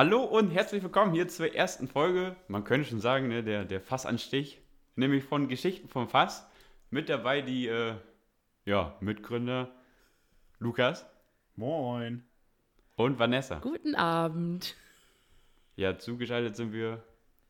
Hallo 0.00 0.24
und 0.24 0.48
herzlich 0.48 0.82
willkommen 0.82 1.12
hier 1.12 1.28
zur 1.28 1.54
ersten 1.54 1.86
Folge, 1.86 2.34
man 2.48 2.64
könnte 2.64 2.88
schon 2.88 3.02
sagen, 3.02 3.28
ne, 3.28 3.44
der, 3.44 3.66
der 3.66 3.82
Fassanstich, 3.82 4.58
nämlich 4.96 5.24
von 5.24 5.46
Geschichten 5.46 5.88
vom 5.88 6.08
Fass. 6.08 6.46
Mit 6.88 7.10
dabei 7.10 7.42
die 7.42 7.66
äh, 7.68 7.96
ja, 8.64 8.96
Mitgründer 9.00 9.70
Lukas 10.58 11.04
Moin. 11.54 12.24
und 12.96 13.18
Vanessa. 13.18 13.58
Guten 13.58 13.94
Abend. 13.94 14.74
Ja, 15.76 15.98
zugeschaltet 15.98 16.56
sind 16.56 16.72
wir 16.72 17.04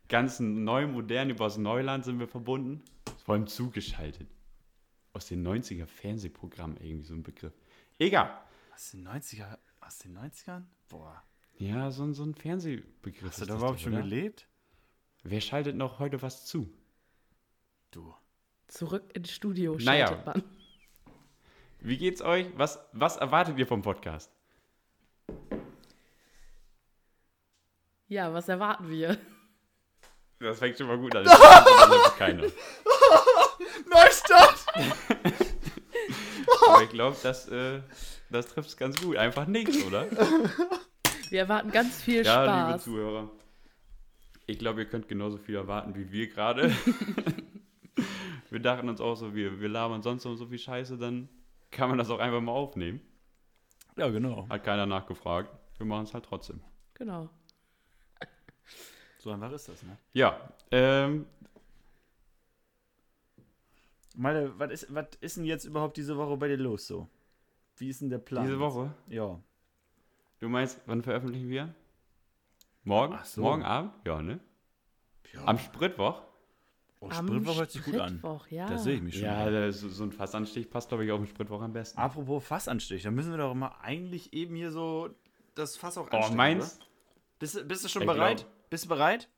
ganz 0.09 0.41
neu, 0.41 0.89
modern, 0.89 1.31
übers 1.31 1.57
Neuland 1.57 2.05
sind 2.05 2.19
wir 2.19 2.27
verbunden. 2.27 2.83
Vor 3.25 3.37
allem 3.37 3.47
zugeschaltet. 3.47 4.27
Aus 5.13 5.29
den 5.29 5.47
90er 5.47 5.87
Fernsehprogrammen 5.87 6.79
irgendwie 6.79 7.07
so 7.07 7.15
ein 7.15 7.23
Begriff. 7.23 7.55
Egal. 7.97 8.41
Aus 8.75 8.91
den 8.91 9.07
90er, 9.07 9.57
aus 9.81 9.99
den 9.99 10.19
90ern? 10.19 10.65
Boah. 10.89 11.23
Ja, 11.61 11.91
so, 11.91 12.05
ein- 12.05 12.15
so 12.15 12.23
ein 12.25 12.35
Fernsehbegriff. 12.35 13.29
Hast 13.33 13.41
du 13.43 13.45
da 13.45 13.53
das 13.53 13.61
überhaupt 13.61 13.81
schon 13.81 13.93
oder? 13.93 14.01
gelebt? 14.03 14.47
Wer 15.25 15.43
schaltet 15.43 15.77
noch 15.77 15.99
heute 15.99 16.23
was 16.23 16.47
zu? 16.47 16.73
Du. 17.91 18.15
Zurück 18.67 19.05
ins 19.15 19.31
Studio 19.31 19.77
Naja. 19.79 20.07
schaltet 20.07 20.25
man. 20.27 20.43
Wie 21.81 21.99
geht's 21.99 22.23
euch? 22.23 22.47
Was, 22.57 22.79
was 22.93 23.19
erwartet 23.19 23.59
ihr 23.59 23.67
vom 23.67 23.83
Podcast? 23.83 24.33
Ja, 28.09 28.33
was 28.33 28.49
erwarten 28.49 28.89
wir? 28.89 29.19
Das 30.39 30.59
fängt 30.61 30.79
schon 30.79 30.87
mal 30.87 30.97
gut 30.99 31.15
an. 31.15 31.25
Das 31.27 32.17
keiner. 32.17 32.43
Neustadt! 33.91 34.65
Aber 36.69 36.83
ich 36.85 36.91
glaube, 36.91 37.17
das, 37.23 37.49
äh, 37.49 37.83
das 38.31 38.47
trifft 38.47 38.71
es 38.71 38.77
ganz 38.79 38.99
gut. 39.01 39.17
Einfach 39.17 39.47
nichts, 39.47 39.83
oder? 39.85 40.07
Wir 41.31 41.41
erwarten 41.41 41.71
ganz 41.71 42.03
viel 42.03 42.25
Ja, 42.25 42.43
liebe 42.43 42.71
Spaß. 42.73 42.85
Zuhörer. 42.85 43.31
Ich 44.47 44.59
glaube, 44.59 44.81
ihr 44.81 44.89
könnt 44.89 45.09
genauso 45.09 45.39
viel 45.39 45.55
erwarten 45.55 45.95
wie 45.95 46.11
wir 46.11 46.29
gerade. 46.29 46.75
wir 48.51 48.61
dachten 48.61 48.89
uns 48.89 49.01
auch 49.01 49.15
so, 49.15 49.35
wir, 49.35 49.61
wir 49.61 49.69
labern 49.69 50.03
sonst 50.03 50.25
noch 50.25 50.35
so 50.35 50.47
viel 50.47 50.59
Scheiße, 50.59 50.99
dann 50.99 51.29
kann 51.71 51.89
man 51.89 51.99
das 51.99 52.11
auch 52.11 52.19
einfach 52.19 52.41
mal 52.41 52.53
aufnehmen. 52.53 53.01
Ja, 53.97 54.09
genau. 54.09 54.49
Hat 54.49 54.65
keiner 54.65 54.87
nachgefragt. 54.87 55.51
Wir 55.79 55.87
machen 55.87 56.05
es 56.05 56.15
halt 56.15 56.25
trotzdem. 56.25 56.61
Genau. 56.95 57.29
So 59.19 59.31
einfach 59.31 59.53
ist 59.53 59.69
das, 59.69 59.83
ne? 59.83 59.97
Ja, 60.13 60.41
ähm, 60.71 61.27
Meine, 64.17 64.59
was 64.59 64.71
ist, 64.71 64.95
was 64.95 65.07
ist 65.21 65.37
denn 65.37 65.45
jetzt 65.45 65.65
überhaupt 65.65 65.97
diese 65.97 66.17
Woche 66.17 66.37
bei 66.37 66.49
dir 66.49 66.57
los 66.57 66.87
so? 66.87 67.09
Wie 67.77 67.89
ist 67.89 68.01
denn 68.01 68.11
der 68.11 68.19
Plan? 68.19 68.45
diese 68.45 68.59
Woche. 68.59 68.93
Ja. 69.09 69.41
Du 70.41 70.49
meinst, 70.49 70.81
wann 70.87 71.03
veröffentlichen 71.03 71.49
wir? 71.49 71.75
Morgen? 72.85 73.15
Ach 73.17 73.25
so. 73.25 73.43
Morgen 73.43 73.63
Abend? 73.63 73.93
Ja, 74.07 74.23
ne? 74.23 74.41
ja. 75.35 75.45
Am 75.45 75.59
Spritwoch? 75.59 76.23
oh, 77.01 77.09
Am 77.11 77.29
Spritwoch 77.29 77.59
hört 77.59 77.71
sich 77.71 77.85
gut 77.85 77.97
an. 77.99 78.09
Spritwoch, 78.19 78.47
ja. 78.49 78.67
Da 78.67 78.79
sehe 78.79 78.95
ich 78.97 79.03
mich 79.03 79.15
schon. 79.15 79.25
Ja, 79.25 79.71
so, 79.73 79.89
so 79.89 80.05
ein 80.05 80.13
Fassanstich 80.13 80.71
passt, 80.71 80.89
glaube 80.89 81.05
ich, 81.05 81.13
auf 81.13 81.21
den 81.21 81.27
Spritwoch 81.27 81.61
am 81.61 81.73
besten. 81.73 81.99
Apropos 81.99 82.45
Fassanstich, 82.45 83.03
da 83.03 83.11
müssen 83.11 83.31
wir 83.31 83.39
doch 83.39 83.55
mal 83.55 83.75
eigentlich 83.83 84.33
eben 84.33 84.55
hier 84.57 84.71
so 84.71 85.11
das 85.55 85.77
Fass 85.77 85.99
auch 85.99 86.09
Oh, 86.11 86.17
anstecken, 86.17 86.37
meins? 86.37 86.77
oder? 86.79 86.87
Bist, 87.39 87.55
du- 87.57 87.65
bist 87.65 87.85
du 87.85 87.89
schon 87.89 88.03
Ich 88.03 88.09
bereit? 88.09 88.39
glaub- 88.39 88.71
Bist 88.71 88.85
du 88.85 88.89
bereit? 88.89 89.29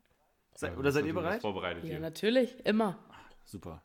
Se, 0.54 0.66
Ja, 0.68 0.76
oder 0.76 0.92
seid 0.92 1.06
ihr 1.06 1.14
bereit? 1.14 1.40
Vorbereitet 1.40 1.84
Ja, 1.84 1.90
hier. 1.90 2.00
natürlich, 2.00 2.64
immer. 2.66 2.98
Super. 3.44 3.82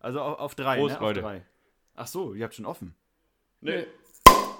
Also 0.00 0.20
auf, 0.20 0.38
auf 0.38 0.54
drei, 0.54 0.76
Prost, 0.76 0.90
ne? 0.92 0.96
Auf 0.98 1.02
Leute. 1.02 1.20
drei. 1.22 1.46
Ach 1.96 2.06
so, 2.06 2.34
ihr 2.34 2.44
habt 2.44 2.54
schon 2.54 2.66
offen. 2.66 2.94
Nee. 3.60 3.86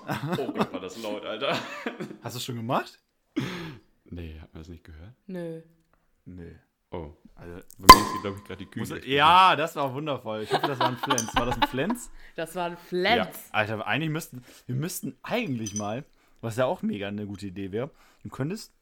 Oh 0.08 0.52
Gott, 0.52 0.72
war 0.72 0.80
das 0.80 1.00
laut, 1.02 1.24
Alter. 1.24 1.56
Hast 2.22 2.36
du 2.36 2.40
schon 2.40 2.56
gemacht? 2.56 2.98
Nee, 4.04 4.38
hat 4.40 4.52
man 4.54 4.62
das 4.62 4.68
nicht 4.68 4.84
gehört? 4.84 5.12
Nö. 5.26 5.60
Nee. 6.24 6.56
Oh, 6.90 7.10
Also, 7.34 7.54
bei 7.78 7.94
mir 7.94 8.00
ist 8.02 8.12
hier, 8.12 8.20
glaube 8.22 8.36
ich, 8.38 8.44
gerade 8.44 8.64
die 8.64 8.70
Küche. 8.70 9.06
ja, 9.06 9.54
das 9.56 9.76
war 9.76 9.92
wundervoll. 9.92 10.42
Ich 10.42 10.52
hoffe, 10.52 10.66
das 10.66 10.78
war 10.78 10.88
ein 10.88 10.96
Flens. 10.96 11.34
War 11.34 11.46
das 11.46 11.56
ein 11.60 11.68
Flens? 11.68 12.10
Das 12.36 12.54
war 12.56 12.64
ein 12.66 12.76
Flens. 12.78 13.48
Alter, 13.52 13.86
eigentlich 13.86 14.10
müssten, 14.10 14.42
wir 14.66 14.74
müssten 14.74 15.16
eigentlich 15.22 15.74
mal, 15.76 16.04
was 16.40 16.56
ja 16.56 16.64
auch 16.64 16.80
mega 16.82 17.08
eine 17.08 17.26
gute 17.26 17.46
Idee 17.46 17.72
wäre, 17.72 17.90
du 18.22 18.30
könntest, 18.30 18.72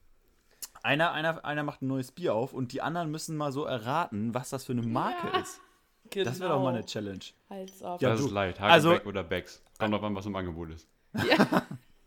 einer, 0.84 1.10
einer, 1.12 1.44
einer 1.44 1.64
macht 1.64 1.82
ein 1.82 1.88
neues 1.88 2.12
Bier 2.12 2.34
auf 2.34 2.52
und 2.52 2.72
die 2.72 2.80
anderen 2.82 3.10
müssen 3.10 3.36
mal 3.36 3.50
so 3.50 3.64
erraten, 3.64 4.32
was 4.34 4.50
das 4.50 4.64
für 4.64 4.72
eine 4.72 4.82
Marke 4.82 5.26
Ja. 5.32 5.40
ist. 5.40 5.60
Das 6.14 6.38
wäre 6.38 6.50
doch 6.50 6.62
mal 6.62 6.72
eine 6.74 6.84
Challenge. 6.86 7.18
Als 7.48 7.82
ob. 7.82 8.00
Ja, 8.00 8.10
Das 8.10 8.20
du- 8.20 8.26
ist 8.26 8.32
leicht. 8.32 8.60
also- 8.60 8.90
Hagebeck 8.90 9.06
oder 9.08 9.24
Becks. 9.24 9.60
Kommt 9.76 9.92
drauf 9.92 10.04
an, 10.04 10.14
was 10.14 10.24
im 10.26 10.36
Angebot 10.36 10.70
ist. 10.70 10.86
Ja, 11.24 11.66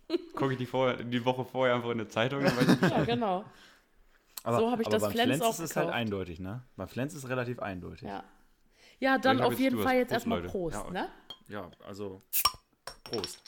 Gucke 0.36 0.53
ich 0.53 0.58
die, 0.58 0.66
vorher, 0.66 1.03
die 1.03 1.24
Woche 1.24 1.46
vorher 1.46 1.75
einfach 1.75 1.90
in 1.92 2.00
der 2.00 2.09
Zeitung, 2.09 2.44
dann 2.44 2.56
weiß 2.58 2.78
ich 2.81 2.90
ja, 2.90 3.03
genau. 3.03 3.46
Aber, 4.44 4.58
So 4.58 4.72
hab 4.72 4.80
ich 4.80 4.88
aber 4.88 4.96
das 4.96 5.03
beim 5.03 5.12
Flens 5.12 5.28
Flens 5.28 5.42
auch 5.44 5.53
ist 5.53 5.59
es 5.59 5.75
halt 5.75 5.90
eindeutig, 5.90 6.40
ne? 6.40 6.64
Beim 6.75 6.88
Flens 6.88 7.14
ist 7.14 7.24
es 7.24 7.30
relativ 7.30 7.59
eindeutig. 7.59 8.08
Ja. 8.08 8.24
Ja, 9.00 9.18
dann 9.18 9.42
auf 9.42 9.59
jeden. 9.59 9.81
Fall 9.81 9.98
jetzt 9.98 10.09
Prost, 10.09 10.28
erstmal. 10.28 10.42
Prost, 10.44 10.78
Ja. 10.78 10.92
ne? 10.92 11.09
Ja, 11.48 11.72
also 11.86 12.22
Prost. 13.03 13.42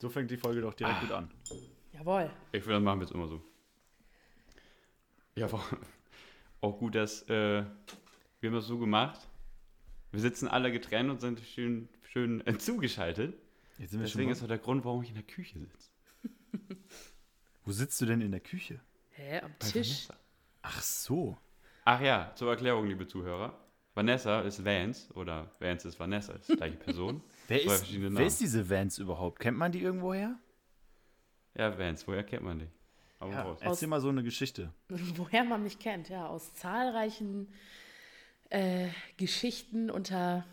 So 0.00 0.08
fängt 0.10 0.30
die 0.30 0.36
Folge 0.36 0.60
doch 0.60 0.74
direkt 0.74 1.00
gut 1.00 1.12
an. 1.12 1.30
Jawohl. 1.92 2.30
Ich 2.52 2.62
finde, 2.62 2.74
das 2.74 2.82
machen 2.82 3.00
wir 3.00 3.06
jetzt 3.06 3.14
immer 3.14 3.28
so. 3.28 3.42
Ja, 5.36 5.48
auch 6.60 6.78
gut, 6.78 6.94
dass 6.94 7.22
äh, 7.28 7.64
wir 8.40 8.50
haben 8.50 8.54
das 8.54 8.66
so 8.66 8.78
gemacht. 8.78 9.20
Wir 10.12 10.20
sitzen 10.20 10.48
alle 10.48 10.70
getrennt 10.70 11.10
und 11.10 11.20
sind 11.20 11.40
schön, 11.40 11.88
schön 12.02 12.46
äh, 12.46 12.56
zugeschaltet. 12.58 13.34
Jetzt 13.78 13.90
sind 13.90 14.00
wir 14.00 14.06
Deswegen 14.06 14.30
ist 14.30 14.38
schon 14.38 14.46
auch 14.46 14.48
der 14.48 14.58
Grund, 14.58 14.84
warum 14.84 15.02
ich 15.02 15.08
in 15.08 15.14
der 15.16 15.24
Küche 15.24 15.58
sitze. 15.58 15.90
Wo 17.64 17.72
sitzt 17.72 18.00
du 18.00 18.06
denn 18.06 18.20
in 18.20 18.30
der 18.30 18.40
Küche? 18.40 18.80
Hä, 19.10 19.40
am 19.40 19.54
Bei 19.58 19.66
Tisch? 19.68 20.08
Vanessa. 20.08 20.14
Ach 20.62 20.82
so. 20.82 21.38
Ach 21.84 22.00
ja, 22.00 22.32
zur 22.36 22.50
Erklärung, 22.50 22.86
liebe 22.86 23.06
Zuhörer. 23.06 23.58
Vanessa 23.94 24.40
ist 24.40 24.64
Vance 24.64 25.12
oder 25.14 25.50
Vance 25.60 25.86
ist 25.88 25.98
Vanessa, 26.00 26.32
ist 26.34 26.48
die 26.50 26.56
gleiche 26.56 26.76
Person. 26.76 27.22
Wer 27.48 27.60
Zwei 27.60 27.64
ist, 27.72 27.78
verschiedene 27.78 28.04
wer 28.06 28.10
Namen. 28.14 28.26
ist 28.26 28.40
diese 28.40 28.68
Vans 28.68 28.98
überhaupt? 28.98 29.38
Kennt 29.38 29.56
man 29.58 29.70
die 29.70 29.80
irgendwoher? 29.82 30.36
Ja, 31.54 31.78
Vance, 31.78 32.06
woher 32.06 32.24
kennt 32.24 32.42
man 32.42 32.58
dich? 32.58 32.70
Aber 33.20 33.32
Ja, 33.32 33.42
raus. 33.42 33.58
erzähl 33.60 33.88
mal 33.88 34.00
so 34.00 34.08
eine 34.08 34.22
Geschichte. 34.24 34.72
Woher 34.88 35.44
man 35.44 35.62
mich 35.62 35.78
kennt, 35.78 36.08
ja, 36.08 36.26
aus 36.26 36.52
zahlreichen 36.54 37.48
äh, 38.50 38.88
Geschichten 39.16 39.90
unter 39.90 40.44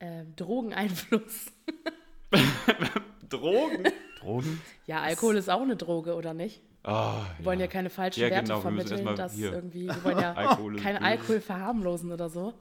äh, 0.00 0.24
Drogeneinfluss. 0.36 1.46
Drogen? 3.28 3.84
Drogen? 4.20 4.60
Ja, 4.86 5.00
Alkohol 5.02 5.36
ist 5.36 5.48
auch 5.48 5.62
eine 5.62 5.76
Droge, 5.76 6.14
oder 6.14 6.34
nicht? 6.34 6.62
Ah, 6.82 7.24
Wir 7.38 7.44
wollen 7.46 7.60
ja 7.60 7.66
keine 7.66 7.90
falschen 7.90 8.20
Ja, 8.20 8.30
Werte 8.30 8.44
genau, 8.44 8.56
wir 8.58 8.62
vermitteln, 8.62 9.04
mal 9.04 9.14
dass 9.14 9.34
hier- 9.34 9.52
irgendwie, 9.52 9.86
wir 9.86 10.04
wollen 10.04 10.18
ja 10.18 10.32
Alkohol 10.32 10.76
keinen 10.76 10.96
böse. 10.98 11.04
Alkohol 11.04 11.40
verharmlosen 11.40 12.12
oder 12.12 12.28
so. 12.28 12.54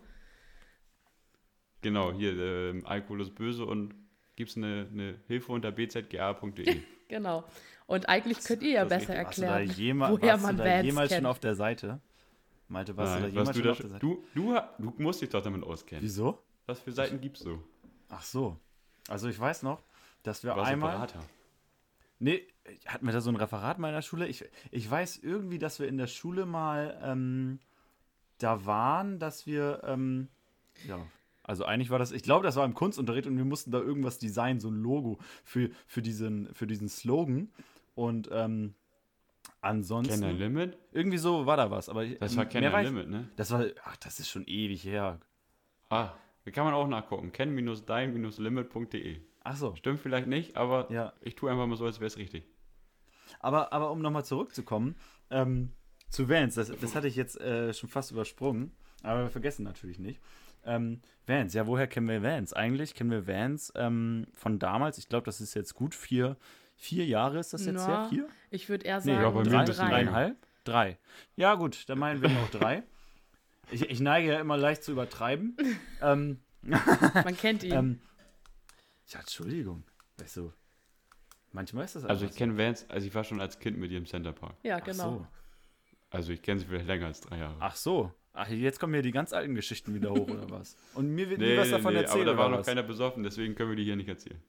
Genau, 1.81 2.11
hier, 2.11 2.37
ähm, 2.37 2.85
Alkohol 2.85 3.21
ist 3.21 3.35
böse 3.35 3.65
und 3.65 3.93
gibt 4.35 4.49
es 4.51 4.57
eine, 4.57 4.87
eine 4.91 5.15
Hilfe 5.27 5.51
unter 5.51 5.71
bzga.de. 5.71 6.81
Genau. 7.09 7.43
Und 7.87 8.07
eigentlich 8.07 8.43
könnt 8.43 8.61
ihr 8.61 8.69
ja 8.69 8.85
das 8.85 8.99
besser 9.07 9.15
erklären, 9.15 9.67
jema 9.71 10.11
woher 10.11 10.33
warst 10.33 10.43
man 10.43 10.57
du 10.57 10.63
da 10.63 10.69
Vans 10.69 10.85
jemals 10.85 11.09
kennt. 11.09 11.17
schon 11.21 11.25
auf 11.25 11.39
der 11.39 11.55
Seite? 11.55 11.99
Malte, 12.67 12.95
warst 12.95 13.15
du 13.15 13.21
da 13.21 13.27
jemals 13.29 13.47
was 13.49 13.55
du, 13.55 13.59
schon 13.61 13.65
da, 13.65 13.71
auf 13.71 13.77
der 13.79 13.89
Seite? 13.89 13.99
du, 14.05 14.23
du, 14.35 14.59
du 14.77 14.93
musst 15.01 15.19
dich 15.23 15.29
doch 15.29 15.41
damit 15.41 15.63
auskennen. 15.63 16.03
Wieso? 16.03 16.37
Was 16.67 16.79
für 16.81 16.91
Seiten 16.91 17.19
gibst 17.19 17.45
du? 17.45 17.63
Ach 18.09 18.21
so. 18.21 18.57
Also 19.09 19.27
ich 19.27 19.39
weiß 19.39 19.63
noch, 19.63 19.81
dass 20.23 20.43
wir 20.43 20.55
warst 20.55 20.71
einmal... 20.71 20.91
Berater. 20.95 21.19
Nee, 22.19 22.45
hatten 22.85 23.05
wir 23.05 23.13
da 23.13 23.21
so 23.21 23.29
ein 23.31 23.37
Referat 23.37 23.79
mal 23.79 23.87
in 23.89 23.93
der 23.95 24.01
Schule? 24.01 24.27
Ich, 24.27 24.43
ich 24.71 24.89
weiß 24.91 25.17
irgendwie, 25.17 25.57
dass 25.57 25.79
wir 25.79 25.87
in 25.87 25.97
der 25.97 26.07
Schule 26.07 26.45
mal 26.45 26.99
ähm, 27.01 27.59
da 28.39 28.65
waren, 28.65 29.19
dass 29.19 29.45
wir, 29.47 29.81
ähm, 29.85 30.27
ja, 30.85 30.99
also 31.43 31.63
eigentlich 31.65 31.89
war 31.89 31.97
das, 31.97 32.11
ich 32.11 32.23
glaube, 32.23 32.43
das 32.43 32.57
war 32.57 32.65
im 32.65 32.73
Kunstunterricht 32.73 33.25
und 33.25 33.37
wir 33.37 33.45
mussten 33.45 33.71
da 33.71 33.79
irgendwas 33.79 34.19
designen, 34.19 34.59
so 34.59 34.69
ein 34.69 34.75
Logo 34.81 35.17
für, 35.43 35.69
für, 35.87 36.01
diesen, 36.01 36.53
für 36.53 36.67
diesen 36.67 36.89
Slogan. 36.89 37.49
Und 37.95 38.29
ähm, 38.31 38.75
ansonsten, 39.61 40.13
Kenn 40.13 40.21
dein 40.21 40.37
Limit? 40.37 40.77
irgendwie 40.91 41.17
so 41.17 41.45
war 41.45 41.57
da 41.57 41.71
was. 41.71 41.89
Aber 41.89 42.03
ich- 42.03 42.19
Das 42.19 42.35
war 42.35 42.43
mehr 42.45 42.53
dein 42.61 42.71
weiß- 42.73 42.83
Limit, 42.83 43.09
ne? 43.09 43.29
Das 43.37 43.49
war, 43.51 43.65
ach, 43.85 43.97
das 43.97 44.19
ist 44.19 44.29
schon 44.29 44.43
ewig 44.45 44.83
her. 44.83 45.19
Ah, 45.89 46.11
kann 46.51 46.65
man 46.65 46.73
auch 46.73 46.87
nachgucken. 46.87 47.31
Kenn-dein-limit.de. 47.31 49.19
Ach 49.43 49.55
so. 49.55 49.75
Stimmt 49.75 49.99
vielleicht 49.99 50.27
nicht, 50.27 50.57
aber 50.57 50.91
Ja. 50.91 51.13
ich 51.21 51.35
tue 51.35 51.49
einfach 51.51 51.65
mal 51.67 51.75
so, 51.77 51.85
als 51.85 51.99
wäre 51.99 52.07
es 52.07 52.17
richtig. 52.17 52.43
Aber, 53.39 53.71
aber 53.73 53.91
um 53.91 54.01
nochmal 54.01 54.25
zurückzukommen, 54.25 54.95
ähm, 55.29 55.71
zu 56.09 56.27
Vans, 56.27 56.55
das, 56.55 56.71
das 56.81 56.95
hatte 56.95 57.07
ich 57.07 57.15
jetzt 57.15 57.39
äh, 57.39 57.73
schon 57.73 57.89
fast 57.89 58.11
übersprungen, 58.11 58.71
aber 59.03 59.23
wir 59.23 59.29
vergessen 59.29 59.63
natürlich 59.63 59.99
nicht. 59.99 60.19
Ähm, 60.65 61.01
Vans, 61.27 61.53
ja, 61.53 61.67
woher 61.67 61.87
kennen 61.87 62.07
wir 62.09 62.21
Vans? 62.23 62.51
Eigentlich 62.53 62.95
kennen 62.95 63.11
wir 63.11 63.27
Vans 63.27 63.71
ähm, 63.75 64.25
von 64.33 64.57
damals, 64.59 64.97
ich 64.97 65.07
glaube, 65.07 65.25
das 65.25 65.39
ist 65.39 65.53
jetzt 65.53 65.75
gut 65.75 65.93
vier, 65.95 66.35
vier 66.75 67.05
Jahre 67.05 67.39
ist 67.39 67.53
das 67.53 67.65
jetzt 67.65 67.75
Na, 67.87 67.87
her? 67.87 68.07
Vier? 68.09 68.27
Ich 68.49 68.67
würde 68.69 68.85
eher 68.85 68.97
Nee, 68.97 69.13
sagen, 69.13 69.21
ja, 69.21 69.29
bei 69.29 69.43
mir 69.43 69.49
drei, 69.49 69.65
dreieinhalb? 69.65 70.37
Drei. 70.63 70.97
Ja, 71.35 71.55
gut, 71.55 71.87
dann 71.87 71.99
meinen 71.99 72.21
wir 72.21 72.29
noch 72.29 72.49
drei. 72.49 72.83
Ich, 73.71 73.89
ich 73.89 73.99
neige 73.99 74.29
ja 74.29 74.39
immer 74.39 74.57
leicht 74.57 74.83
zu 74.83 74.91
übertreiben. 74.91 75.55
ähm, 76.01 76.39
man 76.61 77.37
kennt 77.37 77.63
ihn. 77.63 77.73
ähm, 77.73 78.01
ja, 79.07 79.19
Entschuldigung. 79.19 79.83
Weißt 80.17 80.37
du, 80.37 80.51
Manchmal 81.51 81.85
ist 81.85 81.95
das 81.95 82.05
Also 82.05 82.23
einfach 82.23 82.33
ich 82.33 82.37
kenne 82.37 82.57
Vans, 82.57 82.87
also 82.89 83.07
ich 83.07 83.15
war 83.15 83.23
schon 83.23 83.41
als 83.41 83.59
Kind 83.59 83.77
mit 83.77 83.91
ihr 83.91 83.97
im 83.97 84.05
Center 84.05 84.33
Park. 84.33 84.55
Ja, 84.63 84.79
genau. 84.79 85.11
So. 85.11 85.27
Also 86.11 86.31
ich 86.31 86.41
kenne 86.41 86.59
sie 86.59 86.65
vielleicht 86.65 86.87
länger 86.87 87.07
als 87.07 87.21
drei 87.21 87.39
Jahre. 87.39 87.55
Ach 87.59 87.75
so. 87.75 88.13
Ach, 88.33 88.47
jetzt 88.47 88.79
kommen 88.79 88.93
hier 88.93 89.01
die 89.01 89.11
ganz 89.11 89.33
alten 89.33 89.55
Geschichten 89.55 89.93
wieder 89.93 90.11
hoch, 90.11 90.29
oder 90.29 90.49
was? 90.49 90.77
Und 90.93 91.09
mir 91.09 91.29
wird 91.29 91.39
nie 91.39 91.47
nee, 91.47 91.57
was 91.57 91.67
nee, 91.67 91.71
davon 91.71 91.93
nee, 91.93 92.01
erzählt, 92.01 92.27
aber 92.27 92.31
da 92.31 92.37
war 92.37 92.45
oder 92.45 92.51
noch 92.51 92.59
was? 92.59 92.67
keiner 92.67 92.83
besoffen, 92.83 93.23
deswegen 93.23 93.55
können 93.55 93.71
wir 93.71 93.75
die 93.75 93.83
hier 93.83 93.95
nicht 93.95 94.07
erzählen. 94.07 94.41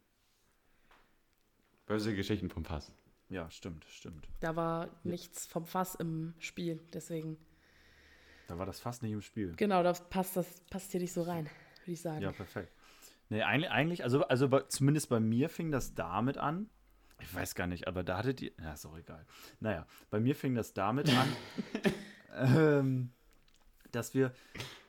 Böse 1.87 2.15
Geschichten 2.15 2.51
vom 2.51 2.63
Pass. 2.63 2.93
Ja, 3.31 3.51
stimmt, 3.51 3.85
stimmt. 3.87 4.29
Da 4.41 4.55
war 4.55 4.89
nichts 5.03 5.47
vom 5.47 5.67
Fass 5.67 5.95
im 5.95 6.35
Spiel. 6.39 6.81
Deswegen, 6.93 7.39
Da 8.51 8.59
war 8.59 8.67
das 8.67 8.81
fast 8.81 9.05
nicht 9.05 9.13
im 9.13 9.23
Spiel. 9.23 9.55
genau, 9.57 9.85
das 9.85 10.09
passt, 10.09 10.37
das 10.37 10.61
passt 10.71 10.91
hier 10.91 11.01
nicht 11.01 11.13
so 11.13 11.23
rein, 11.23 11.45
würde 11.85 11.93
ich 11.93 12.01
sagen. 12.01 12.21
Ja, 12.21 12.33
perfekt. 12.33 12.73
Nee, 13.29 13.45
eigentlich, 13.45 14.03
also, 14.03 14.27
also 14.27 14.49
bei, 14.49 14.63
zumindest 14.63 15.09
bei 15.09 15.21
mir 15.21 15.49
fing 15.49 15.71
das 15.71 15.95
damit 15.95 16.37
an. 16.37 16.69
Ich 17.21 17.33
weiß 17.33 17.55
gar 17.55 17.69
nicht, 17.69 17.87
aber 17.87 18.03
da 18.03 18.19
hattet 18.19 18.43
ihr. 18.43 18.51
Ja, 18.61 18.73
ist 18.73 18.85
auch 18.87 18.99
egal. 18.99 19.25
Naja, 19.61 19.87
bei 20.11 20.19
mir 20.19 20.35
fing 20.35 20.57
das 20.57 20.75
damit 20.75 21.09
an, 21.17 21.29
ähm, 22.57 23.13
dass 23.93 24.15
wir. 24.15 24.33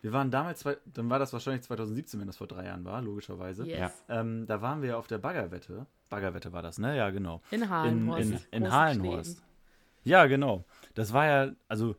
Wir 0.02 0.12
waren 0.12 0.31
damals, 0.31 0.62
zwei, 0.62 0.78
dann 0.86 1.12
war 1.12 1.19
das 1.19 1.31
wahrscheinlich 1.31 1.62
2017, 1.62 2.19
wenn 2.19 2.25
das 2.25 2.38
vor 2.38 2.48
drei 2.48 2.66
Jahren 2.66 2.84
war, 2.84 3.00
logischerweise. 3.04 3.68
Yes. 3.68 3.78
Ja. 4.10 4.22
Ähm, 4.22 4.48
da 4.48 4.63
waren 4.63 4.81
wir 4.81 4.98
auf 4.98 5.06
der 5.06 5.19
Baggerwette. 5.19 5.86
Baggerwette 6.10 6.52
war 6.52 6.63
das, 6.63 6.80
ne? 6.80 6.98
Ja, 6.98 7.12
genau. 7.12 7.44
In 7.52 7.69
Halenhorst. 7.69 8.24
In, 8.24 8.31
in, 8.31 8.63
in 8.63 8.72
Halenhorst. 8.72 9.44
Ja, 10.04 10.25
genau. 10.25 10.66
Das 10.96 11.13
war 11.13 11.28
ja, 11.28 11.52
also 11.68 11.96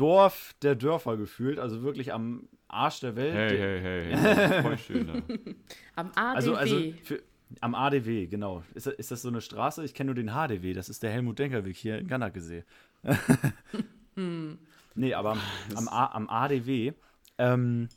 Dorf 0.00 0.54
der 0.62 0.74
Dörfer 0.76 1.16
gefühlt, 1.18 1.58
also 1.58 1.82
wirklich 1.82 2.12
am 2.14 2.48
Arsch 2.68 3.00
der 3.00 3.16
Welt. 3.16 3.34
Hey, 3.34 3.58
hey, 3.58 3.80
hey, 3.80 4.16
hey. 4.16 4.62
Voll 4.62 4.78
schön 4.78 5.06
da. 5.06 5.14
Am 5.96 6.10
ADW. 6.14 6.36
Also, 6.36 6.54
also 6.54 6.80
für, 7.02 7.22
am 7.60 7.74
ADW, 7.74 8.26
genau. 8.28 8.62
Ist, 8.74 8.86
das- 8.86 8.94
ist 8.94 9.10
das 9.10 9.22
so 9.22 9.28
eine 9.28 9.40
Straße? 9.40 9.84
Ich 9.84 9.92
kenne 9.92 10.06
nur 10.08 10.14
den 10.14 10.30
HDW, 10.30 10.72
das 10.72 10.88
ist 10.88 11.02
der 11.02 11.10
Helmut-Denker-Weg 11.10 11.76
hier 11.76 11.98
in 11.98 12.06
Gannakesee. 12.08 12.64
Nee, 14.96 15.14
aber 15.14 15.32
am, 15.32 15.40
am, 15.76 15.88
A, 15.88 16.06
am 16.06 16.28
ADW, 16.28 16.92
ähm, 17.38 17.88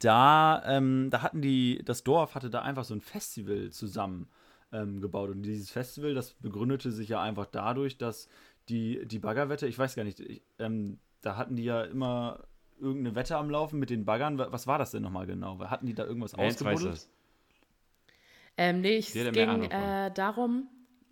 da, 0.00 0.62
ähm, 0.66 1.08
da 1.10 1.22
hatten 1.22 1.42
die, 1.42 1.82
das 1.84 2.02
Dorf 2.02 2.34
hatte 2.34 2.50
da 2.50 2.62
einfach 2.62 2.84
so 2.84 2.94
ein 2.94 3.00
Festival 3.00 3.70
zusammen 3.70 4.28
ähm, 4.72 5.00
gebaut. 5.00 5.30
Und 5.30 5.42
dieses 5.42 5.70
Festival, 5.70 6.14
das 6.14 6.32
begründete 6.34 6.90
sich 6.90 7.08
ja 7.10 7.20
einfach 7.22 7.46
dadurch, 7.46 7.98
dass 7.98 8.28
die, 8.68 9.06
die 9.06 9.18
Baggerwette, 9.18 9.66
ich 9.66 9.78
weiß 9.78 9.94
gar 9.94 10.04
nicht, 10.04 10.20
ich, 10.20 10.42
ähm, 10.58 10.98
da 11.20 11.36
hatten 11.36 11.56
die 11.56 11.64
ja 11.64 11.82
immer 11.82 12.44
irgendeine 12.80 13.14
Wette 13.14 13.36
am 13.36 13.50
Laufen 13.50 13.78
mit 13.78 13.90
den 13.90 14.04
Baggern. 14.04 14.38
Wa- 14.38 14.48
Was 14.50 14.66
war 14.66 14.78
das 14.78 14.90
denn 14.90 15.02
nochmal 15.02 15.26
genau? 15.26 15.58
Hatten 15.60 15.86
die 15.86 15.94
da 15.94 16.04
irgendwas 16.04 16.36
weiß 16.36 16.54
ausgebuddelt? 16.62 17.06
ähm, 18.56 18.80
nee, 18.80 18.98
es 18.98 19.14
hat 19.14 19.32
mehr 19.34 19.46
ging 19.46 19.70
äh, 19.70 20.10
darum, 20.12 20.68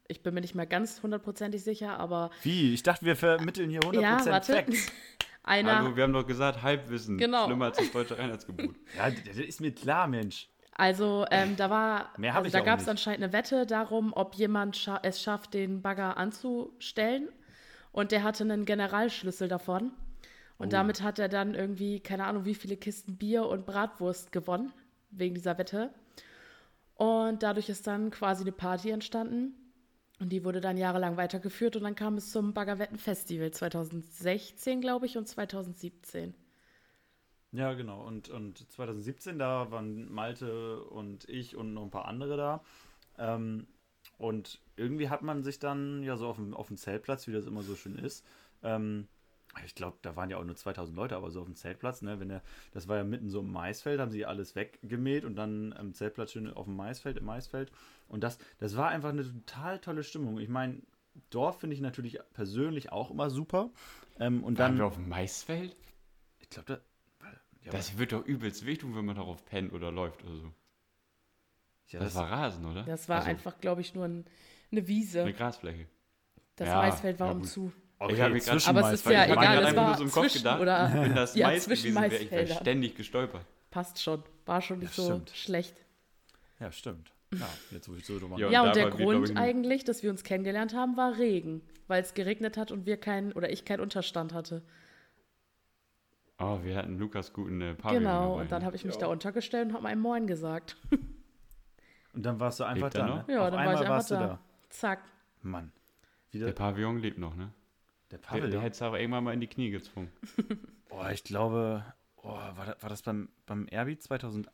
ich 0.09 0.23
bin 0.23 0.35
mir 0.35 0.41
nicht 0.41 0.55
mehr 0.55 0.67
ganz 0.67 1.03
hundertprozentig 1.03 1.63
sicher, 1.63 1.99
aber 1.99 2.31
Wie? 2.43 2.75
Ich 2.75 2.83
dachte, 2.83 3.05
wir 3.07 3.17
vermitteln 3.17 3.71
hier 3.71 3.81
100% 3.81 4.01
ja, 4.01 4.27
warte. 4.27 4.53
Facts. 4.55 4.93
Einer, 5.43 5.79
Hallo, 5.79 5.97
wir 5.97 6.03
haben 6.03 6.13
doch 6.13 6.27
gesagt, 6.27 6.63
Halbwissen. 6.63 7.17
Genau. 7.17 7.47
Schlimmer 7.47 7.67
als 7.67 7.79
das 7.79 7.91
deutsche 7.93 8.19
Reinheitsgebot. 8.19 8.75
Ja, 8.97 9.11
das 9.11 9.37
ist 9.39 9.61
mir 9.61 9.73
klar, 9.73 10.07
Mensch. 10.07 10.49
Also 10.73 11.27
ähm, 11.31 11.57
da 11.57 11.71
war, 11.71 12.11
Mehr 12.19 12.35
also 12.35 12.47
ich 12.47 12.53
da 12.53 12.61
gab 12.61 12.79
es 12.81 12.89
anscheinend 12.89 13.23
eine 13.25 13.33
Wette 13.33 13.67
darum, 13.67 14.13
ob 14.13 14.35
jemand 14.35 14.77
scha 14.77 15.01
es 15.03 15.23
schafft, 15.23 15.55
den 15.55 15.81
Bagger 15.83 16.17
anzustellen. 16.19 17.29
Und 17.93 18.13
der 18.13 18.23
hatte 18.23 18.45
einen 18.45 18.65
Generalschlüssel 18.65 19.49
davon. 19.49 19.93
Und 20.59 20.69
Oh. 20.69 20.71
damit 20.71 21.03
hat 21.03 21.19
er 21.19 21.29
dann 21.29 21.55
irgendwie, 21.55 22.01
keine 22.01 22.25
Ahnung, 22.27 22.45
wie 22.45 22.55
viele 22.55 22.77
Kisten 22.77 23.17
Bier 23.17 23.47
und 23.47 23.67
Bratwurst 23.67 24.31
gewonnen, 24.33 24.73
wegen 25.11 25.35
dieser 25.35 25.57
Wette. 25.59 25.93
Und 26.95 27.43
dadurch 27.43 27.69
ist 27.69 27.87
dann 27.87 28.11
quasi 28.11 28.43
eine 28.43 28.53
Party 28.53 28.91
entstanden. 28.91 29.55
Und 30.21 30.29
die 30.31 30.45
wurde 30.45 30.61
dann 30.61 30.77
jahrelang 30.77 31.17
weitergeführt. 31.17 31.77
Und 31.77 31.85
dann 31.85 31.95
kam 31.95 32.17
es 32.19 32.31
zum 32.31 32.53
Baggerwetten-Festival 32.53 33.51
2016, 33.53 34.83
glaube 34.83 35.07
ich, 35.07 35.17
und 35.17 35.27
2017. 35.27 36.35
Ja, 37.53 37.73
genau. 37.73 38.07
Und, 38.07 38.29
und 38.29 38.71
2017, 38.71 39.39
da 39.39 39.71
waren 39.71 40.13
Malte 40.13 40.85
und 40.85 41.29
ich 41.29 41.57
und 41.57 41.73
noch 41.75 41.83
ein 41.85 41.91
paar 41.91 42.05
andere 42.05 42.37
da. 42.37 42.63
Ähm, 43.19 43.67
und 44.21 44.61
irgendwie 44.77 45.09
hat 45.09 45.23
man 45.23 45.43
sich 45.43 45.59
dann 45.59 46.03
ja 46.03 46.17
so 46.17 46.29
auf 46.29 46.37
dem, 46.37 46.55
auf 46.55 46.69
dem 46.69 46.77
Zeltplatz, 46.77 47.27
wie 47.27 47.33
das 47.33 47.47
immer 47.47 47.63
so 47.63 47.75
schön 47.75 47.99
ist, 47.99 48.25
ähm, 48.63 49.09
ich 49.65 49.75
glaube, 49.75 49.97
da 50.03 50.15
waren 50.15 50.31
ja 50.31 50.37
auch 50.37 50.45
nur 50.45 50.55
2000 50.55 50.97
Leute, 50.97 51.17
aber 51.17 51.31
so 51.31 51.41
auf 51.41 51.47
dem 51.47 51.57
Zeltplatz, 51.57 52.03
ne, 52.03 52.21
wenn 52.21 52.29
der, 52.29 52.43
das 52.73 52.87
war 52.87 52.99
ja 52.99 53.05
mitten 53.05 53.31
so 53.31 53.41
im 53.41 53.51
Maisfeld, 53.51 53.99
haben 53.99 54.13
sie 54.13 54.25
alles 54.25 54.55
weggemäht 54.55 55.25
und 55.25 55.35
dann 55.35 55.73
am 55.73 55.93
Zeltplatz 55.93 56.33
schön 56.33 56.53
auf 56.53 56.67
dem 56.67 56.77
Maisfeld, 56.77 57.17
im 57.17 57.25
Maisfeld. 57.25 57.73
Und 58.09 58.23
das, 58.23 58.39
das 58.59 58.77
war 58.77 58.91
einfach 58.91 59.09
eine 59.09 59.25
total 59.25 59.81
tolle 59.81 60.05
Stimmung. 60.05 60.39
Ich 60.39 60.49
meine, 60.49 60.83
Dorf 61.31 61.59
finde 61.61 61.75
ich 61.75 61.81
natürlich 61.81 62.21
persönlich 62.33 62.93
auch 62.93 63.11
immer 63.11 63.29
super. 63.29 63.71
Ähm, 64.21 64.45
und 64.45 64.59
Waren 64.59 64.75
wir 64.75 64.79
dann, 64.79 64.87
auf 64.87 64.95
dem 64.95 65.09
Maisfeld? 65.09 65.75
ich 66.39 66.49
glaube, 66.51 66.81
da, 67.21 67.29
ja, 67.65 67.73
Das 67.73 67.99
wird 67.99 68.13
doch 68.13 68.25
übelst 68.25 68.65
wehtun, 68.67 68.95
wenn 68.95 69.05
man 69.05 69.17
darauf 69.17 69.45
pennt 69.47 69.73
oder 69.73 69.91
läuft 69.91 70.23
oder 70.25 70.37
so. 70.37 70.53
Ja, 71.93 72.01
Das, 72.01 72.15
war 72.15 72.31
Rasen, 72.31 72.65
oder? 72.67 72.83
Das 72.85 73.09
war 73.09 73.19
Also, 73.19 73.29
einfach, 73.31 73.59
glaube 73.61 73.81
ich, 73.81 73.95
nur 73.95 74.05
ein, 74.07 74.25
eine 74.73 74.87
Wiese. 74.87 75.23
Eine 75.23 75.33
Grasfläche. 75.33 75.87
Das 76.57 76.69
Ja, 76.69 76.77
Maisfeld 76.79 77.19
war 77.21 77.29
ja, 77.29 77.33
um 77.33 77.45
zu. 77.45 77.73
Okay, 77.99 78.15
Ich 78.15 78.21
hab 78.21 78.33
mir 78.33 78.41
grad- 78.41 78.69
Aber 78.69 78.93
es 78.93 79.01
ist 79.01 79.07
ja 79.11 79.25
egal, 79.27 79.65
einfach 79.65 79.77
war 79.77 79.87
nur 79.89 79.97
so 79.97 80.05
im 80.05 80.11
Kopf 80.11 80.23
zwischen 80.23 80.39
gedacht, 80.39 80.61
oder 80.61 80.91
Wenn 80.95 81.15
das 81.15 81.35
ja, 81.35 81.49
Mais 81.49 81.65
gewesen 81.65 81.95
wäre, 81.97 82.17
ich 82.17 82.31
wäre 82.31 82.47
ständig 82.47 82.95
gestolpert. 82.97 83.45
passt 83.71 84.03
schon. 84.03 84.23
War 84.47 84.63
schon 84.63 84.79
nicht 84.79 84.97
Ja, 84.97 85.05
so 85.05 85.11
stimmt. 85.13 85.31
schlecht. 85.31 85.77
Ja, 86.59 86.73
stimmt. 86.73 87.13
Ja, 87.33 87.47
jetzt 87.71 87.89
wo 87.89 87.95
ich 87.95 88.05
so 88.05 88.19
drüber 88.19 88.39
Ja. 88.39 88.51
Ja, 88.51 88.63
und 88.63 88.69
und 88.69 88.77
der 88.77 88.91
Grund 88.91 89.31
ich, 89.31 89.37
eigentlich, 89.37 89.85
dass 89.85 90.03
wir 90.03 90.11
uns 90.11 90.25
kennengelernt 90.25 90.75
haben, 90.75 90.97
war 90.97 91.19
Regen, 91.19 91.63
weil 91.87 92.03
es 92.03 92.15
geregnet 92.15 92.57
hat 92.57 92.73
und 92.73 92.87
wir 92.87 92.97
keinen 92.97 93.33
oder 93.33 93.51
ich 93.51 93.65
keinen 93.65 93.81
Unterstand 93.81 94.33
hatte. 94.33 94.63
Oh, 96.39 96.59
wir 96.63 96.77
hatten 96.77 96.99
Lukas 96.99 97.33
guten 97.33 97.61
äh, 97.61 97.75
Pavillon 97.75 98.03
genau, 98.03 98.29
dabei, 98.31 98.41
und 98.43 98.53
dann 98.53 98.61
ne? 98.61 98.67
habe 98.67 98.77
ich 98.77 98.85
mich 98.85 98.97
da 98.97 99.07
untergestellt 99.07 99.69
und 99.69 99.75
habe 99.75 99.83
meinen 99.85 100.01
Moin 100.01 100.27
gesagt. 100.27 100.77
Und 102.13 102.25
dann 102.25 102.41
warst 102.41 102.61
du 102.61 102.65
einfach 102.65 102.91
da, 102.91 103.07
ne? 103.07 103.25
Ja, 103.29 103.45
Auf 103.45 103.51
dann 103.51 103.65
war 103.67 103.75
ich 103.75 103.81
einfach 103.81 103.89
warst 103.89 104.11
du 104.11 104.15
da. 104.15 104.27
da. 104.27 104.39
Zack. 104.69 105.01
Mann. 105.43 105.73
Der 106.33 106.41
Wieder 106.41 106.53
Pavillon 106.53 106.99
lebt 106.99 107.19
noch, 107.19 107.35
ne? 107.35 107.53
der 108.11 108.19
Der, 108.19 108.27
Pavel. 108.27 108.51
der 108.51 108.61
hätte 108.61 108.75
es 108.75 108.83
aber 108.83 109.01
irgendwann 109.01 109.25
mal 109.25 109.35
in 109.35 109.41
die 109.41 109.47
Knie 109.47 109.71
gezwungen. 109.71 110.11
oh, 110.91 111.05
ich 111.13 111.25
glaube, 111.25 111.85
oh, 112.17 112.29
war, 112.29 112.67
das, 112.67 112.83
war 112.83 112.91
das 112.91 113.03
beim, 113.03 113.29
beim 113.47 113.67
Erbi 113.69 113.99
2018? 113.99 114.51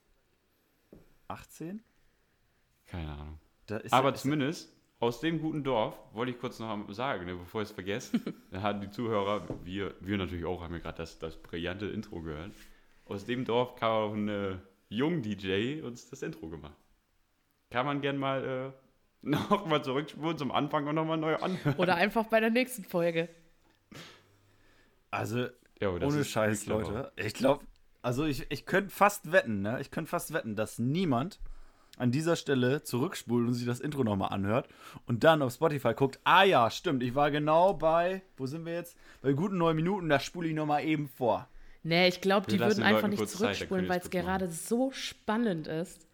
Keine 2.86 3.12
Ahnung. 3.12 3.38
Da 3.66 3.78
ist 3.78 3.92
aber 3.92 4.14
ist, 4.14 4.22
zumindest 4.22 4.72
aus 5.00 5.20
dem 5.20 5.40
guten 5.40 5.64
Dorf, 5.64 5.98
wollte 6.12 6.32
ich 6.32 6.38
kurz 6.38 6.58
noch 6.58 6.90
sagen, 6.92 7.26
ne, 7.26 7.36
bevor 7.36 7.62
ich 7.62 7.68
es 7.68 7.74
vergesse, 7.74 8.20
dann 8.50 8.62
hatten 8.62 8.80
die 8.80 8.90
Zuhörer, 8.90 9.46
wir, 9.64 9.94
wir 10.00 10.18
natürlich 10.18 10.44
auch, 10.44 10.62
haben 10.62 10.74
ja 10.74 10.80
gerade 10.80 10.98
das, 10.98 11.18
das 11.18 11.36
brillante 11.36 11.86
Intro 11.86 12.22
gehört. 12.22 12.52
Aus 13.04 13.24
dem 13.24 13.44
Dorf 13.44 13.76
kam 13.76 13.90
auch 13.90 14.14
ein 14.14 14.28
äh, 14.28 14.56
Jung-DJ 14.88 15.82
uns 15.82 16.08
das 16.08 16.22
Intro 16.22 16.48
gemacht. 16.48 16.76
Kann 17.70 17.86
man 17.86 18.00
gern 18.00 18.16
mal 18.16 18.72
äh, 18.72 18.72
nochmal 19.22 19.82
zurückspulen 19.82 20.38
zum 20.38 20.52
Anfang 20.52 20.86
und 20.86 20.94
nochmal 20.94 21.18
neu 21.18 21.36
anhören. 21.36 21.76
Oder 21.78 21.96
einfach 21.96 22.26
bei 22.26 22.40
der 22.40 22.50
nächsten 22.50 22.84
Folge. 22.84 23.28
Also, 25.10 25.46
Ja, 25.80 25.90
ohne 25.90 26.24
Scheiß. 26.24 26.66
Leute. 26.66 27.12
Ich 27.16 27.34
glaube, 27.34 27.64
also 28.02 28.24
ich, 28.24 28.50
ich 28.50 28.66
könnte 28.66 28.90
fast 28.90 29.32
wetten, 29.32 29.62
ne? 29.62 29.80
Ich 29.80 29.90
könnte 29.90 30.10
fast 30.10 30.32
wetten, 30.32 30.54
dass 30.56 30.78
niemand 30.78 31.40
an 31.96 32.12
dieser 32.12 32.36
Stelle 32.36 32.82
zurückspult 32.82 33.46
und 33.46 33.54
sich 33.54 33.66
das 33.66 33.80
Intro 33.80 34.04
nochmal 34.04 34.32
anhört 34.32 34.68
und 35.06 35.24
dann 35.24 35.42
auf 35.42 35.54
Spotify 35.54 35.94
guckt, 35.94 36.20
ah 36.24 36.44
ja, 36.44 36.70
stimmt, 36.70 37.02
ich 37.02 37.14
war 37.14 37.30
genau 37.30 37.72
bei, 37.74 38.22
wo 38.36 38.46
sind 38.46 38.66
wir 38.66 38.74
jetzt? 38.74 38.96
Bei 39.22 39.32
guten 39.32 39.56
neun 39.56 39.76
Minuten, 39.76 40.08
da 40.08 40.20
spule 40.20 40.48
ich 40.48 40.54
nochmal 40.54 40.84
eben 40.84 41.08
vor. 41.08 41.48
Nee, 41.82 42.08
ich 42.08 42.20
glaube, 42.20 42.46
die 42.50 42.58
würden 42.58 42.76
den 42.76 42.84
einfach 42.84 43.08
nicht 43.08 43.28
zurückspulen, 43.28 43.88
weil 43.88 44.00
es 44.00 44.10
gerade 44.10 44.48
so 44.50 44.90
spannend 44.92 45.68
ist, 45.68 46.06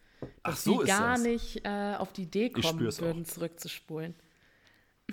Ach, 0.43 0.51
dass 0.51 0.65
so 0.65 0.77
sie 0.79 0.81
ist 0.83 0.87
gar 0.89 1.13
das. 1.15 1.23
nicht 1.23 1.65
äh, 1.65 1.95
auf 1.99 2.13
die 2.13 2.23
Idee 2.23 2.51
kommen 2.51 2.65
spür's 2.65 2.99
auch. 2.99 3.03
würden, 3.05 3.25
zurückzuspulen. 3.25 4.15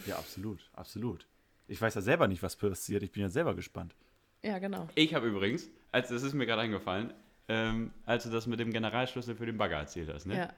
Ja, 0.06 0.18
absolut, 0.18 0.70
absolut. 0.74 1.26
Ich 1.68 1.82
weiß 1.82 1.96
ja 1.96 2.02
selber 2.02 2.28
nicht, 2.28 2.42
was 2.42 2.56
passiert. 2.56 3.04
Ich 3.04 3.12
bin 3.12 3.22
ja 3.24 3.30
selber 3.30 3.54
gespannt. 3.56 3.96
Ja, 4.42 4.60
genau. 4.60 4.88
Ich 4.96 5.14
habe 5.14 5.28
übrigens, 5.28 5.70
als 5.92 6.10
das 6.10 6.24
ist 6.24 6.34
mir 6.34 6.46
gerade 6.46 6.62
eingefallen, 6.64 7.14
ähm, 7.48 7.92
als 8.06 8.24
du 8.24 8.30
das 8.30 8.48
mit 8.48 8.60
dem 8.60 8.72
Generalschlüssel 8.72 9.36
für 9.36 9.46
den 9.46 9.58
Bagger 9.58 9.78
erzählt 9.78 10.10
hast, 10.14 10.26
ne? 10.26 10.38
Ja. 10.38 10.54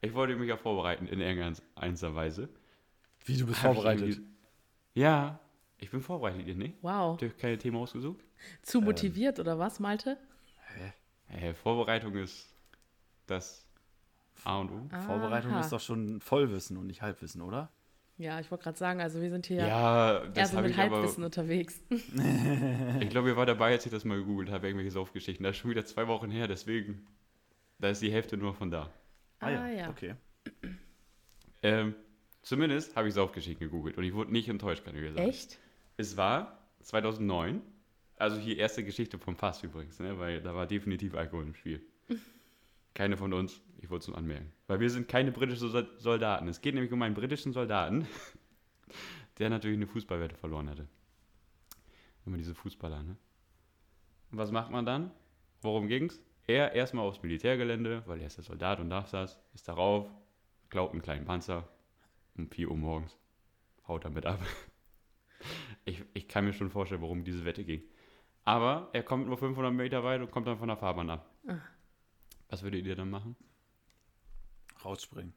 Ich 0.00 0.14
wollte 0.14 0.36
mich 0.36 0.48
ja 0.48 0.56
vorbereiten 0.56 1.06
in 1.06 1.20
irgendeiner 1.20 2.14
Weise. 2.14 2.48
Wie, 3.24 3.36
du 3.36 3.46
bist 3.46 3.62
Hab 3.62 3.70
ich 3.72 3.74
vorbereitet? 3.76 4.08
irgendwie- 4.08 4.28
Ja, 4.94 5.40
ich 5.78 5.90
bin 5.90 6.00
vorbereitet, 6.00 6.46
ihr 6.46 6.54
nicht? 6.54 6.74
Wow. 6.82 7.12
Habt 7.12 7.22
ihr 7.22 7.28
euch 7.28 7.36
keine 7.36 7.58
Themen 7.58 7.76
ausgesucht? 7.76 8.20
Zu 8.62 8.80
motiviert 8.80 9.38
oder 9.40 9.58
was, 9.58 9.80
Malte? 9.80 10.16
Äh, 11.28 11.54
Vorbereitung 11.54 12.14
ist 12.16 12.46
das 13.26 13.65
A 14.44 14.58
und 14.60 14.70
O. 14.70 14.88
Vorbereitung 15.06 15.52
Aha. 15.52 15.60
ist 15.60 15.72
doch 15.72 15.80
schon 15.80 16.20
Vollwissen 16.20 16.76
und 16.76 16.86
nicht 16.86 17.02
Halbwissen, 17.02 17.42
oder? 17.42 17.70
Ja, 18.18 18.40
ich 18.40 18.50
wollte 18.50 18.64
gerade 18.64 18.78
sagen, 18.78 19.00
also 19.00 19.20
wir 19.20 19.28
sind 19.30 19.46
hier 19.46 19.66
Ja, 19.66 20.22
eher 20.22 20.28
das 20.30 20.52
so 20.52 20.60
mit 20.60 20.70
ich 20.70 20.78
aber. 20.78 20.96
Halbwissen 20.96 21.24
unterwegs. 21.24 21.80
Ich 23.00 23.10
glaube, 23.10 23.28
ihr 23.28 23.36
war 23.36 23.46
dabei, 23.46 23.72
als 23.72 23.84
ich 23.84 23.92
das 23.92 24.04
mal 24.04 24.16
gegoogelt 24.18 24.50
habe, 24.50 24.66
irgendwelche 24.66 24.90
Saufgeschichten. 24.92 25.44
Das 25.44 25.56
ist 25.56 25.58
schon 25.60 25.70
wieder 25.70 25.84
zwei 25.84 26.06
Wochen 26.08 26.30
her, 26.30 26.48
deswegen. 26.48 27.06
Da 27.78 27.90
ist 27.90 28.00
die 28.00 28.10
Hälfte 28.10 28.36
nur 28.36 28.54
von 28.54 28.70
da. 28.70 28.90
Ah, 29.40 29.68
ja. 29.68 29.90
okay. 29.90 30.14
Ähm, 31.62 31.94
zumindest 32.42 32.94
habe 32.94 33.08
ich 33.08 33.14
Saufgeschichten 33.14 33.66
gegoogelt 33.66 33.96
und 33.96 34.04
ich 34.04 34.14
wurde 34.14 34.30
nicht 34.30 34.48
enttäuscht, 34.48 34.84
kann 34.84 34.94
ich 34.94 35.00
dir 35.00 35.14
sagen. 35.14 35.28
Echt? 35.28 35.58
Es 35.96 36.16
war 36.16 36.58
2009, 36.82 37.60
also 38.16 38.36
hier 38.36 38.58
erste 38.58 38.84
Geschichte 38.84 39.18
vom 39.18 39.34
Fass 39.36 39.62
übrigens, 39.64 39.98
ne? 39.98 40.18
weil 40.18 40.42
da 40.42 40.54
war 40.54 40.66
definitiv 40.66 41.14
Alkohol 41.14 41.44
im 41.44 41.54
Spiel. 41.54 41.80
Keine 42.96 43.18
von 43.18 43.34
uns, 43.34 43.60
ich 43.82 43.90
wollte 43.90 44.04
es 44.04 44.08
nur 44.08 44.16
anmerken. 44.16 44.50
Weil 44.68 44.80
wir 44.80 44.88
sind 44.88 45.06
keine 45.06 45.30
britischen 45.30 45.68
Sol- 45.68 45.90
Soldaten. 45.98 46.48
Es 46.48 46.62
geht 46.62 46.74
nämlich 46.74 46.90
um 46.94 47.02
einen 47.02 47.14
britischen 47.14 47.52
Soldaten, 47.52 48.08
der 49.38 49.50
natürlich 49.50 49.76
eine 49.76 49.86
Fußballwette 49.86 50.34
verloren 50.34 50.70
hatte. 50.70 50.88
Immer 52.24 52.38
diese 52.38 52.54
Fußballer, 52.54 53.02
ne? 53.02 53.18
Und 54.32 54.38
was 54.38 54.50
macht 54.50 54.70
man 54.70 54.86
dann? 54.86 55.10
Worum 55.60 55.88
ging's? 55.88 56.22
Er 56.46 56.72
erstmal 56.72 57.06
aufs 57.06 57.22
Militärgelände, 57.22 58.02
weil 58.06 58.18
er 58.22 58.28
ist 58.28 58.38
der 58.38 58.44
Soldat 58.44 58.80
und 58.80 58.88
darf 58.88 59.10
das, 59.10 59.38
ist 59.52 59.68
darauf, 59.68 60.08
klaut 60.70 60.92
einen 60.92 61.02
kleinen 61.02 61.26
Panzer 61.26 61.68
um 62.38 62.48
4 62.48 62.70
Uhr 62.70 62.78
morgens, 62.78 63.14
haut 63.86 64.06
damit 64.06 64.24
ab. 64.26 64.40
Ich, 65.84 66.02
ich 66.14 66.26
kann 66.26 66.44
mir 66.46 66.52
schon 66.54 66.70
vorstellen, 66.70 67.02
worum 67.02 67.22
diese 67.22 67.44
Wette 67.44 67.62
ging. 67.62 67.82
Aber 68.42 68.88
er 68.92 69.04
kommt 69.04 69.28
nur 69.28 69.36
500 69.36 69.72
Meter 69.72 70.02
weit 70.02 70.20
und 70.20 70.32
kommt 70.32 70.48
dann 70.48 70.58
von 70.58 70.66
der 70.66 70.78
Fahrbahn 70.78 71.10
ab. 71.10 71.30
Ah. 71.46 71.58
Was 72.48 72.62
würdet 72.62 72.84
ihr 72.86 72.96
dann 72.96 73.10
machen? 73.10 73.36
Rausspringen. 74.84 75.34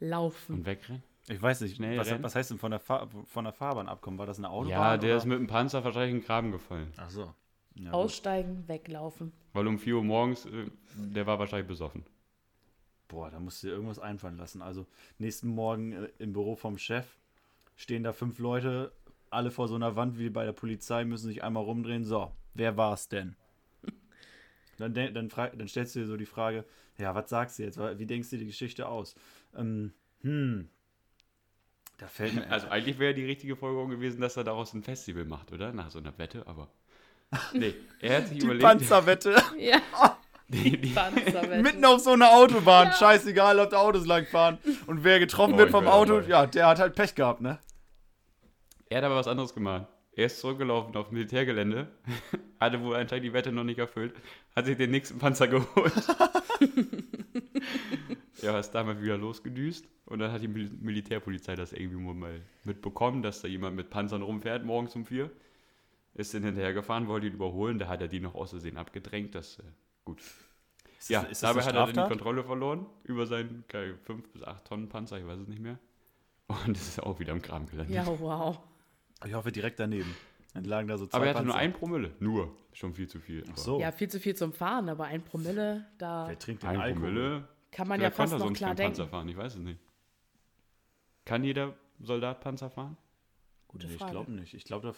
Laufen. 0.00 0.56
Und 0.56 0.66
wegrennen? 0.66 1.02
Ich 1.28 1.40
weiß 1.40 1.62
nicht, 1.62 1.76
Schnell 1.76 1.96
was, 1.98 2.22
was 2.22 2.34
heißt 2.34 2.50
denn 2.50 2.58
von 2.58 2.70
der, 2.70 2.80
Fahr 2.80 3.08
von 3.24 3.44
der 3.44 3.54
Fahrbahn 3.54 3.88
abkommen? 3.88 4.18
War 4.18 4.26
das 4.26 4.38
eine 4.38 4.50
Autobahn? 4.50 4.70
Ja, 4.70 4.96
der 4.98 5.10
oder? 5.10 5.16
ist 5.16 5.24
mit 5.24 5.38
dem 5.38 5.46
Panzer 5.46 5.82
wahrscheinlich 5.82 6.10
in 6.10 6.20
den 6.20 6.26
Graben 6.26 6.52
gefallen. 6.52 6.92
Ach 6.98 7.08
so. 7.08 7.32
Ja, 7.76 7.84
gut. 7.90 7.94
Aussteigen, 7.94 8.68
weglaufen. 8.68 9.32
Weil 9.52 9.66
um 9.66 9.78
4 9.78 9.96
Uhr 9.96 10.04
morgens, 10.04 10.44
äh, 10.46 10.66
der 10.96 11.26
war 11.26 11.38
wahrscheinlich 11.38 11.66
besoffen. 11.66 12.04
Boah, 13.08 13.30
da 13.30 13.40
musst 13.40 13.62
du 13.62 13.68
dir 13.68 13.72
irgendwas 13.72 13.98
einfallen 13.98 14.36
lassen. 14.36 14.60
Also, 14.60 14.86
nächsten 15.18 15.48
Morgen 15.48 15.92
äh, 15.92 16.08
im 16.18 16.32
Büro 16.32 16.56
vom 16.56 16.76
Chef 16.76 17.06
stehen 17.74 18.02
da 18.02 18.12
fünf 18.12 18.38
Leute, 18.38 18.92
alle 19.30 19.50
vor 19.50 19.66
so 19.66 19.74
einer 19.74 19.96
Wand 19.96 20.18
wie 20.18 20.30
bei 20.30 20.44
der 20.44 20.52
Polizei, 20.52 21.04
müssen 21.04 21.26
sich 21.26 21.42
einmal 21.42 21.64
rumdrehen. 21.64 22.04
So, 22.04 22.32
wer 22.52 22.76
war's 22.76 23.08
denn? 23.08 23.34
Dann, 24.78 24.94
de- 24.94 25.12
dann, 25.12 25.28
dann 25.28 25.68
stellst 25.68 25.94
du 25.94 26.00
dir 26.00 26.06
so 26.06 26.16
die 26.16 26.26
Frage: 26.26 26.64
Ja, 26.98 27.14
was 27.14 27.30
sagst 27.30 27.58
du 27.58 27.62
jetzt? 27.62 27.78
Wie 27.78 28.06
denkst 28.06 28.30
du 28.30 28.38
die 28.38 28.46
Geschichte 28.46 28.86
aus? 28.88 29.14
Ähm, 29.56 29.92
hm. 30.22 30.68
Da 31.98 32.06
fällt 32.08 32.34
mir. 32.34 32.46
Also 32.50 32.68
eigentlich 32.68 32.98
wäre 32.98 33.14
die 33.14 33.24
richtige 33.24 33.56
Folgerung 33.56 33.90
gewesen, 33.90 34.20
dass 34.20 34.36
er 34.36 34.44
daraus 34.44 34.72
ein 34.74 34.82
Festival 34.82 35.24
macht, 35.24 35.52
oder? 35.52 35.72
Nach 35.72 35.90
so 35.90 35.98
einer 35.98 36.16
Wette, 36.18 36.46
aber. 36.46 36.68
Nee, 37.52 37.74
er 38.00 38.18
hat 38.18 38.28
sich 38.28 38.38
die 38.38 38.44
überlegt. 38.44 38.64
Panzerwette. 38.64 39.34
Ja, 39.58 39.80
Die, 40.48 40.78
die, 40.78 40.90
Panzerwette. 40.90 41.62
Mitten 41.62 41.84
auf 41.86 42.00
so 42.00 42.10
einer 42.10 42.30
Autobahn. 42.32 42.92
Scheißegal, 42.92 43.58
ob 43.60 43.70
da 43.70 43.78
Autos 43.78 44.04
langfahren. 44.06 44.58
Und 44.86 45.02
wer 45.02 45.18
getroffen 45.18 45.54
Oh, 45.54 45.58
wird 45.58 45.70
vom 45.70 45.88
Auto, 45.88 46.16
dabei. 46.20 46.28
ja, 46.28 46.46
der 46.46 46.66
hat 46.66 46.78
halt 46.78 46.94
Pech 46.94 47.14
gehabt, 47.14 47.40
ne? 47.40 47.58
er 48.90 48.98
hat 48.98 49.04
aber 49.04 49.16
was 49.16 49.26
anderes 49.26 49.54
gemacht. 49.54 49.86
Er 50.16 50.26
ist 50.26 50.38
zurückgelaufen 50.40 50.94
auf 50.96 51.10
Militärgelände, 51.10 51.88
hatte 52.60 52.80
wohl 52.82 52.94
anscheinend 52.96 53.24
die 53.26 53.32
Wette 53.32 53.50
noch 53.52 53.64
nicht 53.64 53.78
erfüllt, 53.78 54.14
hat 54.54 54.66
sich 54.66 54.76
den 54.76 54.90
nächsten 54.92 55.18
Panzer 55.18 55.48
geholt. 55.48 55.92
ja, 58.42 58.58
ist 58.58 58.70
damals 58.72 59.00
wieder 59.00 59.16
losgedüst 59.16 59.88
und 60.06 60.18
dann 60.18 60.30
hat 60.32 60.42
die 60.42 60.48
Mil 60.48 60.70
Militärpolizei 60.80 61.54
das 61.56 61.72
irgendwie 61.72 61.96
mal 62.02 62.40
mitbekommen, 62.64 63.22
dass 63.22 63.40
da 63.42 63.48
jemand 63.48 63.76
mit 63.76 63.90
Panzern 63.90 64.22
rumfährt 64.22 64.64
morgens 64.64 64.94
um 64.96 65.04
vier. 65.06 65.30
Ist 66.14 66.32
dann 66.32 66.44
hinterhergefahren, 66.44 67.08
wollte 67.08 67.26
ihn 67.26 67.32
überholen, 67.32 67.78
da 67.80 67.88
hat 67.88 68.00
er 68.00 68.06
die 68.08 68.20
noch 68.20 68.36
aus 68.36 68.50
Versehen 68.50 68.76
abgedrängt. 68.76 69.34
Das, 69.34 69.58
äh, 69.58 69.62
gut. 70.04 70.20
Ist 71.00 71.10
ja, 71.10 71.24
das- 71.24 71.40
dabei 71.40 71.62
hat 71.62 71.74
er 71.74 71.86
dann 71.86 72.04
die? 72.04 72.08
Kontrolle 72.08 72.44
verloren 72.44 72.86
über 73.02 73.26
seinen 73.26 73.64
5 74.04 74.28
bis 74.32 74.44
8 74.44 74.64
Tonnen 74.64 74.88
Panzer, 74.88 75.18
ich 75.18 75.26
weiß 75.26 75.40
es 75.40 75.48
nicht 75.48 75.60
mehr. 75.60 75.78
Und 76.46 76.68
ist 76.76 77.02
auch 77.02 77.18
wieder 77.18 77.32
im 77.32 77.42
Graben 77.42 77.66
gelandet. 77.66 77.92
Ja, 77.96 78.06
wow. 78.06 78.60
Ich 79.24 79.34
hoffe 79.34 79.52
direkt 79.52 79.80
daneben. 79.80 80.14
Dann 80.54 80.64
lagen 80.64 80.86
da 80.88 80.96
so 80.98 81.06
zwei 81.06 81.16
Aber 81.16 81.26
er 81.26 81.34
hatte 81.34 81.44
nur 81.44 81.54
Panzer. 81.54 81.64
ein 81.64 81.72
Promille. 81.72 82.10
Nur. 82.20 82.54
Schon 82.72 82.94
viel 82.94 83.08
zu 83.08 83.20
viel. 83.20 83.44
Ach 83.52 83.56
so. 83.56 83.80
Ja, 83.80 83.90
viel 83.92 84.08
zu 84.08 84.18
viel 84.20 84.34
zum 84.34 84.52
Fahren, 84.52 84.88
aber 84.88 85.04
ein 85.04 85.22
Promille, 85.22 85.86
da 85.98 86.28
Wer 86.28 86.38
trinkt 86.38 86.62
den 86.62 86.70
Ein 86.70 86.80
Alkohol? 86.80 87.02
Promille. 87.08 87.48
kann 87.70 87.88
man 87.88 87.98
Vielleicht 88.00 88.12
ja 88.12 88.16
fast 88.16 88.30
konnte 88.32 88.34
er 88.34 88.38
noch 88.38 88.46
sonst 88.46 88.58
klar 88.58 88.68
keinen 88.70 88.76
denken. 88.76 88.96
Panzer 88.96 89.08
fahren, 89.10 89.28
ich 89.28 89.36
weiß 89.36 89.54
es 89.54 89.60
nicht. 89.60 89.80
Kann 91.24 91.44
jeder 91.44 91.74
Soldat 92.00 92.40
Panzer 92.40 92.70
fahren? 92.70 92.96
Gute 93.68 93.86
Nee, 93.86 93.92
ich 93.94 93.98
Frage. 93.98 94.12
glaube 94.12 94.32
nicht. 94.32 94.54
Ich 94.54 94.64
glaube, 94.64 94.94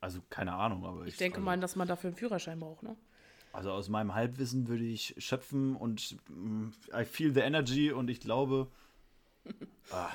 also 0.00 0.20
keine 0.30 0.52
Ahnung, 0.54 0.84
aber 0.86 1.02
ich, 1.02 1.08
Ich 1.14 1.16
denke 1.16 1.36
also, 1.36 1.44
mal, 1.44 1.58
dass 1.58 1.76
man 1.76 1.88
dafür 1.88 2.08
einen 2.08 2.16
Führerschein 2.16 2.60
braucht, 2.60 2.82
ne? 2.82 2.96
Also 3.52 3.70
aus 3.70 3.88
meinem 3.88 4.14
Halbwissen 4.14 4.68
würde 4.68 4.84
ich 4.84 5.14
schöpfen 5.18 5.76
und 5.76 6.16
mm, 6.28 6.68
I 6.94 7.04
feel 7.04 7.32
the 7.32 7.40
energy 7.40 7.92
und 7.92 8.08
ich 8.10 8.20
glaube. 8.20 8.68
ah, 9.92 10.10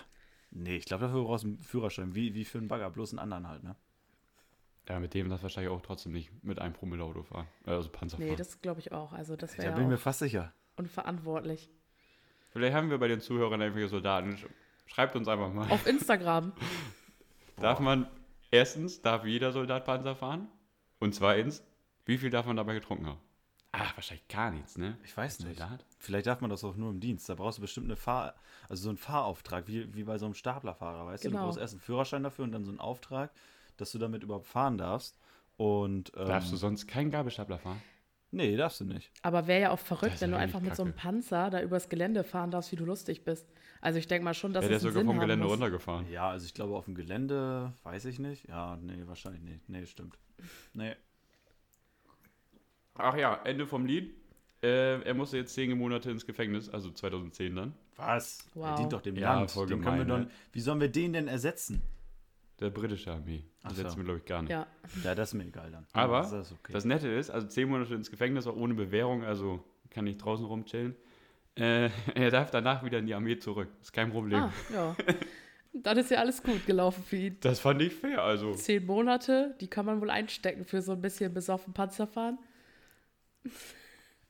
nee, 0.51 0.75
ich 0.77 0.85
glaube, 0.85 1.05
dafür 1.05 1.23
brauchst 1.23 1.43
du 1.43 1.49
einen 1.49 1.59
Führerschein. 1.59 2.15
Wie, 2.15 2.33
wie 2.33 2.45
für 2.45 2.57
einen 2.57 2.67
Bagger, 2.67 2.89
bloß 2.89 3.11
einen 3.11 3.19
anderen 3.19 3.47
halt, 3.47 3.63
ne? 3.63 3.75
Ja, 4.87 4.99
mit 4.99 5.13
dem 5.13 5.29
das 5.29 5.43
wahrscheinlich 5.43 5.71
auch 5.71 5.81
trotzdem 5.81 6.11
nicht 6.13 6.31
mit 6.43 6.57
einem 6.59 6.73
Promille 6.73 7.03
Auto 7.03 7.21
fahren. 7.23 7.47
äh, 7.65 7.71
Also 7.71 7.89
Panzer 7.89 8.17
Nee, 8.17 8.27
fahren. 8.29 8.37
das 8.37 8.59
glaube 8.61 8.79
ich 8.79 8.91
auch. 8.91 9.13
Also 9.13 9.35
das 9.35 9.55
Da 9.55 9.63
wäre 9.63 9.73
bin 9.73 9.83
ich 9.83 9.89
mir 9.89 9.97
fast 9.97 10.19
sicher. 10.19 10.51
unverantwortlich. 10.77 11.69
Vielleicht 12.51 12.73
haben 12.75 12.89
wir 12.89 12.97
bei 12.97 13.07
den 13.07 13.21
Zuhörern 13.21 13.61
irgendwelche 13.61 13.89
Soldaten. 13.89 14.31
Sch- 14.35 14.47
Schreibt 14.87 15.15
uns 15.15 15.27
einfach 15.27 15.53
mal. 15.53 15.69
Auf 15.69 15.85
Instagram. 15.85 16.53
Darf 17.57 17.79
man, 17.79 18.07
erstens, 18.49 19.01
darf 19.01 19.25
jeder 19.25 19.51
Soldat 19.51 19.85
Panzer 19.85 20.15
fahren? 20.15 20.47
Und 20.99 21.13
zweitens, 21.13 21.63
wie 22.05 22.17
viel 22.17 22.29
darf 22.31 22.45
man 22.47 22.55
dabei 22.55 22.73
getrunken 22.73 23.05
haben? 23.05 23.19
Ach, 23.71 23.95
wahrscheinlich 23.95 24.27
gar 24.27 24.49
nichts, 24.51 24.77
ne? 24.77 24.97
Ich 25.03 25.15
weiß 25.15 25.39
nicht. 25.41 25.59
Soldat? 25.59 25.85
Vielleicht 25.99 26.25
darf 26.27 26.41
man 26.41 26.49
das 26.49 26.63
auch 26.63 26.75
nur 26.75 26.89
im 26.89 26.99
Dienst. 26.99 27.29
Da 27.29 27.35
brauchst 27.35 27.59
du 27.59 27.61
bestimmt 27.61 27.85
eine 27.85 27.95
Fahr-, 27.95 28.33
also 28.67 28.83
so 28.83 28.89
einen 28.89 28.97
Fahrauftrag, 28.97 29.67
wie, 29.67 29.93
wie 29.93 30.03
bei 30.03 30.17
so 30.17 30.25
einem 30.25 30.33
Staplerfahrer, 30.33 31.05
weißt 31.05 31.25
du? 31.25 31.29
Genau. 31.29 31.41
Du 31.41 31.45
brauchst 31.47 31.59
erst 31.59 31.73
einen 31.75 31.81
Führerschein 31.81 32.23
dafür 32.23 32.45
und 32.45 32.51
dann 32.51 32.65
so 32.65 32.71
einen 32.71 32.79
Auftrag, 32.79 33.31
dass 33.77 33.91
du 33.91 33.99
damit 33.99 34.23
überhaupt 34.23 34.47
fahren 34.47 34.77
darfst. 34.77 35.19
Und 35.57 36.11
ähm, 36.17 36.27
Darfst 36.27 36.51
du 36.51 36.55
sonst 36.55 36.87
keinen 36.87 37.11
Gabelstapler 37.11 37.59
fahren? 37.59 37.81
Nee, 38.31 38.55
darfst 38.55 38.79
du 38.79 38.85
nicht. 38.85 39.11
Aber 39.23 39.47
wäre 39.47 39.61
ja 39.61 39.69
auch 39.71 39.79
verrückt, 39.79 40.21
wenn 40.21 40.31
du 40.31 40.37
einfach 40.37 40.61
mit 40.61 40.75
so 40.75 40.83
einem. 40.83 40.93
Panzer 40.93 41.49
da 41.49 41.61
übers 41.61 41.89
Gelände 41.89 42.23
fahren 42.23 42.51
darfst, 42.51 42.71
wie 42.71 42.75
du 42.75 42.85
lustig 42.85 43.23
bist. 43.23 43.47
Also 43.81 43.97
ich 43.97 44.07
denke 44.07 44.23
mal 44.23 44.33
schon, 44.35 44.53
dass 44.53 44.63
Ja, 44.63 44.67
der 44.69 44.77
ist 44.77 44.83
sogar 44.83 44.99
Sinn 44.99 45.07
vom 45.07 45.19
Gelände 45.19 45.45
muss. 45.45 45.53
runtergefahren. 45.53 46.09
Ja, 46.11 46.29
also 46.29 46.45
ich 46.45 46.53
glaube 46.53 46.75
auf 46.75 46.85
dem 46.85 46.93
Gelände, 46.95 47.73
weiß 47.83 48.05
ich 48.05 48.19
nicht. 48.19 48.47
Ja, 48.47 48.77
nee, 48.81 49.01
wahrscheinlich 49.05 49.41
nicht. 49.41 49.67
Nee, 49.67 49.85
stimmt. 49.87 50.17
Nee. 50.73 50.95
Ach 52.99 53.15
ja, 53.15 53.39
Ende 53.43 53.65
vom 53.65 53.85
Lied. 53.85 54.13
Äh, 54.61 55.01
er 55.03 55.13
musste 55.13 55.37
jetzt 55.37 55.53
zehn 55.53 55.77
Monate 55.77 56.11
ins 56.11 56.25
Gefängnis, 56.25 56.69
also 56.69 56.91
2010 56.91 57.55
dann. 57.55 57.73
Was? 57.95 58.39
Wow. 58.53 58.75
dient 58.77 58.91
doch 58.91 59.01
dem 59.01 59.15
Ja, 59.15 59.35
Land. 59.35 59.51
voll 59.51 59.67
Den 59.67 59.81
können 59.81 59.97
wir 59.99 60.05
gemein, 60.05 60.21
ne? 60.23 60.29
wie 60.51 60.59
sollen 60.59 60.81
wir 60.81 60.89
den 60.89 61.13
denn 61.13 61.27
ersetzen? 61.29 61.81
Der 62.59 62.69
britische 62.69 63.11
Armee. 63.13 63.43
Das 63.63 63.77
so. 63.77 63.81
setzen 63.83 63.97
wir, 63.97 64.03
glaube 64.03 64.19
ich, 64.19 64.25
gar 64.25 64.41
nicht. 64.41 64.51
Ja, 64.51 64.67
Ja, 65.03 65.15
das 65.15 65.29
ist 65.29 65.33
mir 65.35 65.45
egal 65.45 65.71
dann. 65.71 65.85
Aber 65.93 66.19
das 66.21 66.33
ist 66.33 66.51
okay. 66.51 66.73
Das 66.73 66.83
Nette 66.83 67.07
ist, 67.07 67.29
also 67.29 67.47
zehn 67.47 67.69
Monate 67.69 67.95
ins 67.95 68.11
Gefängnis, 68.11 68.47
auch 68.47 68.55
ohne 68.57 68.73
Bewährung, 68.73 69.23
also 69.23 69.63
kann 69.89 70.05
ich 70.07 70.17
draußen 70.17 70.45
rumchillen. 70.45 70.93
Äh, 71.55 71.89
er 72.15 72.31
darf 72.31 72.51
danach 72.51 72.83
wieder 72.83 72.99
in 72.99 73.05
die 73.05 73.13
Armee 73.13 73.37
zurück. 73.39 73.69
Ist 73.81 73.93
kein 73.93 74.11
Problem. 74.11 74.43
ah, 74.43 74.53
ja. 74.73 74.95
Dann 75.71 75.97
ist 75.99 76.09
ja 76.11 76.17
alles 76.17 76.41
gut 76.41 76.65
gelaufen 76.65 77.03
für 77.03 77.15
ihn. 77.15 77.37
Das 77.41 77.59
fand 77.59 77.81
ich 77.81 77.93
fair, 77.93 78.23
also. 78.23 78.53
Zehn 78.55 78.85
Monate, 78.85 79.55
die 79.61 79.67
kann 79.67 79.85
man 79.85 80.01
wohl 80.01 80.09
einstecken 80.09 80.65
für 80.65 80.81
so 80.81 80.93
ein 80.93 81.01
bisschen 81.01 81.33
besoffen 81.33 81.73
Panzer 81.73 82.07
fahren. 82.07 82.39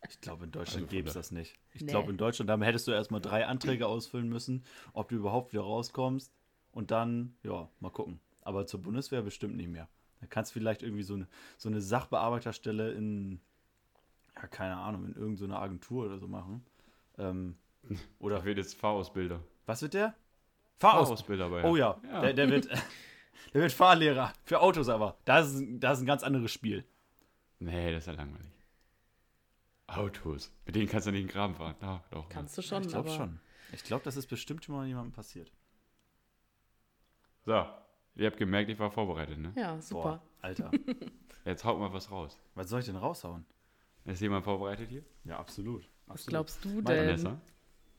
Ich 0.09 0.21
glaube, 0.21 0.45
in 0.45 0.51
Deutschland 0.51 0.83
Also 0.85 0.91
gäbe 0.95 1.07
es 1.09 1.13
das 1.13 1.31
nicht. 1.31 1.55
Ich 1.73 1.81
Nee. 1.81 1.91
glaube, 1.91 2.09
in 2.11 2.17
Deutschland, 2.17 2.49
da 2.49 2.57
hättest 2.61 2.87
du 2.87 2.91
erstmal 2.91 3.19
drei 3.21 3.45
Anträge 3.45 3.85
ausfüllen 3.87 4.29
müssen, 4.29 4.63
ob 4.93 5.09
du 5.09 5.15
überhaupt 5.15 5.51
wieder 5.51 5.63
rauskommst. 5.63 6.31
Und 6.71 6.91
dann, 6.91 7.35
ja, 7.43 7.67
mal 7.79 7.89
gucken. 7.89 8.19
Aber 8.41 8.65
zur 8.65 8.81
Bundeswehr 8.81 9.21
bestimmt 9.21 9.57
nicht 9.57 9.69
mehr. 9.69 9.89
Da 10.21 10.27
kannst 10.27 10.51
du 10.51 10.59
vielleicht 10.59 10.83
irgendwie 10.83 11.03
so 11.03 11.15
eine, 11.15 11.27
so 11.57 11.67
eine 11.67 11.81
Sachbearbeiterstelle 11.81 12.91
in, 12.93 13.41
ja, 14.35 14.47
keine 14.47 14.77
Ahnung, 14.77 15.05
in 15.05 15.15
irgendeiner 15.15 15.59
Agentur 15.59 16.05
oder 16.05 16.19
so 16.19 16.27
machen. 16.27 16.65
Ähm, 17.17 17.57
Oder 18.19 18.43
wird 18.45 18.57
jetzt 18.57 18.75
Fahrausbilder. 18.75 19.41
was 19.65 19.81
wird 19.81 19.93
der? 19.93 20.13
Fahraus. 20.77 21.07
Fahrausbilder 21.07 21.49
bei. 21.49 21.63
Oh 21.63 21.75
ja, 21.75 21.99
Ja. 22.03 22.21
Der, 22.21 22.33
der, 22.33 22.49
wird, 22.49 22.67
der 23.53 23.61
wird 23.61 23.71
Fahrlehrer. 23.71 24.33
Für 24.45 24.59
Autos 24.61 24.87
aber. 24.89 25.17
Das 25.25 25.53
ist, 25.53 25.63
das 25.79 25.97
ist 25.97 26.03
ein 26.03 26.07
ganz 26.07 26.23
anderes 26.23 26.51
Spiel. 26.51 26.85
Nee, 27.59 27.91
das 27.91 28.03
ist 28.03 28.07
ja 28.07 28.13
langweilig. 28.13 28.47
Autos. 29.97 30.51
Mit 30.65 30.75
denen 30.75 30.87
kannst 30.87 31.07
du 31.07 31.11
nicht 31.11 31.21
in 31.21 31.27
den 31.27 31.33
Graben 31.33 31.55
fahren. 31.55 31.75
Doch, 31.79 32.07
doch. 32.09 32.29
Kannst 32.29 32.57
du 32.57 32.61
schon, 32.61 32.83
ich 32.83 32.89
glaube 32.89 33.09
schon. 33.09 33.39
Ich 33.71 33.83
glaube, 33.83 34.03
das 34.03 34.17
ist 34.17 34.27
bestimmt 34.27 34.63
schon 34.63 34.75
mal 34.75 34.87
jemandem 34.87 35.11
passiert. 35.11 35.51
So, 37.45 37.65
ihr 38.15 38.27
habt 38.27 38.37
gemerkt, 38.37 38.69
ich 38.69 38.79
war 38.79 38.91
vorbereitet, 38.91 39.37
ne? 39.37 39.53
ja, 39.55 39.79
super. 39.81 40.01
Boah, 40.01 40.23
Alter. 40.41 40.71
Jetzt 41.45 41.63
haut 41.63 41.79
mal 41.79 41.91
was 41.93 42.11
raus. 42.11 42.37
Was 42.55 42.69
soll 42.69 42.81
ich 42.81 42.85
denn 42.85 42.95
raushauen? 42.95 43.45
Ist 44.05 44.21
jemand 44.21 44.43
vorbereitet 44.43 44.89
hier? 44.89 45.03
Ja, 45.23 45.39
absolut. 45.39 45.89
Was 46.07 46.25
glaubst 46.25 46.63
du 46.65 46.81
denn? 46.81 47.07
Vanessa? 47.07 47.41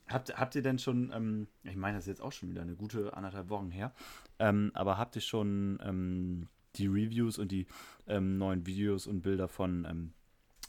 Habt, 0.09 0.37
habt 0.37 0.55
ihr 0.57 0.63
denn 0.63 0.79
schon, 0.79 1.13
ähm, 1.15 1.47
ich 1.63 1.77
meine, 1.77 1.97
das 1.97 2.05
ist 2.05 2.09
jetzt 2.09 2.23
auch 2.23 2.33
schon 2.33 2.51
wieder 2.51 2.63
eine 2.63 2.75
gute 2.75 3.15
anderthalb 3.17 3.49
Wochen 3.49 3.71
her, 3.71 3.95
ähm, 4.41 4.73
aber 4.75 4.99
habt 4.99 5.15
ihr 5.15 5.23
schon 5.23 5.79
ähm, 5.85 6.49
die 6.77 6.89
Reviews 6.89 7.39
und 7.39 7.53
die 7.53 7.67
ähm, 8.09 8.37
neuen 8.37 8.67
Videos 8.67 9.07
und 9.07 9.23
Bilder 9.23 9.47
von 9.47 9.87
ähm, 9.89 10.13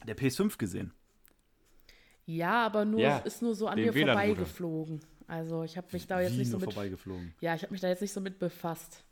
der 0.06 0.16
PS5 0.16 0.58
gesehen? 0.58 0.92
Ja, 2.26 2.64
aber 2.64 2.84
nur, 2.84 3.00
Ja, 3.00 3.18
ist 3.18 3.42
nur 3.42 3.54
so 3.54 3.66
an 3.66 3.78
mir 3.78 3.92
vorbeigeflogen. 3.92 5.00
Also 5.26 5.62
ich 5.62 5.76
habe 5.76 5.88
mich 5.92 6.06
da 6.06 6.20
jetzt 6.20 6.34
Wie 6.34 6.38
nicht 6.38 6.50
so 6.50 6.58
mit. 6.58 6.74
Ja, 7.40 7.54
ich 7.54 7.62
habe 7.62 7.72
mich 7.72 7.80
da 7.80 7.88
jetzt 7.88 8.02
nicht 8.02 8.12
so 8.12 8.20
mit 8.20 8.38
befasst. 8.38 9.04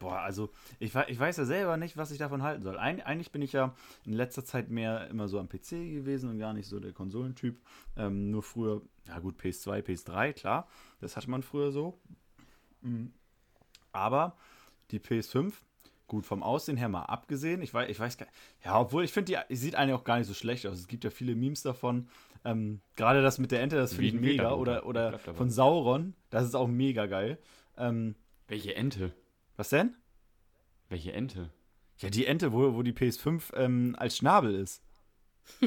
Boah, 0.00 0.18
also 0.18 0.50
ich, 0.80 0.94
ich 0.94 1.18
weiß 1.18 1.36
ja 1.36 1.44
selber 1.44 1.76
nicht, 1.76 1.96
was 1.96 2.10
ich 2.10 2.18
davon 2.18 2.42
halten 2.42 2.62
soll. 2.62 2.78
Eig 2.78 3.06
eigentlich 3.06 3.30
bin 3.30 3.42
ich 3.42 3.52
ja 3.52 3.74
in 4.04 4.12
letzter 4.12 4.44
Zeit 4.44 4.68
mehr 4.68 5.08
immer 5.08 5.28
so 5.28 5.38
am 5.38 5.48
PC 5.48 5.70
gewesen 5.70 6.30
und 6.30 6.38
gar 6.38 6.52
nicht 6.52 6.68
so 6.68 6.80
der 6.80 6.92
Konsolentyp. 6.92 7.60
Ähm, 7.96 8.30
nur 8.30 8.42
früher, 8.42 8.82
ja 9.06 9.18
gut, 9.20 9.40
PS2, 9.40 9.82
PS3, 9.82 10.32
klar, 10.32 10.68
das 11.00 11.16
hatte 11.16 11.30
man 11.30 11.42
früher 11.42 11.70
so. 11.70 12.00
Mhm. 12.82 13.12
Aber 13.92 14.36
die 14.90 14.98
PS5, 14.98 15.52
gut, 16.06 16.26
vom 16.26 16.42
Aussehen 16.42 16.76
her 16.76 16.88
mal 16.88 17.02
abgesehen, 17.04 17.62
ich 17.62 17.72
weiß, 17.72 17.88
ich 17.90 17.98
weiß 17.98 18.18
gar 18.18 18.28
ja, 18.64 18.78
obwohl 18.80 19.04
ich 19.04 19.12
finde, 19.12 19.44
die 19.48 19.56
sieht 19.56 19.74
eigentlich 19.74 19.94
auch 19.94 20.04
gar 20.04 20.18
nicht 20.18 20.26
so 20.26 20.34
schlecht 20.34 20.66
aus. 20.66 20.78
Es 20.78 20.86
gibt 20.88 21.04
ja 21.04 21.10
viele 21.10 21.34
Memes 21.34 21.62
davon. 21.62 22.08
Ähm, 22.44 22.80
Gerade 22.96 23.22
das 23.22 23.38
mit 23.38 23.50
der 23.52 23.62
Ente, 23.62 23.76
das 23.76 23.92
finde 23.94 24.06
ich 24.08 24.14
mega. 24.14 24.52
Oder, 24.52 24.84
oder? 24.86 25.18
von 25.18 25.50
Sauron, 25.50 26.14
das 26.30 26.44
ist 26.44 26.54
auch 26.54 26.68
mega 26.68 27.06
geil. 27.06 27.38
Ähm, 27.78 28.14
Welche 28.48 28.74
Ente? 28.76 29.12
was 29.56 29.68
denn? 29.70 29.94
Welche 30.88 31.12
Ente? 31.12 31.50
Ja, 31.98 32.10
die 32.10 32.26
Ente, 32.26 32.52
wo, 32.52 32.74
wo 32.74 32.82
die 32.82 32.92
PS5 32.92 33.54
ähm, 33.56 33.94
als 33.98 34.16
Schnabel 34.16 34.54
ist. 34.54 34.82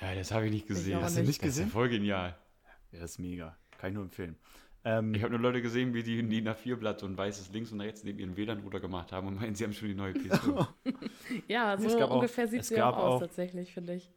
Ja, 0.00 0.14
das 0.14 0.30
habe 0.32 0.46
ich 0.46 0.50
nicht 0.52 0.66
gesehen. 0.66 0.96
auch 0.98 1.02
Hast 1.02 1.16
du 1.16 1.20
nicht. 1.20 1.28
nicht 1.28 1.42
Das 1.42 1.48
ist 1.50 1.56
ja 1.58 1.64
gesehen? 1.64 1.72
voll 1.72 1.88
genial. 1.90 2.34
Ja, 2.92 3.00
das 3.00 3.10
ist 3.12 3.18
mega. 3.18 3.56
Kann 3.78 3.90
ich 3.90 3.94
nur 3.94 4.04
empfehlen. 4.04 4.36
Ähm, 4.84 5.14
Ich 5.14 5.22
habe 5.22 5.30
nur 5.32 5.40
Leute 5.40 5.60
gesehen, 5.62 5.92
wie 5.94 6.02
die 6.02 6.18
ein 6.18 6.30
DIN 6.30 6.48
A4-Blatt 6.48 7.00
so 7.00 7.06
ein 7.06 7.16
weißes 7.16 7.52
links 7.52 7.70
und 7.72 7.80
rechts 7.80 8.02
neben 8.04 8.18
ihren 8.18 8.36
WLAN-Router 8.36 8.80
gemacht 8.80 9.12
haben 9.12 9.26
und 9.28 9.34
meinen, 9.40 9.54
sie 9.54 9.64
haben 9.64 9.72
schon 9.74 9.88
die 9.88 9.94
neue 9.94 10.12
PS5. 10.14 10.66
Ja, 11.48 11.76
so 11.78 11.98
gab 11.98 12.10
auch- 12.10 12.14
ungefähr 12.16 12.48
sieht 12.48 12.62
es 12.62 12.68
sie 12.68 12.80
auch 12.80 12.96
aus 12.96 13.14
auch- 13.16 13.20
tatsächlich, 13.20 13.72
finde 13.74 13.94
ich. 13.94 14.10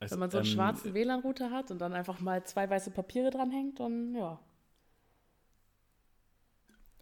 es, 0.00 0.10
Wenn 0.10 0.18
man 0.18 0.30
so 0.30 0.38
einen 0.38 0.46
ähm, 0.46 0.52
schwarzen 0.52 0.92
WLAN-Router 0.94 1.50
hat 1.50 1.70
und 1.70 1.78
dann 1.78 1.92
einfach 1.92 2.18
mal 2.20 2.42
zwei 2.44 2.68
weiße 2.68 2.90
Papiere 2.90 3.30
dranhängt, 3.30 3.78
dann 3.80 4.14
ja. 4.14 4.40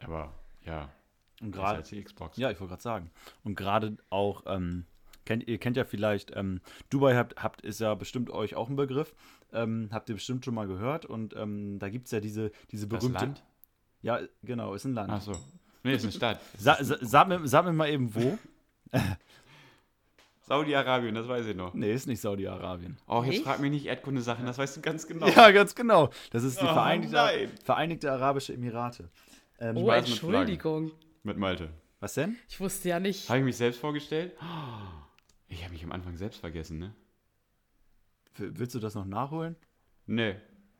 Aber 0.02 0.32
ja, 0.64 0.90
Und 1.40 1.52
besser 1.52 1.62
gerade, 1.62 1.76
als 1.78 1.88
die 1.88 2.02
Xbox. 2.02 2.36
ja, 2.36 2.50
ich 2.50 2.60
wollte 2.60 2.70
gerade 2.72 2.82
sagen. 2.82 3.10
Und 3.44 3.54
gerade 3.54 3.96
auch, 4.10 4.42
ähm, 4.46 4.86
kennt, 5.24 5.46
ihr 5.48 5.58
kennt 5.58 5.76
ja 5.76 5.84
vielleicht, 5.84 6.36
ähm, 6.36 6.60
Dubai 6.90 7.14
habt, 7.16 7.42
habt, 7.42 7.62
ist 7.62 7.80
ja 7.80 7.94
bestimmt 7.94 8.30
euch 8.30 8.54
auch 8.56 8.68
ein 8.68 8.76
Begriff. 8.76 9.14
Ähm, 9.54 9.88
habt 9.92 10.08
ihr 10.08 10.14
bestimmt 10.16 10.44
schon 10.44 10.54
mal 10.54 10.66
gehört. 10.66 11.06
Und 11.06 11.34
ähm, 11.36 11.78
da 11.78 11.88
gibt 11.88 12.06
es 12.06 12.10
ja 12.12 12.20
diese, 12.20 12.50
diese 12.70 12.86
Das 12.88 13.00
berühmte. 13.00 13.24
Land? 13.24 13.44
Ja, 14.02 14.20
genau, 14.42 14.74
ist 14.74 14.84
ein 14.84 14.92
Land. 14.94 15.10
Ach 15.12 15.22
so. 15.22 15.32
Nee, 15.82 15.94
ist 15.94 16.02
eine 16.02 16.12
Stadt. 16.20 16.40
Sa 16.58 16.76
sa 16.82 16.96
sag, 17.00 17.28
mir, 17.28 17.46
sag 17.46 17.64
mir 17.64 17.72
mal 17.72 17.88
eben 17.88 18.14
wo. 18.14 18.38
Saudi-Arabien, 20.46 21.14
das 21.14 21.26
weiß 21.26 21.46
ich 21.46 21.56
noch. 21.56 21.72
nee, 21.72 21.92
ist 21.92 22.06
nicht 22.06 22.20
Saudi-Arabien. 22.20 22.98
Oh, 23.06 23.22
jetzt 23.22 23.30
Nicht? 23.30 23.44
frag 23.44 23.60
mich 23.60 23.70
nicht 23.70 23.86
Erdkunde-Sachen, 23.86 24.44
das 24.44 24.58
weißt 24.58 24.76
du 24.76 24.80
ganz 24.82 25.06
genau. 25.06 25.26
Ja, 25.26 25.50
ganz 25.52 25.74
genau. 25.74 26.10
Das 26.32 26.44
ist 26.44 26.60
die 26.60 26.64
Oh, 26.66 26.72
Vereinigte. 26.74 27.48
Vereinigte 27.64 28.12
Arabische 28.12 28.52
Emirate. 28.52 29.08
Ähm, 29.58 29.76
Oh, 29.78 29.86
weiß 29.86 30.02
mit. 30.04 30.10
Entschuldigung. 30.10 30.92
Mit 31.22 31.38
Malte. 31.38 31.70
Was 32.00 32.12
denn? 32.14 32.36
Ich 32.48 32.60
wusste 32.60 32.90
ja 32.90 33.00
nicht. 33.00 33.26
Habe 33.30 33.38
ich 33.38 33.44
mich 33.46 33.56
selbst 33.56 33.80
vorgestellt? 33.80 34.32
Ich 35.48 35.62
habe 35.64 35.72
mich 35.72 35.82
am 35.82 35.92
Anfang 35.92 36.14
selbst 36.18 36.40
vergessen, 36.40 36.78
ne? 36.78 36.94
Willst 38.36 38.74
du 38.74 38.78
das 38.80 38.94
noch 38.94 39.04
nachholen? 39.04 39.56
Nee. 40.06 40.36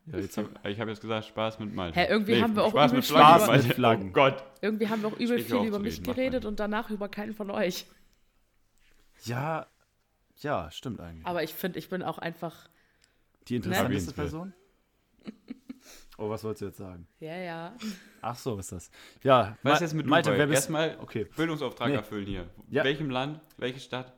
Ja, 0.06 0.18
jetzt 0.18 0.36
Ich 0.36 0.44
habe 0.44 0.76
hab 0.80 0.88
jetzt 0.88 1.00
gesagt, 1.00 1.26
Spaß 1.26 1.58
mit 1.60 1.74
Malte. 1.74 1.98
Hä, 1.98 2.06
irgendwie 2.10 2.42
haben 2.42 2.54
wir 2.54 2.64
auch 2.64 2.70
Spaß 2.70 2.90
übel 2.90 2.96
mit 2.98 3.04
Spaß 3.06 3.44
Flaggen. 3.44 3.56
mit 3.56 3.62
Malte. 3.62 3.74
Flaggen. 3.74 4.08
Oh 4.10 4.12
Gott. 4.12 4.44
Irgendwie 4.60 4.88
haben 4.88 5.00
wir 5.02 5.08
auch 5.08 5.18
übel 5.18 5.38
viel 5.38 5.56
auf 5.56 5.66
über 5.66 5.78
mich 5.78 5.94
reden, 5.94 6.04
geredet 6.04 6.42
mal. 6.44 6.48
und 6.50 6.60
danach 6.60 6.90
über 6.90 7.08
keinen 7.08 7.32
von 7.32 7.50
euch. 7.50 7.86
Ja, 9.24 9.66
ja, 10.40 10.70
stimmt 10.70 11.00
eigentlich. 11.00 11.26
Aber 11.26 11.42
ich 11.42 11.54
finde, 11.54 11.78
ich 11.78 11.88
bin 11.88 12.02
auch 12.02 12.18
einfach. 12.18 12.68
Die 13.48 13.56
interessanteste 13.56 14.12
Erwähnenswert. 14.12 14.16
Person? 14.16 14.52
Oh, 16.16 16.30
was 16.30 16.44
wolltest 16.44 16.62
du 16.62 16.66
jetzt 16.66 16.78
sagen? 16.78 17.08
Ja, 17.18 17.36
ja. 17.36 17.76
Ach 18.22 18.36
so, 18.36 18.56
ist 18.56 18.70
das. 18.70 18.88
Ja, 19.24 19.58
Was 19.62 19.64
Ma- 19.64 19.72
ist 19.74 19.80
jetzt 19.80 19.94
mit 19.94 20.06
Malte, 20.06 20.30
wer 20.30 20.46
bist 20.46 20.58
Erstmal 20.62 20.96
Okay. 21.00 21.24
Bildungsauftrag 21.36 21.88
Nee. 21.88 21.96
erfüllen 21.96 22.24
hier. 22.26 22.48
Ja. 22.70 22.84
Welchem 22.84 23.10
Land? 23.10 23.40
Welche 23.56 23.80
Stadt? 23.80 24.12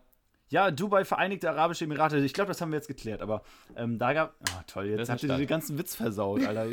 Ja, 0.48 0.70
Dubai, 0.70 1.04
Vereinigte 1.04 1.50
Arabische 1.50 1.84
Emirate. 1.84 2.18
Ich 2.18 2.32
glaube, 2.34 2.48
das 2.48 2.60
haben 2.60 2.70
wir 2.70 2.76
jetzt 2.76 2.88
geklärt, 2.88 3.20
aber 3.20 3.42
ähm, 3.76 3.98
da 3.98 4.12
gab. 4.12 4.34
Ah, 4.50 4.62
toll, 4.66 4.88
Das 4.90 4.98
jetzt 5.00 5.10
habt 5.10 5.22
ihr 5.24 5.36
den 5.36 5.46
ganzen 5.46 5.76
Witz 5.78 5.94
versaut, 5.96 6.44
Alter. 6.46 6.66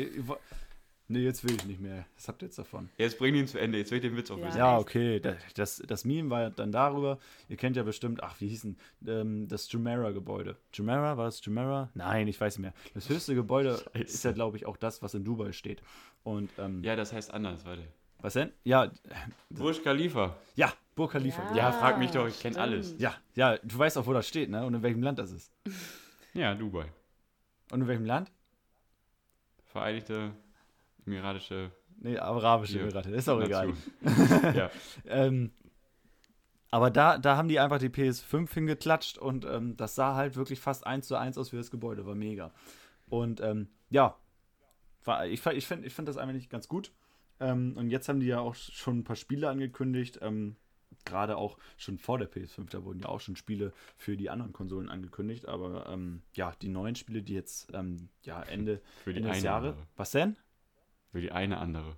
Nee, 1.06 1.18
jetzt 1.18 1.44
will 1.44 1.54
ich 1.54 1.66
nicht 1.66 1.80
mehr. 1.80 2.06
Was 2.16 2.28
habt 2.28 2.40
ihr 2.42 2.46
jetzt 2.46 2.58
davon? 2.58 2.88
Jetzt 2.96 3.18
bring 3.18 3.34
ihn 3.34 3.46
zu 3.46 3.58
Ende, 3.60 3.76
jetzt 3.76 3.90
will 3.90 3.98
ich 3.98 4.02
den 4.04 4.16
Witz 4.16 4.30
auch 4.30 4.38
Ja. 4.38 4.46
wissen. 4.46 4.58
Ja, 4.58 4.78
okay. 4.78 5.20
da- 5.20 5.34
Das, 5.54 5.82
das 5.86 6.06
Meme 6.06 6.30
war 6.30 6.48
dann 6.50 6.72
darüber. 6.72 7.18
Ihr 7.50 7.58
kennt 7.58 7.76
ja 7.76 7.82
bestimmt, 7.82 8.22
ach, 8.22 8.36
wie 8.40 8.48
hieß 8.48 8.62
denn 8.62 8.76
ähm, 9.06 9.46
das 9.48 9.70
Jumeirah-Gebäude? 9.70 10.56
Jumeirah? 10.72 11.18
War 11.18 11.26
das 11.26 11.44
Jumeirah? 11.44 11.90
Nein, 11.92 12.26
ich 12.26 12.40
weiß 12.40 12.56
nicht 12.56 12.62
mehr. 12.62 12.72
Das 12.94 13.10
höchste 13.10 13.34
Gebäude 13.34 13.84
ist 13.92 14.24
ja, 14.24 14.32
glaube 14.32 14.56
ich, 14.56 14.64
auch 14.64 14.78
das, 14.78 15.02
was 15.02 15.12
in 15.12 15.24
Dubai 15.24 15.52
steht. 15.52 15.82
Und, 16.22 16.50
ähm, 16.58 16.82
Ja, 16.82 16.96
das 16.96 17.12
heißt 17.12 17.34
anders, 17.34 17.66
warte. 17.66 17.82
was 18.20 18.32
denn? 18.32 18.50
Ja, 18.64 18.90
Burj 19.50 19.82
Khalifa. 19.82 20.34
ja, 20.56 20.72
Burj 20.94 21.10
Khalifa. 21.12 21.42
Ja. 21.50 21.56
Ja. 21.56 21.72
Frag 21.72 21.98
mich 21.98 22.10
doch, 22.12 22.26
ich 22.26 22.38
kenn 22.40 22.52
stimmt. 22.52 22.58
alles. 22.58 22.94
ja, 22.98 23.14
ja, 23.34 23.58
du 23.58 23.78
weißt 23.78 23.98
auch, 23.98 24.06
wo 24.06 24.12
das 24.12 24.28
steht, 24.28 24.50
ne? 24.50 24.64
Und 24.64 24.74
in 24.74 24.82
welchem 24.82 25.02
Land 25.02 25.18
das 25.18 25.30
ist. 25.32 25.52
Ja, 26.36 26.52
Dubai. 26.56 26.86
Und 27.70 27.82
in 27.82 27.86
welchem 27.86 28.06
Land? 28.06 28.32
Vereinigte 29.66 30.32
Emiratische 31.06 31.70
Nee, 31.98 32.18
Arabische 32.18 32.78
Ja. 32.78 32.82
Emirate. 32.84 33.10
Ist 33.10 33.28
auch 33.28 33.40
egal. 33.40 33.72
Ja. 34.54 34.70
Ähm, 35.06 35.52
aber 36.70 36.90
da, 36.90 37.18
da 37.18 37.36
haben 37.36 37.46
die 37.48 37.60
einfach 37.60 37.78
die 37.78 37.88
PS5 37.88 38.52
hingeklatscht 38.52 39.16
und 39.16 39.44
ähm, 39.44 39.76
das 39.76 39.94
sah 39.94 40.16
halt 40.16 40.34
wirklich 40.34 40.58
fast 40.58 40.84
eins 40.86 41.06
zu 41.06 41.14
eins 41.14 41.38
aus 41.38 41.52
wie 41.52 41.56
das 41.56 41.70
Gebäude. 41.70 42.04
War 42.04 42.16
mega. 42.16 42.50
Und 43.08 43.40
ähm, 43.40 43.68
ja, 43.90 44.16
war, 45.04 45.24
ich, 45.26 45.46
ich 45.46 45.66
finde 45.68 45.86
ich 45.86 45.94
find 45.94 46.08
das 46.08 46.16
einfach 46.16 46.34
nicht 46.34 46.50
ganz 46.50 46.66
gut. 46.66 46.90
Ähm, 47.38 47.76
und 47.76 47.90
jetzt 47.90 48.08
haben 48.08 48.18
die 48.18 48.26
ja 48.26 48.40
auch 48.40 48.56
schon 48.56 48.98
ein 48.98 49.04
paar 49.04 49.14
Spiele 49.14 49.48
angekündigt. 49.48 50.18
Ähm, 50.20 50.56
Gerade 51.04 51.36
auch 51.36 51.58
schon 51.76 51.98
vor 51.98 52.18
der 52.18 52.30
PS5, 52.30 52.70
da 52.70 52.82
wurden 52.84 53.00
ja 53.00 53.08
auch 53.08 53.20
schon 53.20 53.36
Spiele 53.36 53.72
für 53.96 54.16
die 54.16 54.30
anderen 54.30 54.52
Konsolen 54.52 54.88
angekündigt. 54.88 55.46
Aber 55.46 55.86
ähm, 55.88 56.22
ja, 56.34 56.52
die 56.62 56.68
neuen 56.68 56.94
Spiele, 56.94 57.22
die 57.22 57.34
jetzt 57.34 57.72
ähm, 57.74 58.08
ja, 58.22 58.42
Ende, 58.42 58.80
Für 59.04 59.12
die 59.12 59.18
Ende 59.18 59.30
des 59.30 59.42
Jahres. 59.42 59.70
andere. 59.72 59.86
Was 59.96 60.10
denn? 60.12 60.36
Für 61.12 61.20
die 61.20 61.30
eine 61.32 61.58
andere. 61.58 61.96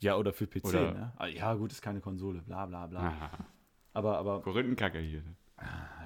Ja, 0.00 0.16
oder 0.16 0.32
für 0.32 0.46
PC, 0.46 0.64
Oder- 0.66 0.92
ne? 0.92 1.12
Ah, 1.16 1.26
Ja, 1.26 1.54
gut, 1.54 1.72
ist 1.72 1.82
keine 1.82 2.00
Konsole, 2.00 2.40
bla 2.42 2.66
bla 2.66 2.86
bla. 2.86 3.00
Aha. 3.00 3.30
Aber, 3.94 4.18
aber 4.18 4.42
Korinthenkacke 4.42 4.98
hier. 5.00 5.22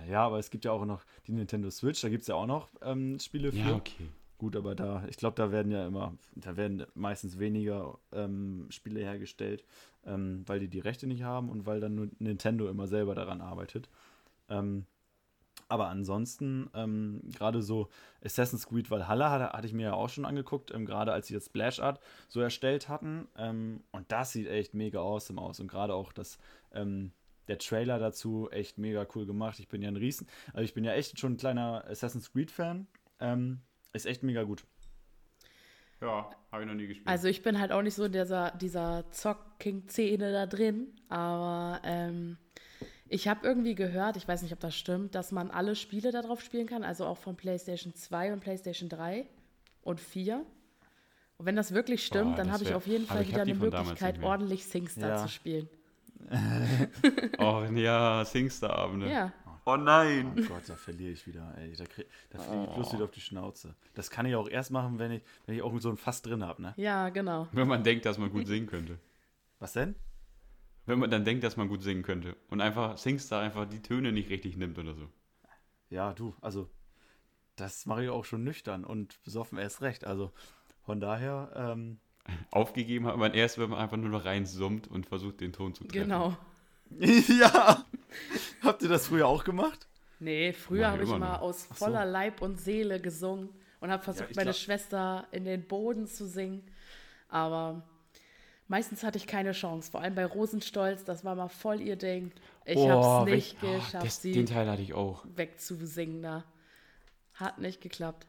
Ja, 0.09 0.25
aber 0.25 0.39
es 0.39 0.49
gibt 0.51 0.65
ja 0.65 0.73
auch 0.73 0.85
noch 0.87 1.05
die 1.27 1.33
Nintendo 1.33 1.69
Switch, 1.71 2.01
da 2.01 2.09
gibt 2.09 2.23
es 2.23 2.29
ja 2.29 2.35
auch 2.37 2.47
noch 2.47 2.71
ähm, 2.81 3.19
Spiele 3.19 3.53
für. 3.53 3.59
Ja, 3.59 3.75
okay. 3.75 4.09
Gut, 4.43 4.57
aber 4.57 4.75
da, 4.75 5.05
ich 5.09 5.19
glaube, 5.19 5.37
da 5.37 5.53
werden 5.53 5.71
ja 5.71 5.87
immer, 5.87 6.17
da 6.35 6.57
werden 6.57 6.85
meistens 6.95 7.39
weniger 7.39 8.01
ähm, 8.11 8.67
Spiele 8.71 8.99
hergestellt, 8.99 9.65
ähm, 10.05 10.43
weil 10.47 10.59
die 10.59 10.67
die 10.67 10.81
Rechte 10.81 11.07
nicht 11.07 11.23
haben 11.23 11.49
und 11.49 11.65
weil 11.65 11.79
dann 11.79 11.95
nur 11.95 12.09
Nintendo 12.19 12.69
immer 12.69 12.89
selber 12.89 13.15
daran 13.15 13.41
arbeitet. 13.41 13.89
Ähm, 14.49 14.87
aber 15.69 15.87
ansonsten, 15.91 16.69
ähm, 16.75 17.21
gerade 17.33 17.63
so 17.63 17.89
Assassin's 18.25 18.67
Creed 18.67 18.91
Valhalla 18.91 19.31
hatte, 19.31 19.53
hatte 19.53 19.69
ich 19.69 19.75
mir 19.75 19.85
ja 19.85 19.95
auch 19.95 20.09
schon 20.09 20.25
angeguckt, 20.25 20.75
ähm, 20.75 20.87
gerade 20.87 21.13
als 21.13 21.29
sie 21.29 21.35
das 21.35 21.47
Splash 21.47 21.79
Art 21.79 22.01
so 22.27 22.41
erstellt 22.41 22.89
hatten. 22.89 23.29
Ähm, 23.39 23.85
und 23.93 24.11
das 24.11 24.33
sieht 24.33 24.49
echt 24.49 24.75
mega 24.75 24.99
awesome 24.99 25.41
aus. 25.41 25.61
Und 25.61 25.69
gerade 25.69 25.95
auch 25.95 26.13
das, 26.13 26.41
ähm, 26.73 27.13
der 27.47 27.59
Trailer 27.59 28.01
dazu 28.01 28.51
echt 28.51 28.77
mega 28.77 29.07
cool 29.15 29.25
gemacht. 29.25 29.61
Ich 29.61 29.69
bin 29.69 29.83
ja 29.83 29.89
ein 29.89 29.97
Riesen, 29.97 30.27
also 30.53 30.65
ich 30.65 30.75
bin 30.75 30.83
ja 30.83 30.95
echt 30.95 31.21
schon 31.21 31.35
ein 31.35 31.37
kleiner 31.37 31.85
Assassin's 31.89 32.33
Creed 32.33 32.51
Fan. 32.51 32.89
Ähm, 33.21 33.61
ist 33.93 34.07
echt 34.07 34.23
mega 34.23 34.43
gut. 34.43 34.65
Ja, 36.01 36.31
habe 36.51 36.63
ich 36.63 36.69
noch 36.69 36.75
nie 36.75 36.87
gespielt. 36.89 37.07
Also 37.07 37.29
ich 37.29 37.43
bin 37.43 37.61
halt 37.61 37.71
auch 37.71 37.83
nicht 37.83 37.95
so 37.95 38.05
in 38.05 38.13
dieser, 38.13 38.51
dieser 38.53 39.05
Zock-King-Szene 39.13 40.33
da 40.33 40.47
drin, 40.47 40.89
aber 41.09 41.81
ähm, 41.85 42.39
ich 43.09 43.29
habe 43.29 43.47
irgendwie 43.47 43.75
gehört, 43.77 44.17
ich 44.17 44.27
weiß 44.27 44.43
nicht, 44.43 44.53
ob 44.53 44.59
das 44.61 44.75
stimmt, 44.75 45.15
dass 45.15 45.31
man 45.31 45.51
alle 45.51 45.77
Spiele 45.77 46.11
darauf 46.11 46.41
spielen 46.41 46.67
kann, 46.67 46.83
also 46.83 47.07
auch 47.07 47.19
von 47.19 47.37
PlayStation 47.37 47.95
2 47.95 48.33
und 48.33 48.41
PlayStation 48.41 48.89
3 48.89 49.27
und 49.83 50.01
4. 50.01 50.45
Und 51.39 51.47
wenn 51.47 51.55
das 51.57 51.73
wirklich 51.73 52.05
stimmt, 52.05 52.33
Boah, 52.33 52.37
dann 52.37 52.53
habe 52.53 52.65
ich 52.65 52.75
auf 52.75 52.87
jeden 52.87 53.07
Fall 53.07 53.27
wieder 53.29 53.45
die 53.45 53.53
eine 53.53 53.61
Möglichkeit, 53.61 54.23
ordentlich 54.23 54.65
SingStar 54.65 55.09
Ja. 55.11 55.17
zu 55.19 55.29
spielen. 55.29 55.69
oh, 57.39 57.65
ja, 57.75 58.25
Singstar-Abende. 58.25 59.11
Ja, 59.11 59.33
Oh 59.65 59.77
nein. 59.77 60.33
Oh 60.37 60.43
Gott, 60.49 60.63
da 60.67 60.75
verliere 60.75 61.13
ich 61.13 61.27
wieder. 61.27 61.55
Ey, 61.57 61.75
da 61.77 61.85
krieg, 61.85 62.07
da 62.31 62.39
fliege 62.39 62.65
ich 62.65 62.71
bloß 62.71 62.93
wieder 62.95 63.05
auf 63.05 63.11
die 63.11 63.21
Schnauze. 63.21 63.75
Das 63.95 64.11
kann 64.11 64.27
ich 64.27 64.35
auch 64.35 64.49
erst 64.49 64.71
machen, 64.71 64.99
wenn 64.99 65.13
ich, 65.13 65.23
wenn 65.47 65.55
ich 65.55 65.63
auch 65.63 65.77
so 65.79 65.89
ein 65.89 65.97
Fass 65.97 66.23
drin 66.23 66.45
habe, 66.45 66.63
ne? 66.63 66.75
ja, 66.77 67.11
genau. 67.11 67.49
Wenn 67.53 67.69
man 67.69 67.85
denkt, 67.85 68.05
dass 68.05 68.19
man 68.19 68.31
gut 68.31 68.47
singen 68.47 68.67
könnte. 68.67 68.99
Was 69.61 69.75
denn? 69.75 69.95
Wenn 70.87 70.99
man 70.99 71.11
dann 71.11 71.25
denkt, 71.25 71.45
dass 71.45 71.57
man 71.57 71.69
gut 71.69 71.83
singen 71.83 72.03
könnte. 72.03 72.37
Und 72.51 72.61
einfach 72.61 72.99
Singstar 72.99 73.41
einfach 73.41 73.69
die 73.69 73.81
Töne 73.81 74.11
nicht 74.11 74.31
richtig 74.31 74.57
nimmt 74.57 74.79
oder 74.79 74.95
so. 74.95 75.09
Ja, 75.91 76.13
du, 76.13 76.35
also 76.41 76.69
das 77.55 77.87
mache 77.87 78.05
ich 78.05 78.11
auch 78.11 78.25
schon 78.25 78.43
nüchtern 78.43 78.85
und 78.85 79.23
besoffen 79.23 79.59
erst 79.59 79.83
recht. 79.83 80.05
Also 80.05 80.33
von 80.85 80.99
daher, 81.01 81.53
ähm, 81.55 81.99
Aufgegeben 82.51 83.07
hat 83.07 83.17
man 83.17 83.35
erst, 83.35 83.59
wenn 83.59 83.71
man 83.71 83.79
einfach 83.79 83.97
nur 83.97 84.09
noch 84.11 84.25
rein 84.25 84.47
summt 84.47 84.89
und 84.89 85.07
versucht, 85.07 85.41
den 85.41 85.53
Ton 85.53 85.75
zu 85.75 85.85
treffen. 85.85 86.03
Genau. 86.03 86.37
ja. 86.99 87.85
Habt 88.63 88.83
ihr 88.83 88.89
das 88.89 89.07
früher 89.09 89.27
auch 89.27 89.45
gemacht? 89.45 89.87
Nee, 90.21 90.53
früher 90.53 90.91
habe 90.91 91.03
ich 91.03 91.09
immer 91.09 91.19
noch. 91.19 91.41
aus 91.43 91.67
Ach 91.71 91.77
so. 91.77 91.85
voller 91.87 92.05
Leib 92.05 92.43
und 92.43 92.61
Seele 92.61 93.01
gesungen 93.01 93.49
und 93.81 93.91
habe 93.91 94.03
versucht, 94.03 94.31
ich 94.31 94.37
meine 94.37 94.51
glaub- 94.51 94.57
Schwester 94.61 95.27
in 95.33 95.45
den 95.45 95.67
Boden 95.67 96.07
zu 96.07 96.27
singen. 96.29 96.63
Aber 97.29 97.83
meistens 98.69 99.03
hatte 99.03 99.19
ich 99.19 99.27
keine 99.27 99.53
Chance. 99.53 99.91
Vor 99.91 100.01
allem 100.01 100.15
bei 100.15 100.25
Rosenstolz, 100.25 101.03
das 101.05 101.25
war 101.25 101.35
mal 101.35 101.49
voll 101.49 101.81
ihr 101.81 101.97
Ding. 101.97 102.31
Ich 102.65 102.77
Oh, 102.77 102.89
habe 102.91 103.31
es 103.31 103.35
welch- 103.35 103.55
nicht 103.55 103.65
oh, 103.65 103.75
geschafft, 103.79 104.07
das, 104.07 104.23
sie 104.23 104.33
den 104.33 104.47
Teil 104.47 104.71
hatte 104.71 104.83
ich 104.83 104.95
auch. 104.95 105.25
wegzusingen 105.35 106.23
da. 106.23 106.45
Hat 107.35 107.59
nicht 107.59 107.81
geklappt. 107.81 108.27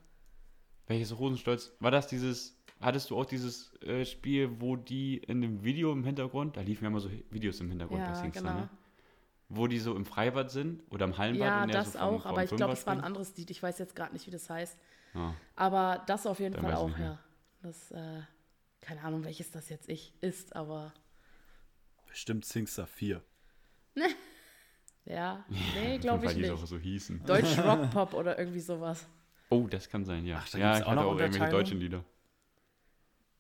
Welches 0.88 1.18
Rosenstolz? 1.20 1.72
War 1.80 1.92
das 1.92 2.08
dieses, 2.08 2.58
hattest 2.82 3.10
du 3.12 3.18
auch 3.18 3.26
dieses 3.26 3.72
äh, 3.84 4.04
Spiel, 4.06 4.50
wo 4.60 4.76
die 4.76 5.18
in 5.18 5.42
dem 5.42 5.64
Video 5.64 5.92
im 5.92 6.04
Hintergrund, 6.04 6.58
da 6.58 6.62
liefen 6.62 6.86
ja 6.86 6.90
immer 6.90 7.00
so 7.00 7.10
Videos 7.30 7.60
im 7.60 7.70
Hintergrund 7.70 8.02
bei 8.02 8.08
Ja, 8.10 8.16
Singstar, 8.16 8.44
genau. 8.44 8.60
ne? 8.66 8.70
Wo 9.56 9.68
die 9.68 9.80
so 9.80 9.96
im 9.96 10.06
Freibad 10.06 10.50
sind 10.52 10.84
oder 10.92 11.06
im 11.06 11.18
Hallenbad. 11.18 11.46
Ja, 11.48 11.66
das 11.68 11.94
so 11.94 12.00
vom- 12.00 12.08
auch, 12.16 12.22
vom 12.24 12.32
aber 12.32 12.44
ich 12.44 12.50
glaube, 12.52 12.74
es 12.74 12.86
war 12.88 12.94
ein 12.94 13.02
anderes 13.02 13.36
Lied. 13.38 13.50
Ich 13.52 13.62
weiß 13.62 13.78
jetzt 13.80 13.96
gerade 13.96 14.14
nicht, 14.14 14.26
wie 14.28 14.32
das 14.32 14.50
heißt. 14.50 14.78
Ah. 15.14 15.34
Aber 15.56 16.04
das 16.08 16.26
auf 16.26 16.40
jeden 16.40 16.56
Dann 16.56 16.64
Fall 16.64 16.76
auch, 16.76 16.88
nicht 16.90 17.00
ja. 17.00 17.20
Das, 17.62 17.92
äh, 17.92 18.22
keine 18.82 19.02
Ahnung, 19.04 19.24
welches 19.26 19.52
das 19.52 19.70
jetzt 19.70 19.88
ich 19.90 20.14
ist, 20.22 20.56
aber 20.56 20.94
Bestimmt 22.08 22.46
Singstar 22.46 22.86
4. 22.88 23.22
ja, 25.06 25.46
nee, 25.50 25.98
glaube 25.98 26.26
ich 26.26 26.30
Weil 26.30 26.36
die 26.36 26.42
nicht. 26.42 26.52
auch 26.52 26.66
so 26.66 26.78
hießen. 26.78 27.24
Deutsch 27.26 27.58
Rockpop 27.60 28.14
oder 28.14 28.38
irgendwie 28.40 28.60
sowas. 28.60 29.08
Oh, 29.50 29.68
das 29.68 29.90
kann 29.90 30.04
sein, 30.06 30.26
ja. 30.26 30.40
Ach, 30.42 30.50
da 30.50 30.58
ja, 30.58 30.78
ich 30.78 30.84
auch 30.84 30.88
hatte 30.88 30.96
noch 30.96 31.06
auch 31.12 31.20
irgendwelche 31.20 31.52
deutschen 31.52 31.80
Lieder. 31.80 32.04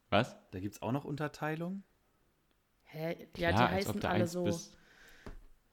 Was? 0.09 0.35
Da 0.51 0.59
gibt 0.59 0.75
es 0.75 0.81
auch 0.81 0.91
noch 0.91 1.05
Unterteilung. 1.05 1.83
Hä? 2.83 3.17
Ja, 3.37 3.51
Klar, 3.51 3.67
die 3.69 3.73
heißen 3.75 4.05
alle 4.05 4.27
so. 4.27 4.43
bis- 4.43 4.75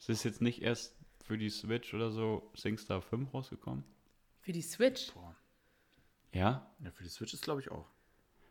Es 0.01 0.09
ist 0.09 0.25
jetzt 0.25 0.41
nicht 0.41 0.63
erst 0.63 0.97
für 1.25 1.39
die 1.39 1.51
Switch 1.51 1.95
oder 1.95 2.11
so 2.11 2.51
SingStar 2.57 3.03
5 3.03 3.33
rausgekommen? 3.33 3.85
Für 4.41 4.53
die 4.53 4.63
Switch. 4.63 5.13
Ja? 6.33 6.67
Ja, 6.83 6.91
für 6.91 7.03
die 7.05 7.09
Switch 7.11 7.35
ist, 7.35 7.43
glaube 7.43 7.61
ich, 7.61 7.71
auch. 7.71 7.87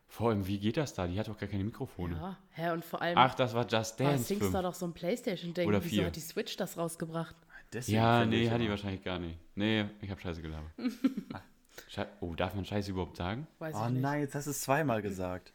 Vor 0.06 0.30
allem, 0.30 0.46
wie 0.46 0.58
geht 0.58 0.76
das 0.76 0.94
da? 0.94 1.06
Die 1.06 1.18
hat 1.18 1.28
doch 1.28 1.38
gar 1.38 1.48
keine 1.48 1.64
Mikrofone. 1.64 2.14
Ja, 2.16 2.38
hä, 2.50 2.70
und 2.70 2.84
vor 2.84 3.00
allem 3.02 3.16
Ach, 3.18 3.34
das 3.34 3.54
war 3.54 3.66
Just 3.66 3.98
war 4.00 4.08
Dance 4.10 4.24
Singstar 4.24 4.50
5. 4.50 4.62
doch 4.62 4.74
so 4.74 4.86
ein 4.86 4.92
Playstation-Ding. 4.92 5.68
Oder 5.68 5.82
Wieso 5.84 5.96
vier. 5.96 6.06
hat 6.06 6.16
die 6.16 6.20
Switch 6.20 6.56
das 6.56 6.76
rausgebracht? 6.78 7.36
Deswegen 7.72 7.96
Ja, 7.98 8.24
nee, 8.24 8.48
hat 8.50 8.60
die 8.60 8.68
wahrscheinlich 8.68 9.02
gar 9.04 9.18
nicht. 9.18 9.38
Nee, 9.54 9.86
ich 10.00 10.10
habe 10.10 10.20
Scheiße 10.20 10.42
gelabert. 10.42 10.72
Schei 11.88 12.06
oh, 12.20 12.34
darf 12.34 12.54
man 12.54 12.64
Scheiße 12.64 12.90
überhaupt 12.90 13.16
sagen? 13.16 13.46
Weiß 13.58 13.74
Oh 13.76 13.84
ich 13.86 13.92
nicht. 13.92 14.02
nein, 14.02 14.20
jetzt 14.20 14.34
hast 14.34 14.46
du 14.46 14.50
es 14.50 14.60
zweimal 14.60 15.02
gesagt. 15.02 15.52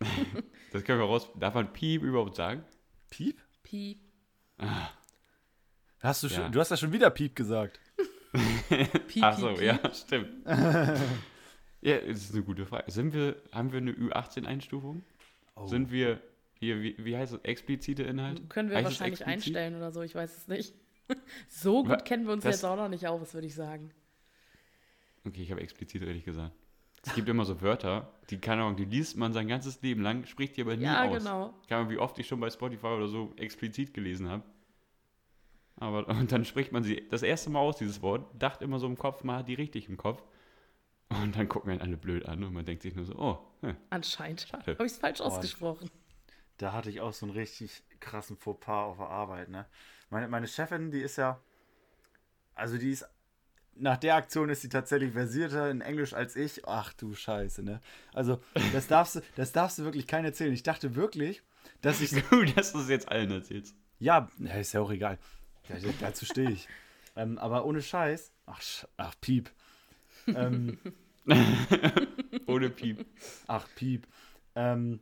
Das 0.72 0.82
können 0.82 0.98
wir 0.98 1.06
raus. 1.06 1.28
Darf 1.38 1.54
man 1.54 1.72
Piep 1.72 2.02
überhaupt 2.02 2.34
sagen? 2.34 2.64
Piep? 3.08 3.40
Piep. 3.62 4.00
Hast 6.04 6.22
du, 6.22 6.26
Ja. 6.28 6.34
schon, 6.34 6.52
du 6.52 6.60
hast 6.60 6.70
ja 6.70 6.76
schon 6.76 6.92
wieder 6.92 7.10
Piep 7.10 7.34
gesagt. 7.34 7.80
Piep, 9.08 9.22
Ach 9.22 9.38
so, 9.38 9.48
piep, 9.54 9.62
ja, 9.62 9.94
stimmt. 9.94 10.28
ja, 11.80 11.98
das 11.98 12.18
ist 12.24 12.34
eine 12.34 12.42
gute 12.42 12.66
Frage. 12.66 12.90
Sind 12.90 13.14
wir, 13.14 13.36
haben 13.52 13.72
wir 13.72 13.78
eine 13.78 13.92
Ü18-Einstufung? 13.92 15.02
Oh. 15.56 15.66
Sind 15.66 15.90
wir 15.90 16.20
hier, 16.58 16.82
wie, 16.82 16.96
wie 16.98 17.16
heißt 17.16 17.32
das, 17.34 17.40
explizite 17.42 18.02
Inhalt? 18.02 18.48
Können 18.50 18.70
wir 18.70 18.76
Heißt 18.76 18.86
es 18.86 18.92
wahrscheinlich 19.00 19.24
einstellen 19.26 19.76
oder 19.76 19.92
so, 19.92 20.02
ich 20.02 20.14
weiß 20.14 20.36
es 20.36 20.48
nicht. 20.48 20.74
so 21.48 21.86
Wa- 21.86 21.94
gut 21.96 22.04
kennen 22.04 22.26
wir 22.26 22.32
uns 22.32 22.44
das- 22.44 22.56
jetzt 22.56 22.64
auch 22.64 22.76
noch 22.76 22.88
nicht 22.88 23.06
aus, 23.06 23.34
würde 23.34 23.46
ich 23.46 23.54
sagen. 23.54 23.90
Okay, 25.26 25.42
ich 25.42 25.50
habe 25.50 25.60
explizit 25.60 26.02
richtig 26.02 26.24
gesagt. 26.24 26.52
Es 27.06 27.14
gibt 27.14 27.28
immer 27.28 27.44
so 27.44 27.60
Wörter, 27.60 28.10
die, 28.30 28.38
keine 28.38 28.62
Ahnung, 28.62 28.76
die 28.76 28.86
liest 28.86 29.16
man 29.18 29.32
sein 29.34 29.46
ganzes 29.46 29.80
Leben 29.82 30.02
lang, 30.02 30.24
spricht 30.26 30.56
die 30.56 30.62
aber 30.62 30.74
nie 30.76 30.84
Ja, 30.84 31.04
aus. 31.04 31.18
genau. 31.18 31.54
Keine 31.68 31.82
Ahnung, 31.82 31.92
wie 31.92 31.98
oft 31.98 32.18
ich 32.18 32.26
schon 32.26 32.40
bei 32.40 32.48
Spotify 32.50 32.86
oder 32.86 33.08
so 33.08 33.32
explizit 33.36 33.92
gelesen 33.94 34.28
habe. 34.28 34.42
Aber 35.76 36.06
und 36.08 36.30
dann 36.32 36.44
spricht 36.44 36.72
man 36.72 36.82
sie 36.82 37.06
das 37.10 37.22
erste 37.22 37.50
Mal 37.50 37.60
aus, 37.60 37.76
dieses 37.76 38.02
Wort, 38.02 38.26
dachte 38.38 38.64
immer 38.64 38.78
so 38.78 38.86
im 38.86 38.96
Kopf, 38.98 39.24
man 39.24 39.38
hat 39.38 39.48
die 39.48 39.54
richtig 39.54 39.88
im 39.88 39.96
Kopf. 39.96 40.22
Und 41.10 41.36
dann 41.36 41.48
gucken 41.48 41.70
einen 41.70 41.80
alle 41.80 41.96
blöd 41.96 42.26
an 42.26 42.42
und 42.42 42.52
man 42.54 42.64
denkt 42.64 42.82
sich 42.82 42.94
nur 42.94 43.04
so, 43.04 43.14
oh, 43.16 43.38
hm, 43.60 43.76
Anscheinend. 43.90 44.46
Schade. 44.48 44.72
Habe 44.72 44.86
ich 44.86 44.92
es 44.92 44.98
falsch 44.98 45.20
Oh, 45.20 45.24
ausgesprochen. 45.24 45.90
Da 46.56 46.72
hatte 46.72 46.88
ich 46.90 47.00
auch 47.00 47.12
so 47.12 47.26
einen 47.26 47.34
richtig 47.34 47.82
krassen 48.00 48.36
Fauxpas 48.36 48.84
auf 48.86 48.96
der 48.98 49.08
Arbeit, 49.08 49.48
ne? 49.48 49.66
Meine, 50.10 50.28
meine 50.28 50.46
Chefin, 50.46 50.90
die 50.90 51.00
ist 51.00 51.16
ja, 51.16 51.40
also 52.54 52.78
die 52.78 52.90
ist, 52.90 53.06
nach 53.74 53.96
der 53.96 54.14
Aktion 54.14 54.48
ist 54.48 54.62
sie 54.62 54.68
tatsächlich 54.68 55.12
versierter 55.12 55.70
in 55.70 55.80
Englisch 55.80 56.14
als 56.14 56.36
ich. 56.36 56.66
Ach 56.66 56.92
du 56.92 57.12
Scheiße, 57.14 57.62
ne? 57.62 57.80
Also, 58.12 58.40
das 58.72 58.86
darfst 58.86 59.16
du, 59.16 59.20
das 59.36 59.52
darfst 59.52 59.78
du 59.78 59.84
wirklich 59.84 60.06
keinen 60.06 60.26
erzählen. 60.26 60.52
Ich 60.52 60.62
dachte 60.62 60.94
wirklich, 60.94 61.42
dass 61.82 62.00
ich, 62.00 62.12
gut, 62.30 62.56
dass 62.56 62.72
du 62.72 62.78
es 62.78 62.88
jetzt 62.88 63.08
allen 63.08 63.30
erzählst. 63.32 63.74
ja, 63.98 64.28
ja, 64.38 64.54
ist 64.54 64.72
ja 64.72 64.80
auch 64.80 64.90
egal. 64.92 65.18
Ja, 65.68 65.76
dazu 66.00 66.24
stehe 66.24 66.50
ich. 66.50 66.68
ähm, 67.16 67.38
aber 67.38 67.64
ohne 67.64 67.82
Scheiß, 67.82 68.32
ach, 68.46 68.62
ach 68.96 69.14
Piep. 69.20 69.50
Ähm, 70.26 70.78
Ohne 72.46 72.70
Piep. 72.70 73.06
Ach, 73.46 73.66
Piep. 73.74 74.06
Ähm, 74.54 75.00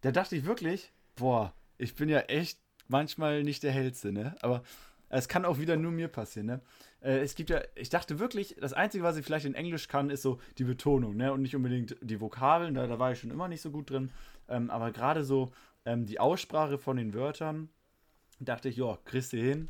da 0.00 0.10
dachte 0.10 0.36
ich 0.36 0.44
wirklich, 0.44 0.92
boah, 1.14 1.54
ich 1.78 1.94
bin 1.94 2.08
ja 2.08 2.20
echt 2.20 2.58
manchmal 2.88 3.42
nicht 3.42 3.62
der 3.62 3.72
Hellste, 3.72 4.12
ne? 4.12 4.36
Aber 4.42 4.62
es 5.08 5.28
kann 5.28 5.44
auch 5.44 5.58
wieder 5.58 5.76
nur 5.76 5.92
mir 5.92 6.08
passieren, 6.08 6.46
ne? 6.46 6.60
Äh, 7.00 7.18
es 7.18 7.34
gibt 7.34 7.50
ja, 7.50 7.60
ich 7.74 7.88
dachte 7.90 8.18
wirklich, 8.18 8.56
das 8.60 8.72
Einzige, 8.72 9.04
was 9.04 9.16
ich 9.16 9.24
vielleicht 9.24 9.46
in 9.46 9.54
Englisch 9.54 9.88
kann, 9.88 10.10
ist 10.10 10.22
so 10.22 10.40
die 10.58 10.64
Betonung, 10.64 11.16
ne? 11.16 11.32
Und 11.32 11.42
nicht 11.42 11.54
unbedingt 11.54 11.96
die 12.00 12.20
Vokabeln, 12.20 12.74
da, 12.74 12.86
da 12.86 12.98
war 12.98 13.12
ich 13.12 13.20
schon 13.20 13.30
immer 13.30 13.48
nicht 13.48 13.62
so 13.62 13.70
gut 13.70 13.90
drin. 13.90 14.10
Ähm, 14.48 14.70
aber 14.70 14.90
gerade 14.90 15.24
so 15.24 15.52
ähm, 15.84 16.06
die 16.06 16.18
Aussprache 16.18 16.78
von 16.78 16.96
den 16.96 17.14
Wörtern, 17.14 17.68
dachte 18.38 18.68
ich, 18.68 18.76
ja, 18.76 18.98
kriegst 19.04 19.32
du 19.32 19.36
hin, 19.38 19.68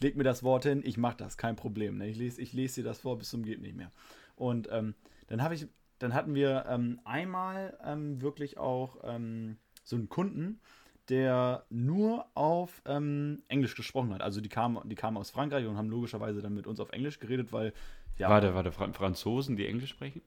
leg 0.00 0.16
mir 0.16 0.24
das 0.24 0.42
Wort 0.42 0.64
hin, 0.64 0.82
ich 0.84 0.96
mach 0.96 1.14
das, 1.14 1.36
kein 1.36 1.56
Problem. 1.56 1.98
Ne? 1.98 2.08
Ich 2.08 2.16
lese 2.16 2.40
ich 2.40 2.52
lese 2.52 2.82
dir 2.82 2.88
das 2.88 3.00
vor 3.00 3.18
bis 3.18 3.30
zum 3.30 3.44
geht 3.44 3.60
nicht 3.60 3.76
mehr. 3.76 3.90
Und 4.36 4.68
ähm, 4.70 4.94
dann 5.28 5.42
habe 5.42 5.54
ich, 5.54 5.66
dann 5.98 6.14
hatten 6.14 6.34
wir 6.34 6.66
ähm, 6.68 7.00
einmal 7.04 7.78
ähm, 7.84 8.20
wirklich 8.20 8.58
auch 8.58 8.98
ähm, 9.04 9.58
so 9.84 9.96
einen 9.96 10.08
Kunden, 10.08 10.60
der 11.08 11.64
nur 11.70 12.26
auf 12.34 12.82
ähm, 12.86 13.42
Englisch 13.48 13.74
gesprochen 13.74 14.14
hat. 14.14 14.22
Also 14.22 14.40
die 14.40 14.48
kamen, 14.48 14.88
die 14.88 14.94
kamen 14.94 15.16
aus 15.16 15.30
Frankreich 15.30 15.66
und 15.66 15.76
haben 15.76 15.90
logischerweise 15.90 16.40
dann 16.40 16.54
mit 16.54 16.66
uns 16.66 16.80
auf 16.80 16.90
Englisch 16.90 17.18
geredet, 17.18 17.52
weil 17.52 17.72
ja, 18.16 18.28
Warte, 18.28 18.54
warte, 18.54 18.70
Fra 18.70 18.92
Franzosen, 18.92 19.56
die 19.56 19.66
Englisch 19.66 19.90
sprechen? 19.90 20.22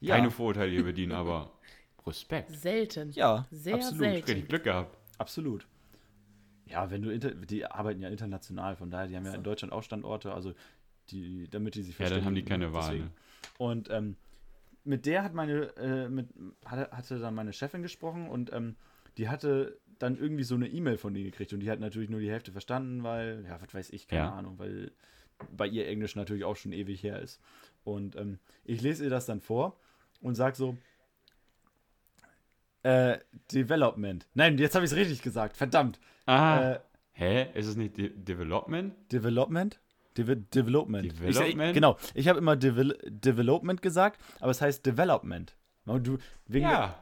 ja, 0.00 0.16
Keine 0.16 0.30
Vorurteile 0.30 0.74
über 0.74 0.92
die, 0.92 1.10
aber 1.10 1.50
Respekt. 2.06 2.50
Selten. 2.52 3.10
ja, 3.12 3.46
Sehr 3.50 3.74
absolut, 3.74 3.98
selten. 4.00 4.30
Richtig 4.30 4.48
Glück 4.48 4.64
gehabt. 4.64 4.96
absolut. 5.18 5.66
Ja, 6.72 6.90
wenn 6.90 7.02
du 7.02 7.18
die 7.18 7.66
arbeiten 7.66 8.00
ja 8.00 8.08
international, 8.08 8.76
von 8.76 8.90
daher, 8.90 9.06
die 9.06 9.16
haben 9.16 9.26
ja 9.26 9.34
in 9.34 9.42
Deutschland 9.42 9.72
auch 9.72 9.82
Standorte, 9.82 10.32
also 10.32 10.54
die, 11.10 11.48
damit 11.50 11.74
die 11.74 11.82
sich 11.82 11.98
Ja, 11.98 12.08
dann 12.08 12.24
haben 12.24 12.34
die 12.34 12.44
keine 12.44 12.72
Wahl. 12.72 12.98
Ne? 12.98 13.10
Und 13.58 13.90
ähm, 13.90 14.16
mit 14.84 15.06
der 15.06 15.22
hat 15.22 15.34
meine, 15.34 15.76
äh, 15.76 16.08
mit, 16.08 16.28
hatte, 16.64 16.90
hatte 16.96 17.18
dann 17.18 17.34
meine 17.34 17.52
Chefin 17.52 17.82
gesprochen 17.82 18.28
und 18.28 18.52
ähm, 18.52 18.76
die 19.18 19.28
hatte 19.28 19.78
dann 19.98 20.16
irgendwie 20.16 20.44
so 20.44 20.54
eine 20.54 20.68
E-Mail 20.68 20.96
von 20.96 21.14
denen 21.14 21.26
gekriegt 21.26 21.52
und 21.52 21.60
die 21.60 21.70
hat 21.70 21.78
natürlich 21.78 22.08
nur 22.08 22.20
die 22.20 22.30
Hälfte 22.30 22.52
verstanden, 22.52 23.02
weil, 23.02 23.44
ja, 23.46 23.60
was 23.60 23.72
weiß 23.72 23.90
ich, 23.90 24.08
keine 24.08 24.22
Ja. 24.22 24.32
Ahnung, 24.32 24.58
weil 24.58 24.90
bei 25.56 25.66
ihr 25.66 25.86
Englisch 25.86 26.16
natürlich 26.16 26.44
auch 26.44 26.56
schon 26.56 26.72
ewig 26.72 27.02
her 27.02 27.20
ist. 27.20 27.40
Und 27.84 28.16
ähm, 28.16 28.38
ich 28.64 28.80
lese 28.80 29.04
ihr 29.04 29.10
das 29.10 29.26
dann 29.26 29.40
vor 29.40 29.78
und 30.20 30.34
sag 30.34 30.56
so, 30.56 30.76
äh, 32.82 33.18
Development. 33.52 34.26
Nein, 34.34 34.58
jetzt 34.58 34.74
habe 34.74 34.84
ich 34.84 34.90
es 34.92 34.96
richtig 34.96 35.22
gesagt, 35.22 35.56
verdammt. 35.56 36.00
Ah, 36.26 36.72
Äh, 36.72 36.80
hä? 37.12 37.58
Ist 37.58 37.66
es 37.66 37.76
nicht 37.76 37.96
De 37.96 38.10
Development? 38.14 38.94
Development? 39.12 39.80
Deve 40.16 40.36
Development. 40.36 41.06
Ich, 41.06 41.12
ich, 41.12 41.18
Development? 41.36 41.74
genau, 41.74 41.96
ich 42.14 42.28
habe 42.28 42.38
immer 42.38 42.54
Devel 42.56 42.98
Development 43.08 43.80
gesagt, 43.80 44.20
aber 44.40 44.50
es 44.50 44.60
heißt 44.60 44.84
Development. 44.84 45.56
Und 45.86 46.06
du, 46.06 46.18
wegen 46.46 46.66
Ja. 46.66 46.98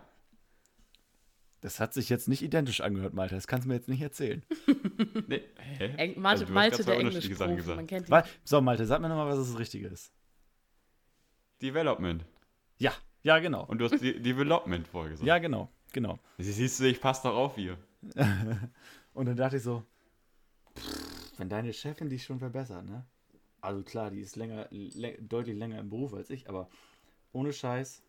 das 1.60 1.80
hat 1.80 1.92
sich 1.92 2.08
jetzt 2.08 2.28
nicht 2.28 2.42
identisch 2.42 2.80
angehört, 2.80 3.12
Malte. 3.14 3.34
Das 3.34 3.46
kannst 3.48 3.64
du 3.64 3.68
mir 3.68 3.74
jetzt 3.74 3.88
nicht 3.88 4.00
erzählen. 4.02 4.44
Nee, 5.26 5.42
hä? 5.58 5.94
Also 5.96 6.20
Malte, 6.20 6.44
hast 6.44 6.50
Malte 6.52 6.84
der 6.84 6.98
unterschiedliche 6.98 7.34
Sachen 7.36 7.50
Englischprofi, 7.50 7.76
man 7.76 7.86
gesagt. 7.86 8.08
kennt 8.10 8.26
ihn. 8.26 8.30
So, 8.44 8.60
Malte, 8.60 8.86
sag 8.86 9.00
mir 9.00 9.08
nochmal, 9.08 9.28
was 9.28 9.38
das 9.38 9.58
Richtige 9.58 9.88
ist. 9.88 10.12
Development. 11.62 12.24
Ja, 12.78 12.92
ja, 13.22 13.38
genau. 13.38 13.64
Und 13.66 13.78
du 13.78 13.84
hast 13.84 14.00
De 14.00 14.18
Development 14.18 14.86
vorgesagt. 14.86 15.26
Ja, 15.26 15.38
genau, 15.38 15.70
genau. 15.92 16.18
Siehst 16.38 16.80
du, 16.80 16.84
ich 16.84 17.00
passe 17.00 17.28
doch 17.28 17.36
auf 17.36 17.56
hier. 17.56 17.76
Und 19.14 19.26
dann 19.26 19.36
dachte 19.36 19.56
ich 19.56 19.62
so, 19.62 19.84
pff, 20.78 21.38
wenn 21.38 21.48
deine 21.48 21.72
Chefin 21.72 22.08
dich 22.08 22.24
schon 22.24 22.38
verbessert, 22.38 22.84
ne? 22.84 23.04
Also 23.60 23.82
klar, 23.82 24.10
die 24.10 24.20
ist 24.20 24.36
länger, 24.36 24.68
lä 24.70 25.18
deutlich 25.20 25.56
länger 25.56 25.78
im 25.78 25.90
Beruf 25.90 26.14
als 26.14 26.30
ich, 26.30 26.48
aber 26.48 26.70
ohne 27.32 27.52
Scheiß, 27.52 28.02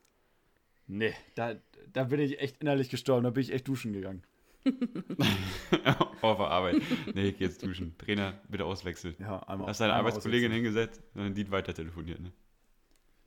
nee, 0.87 1.13
da, 1.35 1.55
da 1.91 2.05
bin 2.05 2.21
ich 2.21 2.39
echt 2.39 2.61
innerlich 2.61 2.89
gestorben, 2.89 3.23
da 3.23 3.31
bin 3.31 3.43
ich 3.43 3.51
echt 3.51 3.67
duschen 3.67 3.91
gegangen. 3.91 4.23
auf 6.21 6.37
der 6.37 6.47
Arbeit. 6.47 6.81
Nee, 7.13 7.29
ich 7.29 7.37
geh 7.37 7.45
jetzt 7.45 7.63
duschen. 7.63 7.97
Trainer, 7.97 8.39
bitte 8.47 8.65
auswechseln. 8.65 9.15
Ja, 9.19 9.39
einmal. 9.43 9.67
Hast 9.67 9.81
deine 9.81 9.93
einmal 9.93 10.11
Arbeitskollegin 10.11 10.51
hingesetzt 10.51 11.01
und 11.15 11.21
dann 11.23 11.33
die 11.33 11.49
weiter 11.49 11.73
telefoniert, 11.73 12.19
ne? 12.19 12.31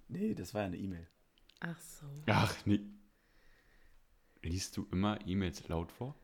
Nee, 0.08 0.34
das 0.34 0.54
war 0.54 0.62
ja 0.62 0.66
eine 0.68 0.76
E-Mail. 0.76 1.06
Ach 1.66 1.80
so. 1.80 2.06
Ach, 2.26 2.54
nee. 2.66 2.80
Liest 4.42 4.76
du 4.76 4.86
immer 4.92 5.18
E-Mails 5.26 5.66
laut 5.68 5.90
vor? 5.90 6.14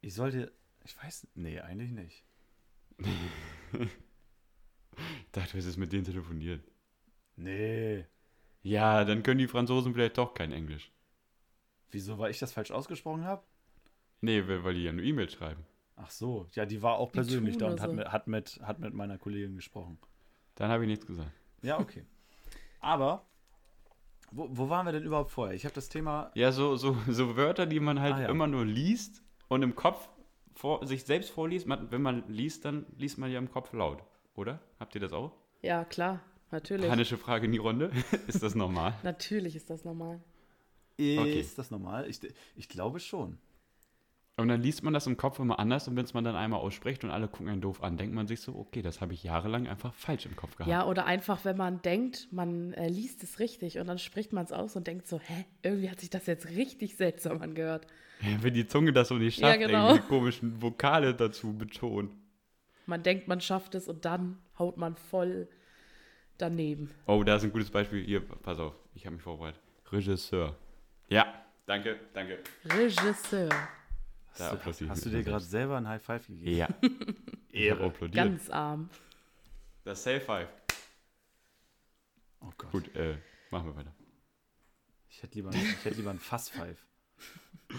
Ich 0.00 0.14
sollte, 0.14 0.52
ich 0.84 1.00
weiß, 1.00 1.28
nee, 1.34 1.60
eigentlich 1.60 1.92
nicht. 1.92 2.24
Ich 2.98 3.06
dachte, 5.32 5.52
du 5.52 5.58
hättest 5.58 5.78
mit 5.78 5.92
denen 5.92 6.04
telefoniert. 6.04 6.64
Nee. 7.36 8.06
Ja, 8.62 9.04
dann 9.04 9.22
können 9.22 9.38
die 9.38 9.46
Franzosen 9.46 9.94
vielleicht 9.94 10.18
doch 10.18 10.34
kein 10.34 10.52
Englisch. 10.52 10.90
Wieso, 11.90 12.18
weil 12.18 12.32
ich 12.32 12.38
das 12.40 12.52
falsch 12.52 12.72
ausgesprochen 12.72 13.24
habe? 13.24 13.44
Nee, 14.20 14.48
weil 14.48 14.64
weil 14.64 14.74
die 14.74 14.82
ja 14.82 14.92
nur 14.92 15.04
E-Mails 15.04 15.34
schreiben. 15.34 15.64
Ach 15.96 16.10
so, 16.10 16.48
ja, 16.52 16.66
die 16.66 16.82
war 16.82 16.96
auch 16.96 17.12
persönlich 17.12 17.56
da 17.56 17.68
und 17.68 17.80
hat, 17.80 17.90
so. 17.90 17.94
mit, 17.94 18.08
hat, 18.10 18.26
mit, 18.26 18.60
hat 18.62 18.80
mit 18.80 18.94
meiner 18.94 19.16
Kollegin 19.16 19.54
gesprochen. 19.54 19.98
Dann 20.56 20.70
habe 20.70 20.84
ich 20.84 20.88
nichts 20.88 21.06
gesagt. 21.06 21.30
Ja, 21.62 21.78
okay. 21.78 22.04
Aber, 22.80 23.24
wo, 24.32 24.48
wo 24.50 24.68
waren 24.68 24.86
wir 24.86 24.92
denn 24.92 25.04
überhaupt 25.04 25.30
vorher? 25.30 25.54
Ich 25.54 25.64
habe 25.64 25.74
das 25.74 25.88
Thema. 25.88 26.30
Ja, 26.34 26.52
so, 26.52 26.76
so, 26.76 26.96
so 27.08 27.36
Wörter, 27.36 27.66
die 27.66 27.80
man 27.80 28.00
halt 28.00 28.14
Ah, 28.16 28.22
ja. 28.22 28.28
immer 28.28 28.46
nur 28.46 28.64
liest 28.64 29.22
und 29.48 29.62
im 29.62 29.74
Kopf 29.74 30.08
vor, 30.54 30.86
sich 30.86 31.04
selbst 31.04 31.30
vorliest. 31.30 31.66
Man, 31.66 31.90
wenn 31.90 32.02
man 32.02 32.24
liest, 32.28 32.64
dann 32.64 32.86
liest 32.96 33.18
man 33.18 33.30
ja 33.30 33.38
im 33.38 33.50
Kopf 33.50 33.72
laut, 33.72 34.02
oder? 34.34 34.60
Habt 34.80 34.94
ihr 34.94 35.00
das 35.00 35.12
auch? 35.12 35.32
Ja, 35.62 35.84
klar, 35.84 36.20
natürlich. 36.50 36.88
Panische 36.88 37.16
Frage 37.16 37.46
in 37.46 37.52
die 37.52 37.58
Runde. 37.58 37.90
Ist 38.26 38.42
das 38.42 38.54
normal? 38.54 38.94
Natürlich 39.02 39.56
ist 39.56 39.70
das 39.70 39.84
normal. 39.84 40.20
Ist 40.96 41.18
Okay. 41.18 41.46
das 41.56 41.70
normal? 41.70 42.08
Ich, 42.08 42.20
ich 42.54 42.68
glaube 42.68 43.00
schon. 43.00 43.38
Und 44.36 44.48
dann 44.48 44.60
liest 44.60 44.82
man 44.82 44.92
das 44.92 45.06
im 45.06 45.16
Kopf 45.16 45.38
immer 45.38 45.60
anders 45.60 45.86
und 45.86 45.94
wenn 45.96 46.04
es 46.04 46.12
man 46.12 46.24
dann 46.24 46.34
einmal 46.34 46.58
ausspricht 46.58 47.04
und 47.04 47.10
alle 47.10 47.28
gucken 47.28 47.48
einen 47.48 47.60
doof 47.60 47.84
an, 47.84 47.96
denkt 47.96 48.16
man 48.16 48.26
sich 48.26 48.40
so, 48.40 48.56
okay, 48.56 48.82
das 48.82 49.00
habe 49.00 49.12
ich 49.12 49.22
jahrelang 49.22 49.68
einfach 49.68 49.94
falsch 49.94 50.26
im 50.26 50.34
Kopf 50.34 50.56
gehabt. 50.56 50.68
Ja, 50.68 50.86
oder 50.86 51.06
einfach, 51.06 51.44
wenn 51.44 51.56
man 51.56 51.80
denkt, 51.82 52.26
man 52.32 52.72
äh, 52.72 52.88
liest 52.88 53.22
es 53.22 53.38
richtig 53.38 53.78
und 53.78 53.86
dann 53.86 53.98
spricht 53.98 54.32
man 54.32 54.44
es 54.44 54.50
aus 54.50 54.74
und 54.74 54.88
denkt 54.88 55.06
so, 55.06 55.20
hä, 55.20 55.44
irgendwie 55.62 55.88
hat 55.88 56.00
sich 56.00 56.10
das 56.10 56.26
jetzt 56.26 56.48
richtig 56.48 56.96
seltsam 56.96 57.40
angehört. 57.42 57.86
Wenn 58.40 58.54
die 58.54 58.66
Zunge 58.66 58.92
das 58.92 59.08
so 59.08 59.14
nicht 59.14 59.38
Ja, 59.38 59.48
schafft, 59.50 59.60
genau. 59.60 59.86
irgendwie 59.86 60.02
die 60.02 60.08
komischen 60.08 60.60
Vokale 60.62 61.14
dazu 61.14 61.52
betont. 61.56 62.10
Man 62.86 63.04
denkt, 63.04 63.28
man 63.28 63.40
schafft 63.40 63.76
es 63.76 63.86
und 63.86 64.04
dann 64.04 64.38
haut 64.58 64.76
man 64.76 64.96
voll 64.96 65.46
daneben. 66.38 66.90
Oh, 67.06 67.22
da 67.22 67.36
ist 67.36 67.44
ein 67.44 67.52
gutes 67.52 67.70
Beispiel. 67.70 68.02
Hier, 68.04 68.20
pass 68.20 68.58
auf, 68.58 68.74
ich 68.94 69.06
habe 69.06 69.14
mich 69.14 69.22
vorbereitet. 69.22 69.60
Regisseur. 69.92 70.56
Ja, 71.08 71.32
danke, 71.66 72.00
danke. 72.12 72.38
Regisseur. 72.64 73.48
Da 74.36 74.58
Hast, 74.64 74.80
ich 74.80 74.88
hast 74.88 75.04
du 75.04 75.10
dir 75.10 75.22
gerade 75.22 75.44
selber 75.44 75.76
ein 75.76 75.88
High 75.88 76.02
Five 76.02 76.26
gegeben? 76.26 76.56
Ja. 76.56 76.68
Habe 77.70 77.84
applaudiert. 77.84 78.14
Ganz 78.14 78.50
arm. 78.50 78.90
Das 79.84 80.02
Safe 80.02 80.20
Five. 80.20 80.48
Oh 82.40 82.50
Gott. 82.58 82.72
Gut, 82.72 82.96
äh, 82.96 83.16
machen 83.50 83.66
wir 83.66 83.76
weiter. 83.76 83.94
Ich 85.08 85.22
hätte 85.22 85.36
lieber, 85.36 85.50
ich 85.50 85.84
hätte 85.84 85.96
lieber 85.96 86.10
ein 86.10 86.18
Fass 86.18 86.48
Five. 86.48 86.84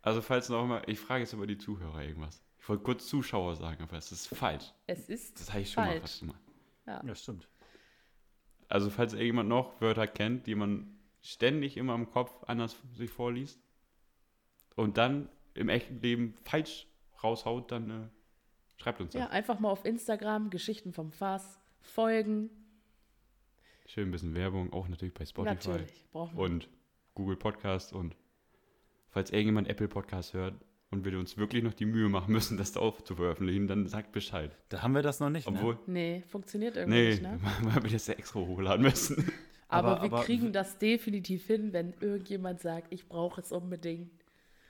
Also, 0.00 0.22
falls 0.22 0.48
noch 0.48 0.64
mal, 0.64 0.82
ich 0.86 0.98
frage 1.00 1.24
jetzt 1.24 1.32
über 1.34 1.46
die 1.46 1.58
Zuhörer 1.58 2.02
irgendwas. 2.02 2.40
Ich 2.60 2.68
wollte 2.68 2.84
kurz 2.84 3.08
Zuschauer 3.08 3.56
sagen, 3.56 3.82
aber 3.82 3.98
es 3.98 4.10
ist 4.12 4.28
falsch. 4.28 4.72
Es 4.86 5.08
ist 5.08 5.38
Das 5.38 5.50
habe 5.50 5.60
ich 5.62 5.72
schon 5.72 5.82
mal 5.84 5.90
falsch. 5.90 6.00
fast 6.02 6.20
gemacht. 6.20 6.40
Ja, 6.86 7.14
stimmt. 7.14 7.48
Also, 8.68 8.88
falls 8.90 9.12
irgendjemand 9.12 9.48
noch 9.48 9.78
Wörter 9.80 10.06
kennt, 10.06 10.46
die 10.46 10.54
man 10.54 10.98
ständig 11.20 11.76
immer 11.76 11.94
im 11.94 12.08
Kopf 12.10 12.32
anders 12.46 12.76
sich 12.94 13.10
vorliest 13.10 13.60
und 14.76 14.96
dann 14.96 15.28
im 15.58 15.68
echten 15.68 16.00
Leben 16.00 16.34
falsch 16.44 16.86
raushaut, 17.22 17.70
dann 17.72 17.90
äh, 17.90 18.80
schreibt 18.80 19.00
uns 19.00 19.12
das. 19.12 19.20
Ja, 19.20 19.28
einfach 19.30 19.58
mal 19.60 19.70
auf 19.70 19.84
Instagram, 19.84 20.50
Geschichten 20.50 20.92
vom 20.92 21.10
Fass, 21.12 21.58
folgen. 21.80 22.50
Schön 23.86 24.08
ein 24.08 24.10
bisschen 24.10 24.34
Werbung, 24.34 24.72
auch 24.72 24.86
natürlich 24.88 25.14
bei 25.14 25.24
Spotify 25.24 25.54
Natürlich, 25.54 26.06
brauchen 26.12 26.36
wir. 26.36 26.44
und 26.44 26.68
Google 27.14 27.36
Podcast 27.36 27.92
und 27.92 28.16
falls 29.10 29.30
irgendjemand 29.30 29.66
Apple 29.68 29.88
Podcast 29.88 30.34
hört 30.34 30.54
und 30.90 31.04
wir 31.04 31.18
uns 31.18 31.36
wirklich 31.38 31.62
noch 31.64 31.72
die 31.74 31.86
Mühe 31.86 32.08
machen 32.08 32.32
müssen, 32.32 32.56
das 32.58 32.72
da 32.72 32.80
auch 32.80 33.00
zu 33.00 33.16
veröffentlichen, 33.16 33.66
dann 33.66 33.86
sagt 33.86 34.12
Bescheid. 34.12 34.54
Da 34.68 34.82
haben 34.82 34.94
wir 34.94 35.02
das 35.02 35.20
noch 35.20 35.30
nicht. 35.30 35.46
Obwohl, 35.48 35.74
ne? 35.74 35.80
Nee, 35.86 36.24
funktioniert 36.28 36.76
irgendwie 36.76 36.98
nee, 36.98 37.08
nicht, 37.10 37.22
ne? 37.22 37.40
weil 37.62 37.82
wir 37.82 37.90
das 37.90 38.06
ja 38.06 38.14
extra 38.14 38.40
hochladen 38.40 38.82
müssen. 38.82 39.32
Aber, 39.68 39.88
Aber- 39.88 40.02
wir 40.02 40.12
aber- 40.12 40.22
kriegen 40.24 40.52
das 40.52 40.78
definitiv 40.78 41.46
hin, 41.46 41.72
wenn 41.72 41.94
irgendjemand 42.00 42.60
sagt, 42.60 42.92
ich 42.92 43.08
brauche 43.08 43.40
es 43.40 43.52
unbedingt. 43.52 44.10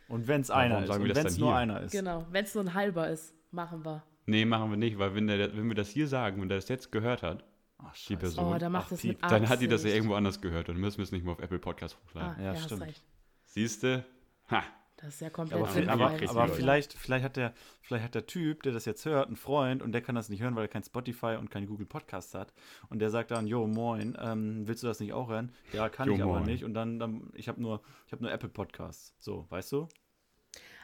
Und 0.09 0.27
wenn 0.27 0.41
es 0.41 0.51
einer 0.51 0.81
ist. 0.81 0.89
sagen 0.89 1.05
wir 1.05 1.11
Und 1.11 1.17
das 1.17 1.25
wenn 1.25 1.27
es 1.27 1.35
dann 1.35 1.41
nur 1.41 1.51
hier? 1.51 1.59
einer 1.59 1.81
ist. 1.83 1.93
Genau, 1.93 2.27
wenn 2.31 2.45
es 2.45 2.55
nur 2.55 2.65
ein 2.65 2.75
halber 2.75 3.09
ist, 3.09 3.35
machen 3.51 3.85
wir. 3.85 4.03
Nee, 4.27 4.45
machen 4.45 4.71
wir 4.71 4.77
nicht, 4.77 4.99
weil 4.99 5.15
wenn, 5.15 5.27
der, 5.27 5.57
wenn 5.57 5.69
wir 5.69 5.75
das 5.75 5.89
hier 5.91 6.07
sagen 6.09 6.41
und 6.43 6.49
der 6.49 6.59
das 6.59 6.69
jetzt 6.69 6.91
gehört 6.93 7.23
hat, 7.23 7.45
Ach, 7.79 7.95
Die. 7.95 8.17
Person. 8.17 8.53
Oh, 8.55 8.59
da 8.59 8.69
macht 8.69 8.87
Ach, 8.89 8.93
es 8.93 9.05
mit 9.05 9.23
dann 9.23 9.49
hat 9.49 9.61
die 9.61 9.69
das 9.69 9.85
ja 9.85 9.91
irgendwo 9.91 10.15
anders 10.15 10.41
gehört 10.41 10.69
und 10.69 10.75
dann 10.75 10.81
müssen 10.81 10.99
wir 10.99 11.05
es 11.05 11.13
nicht 11.13 11.25
mehr 11.25 11.33
auf 11.33 11.39
Apple 11.41 11.59
Podcast 11.61 11.97
Ah, 11.97 12.05
hochladen. 12.09 12.45
Ja, 12.45 12.53
ja, 12.55 12.61
stimmt. 12.61 13.03
Siehst 13.45 13.83
du? 13.85 14.05
Ha, 14.51 14.65
Das 15.01 15.15
ist 15.15 15.21
ja 15.21 15.31
komplett 15.31 15.61
Aber, 15.61 15.69
Ja, 15.71 15.75
vi- 15.81 15.89
aber- 15.89 16.05
aber, 16.11 16.31
aber 16.43 16.49
vielleicht, 16.53 16.93
vielleicht, 16.93 17.25
hat 17.25 17.37
der, 17.37 17.53
vielleicht 17.83 18.05
hat 18.05 18.15
der 18.17 18.27
Typ, 18.27 18.65
der 18.65 18.73
das 18.73 18.85
jetzt 18.85 19.05
hört, 19.07 19.29
einen 19.29 19.37
Freund 19.37 19.81
und 19.81 19.93
der 19.93 20.03
kann 20.03 20.17
das 20.17 20.29
nicht 20.29 20.43
hören, 20.43 20.57
weil 20.57 20.65
er 20.65 20.69
kein 20.69 20.83
Spotify 20.83 21.37
und 21.39 21.51
kein 21.53 21.67
Google 21.67 21.87
Podcast 21.87 22.35
hat. 22.35 22.53
Und 22.89 22.99
der 22.99 23.11
sagt 23.11 23.31
dann, 23.31 23.47
jo, 23.47 23.69
moin, 23.69 24.19
ähm, 24.21 24.67
willst 24.67 24.83
du 24.83 24.89
das 24.89 24.99
nicht 24.99 25.13
auch 25.13 25.29
hören? 25.29 25.53
Ja, 25.73 25.89
kann 25.89 26.09
Jo, 26.09 26.15
ich 26.17 26.23
aber 26.23 26.33
moin. 26.41 26.43
nicht. 26.47 26.65
Und 26.65 26.75
dann, 26.75 26.99
dann 26.99 27.31
ich 27.35 27.49
habe 27.49 27.63
nur, 27.63 27.81
ich 28.07 28.13
hab 28.13 28.21
nur 28.21 28.33
Apple 28.33 28.49
Podcasts. 28.49 29.15
So, 29.21 29.47
weißt 29.51 29.71
du? 29.71 29.87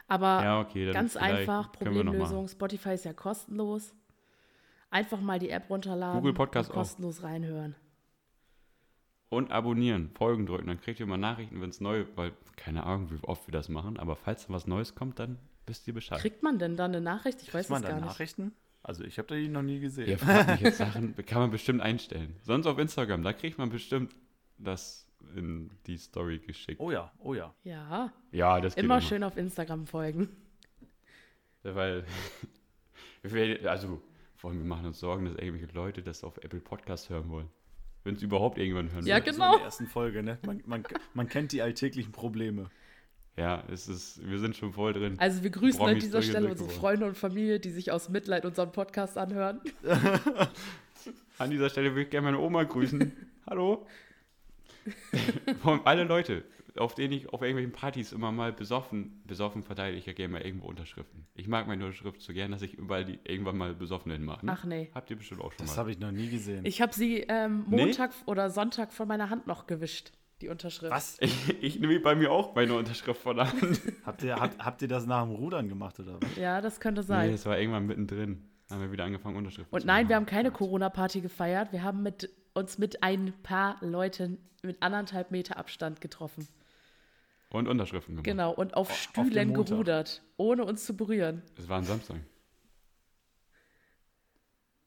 Aber 0.06 0.44
ja, 0.44 0.60
okay. 0.60 0.84
Dann 0.86 0.94
ganz 0.94 1.16
einfach, 1.16 1.72
können 1.72 1.94
wir 1.96 2.04
noch 2.04 2.12
Problemlösung. 2.12 2.46
Spotify 2.48 2.90
ist 2.94 3.04
ja 3.06 3.12
kostenlos. 3.14 3.94
Einfach 4.90 5.20
mal 5.20 5.40
die 5.40 5.50
App 5.50 5.68
runterladen 5.70 6.20
Google 6.20 6.34
Podcast 6.34 6.70
und 6.70 6.76
auch. 6.76 6.80
kostenlos 6.82 7.22
reinhören. 7.24 7.74
Und 9.34 9.50
abonnieren, 9.50 10.10
Folgen 10.14 10.46
drücken, 10.46 10.66
dann 10.66 10.80
kriegt 10.80 11.00
ihr 11.00 11.06
mal 11.06 11.16
Nachrichten, 11.16 11.60
wenn 11.60 11.70
es 11.70 11.80
neu, 11.80 12.04
weil 12.14 12.32
keine 12.56 12.84
Ahnung, 12.84 13.10
wie 13.10 13.22
oft 13.24 13.46
wir 13.46 13.52
das 13.52 13.68
machen, 13.68 13.98
aber 13.98 14.16
falls 14.16 14.46
da 14.46 14.52
was 14.52 14.66
Neues 14.66 14.94
kommt, 14.94 15.18
dann 15.18 15.38
wisst 15.66 15.86
ihr 15.88 15.94
Bescheid. 15.94 16.20
Kriegt 16.20 16.42
man 16.42 16.58
denn 16.58 16.76
dann 16.76 16.92
eine 16.92 17.00
Nachricht? 17.00 17.42
Ich 17.42 17.52
weiß 17.52 17.66
Kriegt 17.66 17.70
man 17.70 17.82
es 17.82 17.88
da 17.88 17.90
gar 17.90 18.00
nicht. 18.00 18.06
Nachrichten? 18.06 18.52
Also 18.82 19.02
ich 19.02 19.18
habe 19.18 19.34
die 19.34 19.48
noch 19.48 19.62
nie 19.62 19.80
gesehen. 19.80 20.08
Ihr 20.08 20.18
fragt 20.18 20.50
mich 20.50 20.60
jetzt 20.60 20.78
Sachen, 20.78 21.16
kann 21.26 21.40
man 21.40 21.50
bestimmt 21.50 21.80
einstellen. 21.80 22.36
Sonst 22.42 22.66
auf 22.66 22.78
Instagram, 22.78 23.22
da 23.22 23.32
kriegt 23.32 23.56
man 23.56 23.70
bestimmt 23.70 24.14
das 24.58 25.06
in 25.34 25.70
die 25.86 25.96
Story 25.96 26.38
geschickt. 26.38 26.80
Oh 26.80 26.90
ja, 26.90 27.10
oh 27.18 27.34
ja. 27.34 27.54
Ja, 27.64 28.12
Ja, 28.30 28.60
das 28.60 28.74
geht 28.74 28.84
immer 28.84 29.00
schön 29.00 29.24
auf 29.24 29.36
Instagram 29.36 29.86
folgen. 29.86 30.28
Weil, 31.62 32.04
also, 33.64 34.02
vor 34.36 34.50
allem, 34.50 34.58
wir 34.58 34.66
machen 34.66 34.86
uns 34.86 35.00
Sorgen, 35.00 35.24
dass 35.24 35.34
irgendwelche 35.36 35.74
Leute 35.74 36.02
das 36.02 36.22
auf 36.22 36.36
Apple 36.38 36.60
Podcast 36.60 37.08
hören 37.08 37.30
wollen. 37.30 37.48
Wenn 38.04 38.16
es 38.16 38.22
überhaupt 38.22 38.58
irgendwann 38.58 38.92
hören 38.92 39.06
Ja, 39.06 39.16
wollen. 39.16 39.24
So 39.26 39.32
genau. 39.32 39.52
in 39.52 39.58
der 39.58 39.64
ersten 39.64 39.86
Folge, 39.86 40.22
ne? 40.22 40.38
Man, 40.44 40.62
man, 40.66 40.84
man 41.14 41.28
kennt 41.28 41.52
die 41.52 41.62
alltäglichen 41.62 42.12
Probleme. 42.12 42.70
Ja, 43.36 43.64
es 43.72 43.88
ist, 43.88 44.20
wir 44.28 44.38
sind 44.38 44.54
schon 44.54 44.72
voll 44.72 44.92
drin. 44.92 45.16
Also 45.18 45.42
wir 45.42 45.50
grüßen 45.50 45.80
an 45.80 45.98
dieser 45.98 46.22
Stelle 46.22 46.50
unsere. 46.50 46.70
Freunde 46.70 47.06
und 47.06 47.16
Familie, 47.16 47.58
die 47.58 47.70
sich 47.70 47.90
aus 47.90 48.08
Mitleid 48.08 48.44
unseren 48.44 48.70
Podcast 48.70 49.18
anhören. 49.18 49.60
An 51.38 51.50
dieser 51.50 51.68
Stelle 51.68 51.90
würde 51.90 52.02
ich 52.02 52.10
gerne 52.10 52.26
meine 52.26 52.38
Oma 52.38 52.62
grüßen. 52.62 53.10
Hallo. 53.50 53.86
Vor 55.62 55.72
allem 55.72 55.80
alle 55.84 56.04
Leute, 56.04 56.44
auf 56.76 56.94
denen 56.94 57.12
ich 57.12 57.32
auf 57.32 57.40
irgendwelchen 57.42 57.72
Partys 57.72 58.12
immer 58.12 58.32
mal 58.32 58.52
besoffen, 58.52 59.22
besoffen 59.26 59.62
verteile 59.62 59.96
ich 59.96 60.06
ja 60.06 60.12
gerne 60.12 60.32
mal 60.32 60.42
irgendwo 60.42 60.66
Unterschriften. 60.66 61.26
Ich 61.34 61.46
mag 61.48 61.66
meine 61.66 61.84
Unterschrift 61.84 62.20
so 62.20 62.32
gern, 62.32 62.50
dass 62.50 62.62
ich 62.62 62.74
überall 62.74 63.04
die 63.04 63.18
irgendwann 63.24 63.56
mal 63.56 63.74
besoffen 63.74 64.10
hinmache. 64.12 64.44
Ach 64.48 64.64
nee. 64.64 64.90
Habt 64.94 65.10
ihr 65.10 65.16
bestimmt 65.16 65.40
auch 65.40 65.52
schon 65.52 65.58
Das 65.66 65.70
mal. 65.76 65.80
habe 65.80 65.92
ich 65.92 65.98
noch 65.98 66.10
nie 66.12 66.28
gesehen. 66.28 66.64
Ich 66.66 66.82
habe 66.82 66.92
sie 66.92 67.24
ähm, 67.28 67.64
Nee? 67.68 67.84
Montag 67.86 68.10
oder 68.26 68.50
Sonntag 68.50 68.92
von 68.92 69.06
meiner 69.08 69.30
Hand 69.30 69.46
noch 69.46 69.66
gewischt, 69.66 70.12
die 70.40 70.48
Unterschrift. 70.48 70.92
Was? 70.92 71.18
Ich, 71.20 71.62
ich 71.62 71.78
nehme 71.80 71.98
bei 72.00 72.14
mir 72.16 72.30
auch 72.32 72.54
meine 72.54 72.74
Unterschrift 72.74 73.20
von 73.22 73.36
der 73.36 73.52
Hand. 73.52 73.80
Habt 74.04 74.22
ihr, 74.24 74.34
habt, 74.36 74.58
habt 74.58 74.82
ihr 74.82 74.88
das 74.88 75.06
nach 75.06 75.22
dem 75.24 75.32
Rudern 75.36 75.68
gemacht 75.68 75.98
oder 76.00 76.18
was? 76.20 76.36
Ja, 76.36 76.60
das 76.60 76.80
könnte 76.80 77.02
Nee, 77.02 77.06
sein. 77.06 77.30
das 77.32 77.46
war 77.46 77.58
irgendwann 77.58 77.86
mittendrin. 77.86 78.48
Haben 78.70 78.80
wir 78.80 78.90
wieder 78.92 79.04
angefangen, 79.04 79.36
Unterschriften 79.36 79.72
Und 79.74 79.82
zu 79.82 79.86
nein, 79.86 80.04
machen. 80.04 80.08
wir 80.08 80.16
haben 80.16 80.26
keine 80.26 80.50
Corona-Party 80.50 81.20
gefeiert. 81.20 81.70
Wir 81.70 81.82
haben 81.82 82.02
mit, 82.02 82.30
uns 82.54 82.78
mit 82.78 83.02
ein 83.02 83.32
paar 83.42 83.76
Leuten 83.80 84.38
mit 84.62 84.82
anderthalb 84.82 85.30
Meter 85.30 85.56
Abstand 85.58 86.00
getroffen. 86.00 86.48
Und 87.50 87.68
Unterschriften 87.68 88.14
gemacht. 88.16 88.24
Genau, 88.24 88.52
und 88.52 88.74
auf 88.74 88.90
Auf 88.90 88.96
Stühlen 88.96 89.48
Montag. 89.48 89.66
gerudert, 89.68 90.22
ohne 90.36 90.64
uns 90.64 90.84
zu 90.86 90.96
berühren. 90.96 91.42
Es 91.56 91.68
war 91.68 91.78
ein 91.78 91.84
Samstag. 91.84 92.16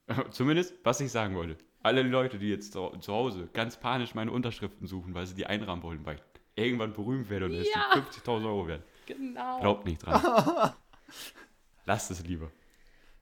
Zumindest, 0.31 0.73
was 0.83 0.99
ich 0.99 1.11
sagen 1.11 1.35
wollte. 1.35 1.57
Alle 1.83 2.01
Leute, 2.01 2.39
die 2.39 2.49
jetzt 2.49 2.73
zu, 2.73 2.91
Hause 3.07 3.47
ganz 3.53 3.77
panisch 3.77 4.15
meine 4.15 4.31
Unterschriften 4.31 4.87
suchen, 4.87 5.13
weil 5.13 5.25
sie 5.27 5.35
die 5.35 5.45
einrahmen 5.45 5.83
wollen, 5.83 6.05
weil 6.05 6.15
ich 6.15 6.21
irgendwann 6.63 6.93
berühmt 6.93 7.29
werde 7.29 7.45
und 7.45 7.53
es 7.53 7.67
Ja. 7.73 7.93
die 7.95 7.99
50.000 7.99 8.45
Euro 8.45 8.67
wert. 8.67 8.83
Genau. 9.05 9.59
Glaubt 9.61 9.85
nicht 9.85 9.99
dran. 10.05 10.73
Lasst 11.85 12.11
es 12.11 12.25
lieber. 12.25 12.51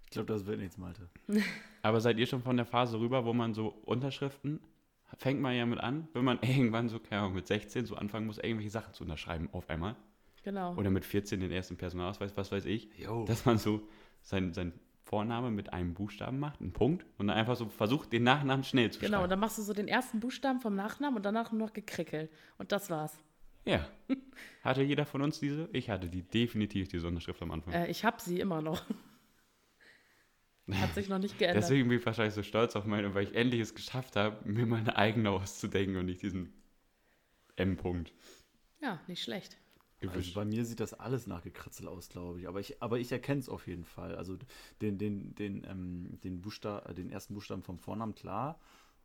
Ich 0.05 0.11
glaube, 0.11 0.31
das 0.31 0.45
wird 0.45 0.59
nichts, 0.59 0.77
Malte. 0.77 1.09
Aber 1.81 1.99
seid 2.01 2.17
ihr 2.17 2.25
schon 2.27 2.41
von 2.41 2.55
der 2.57 2.65
Phase 2.65 2.99
rüber, 2.99 3.25
wo 3.25 3.33
man 3.33 3.53
so 3.53 3.67
Unterschriften, 3.85 4.59
fängt 5.17 5.41
man 5.41 5.55
ja 5.55 5.65
mit 5.65 5.79
an, 5.79 6.07
wenn 6.13 6.23
man 6.25 6.39
irgendwann 6.41 6.89
so, 6.89 6.99
keine 6.99 7.21
Ahnung, 7.21 7.33
mit 7.35 7.47
16 7.47 7.85
so 7.85 7.95
anfangen 7.95 8.27
muss, 8.27 8.37
irgendwelche 8.37 8.69
Sachen 8.71 8.93
zu 8.93 9.03
unterschreiben 9.03 9.49
auf 9.51 9.69
einmal. 9.69 9.95
Genau. 10.43 10.75
Oder 10.75 10.89
mit 10.91 11.05
14 11.05 11.39
den 11.39 11.51
ersten 11.51 11.75
Personalausweis, 11.75 12.37
was 12.37 12.51
weiß 12.51 12.65
ich. 12.65 12.89
Jo. 12.97 13.25
dass 13.25 13.45
man 13.45 13.57
so 13.57 13.81
sein, 14.21 14.53
sein 14.53 14.73
Vorname 15.03 15.49
mit 15.51 15.73
einem 15.73 15.93
Buchstaben 15.93 16.39
macht, 16.39 16.61
einen 16.61 16.71
Punkt, 16.73 17.05
und 17.17 17.27
dann 17.27 17.37
einfach 17.37 17.55
so 17.55 17.67
versucht, 17.67 18.11
den 18.13 18.23
Nachnamen 18.23 18.63
schnell 18.63 18.91
zu 18.91 18.99
Genau, 18.99 19.17
und 19.17 19.21
schreiben. 19.21 19.29
dann 19.31 19.39
machst 19.39 19.57
du 19.57 19.61
so 19.63 19.73
den 19.73 19.87
ersten 19.87 20.19
Buchstaben 20.19 20.59
vom 20.61 20.75
Nachnamen 20.75 21.17
und 21.17 21.25
danach 21.25 21.51
nur 21.51 21.67
noch 21.67 21.73
gekrickelt. 21.73 22.31
Und 22.57 22.71
das 22.71 22.89
war's. 22.89 23.17
Ja. 23.65 23.87
Hatte 24.63 24.81
jeder 24.83 25.05
von 25.05 25.21
uns 25.21 25.39
diese? 25.39 25.69
Ich 25.73 25.89
hatte 25.89 26.09
die 26.09 26.21
definitiv, 26.23 26.87
diese 26.87 27.07
Unterschrift 27.07 27.41
am 27.41 27.51
Anfang. 27.51 27.73
Äh, 27.73 27.87
ich 27.89 28.03
habe 28.05 28.17
sie 28.21 28.39
immer 28.39 28.61
noch. 28.61 28.83
Hat 30.71 30.93
sich 30.95 31.09
noch 31.09 31.19
nicht 31.19 31.37
geändert. 31.39 31.63
Deswegen 31.63 31.87
bin 31.89 31.99
ich 31.99 32.05
wahrscheinlich 32.05 32.33
so 32.33 32.43
stolz 32.43 32.75
auf 32.75 32.85
meine, 32.85 33.13
weil 33.13 33.23
ich 33.23 33.35
endlich 33.35 33.61
es 33.61 33.75
geschafft 33.75 34.15
habe, 34.15 34.37
mir 34.49 34.65
meine 34.65 34.95
eigene 34.95 35.29
auszudenken 35.29 35.97
und 35.97 36.05
nicht 36.05 36.21
diesen 36.21 36.53
M-Punkt. 37.55 38.13
Ja, 38.81 38.99
nicht 39.07 39.23
schlecht. 39.23 39.57
Also 40.07 40.33
bei 40.33 40.45
mir 40.45 40.65
sieht 40.65 40.79
das 40.79 40.93
alles 40.93 41.25
nach 41.25 41.41
Gekritzel 41.41 41.87
aus, 41.87 42.09
glaube 42.09 42.39
ich. 42.39 42.47
Aber 42.47 42.59
ich, 42.59 42.81
aber 42.81 42.99
ich 42.99 43.11
erkenne 43.11 43.39
es 43.39 43.49
auf 43.49 43.67
jeden 43.67 43.85
Fall. 43.85 44.15
Also 44.15 44.37
den, 44.81 44.97
den, 44.97 45.33
den, 45.35 45.65
ähm, 45.67 46.19
den, 46.23 46.41
Buchsta 46.41 46.79
äh, 46.79 46.93
den 46.93 47.09
ersten 47.09 47.33
Buchstaben 47.33 47.63
vom 47.63 47.79
Vornamen, 47.79 48.13
klar. 48.13 48.59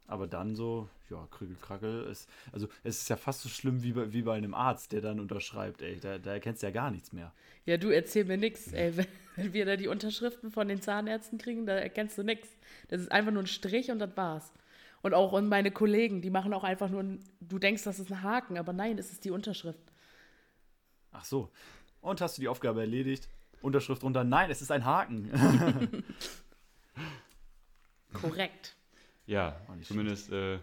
Aber 0.06 0.26
dann 0.26 0.56
so, 0.56 0.88
ja, 1.08 1.26
Krügel, 1.30 1.56
Krackel 1.60 2.04
ist. 2.04 2.28
Also 2.52 2.68
es 2.82 3.02
ist 3.02 3.08
ja 3.08 3.16
fast 3.16 3.42
so 3.42 3.48
schlimm 3.48 3.82
wie 3.82 3.92
bei, 3.92 4.12
wie 4.12 4.22
bei 4.22 4.34
einem 4.34 4.54
Arzt, 4.54 4.92
der 4.92 5.00
dann 5.00 5.20
unterschreibt, 5.20 5.82
ey. 5.82 6.00
Da, 6.00 6.18
da 6.18 6.32
erkennst 6.32 6.62
du 6.62 6.66
ja 6.66 6.72
gar 6.72 6.90
nichts 6.90 7.12
mehr. 7.12 7.32
Ja, 7.66 7.76
du 7.76 7.90
erzähl 7.90 8.24
mir 8.24 8.36
nix, 8.36 8.72
ey. 8.72 8.96
Wenn, 9.36 9.52
wir 9.52 9.64
da 9.64 9.76
die 9.76 9.88
Unterschriften 9.88 10.50
von 10.50 10.68
den 10.68 10.82
Zahnärzten 10.82 11.38
kriegen, 11.38 11.64
da 11.64 11.74
erkennst 11.74 12.18
du 12.18 12.24
nix. 12.24 12.48
Das 12.88 13.00
ist 13.00 13.12
einfach 13.12 13.32
nur 13.32 13.42
ein 13.42 13.46
Strich 13.46 13.90
und 13.90 14.00
das 14.00 14.16
war's. 14.16 14.52
Und 15.02 15.14
auch 15.14 15.32
und 15.32 15.48
meine 15.48 15.70
Kollegen, 15.70 16.20
die 16.20 16.30
machen 16.30 16.52
auch 16.52 16.64
einfach 16.64 16.90
nur, 16.90 17.02
ein, 17.02 17.24
du 17.40 17.58
denkst, 17.58 17.84
das 17.84 17.98
ist 17.98 18.10
ein 18.10 18.22
Haken, 18.22 18.58
aber 18.58 18.72
nein, 18.72 18.98
es 18.98 19.12
ist 19.12 19.24
die 19.24 19.30
Unterschrift. 19.30 19.80
Ach 21.12 21.24
so. 21.24 21.50
Und 22.00 22.20
hast 22.20 22.36
du 22.36 22.42
die 22.42 22.48
Aufgabe 22.48 22.80
erledigt? 22.80 23.28
Unterschrift 23.62 24.02
runter. 24.02 24.24
Nein, 24.24 24.50
es 24.50 24.62
ist 24.62 24.70
ein 24.70 24.84
Haken. 24.84 25.30
Korrekt. 28.12 28.76
Ja, 29.30 29.60
nicht 29.76 29.86
zumindest, 29.86 30.30
äh, 30.32 30.58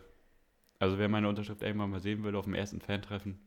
also 0.79 0.97
wer 0.97 1.07
meine 1.09 1.29
Unterschrift 1.29 1.61
irgendwann 1.61 1.89
mal 1.89 2.01
sehen 2.01 2.23
will 2.23 2.35
auf 2.35 2.45
dem 2.45 2.53
ersten 2.53 2.81
Fan-Treffen, 2.81 3.39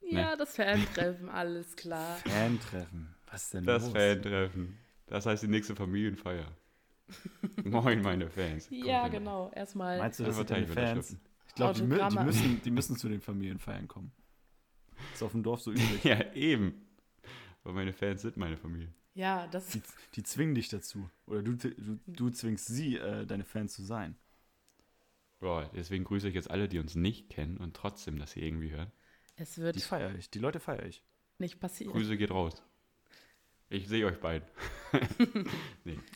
Ja, 0.00 0.36
das 0.36 0.54
Fan-Treffen, 0.54 1.28
alles 1.28 1.74
klar. 1.76 2.16
Fan-Treffen. 2.26 3.14
Was 3.30 3.44
ist 3.44 3.54
denn 3.54 3.64
das 3.64 3.84
los? 3.84 3.92
Fan-Treffen. 3.92 4.78
Das 5.06 5.26
heißt 5.26 5.42
die 5.42 5.48
nächste 5.48 5.74
Familienfeier. 5.74 6.46
Moin, 7.64 8.00
meine 8.02 8.30
Fans. 8.30 8.68
Kommt 8.68 8.84
Ja, 8.84 9.02
hin. 9.04 9.12
genau. 9.12 9.50
Erstmal. 9.54 9.98
Meinst 9.98 10.20
du, 10.20 10.24
das 10.24 10.38
Einfach 10.38 10.56
sind 10.56 10.76
deine. 10.76 10.94
Fans? 10.94 11.16
Ich 11.48 11.54
glaube, 11.56 11.74
die, 11.74 11.80
die, 12.16 12.24
müssen, 12.24 12.62
die 12.62 12.70
müssen 12.70 12.96
zu 12.96 13.08
den 13.08 13.20
Familienfeiern 13.20 13.88
kommen. 13.88 14.12
Ist 15.12 15.22
auf 15.22 15.32
dem 15.32 15.42
Dorf 15.42 15.60
so 15.62 15.72
üblich. 15.72 16.04
Ja, 16.04 16.32
eben. 16.34 16.86
Weil 17.64 17.72
meine 17.72 17.92
Fans 17.92 18.22
sind 18.22 18.36
meine 18.36 18.56
Familie. 18.56 18.92
Ja, 19.14 19.48
das 19.48 19.66
Die, 19.70 19.82
die 20.14 20.22
zwingen 20.22 20.54
dich 20.54 20.68
dazu. 20.68 21.10
Oder 21.26 21.42
du, 21.42 21.54
du, 21.56 21.98
du 22.06 22.30
zwingst 22.30 22.66
sie, 22.68 22.96
äh, 22.96 23.26
deine 23.26 23.44
Fans 23.44 23.74
zu 23.74 23.82
sein. 23.82 24.16
Boah, 25.40 25.70
deswegen 25.74 26.04
grüße 26.04 26.28
ich 26.28 26.34
jetzt 26.34 26.50
alle, 26.50 26.68
die 26.68 26.78
uns 26.78 26.94
nicht 26.94 27.30
kennen 27.30 27.56
und 27.56 27.74
trotzdem 27.74 28.18
das 28.18 28.34
hier 28.34 28.42
irgendwie 28.44 28.70
hören. 28.70 28.92
es 29.36 29.54
Die 29.54 29.62
wird 29.62 29.80
feiere 29.80 30.14
ich. 30.14 30.30
Die 30.30 30.38
Leute 30.38 30.60
feiere 30.60 30.84
ich. 30.84 31.02
nicht 31.38 31.58
passieren. 31.58 31.92
Grüße 31.92 32.16
geht 32.18 32.30
raus. 32.30 32.62
Ich 33.70 33.88
sehe 33.88 34.04
euch 34.04 34.18
beiden. 34.20 34.46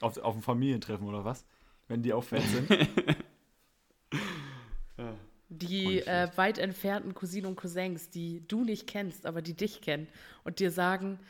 Auf, 0.00 0.18
auf 0.18 0.34
dem 0.34 0.42
Familientreffen 0.42 1.06
oder 1.06 1.24
was? 1.24 1.46
Wenn 1.86 2.02
die 2.02 2.12
auch 2.12 2.24
Fans 2.24 2.50
sind. 2.50 2.68
Die 5.48 5.86
nicht 5.86 6.08
äh, 6.08 6.28
weit 6.36 6.58
entfernten 6.58 7.14
Cousinen 7.14 7.46
und 7.46 7.56
Cousins, 7.56 8.10
die 8.10 8.46
du 8.48 8.64
nicht 8.64 8.88
kennst, 8.88 9.24
aber 9.26 9.40
die 9.42 9.54
dich 9.54 9.80
kennen 9.80 10.08
und 10.42 10.58
dir 10.58 10.70
sagen, 10.72 11.20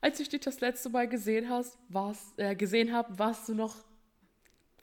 als 0.00 0.20
ich 0.20 0.28
dich 0.28 0.40
das 0.40 0.60
letzte 0.60 0.88
Mal 0.88 1.08
gesehen 1.08 1.50
hast, 1.50 1.76
warst, 1.88 2.38
äh, 2.38 2.54
gesehen 2.54 2.92
habe, 2.92 3.18
warst 3.18 3.48
du 3.48 3.54
noch 3.54 3.76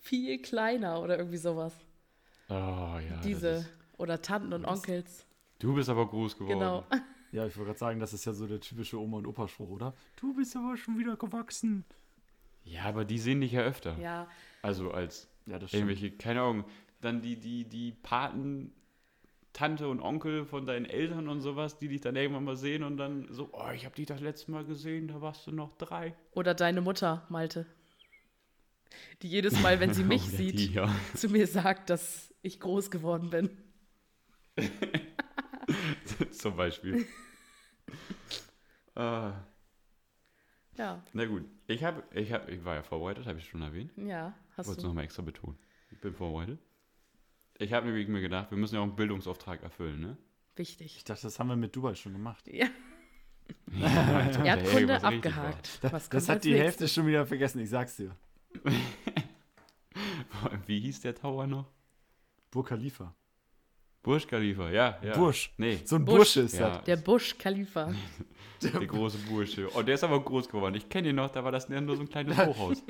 viel 0.01 0.39
kleiner 0.41 1.01
oder 1.01 1.17
irgendwie 1.17 1.37
sowas. 1.37 1.73
Oh 2.53 2.99
ja. 2.99 3.19
Diese 3.23 3.65
oder 3.97 4.21
Tanten 4.21 4.51
und 4.53 4.65
Onkels. 4.65 5.25
du 5.59 5.73
bist 5.73 5.89
aber 5.89 6.07
groß 6.07 6.37
geworden. 6.37 6.59
Genau. 6.59 6.85
ja, 7.31 7.45
ich 7.45 7.55
wollte 7.55 7.67
gerade 7.69 7.79
sagen, 7.79 7.99
das 7.99 8.13
ist 8.13 8.25
ja 8.25 8.33
so 8.33 8.45
der 8.47 8.59
typische 8.59 8.99
Oma- 8.99 9.17
und 9.17 9.27
Opa-Spruch, 9.27 9.69
oder? 9.69 9.93
Du 10.17 10.33
bist 10.33 10.55
aber 10.55 10.75
schon 10.75 10.97
wieder 10.97 11.15
gewachsen. 11.15 11.85
Ja, 12.63 12.83
aber 12.83 13.05
die 13.05 13.17
sehen 13.19 13.41
dich 13.41 13.53
ja 13.53 13.61
öfter. 13.61 13.97
Ja, 13.99 14.27
Also 14.61 14.91
als 14.91 15.27
Ja, 15.45 15.57
das 15.59 15.69
stimmt. 15.69 15.89
irgendwelche, 15.89 16.15
keine 16.17 16.41
Ahnung, 16.41 16.65
dann 16.99 17.21
die, 17.21 17.35
die, 17.39 17.63
die 17.63 17.91
Paten, 17.93 18.73
Tante 19.53 19.87
und 19.87 19.99
Onkel 20.01 20.45
von 20.45 20.65
deinen 20.65 20.85
Eltern 20.85 21.27
und 21.27 21.41
sowas, 21.41 21.77
die 21.79 21.87
dich 21.87 22.01
dann 22.01 22.15
irgendwann 22.15 22.43
mal 22.43 22.55
sehen 22.57 22.83
und 22.83 22.97
dann 22.97 23.27
so, 23.31 23.49
oh, 23.53 23.69
ich 23.73 23.85
habe 23.85 23.95
dich 23.95 24.07
das 24.07 24.19
letzte 24.21 24.51
Mal 24.51 24.65
gesehen, 24.65 25.07
da 25.07 25.21
warst 25.21 25.45
du 25.47 25.51
noch 25.51 25.73
drei. 25.77 26.15
oder 26.33 26.53
deine 26.53 26.81
Mutter, 26.81 27.25
Malte. 27.29 27.65
Die 29.21 29.27
jedes 29.29 29.59
Mal, 29.61 29.79
wenn 29.79 29.93
sie 29.93 30.03
mich 30.05 30.21
sieht, 30.23 30.59
Die, 30.59 30.73
ja. 30.73 30.93
zu 31.15 31.29
mir 31.29 31.47
sagt, 31.47 31.89
dass 31.89 32.30
ich 32.41 32.59
groß 32.59 32.91
geworden 32.91 33.29
bin. 33.29 33.49
Zum 36.31 36.55
Beispiel. 36.55 37.05
ah, 38.95 39.33
Ja, 40.77 41.03
na 41.13 41.25
gut. 41.25 41.45
Ich, 41.67 41.83
hab, 41.83 42.13
ich, 42.15 42.31
hab, 42.33 42.49
ich 42.49 42.63
war 42.65 42.75
ja 42.75 42.83
vorbereitet, 42.83 43.25
habe 43.27 43.39
ich 43.39 43.47
schon 43.47 43.61
erwähnt. 43.61 43.91
ja, 43.97 44.33
Ich 44.51 44.57
hast 44.57 44.67
wollte 44.67 44.79
es 44.79 44.83
du. 44.83 44.87
nochmal 44.87 45.05
extra 45.05 45.21
betonen. 45.21 45.57
Ich 45.91 45.99
bin 46.01 46.13
vorbereitet. 46.13 46.59
Ich 47.59 47.73
habe 47.73 47.91
mir 47.91 48.21
gedacht, 48.21 48.49
wir 48.51 48.57
müssen 48.57 48.75
ja 48.75 48.81
auch 48.81 48.85
einen 48.85 48.95
Bildungsauftrag 48.95 49.61
erfüllen, 49.61 49.99
ne? 50.01 50.17
Wichtig. 50.55 50.97
Ich 50.97 51.03
dachte, 51.03 51.21
das 51.23 51.39
haben 51.39 51.47
wir 51.47 51.55
mit 51.55 51.75
Dubai 51.75 51.93
schon 51.95 52.13
gemacht. 52.13 52.47
Ja, 52.47 52.67
Ja, 53.71 54.43
Erdkunde 54.43 55.03
abgehakt. 55.03 55.79
Was 55.83 56.09
kommt 56.09 56.13
Das 56.21 56.29
hat 56.29 56.43
die 56.43 56.49
nächstes? 56.51 56.65
Hälfte 56.65 56.87
schon 56.87 57.07
wieder 57.07 57.25
vergessen, 57.25 57.59
ich 57.59 57.69
sag's 57.69 57.97
dir. 57.97 58.15
Wie 60.65 60.79
hieß 60.79 61.01
der 61.01 61.15
Tower 61.15 61.47
noch? 61.47 61.71
Burj 62.51 62.67
Khalifa. 62.67 63.15
Burj 64.03 64.25
Khalifa, 64.27 64.69
ja. 64.71 64.99
ja. 65.03 65.15
Bursch. 65.15 65.51
Nee, 65.57 65.79
So 65.85 65.95
ein 65.95 66.05
Busch. 66.05 66.15
Bursche 66.17 66.41
ist 66.41 66.57
Ja. 66.59 66.69
das. 66.77 66.83
Der 66.85 66.97
Busch 66.97 67.37
Khalifa. 67.37 67.93
der 68.61 68.71
große 68.85 69.17
Bursche. 69.19 69.69
Oh, 69.75 69.81
der 69.81 69.95
ist 69.95 70.03
aber 70.03 70.19
groß 70.23 70.49
geworden. 70.49 70.75
Ich 70.75 70.89
kenne 70.89 71.09
ihn 71.09 71.15
noch, 71.15 71.29
da 71.31 71.43
war 71.43 71.51
das 71.51 71.69
nur 71.69 71.95
so 71.95 72.01
ein 72.01 72.09
kleines 72.09 72.37
Hochhaus. 72.37 72.83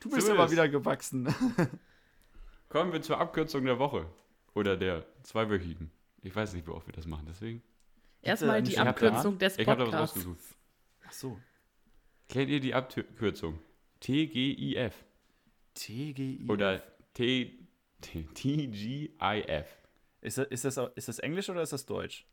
Du 0.00 0.10
bist 0.10 0.26
So 0.26 0.32
aber 0.34 0.44
ist. 0.44 0.52
wieder 0.52 0.68
gewachsen. 0.68 1.26
Kommen 2.68 2.92
wir 2.92 3.02
zur 3.02 3.18
Abkürzung 3.20 3.64
der 3.64 3.78
Woche. 3.78 4.06
Oder 4.54 4.76
der 4.76 5.04
zweiwöchigen. 5.22 5.90
Ich 6.22 6.34
weiß 6.34 6.52
nicht, 6.54 6.66
wie 6.66 6.70
oft 6.72 6.86
wir 6.86 6.92
das 6.94 7.06
machen, 7.06 7.26
deswegen. 7.28 7.62
Erstmal 8.22 8.62
die 8.62 8.78
Abkürzung 8.78 9.38
des 9.38 9.58
Ich 9.58 9.66
habe 9.66 9.84
da 9.84 9.86
was 9.86 9.90
Podcasts. 9.92 10.16
rausgesucht. 10.16 10.40
Ach 11.06 11.12
so. 11.12 11.38
Kennt 12.28 12.50
ihr 12.50 12.60
die 12.60 12.74
Abkürzung? 12.74 13.58
TGIF. 14.00 14.94
TGI. 15.74 16.44
Oder 16.48 16.82
T, 17.16 17.58
T, 18.02 18.28
TGIF. 18.34 19.66
Ist 20.20 20.36
das, 20.36 20.46
ist, 20.48 20.64
das, 20.66 20.76
ist 20.96 21.08
das 21.08 21.18
Englisch 21.18 21.48
oder 21.48 21.62
ist 21.62 21.72
das 21.72 21.86
Deutsch? 21.86 22.26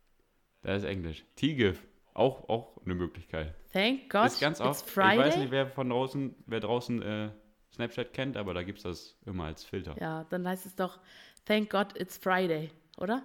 Das 0.61 0.83
ist 0.83 0.89
Englisch. 0.89 1.23
TGIF. 1.37 1.81
Auch, 2.13 2.49
auch 2.49 2.77
eine 2.83 2.93
Möglichkeit. 2.93 3.55
Thank 3.71 4.09
God 4.09 4.25
ist 4.25 4.41
ganz 4.41 4.59
it's 4.59 4.67
oft. 4.67 4.89
Ich 4.89 4.97
weiß 4.97 5.37
nicht, 5.37 5.51
wer 5.51 5.67
von 5.67 5.89
draußen, 5.89 6.35
wer 6.47 6.59
draußen 6.59 7.01
äh, 7.01 7.29
Snapchat 7.73 8.11
kennt, 8.13 8.35
aber 8.35 8.53
da 8.53 8.63
gibt 8.63 8.79
es 8.79 8.83
das 8.83 9.17
immer 9.25 9.45
als 9.45 9.63
Filter. 9.63 9.95
Ja, 10.01 10.25
dann 10.29 10.45
heißt 10.45 10.65
es 10.65 10.75
doch 10.75 10.99
Thank 11.45 11.69
God 11.69 11.97
it's 11.97 12.17
Friday, 12.17 12.69
oder? 12.97 13.23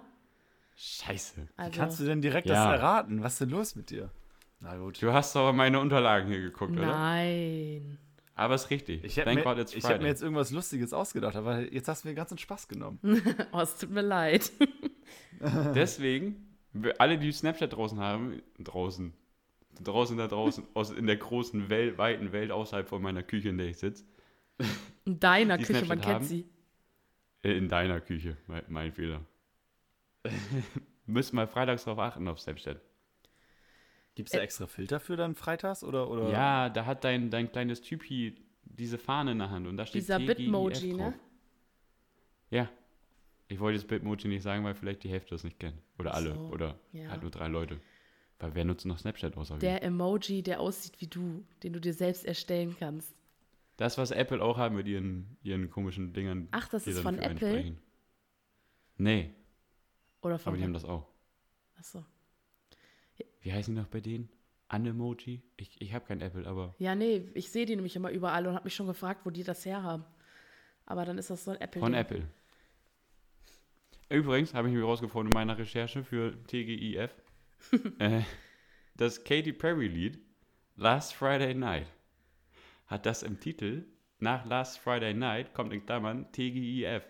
Scheiße. 0.77 1.45
Also, 1.57 1.73
Wie 1.73 1.77
kannst 1.77 1.99
du 1.99 2.05
denn 2.05 2.21
direkt 2.21 2.47
Ja. 2.47 2.53
das 2.71 2.79
erraten? 2.79 3.21
Was 3.21 3.33
ist 3.33 3.41
denn 3.41 3.49
los 3.49 3.75
mit 3.75 3.89
dir? 3.89 4.11
Na 4.61 4.77
gut. 4.77 5.01
Du 5.01 5.11
hast 5.11 5.35
aber 5.35 5.51
meine 5.51 5.79
Unterlagen 5.81 6.29
hier 6.29 6.41
geguckt, 6.41 6.71
oder? 6.71 6.85
Nein. 6.87 7.97
Aber 8.39 8.55
ist 8.55 8.69
richtig. 8.69 9.03
Ich 9.03 9.17
hätte 9.17 9.33
mir, 9.33 9.65
ich 9.75 9.83
hätt 9.83 10.01
mir 10.01 10.07
jetzt 10.07 10.21
irgendwas 10.23 10.49
Lustiges 10.51 10.93
ausgedacht, 10.93 11.35
aber 11.35 11.73
jetzt 11.73 11.89
hast 11.89 12.05
du 12.05 12.07
mir 12.07 12.15
ganz 12.15 12.29
den 12.29 12.37
Spaß 12.37 12.69
genommen. 12.69 12.97
Oh, 13.51 13.59
es 13.59 13.75
tut 13.75 13.89
mir 13.89 14.01
leid. 14.01 14.49
Deswegen, 15.75 16.47
alle, 16.99 17.17
die 17.17 17.33
Snapchat 17.33 17.73
draußen 17.73 17.99
haben, 17.99 18.41
draußen, 18.57 19.13
draußen 19.83 20.17
da 20.17 20.27
draußen, 20.29 20.65
aus, 20.73 20.89
in 20.89 21.05
der 21.05 21.17
großen 21.17 21.69
Welt, 21.69 21.97
weiten 21.97 22.31
Welt 22.31 22.51
außerhalb 22.51 22.87
von 22.87 23.01
meiner 23.01 23.23
Küche, 23.23 23.49
in 23.49 23.57
der 23.57 23.67
ich 23.67 23.77
sitze, 23.77 24.05
In 25.03 25.19
deiner 25.19 25.57
Küche, 25.57 25.73
man 25.85 25.99
Snapchat 25.99 26.05
kennt 26.05 26.15
haben? 26.15 26.25
sie. 26.25 26.49
äh, 27.43 27.57
in 27.57 27.67
deiner 27.67 27.99
Küche, 27.99 28.37
mein, 28.47 28.63
mein 28.69 28.93
Fehler. 28.93 29.19
Müssen 31.05 31.35
mal 31.35 31.47
freitags 31.47 31.83
drauf 31.83 31.99
achten 31.99 32.25
auf 32.29 32.39
Snapchat. 32.39 32.79
Gibt 34.15 34.29
es 34.29 34.33
da 34.33 34.39
extra 34.39 34.67
Filter 34.67 34.99
für 34.99 35.15
dann 35.15 35.35
freitags? 35.35 35.83
Oder, 35.83 36.09
oder? 36.09 36.29
Ja, 36.29 36.69
da 36.69 36.85
hat 36.85 37.03
dein, 37.03 37.29
dein 37.29 37.51
kleines 37.51 37.81
Typi 37.81 38.35
diese 38.63 38.97
Fahne 38.97 39.31
in 39.31 39.39
der 39.39 39.49
Hand 39.49 39.67
und 39.67 39.77
da 39.77 39.85
steht 39.85 40.01
Dieser 40.01 40.19
Bitmoji, 40.19 40.93
ne? 40.93 41.13
Ja. 42.49 42.69
Ich 43.47 43.59
wollte 43.59 43.77
das 43.79 43.87
Bitmoji 43.87 44.27
nicht 44.27 44.43
sagen, 44.43 44.63
weil 44.63 44.75
vielleicht 44.75 45.03
die 45.03 45.09
Hälfte 45.09 45.31
das 45.31 45.43
nicht 45.43 45.59
kennt. 45.59 45.81
Oder 45.97 46.13
alle. 46.13 46.35
So, 46.35 46.39
Oder 46.49 46.79
ja. 46.91 47.09
halt 47.09 47.21
nur 47.21 47.31
drei 47.31 47.47
Leute. 47.47 47.79
Weil 48.39 48.55
wer 48.55 48.63
nutzt 48.63 48.85
noch 48.85 48.99
Snapchat 48.99 49.35
außer 49.35 49.55
wir? 49.55 49.59
Der 49.59 49.83
Emoji, 49.83 50.43
der 50.43 50.59
aussieht 50.59 51.01
wie 51.01 51.07
du, 51.07 51.43
den 51.63 51.73
du 51.73 51.81
dir 51.81 51.93
selbst 51.93 52.25
erstellen 52.25 52.75
kannst. 52.79 53.13
Das, 53.75 53.97
was 53.97 54.11
Apple 54.11 54.41
auch 54.41 54.57
hat 54.57 54.71
mit 54.71 54.87
ihren, 54.87 55.37
ihren 55.41 55.69
komischen 55.69 56.13
Dingern. 56.13 56.47
Ach, 56.51 56.67
das 56.69 56.85
ist 56.85 56.99
von 56.99 57.17
Apple? 57.17 57.75
Nee, 58.97 59.33
Oder 60.21 60.37
von 60.37 60.51
aber 60.51 60.57
die 60.57 60.63
haben 60.63 60.73
das 60.73 60.83
auch. 60.83 61.07
Achso. 61.77 62.03
Wie 63.41 63.53
heißen 63.53 63.73
die 63.73 63.81
noch 63.81 63.87
bei 63.87 64.01
denen? 64.01 64.29
Anemoji? 64.67 65.41
Ich, 65.57 65.81
ich 65.81 65.93
habe 65.93 66.05
kein 66.05 66.21
Apple, 66.21 66.45
aber 66.45 66.75
Ja, 66.77 66.93
nee, 66.95 67.29
ich 67.33 67.51
sehe 67.51 67.65
die 67.65 67.75
nämlich 67.75 67.95
immer 67.95 68.11
überall 68.11 68.45
und 68.45 68.53
habe 68.53 68.65
mich 68.65 68.75
schon 68.75 68.87
gefragt, 68.87 69.21
wo 69.25 69.29
die 69.29 69.43
das 69.43 69.65
herhaben. 69.65 70.05
Aber 70.85 71.05
dann 71.05 71.17
ist 71.17 71.29
das 71.29 71.45
so 71.45 71.51
ein 71.51 71.61
Apple. 71.61 71.79
von 71.79 71.93
Apple. 71.93 72.27
Übrigens 74.09 74.53
habe 74.53 74.67
ich 74.67 74.73
mir 74.73 74.83
rausgefunden 74.83 75.31
in 75.31 75.35
meiner 75.35 75.57
Recherche 75.57 76.03
für 76.03 76.33
TGIF, 76.45 77.11
äh, 77.99 78.21
das 78.95 79.23
Katy 79.23 79.53
Perry 79.53 79.87
Lied 79.87 80.19
Last 80.75 81.13
Friday 81.13 81.53
Night 81.53 81.87
hat 82.87 83.05
das 83.05 83.21
im 83.23 83.39
Titel. 83.39 83.85
Nach 84.19 84.45
Last 84.45 84.79
Friday 84.79 85.13
Night 85.13 85.53
kommt 85.53 85.73
in 85.73 85.85
Klammern 85.85 86.31
TGIF. 86.31 87.03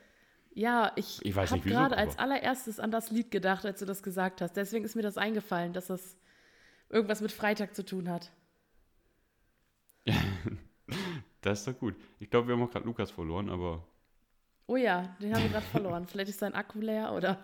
Ja, 0.54 0.92
ich, 0.96 1.24
Ich 1.24 1.36
habe 1.36 1.60
gerade 1.62 1.96
als 1.96 2.18
allererstes 2.18 2.80
an 2.80 2.92
das 2.92 3.12
Lied 3.12 3.32
gedacht, 3.32 3.66
als 3.66 3.80
du 3.80 3.86
das 3.86 4.04
gesagt 4.04 4.42
hast. 4.42 4.54
Deswegen 4.58 4.86
ist 4.86 4.96
mir 4.96 5.04
das 5.04 5.18
eingefallen, 5.18 5.74
dass 5.74 5.88
das 5.88 6.18
irgendwas 6.90 7.22
mit 7.22 7.32
Freitag 7.32 7.76
zu 7.76 7.86
tun 7.86 8.10
hat. 8.10 8.32
Das 11.42 11.60
ist 11.60 11.68
doch 11.70 11.80
gut. 11.80 11.96
Ich 12.20 12.30
glaube, 12.30 12.48
wir 12.48 12.56
haben 12.56 12.64
auch 12.64 12.70
gerade 12.72 12.86
Lukas 12.86 13.12
verloren, 13.12 13.50
aber 13.50 13.88
Oh 14.68 14.76
ja, 14.76 15.16
den 15.22 15.34
haben 15.34 15.44
wir 15.44 15.50
gerade 15.50 15.66
verloren. 15.68 16.06
Vielleicht 16.06 16.30
ist 16.32 16.40
sein 16.40 16.54
Akku 16.54 16.82
leer 16.82 17.14
oder 17.14 17.42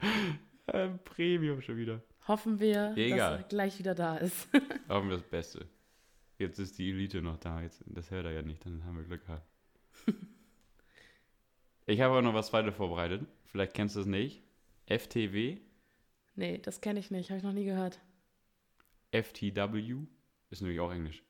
äh, 0.66 0.88
Premium 1.04 1.60
schon 1.60 1.76
wieder. 1.76 2.00
hoffen 2.26 2.58
wir, 2.58 2.94
Egal. 2.96 3.18
dass 3.18 3.40
er 3.42 3.48
gleich 3.48 3.78
wieder 3.78 3.94
da 3.94 4.16
ist. 4.16 4.48
Haben 4.88 5.10
wir 5.10 5.18
das 5.18 5.26
Beste. 5.28 5.66
Jetzt 6.38 6.58
ist 6.58 6.78
die 6.78 6.88
Elite 6.90 7.20
noch 7.20 7.36
da. 7.36 7.60
Jetzt, 7.60 7.84
das 7.86 8.10
hört 8.10 8.24
er 8.24 8.32
ja 8.32 8.42
nicht, 8.42 8.64
dann 8.64 8.82
haben 8.84 8.96
wir 8.96 9.04
Glück 9.04 9.26
gehabt. 9.26 9.46
ich 11.86 12.00
habe 12.00 12.16
auch 12.16 12.22
noch 12.22 12.32
was 12.34 12.52
weiter 12.52 12.72
vorbereitet. 12.72 13.26
Vielleicht 13.44 13.74
kennst 13.74 13.96
du 13.96 14.00
es 14.00 14.06
nicht. 14.06 14.42
FTW, 14.86 15.58
nee, 16.38 16.58
das 16.58 16.80
kenne 16.80 17.00
ich 17.00 17.10
nicht, 17.10 17.30
habe 17.30 17.38
ich 17.38 17.44
noch 17.44 17.52
nie 17.52 17.64
gehört. 17.64 18.00
FTW, 19.12 20.06
ist 20.50 20.62
nämlich 20.62 20.80
auch 20.80 20.92
Englisch. 20.92 21.22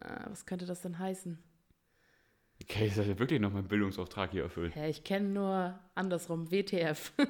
Ah, 0.00 0.26
was 0.30 0.46
könnte 0.46 0.66
das 0.66 0.82
denn 0.82 0.98
heißen? 0.98 1.42
Okay, 2.62 2.86
ist 2.86 2.96
ja 2.96 3.18
wirklich 3.18 3.40
noch 3.40 3.52
mein 3.52 3.66
Bildungsauftrag 3.66 4.30
hier 4.30 4.44
erfüllt. 4.44 4.76
Hä, 4.76 4.88
ich 4.88 5.02
kenne 5.02 5.28
nur 5.30 5.78
andersrum, 5.94 6.50
WTF. 6.50 7.12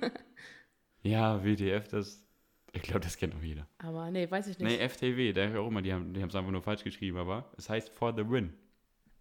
Ja, 1.05 1.45
WTF, 1.45 1.89
das. 1.89 2.25
Ich 2.73 2.83
glaube, 2.83 3.01
das 3.01 3.17
kennt 3.17 3.35
auch 3.35 3.43
jeder. 3.43 3.67
Aber 3.79 4.11
nee, 4.11 4.31
weiß 4.31 4.47
ich 4.47 4.59
nicht. 4.59 4.79
Nee, 4.79 4.89
FTW, 4.89 5.33
da 5.33 5.59
auch 5.59 5.67
immer, 5.67 5.83
die 5.83 5.93
haben 5.93 6.15
die 6.15 6.21
es 6.21 6.35
einfach 6.35 6.51
nur 6.51 6.63
falsch 6.63 6.85
geschrieben, 6.85 7.19
aber 7.19 7.53
es 7.59 7.69
heißt 7.69 7.91
for 7.91 8.15
the 8.17 8.29
win, 8.31 8.55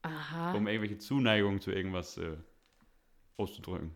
Aha, 0.03 0.53
um 0.53 0.67
irgendwelche 0.67 0.99
Zuneigung 0.99 1.59
zu 1.59 1.71
irgendwas 1.71 2.17
äh, 2.17 2.37
auszudrücken. 3.35 3.95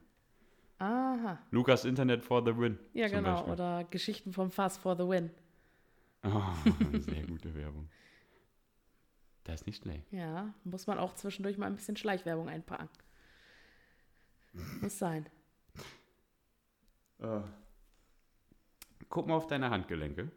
Aha. 0.80 1.40
Lukas 1.52 1.86
Internet 1.86 2.24
for 2.24 2.44
the 2.46 2.58
win. 2.58 2.78
Ja, 2.94 3.08
genau. 3.08 3.36
Beispiel. 3.36 3.54
Oder 3.54 3.84
Geschichten 3.86 4.34
vom 4.34 4.52
Fass 4.52 4.78
for 4.78 4.96
the 4.96 5.08
win. 5.08 5.32
Oh, 6.24 6.42
sehr 7.00 7.26
gute 7.26 7.54
Werbung. 7.56 7.90
Das 9.44 9.62
ist 9.62 9.68
nicht 9.68 9.84
schlecht. 9.84 10.12
Ja, 10.12 10.54
muss 10.64 10.88
man 10.88 10.98
auch 10.98 11.14
zwischendurch 11.14 11.58
mal 11.58 11.68
ein 11.68 11.76
bisschen 11.76 11.96
Schleichwerbung 11.96 12.50
einpacken. 12.50 12.90
Muss 14.82 14.98
sein. 14.98 15.28
Guck 19.10 19.28
mal 19.28 19.36
auf 19.36 19.48
deine 19.48 19.70
Handgelenke. 19.70 20.32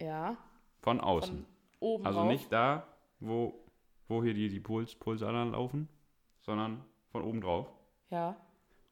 Ja, 0.00 0.36
Von 0.82 1.00
außen. 1.00 1.36
von 1.36 1.46
oben 1.80 2.06
also 2.06 2.20
drauf. 2.20 2.28
nicht 2.28 2.52
da, 2.52 2.86
wo, 3.20 3.64
wo 4.08 4.22
hier 4.22 4.34
die, 4.34 4.48
die 4.48 4.60
Puls, 4.60 4.94
Pulsadern 4.94 5.52
laufen, 5.52 5.88
sondern 6.42 6.84
von 7.10 7.22
oben 7.22 7.40
drauf. 7.40 7.72
Ja, 8.10 8.36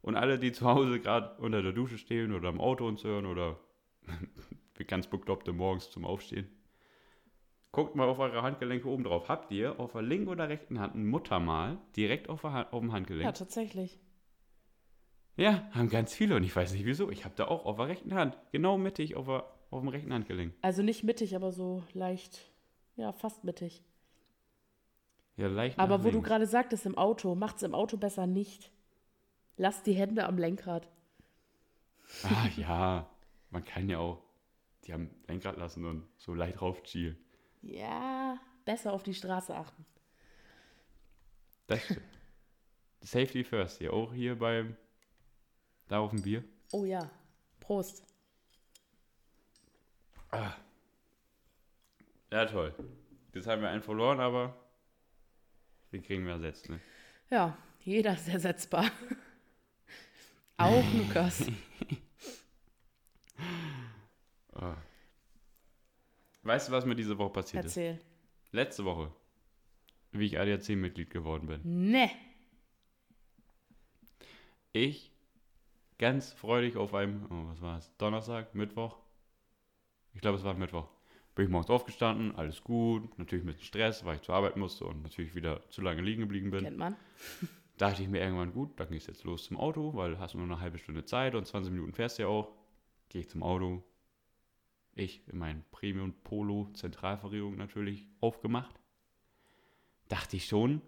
Und 0.05 0.16
alle, 0.16 0.38
die 0.38 0.52
zu 0.52 0.66
Hause 0.66 1.00
gerade 1.00 1.34
unter 1.40 1.62
der 1.62 1.72
Dusche 1.72 1.96
stehen 1.96 2.34
oder 2.34 2.50
im 2.50 2.61
Auto 2.61 2.86
uns 2.86 3.02
hören 3.05 3.24
oder 3.24 3.59
wie 4.76 4.84
ganz 4.84 5.07
Bekloppte 5.07 5.55
morgens 5.55 5.90
zum 5.90 6.05
Aufstehen, 6.05 6.46
guckt 7.72 7.96
mal 7.96 8.07
auf 8.07 8.18
eure 8.18 8.42
Handgelenke 8.42 8.86
oben 8.86 9.05
drauf. 9.05 9.30
Habt 9.30 9.50
ihr 9.50 9.80
auf 9.80 9.92
der 9.92 10.02
linken 10.02 10.28
oder 10.28 10.50
rechten 10.50 10.78
Hand 10.78 10.94
ein 10.94 11.07
Muttermal 11.07 11.78
direkt 11.96 12.28
auf, 12.28 12.42
der 12.42 12.52
Hand, 12.52 12.72
auf 12.74 12.80
dem 12.80 12.90
ja, 12.90 12.94
Handgelenk? 12.96 13.34
tatsächlich. 13.34 13.98
Ja, 15.38 15.66
haben 15.70 15.88
ganz 15.88 16.12
viele 16.12 16.36
und 16.36 16.44
ich 16.44 16.55
weiß 16.55 16.74
nicht 16.74 16.84
wieso. 16.84 17.11
Ich 17.11 17.24
habe 17.24 17.34
da 17.34 17.48
auch 17.48 17.64
auf 17.64 17.76
der 17.76 17.88
rechten 17.88 18.12
Hand, 18.12 18.36
genau 18.52 18.76
mittig 18.76 19.16
auf, 19.16 19.24
der, 19.24 19.50
auf 19.70 19.80
dem 19.80 19.88
rechten 19.88 20.12
Handgelenk. 20.12 20.52
Also 20.61 20.82
nicht 20.82 21.02
mittig, 21.02 21.34
aber 21.34 21.50
so 21.50 21.82
leicht, 21.94 22.52
ja, 22.96 23.11
fast 23.12 23.42
mittig. 23.42 23.82
Ja, 25.38 25.46
leicht 25.46 25.78
Aber 25.78 26.00
wo 26.00 26.09
du 26.09 26.16
links. 26.16 26.28
gerade 26.28 26.46
sagtest, 26.46 26.84
im 26.84 26.98
Auto, 26.98 27.34
macht's 27.34 27.62
im 27.62 27.74
Auto 27.74 27.96
besser 27.96 28.26
nicht. 28.26 28.70
Lass 29.57 29.82
die 29.82 29.92
Hände 29.92 30.26
am 30.26 30.38
Lenkrad. 30.38 30.88
Ah 32.22 32.48
ja, 32.57 33.09
man 33.50 33.64
kann 33.64 33.88
ja 33.88 33.98
auch 33.98 34.22
die 34.84 34.92
am 34.92 35.11
Lenkrad 35.26 35.57
lassen 35.57 35.84
und 35.84 36.07
so 36.18 36.34
leicht 36.34 36.61
raufziehen. 36.61 37.16
Ja, 37.62 38.38
besser 38.64 38.92
auf 38.92 39.02
die 39.02 39.14
Straße 39.14 39.55
achten. 39.55 39.86
Das 41.66 41.82
stimmt. 41.82 42.02
Safety 43.00 43.44
first 43.44 43.78
hier, 43.78 43.92
auch 43.92 44.12
hier 44.12 44.38
beim, 44.38 44.76
da 45.88 46.00
auf 46.00 46.11
dem 46.11 46.22
Bier. 46.22 46.44
Oh 46.72 46.84
ja, 46.84 47.11
Prost. 47.61 48.05
Ja, 52.30 52.46
toll. 52.46 52.74
Jetzt 53.32 53.46
haben 53.46 53.62
wir 53.62 53.68
einen 53.68 53.82
verloren, 53.82 54.20
aber 54.20 54.57
den 55.92 56.02
kriegen 56.02 56.26
wir 56.26 56.32
ersetzt. 56.32 56.68
Ne? 56.68 56.80
Ja, 57.30 57.57
jeder 57.80 58.14
ist 58.14 58.28
ersetzbar. 58.28 58.90
Auch 60.57 60.84
Lukas. 60.94 61.46
Ah. 64.57 64.76
Weißt 66.44 66.68
du, 66.68 66.72
was 66.72 66.86
mir 66.86 66.94
diese 66.94 67.18
Woche 67.18 67.32
passiert 67.32 67.64
ist? 67.64 67.76
Erzähl. 67.76 68.00
Letzte 68.52 68.84
Woche, 68.84 69.11
wie 70.12 70.26
ich 70.26 70.38
ADAC-Mitglied 70.38 71.11
geworden 71.11 71.48
bin. 71.48 71.90
Ne. 71.90 72.09
Ich 74.72 75.11
ganz 75.98 76.32
freudig 76.32 76.76
auf 76.76 76.94
einem, 76.94 77.26
oh, 77.30 77.50
was 77.50 77.61
war 77.61 77.78
es, 77.78 77.90
Donnerstag, 77.98 78.55
Mittwoch? 78.55 78.96
Ich 80.12 80.20
glaube, 80.20 80.38
es 80.38 80.44
war 80.44 80.55
Mittwoch. 80.55 80.88
Bin 81.34 81.46
ich 81.46 81.50
morgens 81.50 81.70
aufgestanden, 81.70 82.36
alles 82.36 82.62
gut, 82.62 83.18
natürlich 83.18 83.44
mit 83.44 83.61
Stress, 83.61 84.05
weil 84.05 84.16
ich 84.16 84.22
zur 84.22 84.36
Arbeit 84.36 84.57
musste 84.57 84.84
und 84.84 85.02
natürlich 85.02 85.34
wieder 85.34 85.68
zu 85.70 85.82
lange 85.82 86.00
liegen 86.00 86.20
geblieben 86.20 86.50
bin. 86.50 86.62
Kennt 86.62 86.78
man. 86.78 86.96
dachte 87.77 88.03
ich 88.03 88.09
mir 88.09 88.20
irgendwann, 88.20 88.53
gut, 88.53 88.79
dann 88.79 88.89
gehst 88.91 89.09
du 89.09 89.12
jetzt 89.12 89.25
los 89.25 89.45
zum 89.45 89.57
Auto, 89.59 89.95
weil 89.95 90.18
hast 90.18 90.35
nur 90.35 90.45
eine 90.45 90.61
halbe 90.61 90.79
Stunde 90.79 91.05
Zeit 91.05 91.35
und 91.35 91.47
20 91.47 91.72
Minuten 91.72 91.93
fährst 91.93 92.18
du 92.18 92.22
ja 92.22 92.29
auch. 92.29 92.53
Gehe 93.09 93.20
ich 93.22 93.29
zum 93.29 93.43
Auto. 93.43 93.83
Ich 94.95 95.27
in 95.29 95.39
meinen 95.39 95.64
Premium 95.72 96.12
Polo 96.22 96.70
Zentralverriegelung 96.75 97.57
natürlich 97.57 98.07
aufgemacht. 98.20 98.79
Dachte 100.09 100.37
ich 100.37 100.47
schon, 100.47 100.83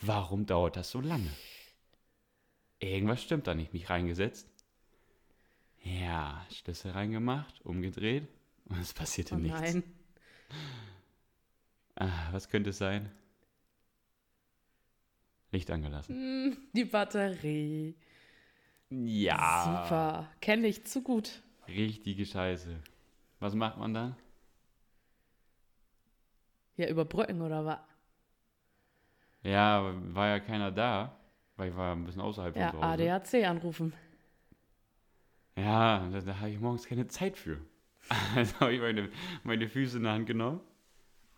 warum 0.00 0.46
dauert 0.46 0.76
das 0.76 0.90
so 0.90 1.00
lange? 1.00 1.30
Irgendwas 2.80 3.22
stimmt 3.22 3.46
da 3.46 3.54
nicht. 3.54 3.72
Mich 3.72 3.90
reingesetzt. 3.90 4.48
Ja, 5.82 6.44
Schlüssel 6.50 6.90
reingemacht, 6.92 7.64
umgedreht 7.64 8.26
und 8.66 8.78
es 8.80 8.92
passierte 8.92 9.34
Oh 9.36 9.38
nichts. 9.38 9.60
nein. 9.60 9.82
Ah, 11.96 12.28
was 12.32 12.48
könnte 12.48 12.70
es 12.70 12.78
sein? 12.78 13.10
Licht 15.52 15.70
angelassen. 15.70 16.14
Hm, 16.16 16.56
Die 16.72 16.84
Batterie. 16.84 17.94
Ja. 18.90 19.82
Super. 19.84 20.28
Kenne 20.40 20.66
ich 20.68 20.84
zu 20.84 21.02
gut. 21.02 21.42
Richtige 21.68 22.24
Scheiße. 22.26 22.80
Was 23.38 23.54
macht 23.54 23.78
man 23.78 23.94
da? 23.94 24.16
Ja, 26.76 26.88
überbrücken 26.88 27.40
oder 27.42 27.64
was? 27.64 27.78
Ja, 29.42 29.94
war 30.14 30.28
ja 30.28 30.40
keiner 30.40 30.70
da, 30.70 31.16
weil 31.56 31.70
ich 31.70 31.76
war 31.76 31.94
ein 31.94 32.04
bisschen 32.04 32.20
außerhalb 32.22 32.56
Ja, 32.56 32.70
von 32.70 32.80
zu 32.80 32.86
Hause. 32.86 33.02
ADAC 33.12 33.46
anrufen. 33.46 33.92
Ja, 35.56 36.08
da, 36.10 36.20
da 36.20 36.38
habe 36.40 36.50
ich 36.50 36.60
morgens 36.60 36.86
keine 36.86 37.06
Zeit 37.06 37.36
für. 37.36 37.58
Also 38.34 38.58
habe 38.60 38.74
ich 38.74 38.80
meine, 38.80 39.08
meine 39.44 39.68
Füße 39.68 39.98
in 39.98 40.02
der 40.04 40.12
Hand 40.12 40.26
genommen, 40.26 40.60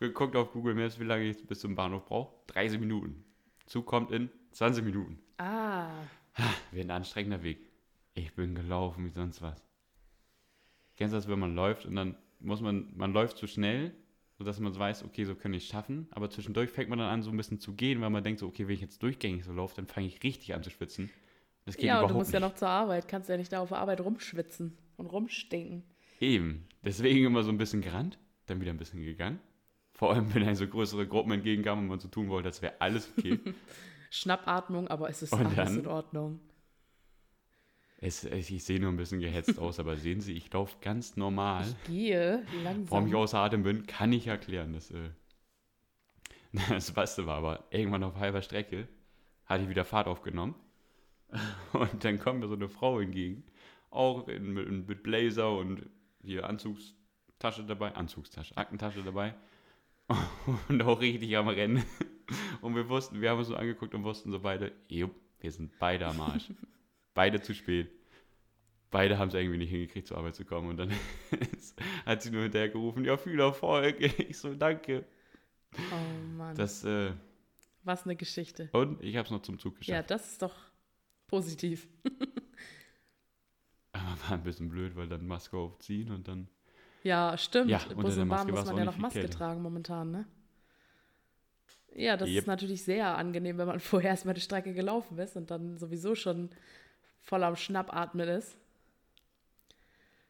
geguckt 0.01 0.37
auf 0.37 0.53
Google 0.53 0.75
Maps, 0.75 0.99
wie 0.99 1.05
lange 1.05 1.25
ich 1.25 1.47
bis 1.47 1.61
zum 1.61 1.75
Bahnhof 1.75 2.07
brauche. 2.07 2.35
30 2.49 2.81
Minuten. 2.81 3.25
Zug 3.73 3.87
kommt 3.87 4.11
in 4.11 4.29
20 4.51 4.85
Minuten. 4.85 5.19
Ah, 5.39 5.89
Wird 6.73 6.85
ein 6.85 6.91
anstrengender 6.91 7.43
Weg. 7.43 7.59
Ich 8.13 8.35
bin 8.35 8.55
gelaufen 8.55 9.07
wie 9.07 9.09
sonst 9.09 9.41
was. 9.41 9.65
Kennst 10.95 11.15
du 11.15 11.17
das, 11.17 11.27
wenn 11.27 11.39
man 11.39 11.55
läuft 11.55 11.87
und 11.87 11.97
dann 11.97 12.15
muss 12.39 12.61
man, 12.61 12.93
man 12.95 13.15
läuft 13.15 13.39
zu 13.39 13.47
schnell, 13.47 13.95
sodass 14.37 14.61
man 14.61 14.79
weiß, 14.79 15.05
okay, 15.05 15.25
so 15.25 15.35
kann 15.35 15.55
ich 15.55 15.63
es 15.63 15.71
schaffen, 15.71 16.07
aber 16.11 16.29
zwischendurch 16.29 16.69
fängt 16.69 16.91
man 16.91 16.99
dann 16.99 17.09
an, 17.09 17.23
so 17.23 17.31
ein 17.31 17.37
bisschen 17.39 17.61
zu 17.61 17.73
gehen, 17.73 18.03
weil 18.03 18.11
man 18.11 18.23
denkt 18.23 18.41
so, 18.41 18.47
okay, 18.47 18.69
wenn 18.69 18.75
ich 18.75 18.83
jetzt 18.83 19.03
durchgängig 19.03 19.43
so 19.43 19.55
laufe, 19.55 19.77
dann 19.77 19.87
fange 19.87 20.07
ich 20.07 20.23
richtig 20.23 20.53
an 20.53 20.63
zu 20.63 20.69
schwitzen. 20.69 21.09
Das 21.65 21.79
geht 21.79 21.87
ja, 21.87 21.95
und 21.95 22.01
überhaupt 22.01 22.11
du 22.11 22.19
musst 22.19 22.29
nicht. 22.29 22.43
ja 22.43 22.47
noch 22.47 22.55
zur 22.55 22.69
Arbeit. 22.69 23.09
Kannst 23.09 23.31
ja 23.31 23.39
nicht 23.39 23.55
da 23.55 23.61
auf 23.61 23.71
der 23.71 23.79
Arbeit 23.79 24.03
rumschwitzen 24.03 24.77
und 24.99 25.07
rumstinken. 25.07 25.83
Eben. 26.21 26.69
Deswegen 26.85 27.25
immer 27.25 27.43
so 27.43 27.51
ein 27.51 27.57
bisschen 27.57 27.81
gerannt, 27.81 28.19
dann 28.45 28.61
wieder 28.61 28.75
ein 28.75 28.77
bisschen 28.77 29.03
gegangen. 29.03 29.41
Vor 30.03 30.13
allem, 30.15 30.35
wenn 30.35 30.43
einem 30.43 30.57
so 30.57 30.67
größere 30.67 31.07
Gruppen 31.07 31.31
entgegenkamen 31.31 31.85
und 31.85 31.89
man 31.89 32.01
so 32.01 32.09
tun 32.09 32.29
wollte, 32.29 32.49
als 32.49 32.61
wäre 32.61 32.75
alles 32.81 33.09
okay. 33.17 33.39
Schnappatmung, 34.11 34.89
aber 34.89 35.09
es 35.09 35.23
ist 35.23 35.33
Und 35.33 35.47
alles 35.47 35.55
dann? 35.55 35.79
in 35.79 35.87
Ordnung. 35.87 36.41
es, 37.99 38.25
es, 38.25 38.51
ich 38.51 38.65
sehe 38.65 38.81
nur 38.81 38.91
ein 38.91 38.97
bisschen 38.97 39.21
gehetzt 39.21 39.61
aus, 39.61 39.79
aber 39.79 39.97
sehen 39.97 40.21
Sie, 40.21 40.33
ich 40.33 40.53
laufe 40.53 40.77
ganz 40.81 41.17
normal. 41.17 41.65
Ich 41.69 41.85
gehe 41.85 42.45
Warum 42.89 43.07
ich 43.07 43.13
langsam. 43.13 43.15
außer 43.15 43.39
Atem 43.39 43.63
bin, 43.63 43.87
kann 43.87 44.13
ich 44.13 44.27
erklären. 44.27 44.73
Das, 44.73 44.91
äh, 44.91 45.11
das 46.69 46.91
Beste 46.91 47.27
war 47.27 47.37
aber, 47.39 47.65
irgendwann 47.71 48.03
auf 48.03 48.17
halber 48.17 48.43
Strecke 48.43 48.89
hatte 49.47 49.63
ich 49.63 49.71
wieder 49.71 49.85
Fahrt 49.85 50.09
aufgenommen. 50.09 50.57
Und 51.73 52.03
dann 52.05 52.19
kommt 52.19 52.41
mir 52.41 52.49
so 52.49 52.55
eine 52.55 52.69
Frau 52.69 52.99
entgegen, 52.99 53.45
auch 53.91 54.27
in, 54.27 54.53
mit, 54.53 54.89
mit 54.89 55.03
Blazer 55.05 55.57
und 55.57 55.89
hier 56.25 56.49
Anzugstasche 56.49 57.65
dabei, 57.65 57.95
Anzugstasche, 57.95 58.57
Aktentasche 58.57 59.03
dabei. 59.05 59.35
und 60.69 60.83
auch 60.83 61.01
richtig 61.01 61.37
am 61.37 61.49
Rennen. 61.49 61.85
Und 62.63 62.75
wir 62.77 62.89
wussten, 62.89 63.21
wir 63.21 63.31
haben 63.31 63.39
uns 63.41 63.49
so 63.49 63.57
angeguckt 63.57 63.95
und 63.95 64.05
wussten 64.05 64.31
so 64.31 64.39
beide, 64.41 64.73
jupp, 64.89 65.15
wir 65.41 65.51
sind 65.53 65.79
beide 65.79 66.07
am 66.07 66.21
Arsch. 66.21 66.51
beide 67.15 67.43
zu 67.43 67.53
spät. 67.55 67.91
Beide 68.91 69.19
haben 69.19 69.29
es 69.29 69.35
irgendwie 69.35 69.59
nicht 69.59 69.71
hingekriegt, 69.71 70.07
zur 70.07 70.17
Arbeit 70.17 70.35
zu 70.37 70.45
kommen. 70.45 70.71
Und 70.71 70.77
dann 70.79 70.93
hat 72.07 72.23
sie 72.23 72.31
nur 72.31 72.43
hinterher 72.45 72.69
gerufen, 72.71 73.05
ja, 73.05 73.17
viel 73.19 73.39
Erfolg. 73.41 74.01
Ich 74.01 74.39
so, 74.39 74.55
danke. 74.55 75.05
Oh 75.77 76.37
Mann. 76.37 76.55
Das, 76.57 76.85
äh, 76.85 77.13
Was 77.83 78.05
eine 78.05 78.17
Geschichte. 78.17 78.69
und 78.73 79.03
ich 79.03 79.17
habe 79.17 79.27
es 79.27 79.31
noch 79.33 79.43
zum 79.43 79.59
Zug 79.59 79.75
Ja, 79.75 80.01
geschafft. 80.03 80.11
das 80.11 80.33
ist 80.33 80.43
doch 80.43 80.55
positiv. 81.27 81.89
Aber 83.93 84.05
war 84.29 84.33
ein 84.33 84.43
bisschen 84.45 84.69
blöd, 84.69 84.97
weil 84.97 85.09
dann 85.09 85.27
Maske 85.27 85.57
aufziehen 85.57 86.11
und 86.13 86.29
dann. 86.29 86.49
Ja, 87.03 87.37
stimmt. 87.37 87.71
Ja, 87.71 87.79
Bus 87.79 87.95
unter 87.97 88.11
der 88.15 88.23
und 88.23 88.29
Bahn 88.29 88.39
Maske 88.47 88.53
muss 88.53 88.65
man 88.67 88.77
ja 88.79 88.85
noch 88.85 88.99
Maske 88.99 89.21
kälter. 89.21 89.37
tragen 89.39 89.63
momentan, 89.63 90.11
ne? 90.11 90.27
Ja, 91.95 92.17
das 92.17 92.29
Yep. 92.29 92.39
ist 92.39 92.47
natürlich 92.47 92.85
sehr 92.85 93.17
angenehm, 93.19 93.59
wenn 93.59 93.67
man 93.67 93.81
vorher 93.81 94.11
erstmal 94.11 94.35
die 94.35 94.41
Strecke 94.41 94.73
gelaufen 94.73 95.19
ist 95.19 95.37
und 95.37 95.51
dann 95.51 95.77
sowieso 95.79 96.15
schon 96.15 96.51
voll 97.21 97.43
am 97.45 97.57
Schnappatmen 97.57 98.29
ist. 98.29 98.57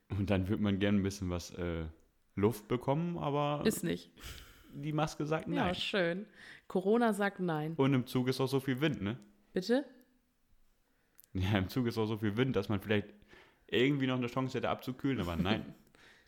Und 0.08 0.28
dann 0.30 0.48
würde 0.48 0.62
man 0.62 0.78
gern 0.78 0.96
ein 0.96 1.02
bisschen 1.02 1.30
was 1.30 1.50
äh, 1.54 1.84
Luft 2.36 2.68
bekommen, 2.68 3.16
aber 3.18 3.62
Ist 3.64 3.82
nicht. 3.84 4.10
die 4.74 4.92
Maske 4.92 5.24
sagt 5.26 5.48
Ja, 5.48 5.54
nein. 5.66 5.74
schön. 5.74 6.26
Corona 6.68 7.12
sagt 7.12 7.40
nein. 7.40 7.74
Und 7.76 7.94
im 7.94 8.06
Zug 8.06 8.28
ist 8.28 8.40
auch 8.40 8.46
so 8.46 8.60
viel 8.60 8.80
Wind, 8.80 9.00
ne? 9.02 9.18
Bitte? 9.52 9.84
Ja, 11.34 11.56
im 11.58 11.68
Zug 11.68 11.86
ist 11.86 11.96
auch 11.98 12.06
so 12.06 12.18
viel 12.18 12.36
Wind, 12.36 12.56
dass 12.56 12.68
man 12.68 12.80
vielleicht 12.80 13.08
irgendwie 13.66 14.06
noch 14.06 14.16
eine 14.16 14.26
Chance 14.26 14.58
hätte 14.58 14.68
abzukühlen, 14.68 15.20
aber 15.20 15.36
nein. 15.36 15.74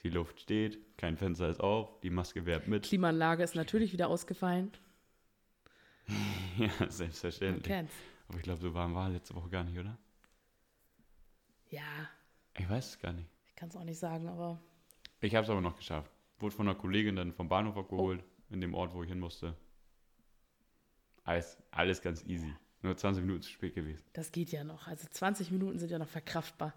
die 0.05 0.11
Luft 0.11 0.41
steht, 0.41 0.79
kein 0.99 1.17
Fenster 1.17 1.49
ist 1.49 1.61
auf, 1.61 1.99
die 2.03 2.11
Maske 2.11 2.47
wehrt 2.47 2.69
mit. 2.69 2.85
Klimaanlage 2.85 3.43
ist 3.43 3.55
natürlich 3.57 3.93
wieder 3.93 4.09
ausgefallen. 4.09 4.71
ja, 6.59 6.69
Man 6.79 6.91
selbstverständlich. 6.91 7.65
kennt's. 7.65 7.95
Aber 8.29 8.37
ich 8.39 8.43
glaube, 8.45 8.61
so 8.61 8.73
warm 8.75 8.95
war 8.95 9.09
letzte 9.09 9.35
Woche 9.35 9.49
gar 9.49 9.65
nicht, 9.65 9.79
oder? 9.79 9.97
Ja, 11.71 11.83
Ich 12.59 12.69
weiß 12.69 12.89
es 12.91 12.99
gar 12.99 13.13
nicht. 13.13 13.29
ich 13.47 13.57
kann 13.57 13.69
es 13.69 13.77
auch 13.77 13.85
nicht 13.85 13.99
sagen, 13.99 14.29
aber 14.29 14.61
Ich 15.21 15.35
habe 15.35 15.45
es 15.45 15.51
aber 15.51 15.61
noch 15.61 15.77
geschafft. 15.77 16.11
Wurde 16.39 16.55
von 16.55 16.69
einer 16.69 16.77
Kollegin 16.79 17.17
dann 17.17 17.33
vom 17.33 17.49
Bahnhof 17.49 17.77
abgeholt, 17.77 18.23
in 18.51 18.61
dem 18.61 18.75
Ort, 18.75 18.93
wo 18.95 19.03
ich 19.03 19.09
hin 19.09 19.19
musste. 19.21 19.57
Alles, 21.25 21.57
alles 21.71 22.03
ganz 22.03 22.23
easy. 22.25 22.53
Nur 22.83 22.97
20 22.97 23.23
Minuten 23.25 23.43
zu 23.43 23.51
spät 23.51 23.75
gewesen. 23.75 24.05
das 24.13 24.31
geht 24.31 24.53
ja 24.53 24.63
noch. 24.63 24.87
Also 24.87 25.07
20 25.11 25.51
Minuten 25.51 25.79
sind 25.79 25.91
ja 25.91 25.99
noch 25.99 26.09
verkraftbar. 26.09 26.75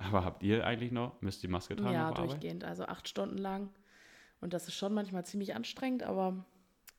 Aber 0.00 0.24
habt 0.24 0.42
ihr 0.42 0.66
eigentlich 0.66 0.92
noch, 0.92 1.20
müsst 1.20 1.44
ihr 1.44 1.50
Maske 1.50 1.76
tragen 1.76 1.92
Ja, 1.94 2.08
auf 2.08 2.16
Arbeit? 2.16 2.30
durchgehend. 2.32 2.64
Also 2.64 2.84
acht 2.86 3.06
Stunden 3.08 3.36
lang. 3.38 3.68
Und 4.40 4.54
das 4.54 4.66
ist 4.66 4.74
schon 4.74 4.94
manchmal 4.94 5.26
ziemlich 5.26 5.54
anstrengend, 5.54 6.02
aber 6.02 6.44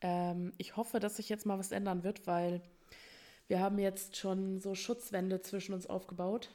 ähm, 0.00 0.52
ich 0.58 0.76
hoffe, 0.76 1.00
dass 1.00 1.16
sich 1.16 1.28
jetzt 1.28 1.44
mal 1.44 1.58
was 1.58 1.72
ändern 1.72 2.04
wird, 2.04 2.26
weil 2.28 2.62
wir 3.48 3.58
haben 3.60 3.78
jetzt 3.78 4.16
schon 4.16 4.60
so 4.60 4.76
Schutzwände 4.76 5.40
zwischen 5.40 5.74
uns 5.74 5.88
aufgebaut. 5.88 6.50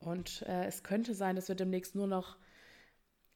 Und 0.00 0.42
äh, 0.42 0.64
es 0.64 0.82
könnte 0.82 1.14
sein, 1.14 1.36
dass 1.36 1.46
wir 1.48 1.54
demnächst 1.54 1.94
nur 1.94 2.08
noch 2.08 2.36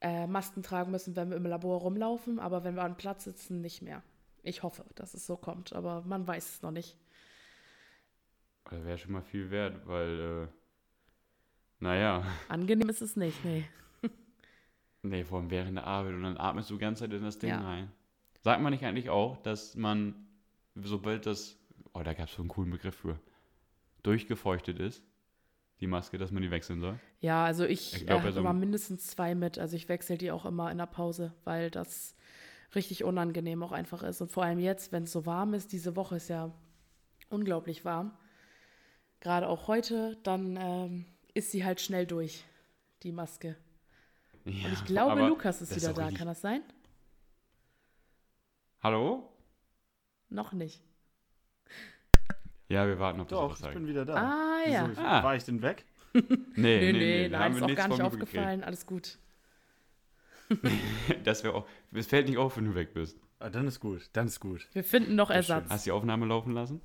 äh, 0.00 0.26
Masken 0.26 0.64
tragen 0.64 0.90
müssen, 0.90 1.14
wenn 1.14 1.30
wir 1.30 1.36
im 1.36 1.46
Labor 1.46 1.80
rumlaufen, 1.80 2.40
aber 2.40 2.64
wenn 2.64 2.74
wir 2.74 2.82
am 2.82 2.96
Platz 2.96 3.24
sitzen, 3.24 3.60
nicht 3.60 3.82
mehr. 3.82 4.02
Ich 4.42 4.64
hoffe, 4.64 4.84
dass 4.96 5.14
es 5.14 5.26
so 5.26 5.36
kommt, 5.36 5.72
aber 5.72 6.02
man 6.02 6.26
weiß 6.26 6.56
es 6.56 6.62
noch 6.62 6.72
nicht. 6.72 6.98
Das 8.70 8.84
wäre 8.84 8.98
schon 8.98 9.12
mal 9.12 9.22
viel 9.22 9.50
wert, 9.50 9.86
weil, 9.86 10.48
äh, 10.48 10.63
naja, 11.84 12.24
Angenehm 12.48 12.88
ist 12.88 13.02
es 13.02 13.14
nicht, 13.16 13.44
nee. 13.44 13.64
nee, 15.02 15.22
vor 15.24 15.38
allem 15.38 15.50
während 15.50 15.76
der 15.76 15.86
Arbeit 15.86 16.14
und 16.14 16.22
dann 16.22 16.38
atmest 16.38 16.70
du 16.70 16.74
die 16.74 16.80
ganze 16.80 17.04
Zeit 17.04 17.12
in 17.12 17.22
das 17.22 17.38
Ding 17.38 17.50
Ja. 17.50 17.60
rein. 17.60 17.90
Sagt 18.40 18.60
man 18.62 18.72
nicht 18.72 18.84
eigentlich 18.84 19.10
auch, 19.10 19.36
dass 19.42 19.74
man, 19.76 20.14
sobald 20.74 21.26
das, 21.26 21.56
oh, 21.92 22.02
da 22.02 22.14
gab 22.14 22.28
es 22.28 22.34
so 22.34 22.42
einen 22.42 22.48
coolen 22.48 22.70
Begriff 22.70 22.94
für, 22.96 23.18
durchgefeuchtet 24.02 24.78
ist, 24.78 25.02
die 25.80 25.86
Maske, 25.86 26.18
dass 26.18 26.30
man 26.30 26.42
die 26.42 26.50
wechseln 26.50 26.80
soll? 26.80 26.98
Ja, 27.20 27.44
also 27.44 27.64
ich, 27.64 28.02
Ich 28.02 28.08
habe 28.10 28.24
also- 28.24 28.40
immer 28.40 28.52
mindestens 28.52 29.06
zwei 29.08 29.34
mit. 29.34 29.58
Also 29.58 29.76
ich 29.76 29.88
wechsle 29.88 30.16
die 30.18 30.30
auch 30.30 30.44
immer 30.46 30.70
in 30.70 30.78
der 30.78 30.86
Pause, 30.86 31.32
weil 31.44 31.70
das 31.70 32.14
richtig 32.74 33.04
unangenehm 33.04 33.62
auch 33.62 33.72
einfach 33.72 34.02
ist. 34.02 34.20
Und 34.20 34.30
vor 34.30 34.44
allem 34.44 34.58
jetzt, 34.58 34.92
wenn 34.92 35.04
es 35.04 35.12
so 35.12 35.26
warm 35.26 35.52
ist, 35.54 35.72
diese 35.72 35.96
Woche 35.96 36.16
ist 36.16 36.28
ja 36.28 36.50
unglaublich 37.28 37.84
warm. 37.84 38.12
Gerade 39.20 39.48
auch 39.48 39.68
heute, 39.68 40.18
dann 40.22 40.56
ähm, 40.60 41.04
ist 41.34 41.50
sie 41.50 41.64
halt 41.64 41.80
schnell 41.80 42.06
durch, 42.06 42.44
die 43.02 43.12
Maske. 43.12 43.56
Ja, 44.44 44.66
Und 44.66 44.72
ich 44.72 44.84
glaube, 44.84 45.26
Lukas 45.26 45.60
ist 45.62 45.74
wieder 45.74 45.88
doch 45.92 45.96
da. 45.96 46.10
Kann 46.10 46.26
das 46.26 46.40
sein? 46.40 46.62
Hallo? 48.82 49.30
Noch 50.28 50.52
nicht. 50.52 50.82
Ja, 52.68 52.86
wir 52.86 52.98
warten, 52.98 53.20
ob 53.20 53.28
das 53.28 53.38
Doch, 53.38 53.68
ich 53.68 53.74
bin 53.74 53.86
wieder 53.86 54.04
da. 54.04 54.14
Ah, 54.14 54.58
Wieso? 54.64 54.72
ja. 54.74 54.90
Ich, 54.90 54.98
Ah. 54.98 55.22
War 55.22 55.36
ich 55.36 55.44
denn 55.44 55.62
weg? 55.62 55.84
Nee, 56.14 56.22
Nee, 56.56 56.92
nee, 56.92 57.28
da 57.28 57.40
nein, 57.40 57.56
ist 57.56 57.62
auch 57.62 57.74
gar 57.74 57.88
nicht 57.88 58.00
aufgefallen. 58.02 58.62
Alles 58.62 58.86
gut. 58.86 59.18
Das 61.24 61.42
wäre 61.42 61.54
auch, 61.54 61.66
es 61.92 62.06
fällt 62.06 62.28
nicht 62.28 62.38
auf, 62.38 62.56
wenn 62.56 62.66
du 62.66 62.74
weg 62.74 62.92
bist. 62.94 63.18
Ah, 63.38 63.48
dann 63.50 63.66
ist 63.66 63.80
gut, 63.80 64.08
dann 64.12 64.26
ist 64.26 64.40
gut. 64.40 64.68
Wir 64.72 64.84
finden 64.84 65.14
noch 65.16 65.28
Das 65.28 65.40
ist 65.40 65.46
schön. 65.46 65.54
Ersatz. 65.56 65.70
Hast 65.70 65.86
du 65.86 65.88
die 65.88 65.92
Aufnahme 65.92 66.26
laufen 66.26 66.52
lassen? 66.52 66.80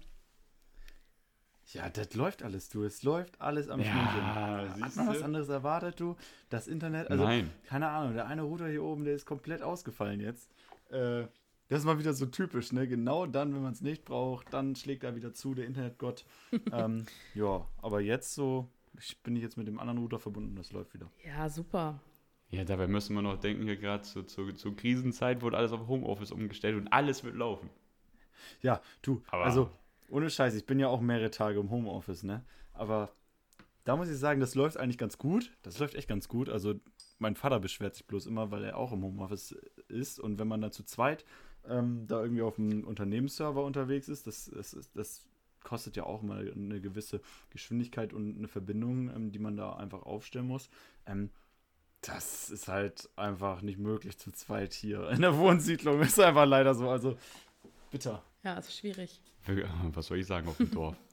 Ja, 1.73 1.87
das 1.89 2.13
läuft 2.15 2.41
alles, 2.43 2.69
du. 2.69 2.83
Es 2.83 3.03
läuft 3.03 3.39
alles 3.39 3.69
am 3.69 3.79
Ja, 3.79 3.85
Schnürchen. 3.85 4.83
Hat 4.85 4.95
man 4.95 5.07
was 5.07 5.21
anderes 5.21 5.49
erwartet, 5.49 5.99
du? 5.99 6.15
Das 6.49 6.67
Internet, 6.67 7.09
also, 7.11 7.23
Nein. 7.23 7.51
keine 7.67 7.89
Ahnung, 7.89 8.15
der 8.15 8.25
eine 8.27 8.41
Router 8.41 8.67
hier 8.67 8.83
oben, 8.83 9.03
der 9.05 9.13
ist 9.13 9.25
komplett 9.25 9.61
ausgefallen 9.61 10.19
jetzt. 10.19 10.49
Äh, 10.89 11.27
das 11.67 11.79
ist 11.79 11.85
mal 11.85 11.99
wieder 11.99 12.13
so 12.13 12.25
typisch, 12.25 12.71
ne? 12.71 12.87
Genau 12.87 13.27
dann, 13.27 13.53
wenn 13.53 13.61
man 13.61 13.73
es 13.73 13.81
nicht 13.81 14.03
braucht, 14.03 14.51
dann 14.51 14.75
schlägt 14.75 15.03
er 15.03 15.15
wieder 15.15 15.33
zu, 15.35 15.53
der 15.53 15.67
Internetgott. 15.67 16.25
ähm, 16.73 17.05
ja, 17.35 17.67
aber 17.77 18.01
jetzt 18.01 18.33
so, 18.33 18.67
ich 18.99 19.21
bin 19.21 19.35
jetzt 19.35 19.55
mit 19.55 19.67
dem 19.67 19.77
anderen 19.79 19.99
Router 19.99 20.17
verbunden, 20.17 20.55
das 20.55 20.71
läuft 20.71 20.95
wieder. 20.95 21.11
Ja, 21.23 21.47
super. 21.49 22.01
Ja, 22.49 22.63
dabei 22.63 22.87
müssen 22.87 23.13
wir 23.13 23.21
noch 23.21 23.37
denken, 23.37 23.65
hier 23.65 23.77
gerade 23.77 24.01
zu, 24.01 24.23
zu, 24.23 24.51
zur 24.53 24.75
Krisenzeit 24.75 25.43
wurde 25.43 25.57
alles 25.57 25.71
auf 25.71 25.87
Homeoffice 25.87 26.31
umgestellt 26.31 26.75
und 26.77 26.87
alles 26.87 27.23
wird 27.23 27.35
laufen. 27.35 27.69
Ja, 28.63 28.81
du, 29.03 29.21
Aber- 29.29 29.45
also 29.45 29.69
ohne 30.09 30.29
Scheiß, 30.29 30.55
ich 30.55 30.65
bin 30.65 30.79
ja 30.79 30.87
auch 30.87 31.01
mehrere 31.01 31.31
Tage 31.31 31.59
im 31.59 31.69
Homeoffice, 31.69 32.23
ne? 32.23 32.43
Aber 32.73 33.11
da 33.83 33.95
muss 33.95 34.09
ich 34.09 34.17
sagen, 34.17 34.39
das 34.39 34.55
läuft 34.55 34.77
eigentlich 34.77 34.97
ganz 34.97 35.17
gut. 35.17 35.51
Das 35.63 35.79
läuft 35.79 35.95
echt 35.95 36.07
ganz 36.07 36.27
gut. 36.27 36.49
Also 36.49 36.75
mein 37.17 37.35
Vater 37.35 37.59
beschwert 37.59 37.95
sich 37.95 38.05
bloß 38.05 38.27
immer, 38.27 38.51
weil 38.51 38.63
er 38.63 38.77
auch 38.77 38.91
im 38.91 39.03
Homeoffice 39.03 39.55
ist. 39.87 40.19
Und 40.19 40.39
wenn 40.39 40.47
man 40.47 40.61
dann 40.61 40.71
zu 40.71 40.83
zweit 40.83 41.25
ähm, 41.67 42.05
da 42.07 42.21
irgendwie 42.21 42.41
auf 42.41 42.57
einem 42.57 42.83
Unternehmensserver 42.83 43.63
unterwegs 43.63 44.07
ist, 44.07 44.27
das, 44.27 44.51
das, 44.53 44.89
das, 44.93 45.25
kostet 45.61 45.97
ja 45.97 46.03
auch 46.03 46.21
mal 46.21 46.49
eine 46.51 46.79
gewisse 46.79 47.19
Geschwindigkeit 47.49 48.13
und 48.13 48.37
eine 48.37 48.47
Verbindung, 48.47 49.13
ähm, 49.13 49.31
die 49.33 49.39
man 49.39 49.57
da 49.57 49.73
einfach 49.73 50.03
aufstellen 50.03 50.47
muss. 50.47 50.69
Ähm, 51.05 51.31
das 52.01 52.49
ist 52.49 52.69
halt 52.69 53.09
einfach 53.17 53.61
nicht 53.61 53.77
möglich 53.77 54.17
zu 54.17 54.31
zweit 54.31 54.73
hier 54.73 55.09
in 55.09 55.21
der 55.21 55.37
Wohnsiedlung. 55.37 55.99
Ist 56.01 56.19
einfach 56.19 56.45
leider 56.45 56.73
so. 56.73 56.89
Also 56.89 57.17
bitter. 57.91 58.23
Ja, 58.43 58.57
ist 58.57 58.75
schwierig. 58.77 59.19
Was 59.93 60.07
soll 60.07 60.19
ich 60.19 60.27
sagen 60.27 60.47
auf 60.47 60.57
dem 60.57 60.71
Dorf? 60.71 60.95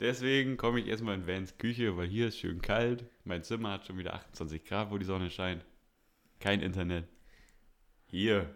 Deswegen 0.00 0.56
komme 0.56 0.80
ich 0.80 0.88
erstmal 0.88 1.14
in 1.14 1.26
Vans 1.26 1.56
Küche, 1.56 1.96
weil 1.96 2.08
hier 2.08 2.28
ist 2.28 2.38
schön 2.38 2.60
kalt. 2.60 3.06
Mein 3.24 3.42
Zimmer 3.42 3.70
hat 3.72 3.86
schon 3.86 3.96
wieder 3.96 4.14
28 4.14 4.64
Grad, 4.64 4.90
wo 4.90 4.98
die 4.98 5.04
Sonne 5.04 5.30
scheint. 5.30 5.64
Kein 6.40 6.60
Internet. 6.60 7.08
Hier, 8.06 8.52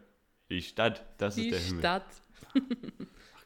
die 0.50 0.60
Stadt, 0.60 1.06
das 1.18 1.36
Die 1.36 1.48
ist 1.48 1.52
der 1.54 1.60
Himmel. 1.60 1.80
Stadt. 1.80 2.22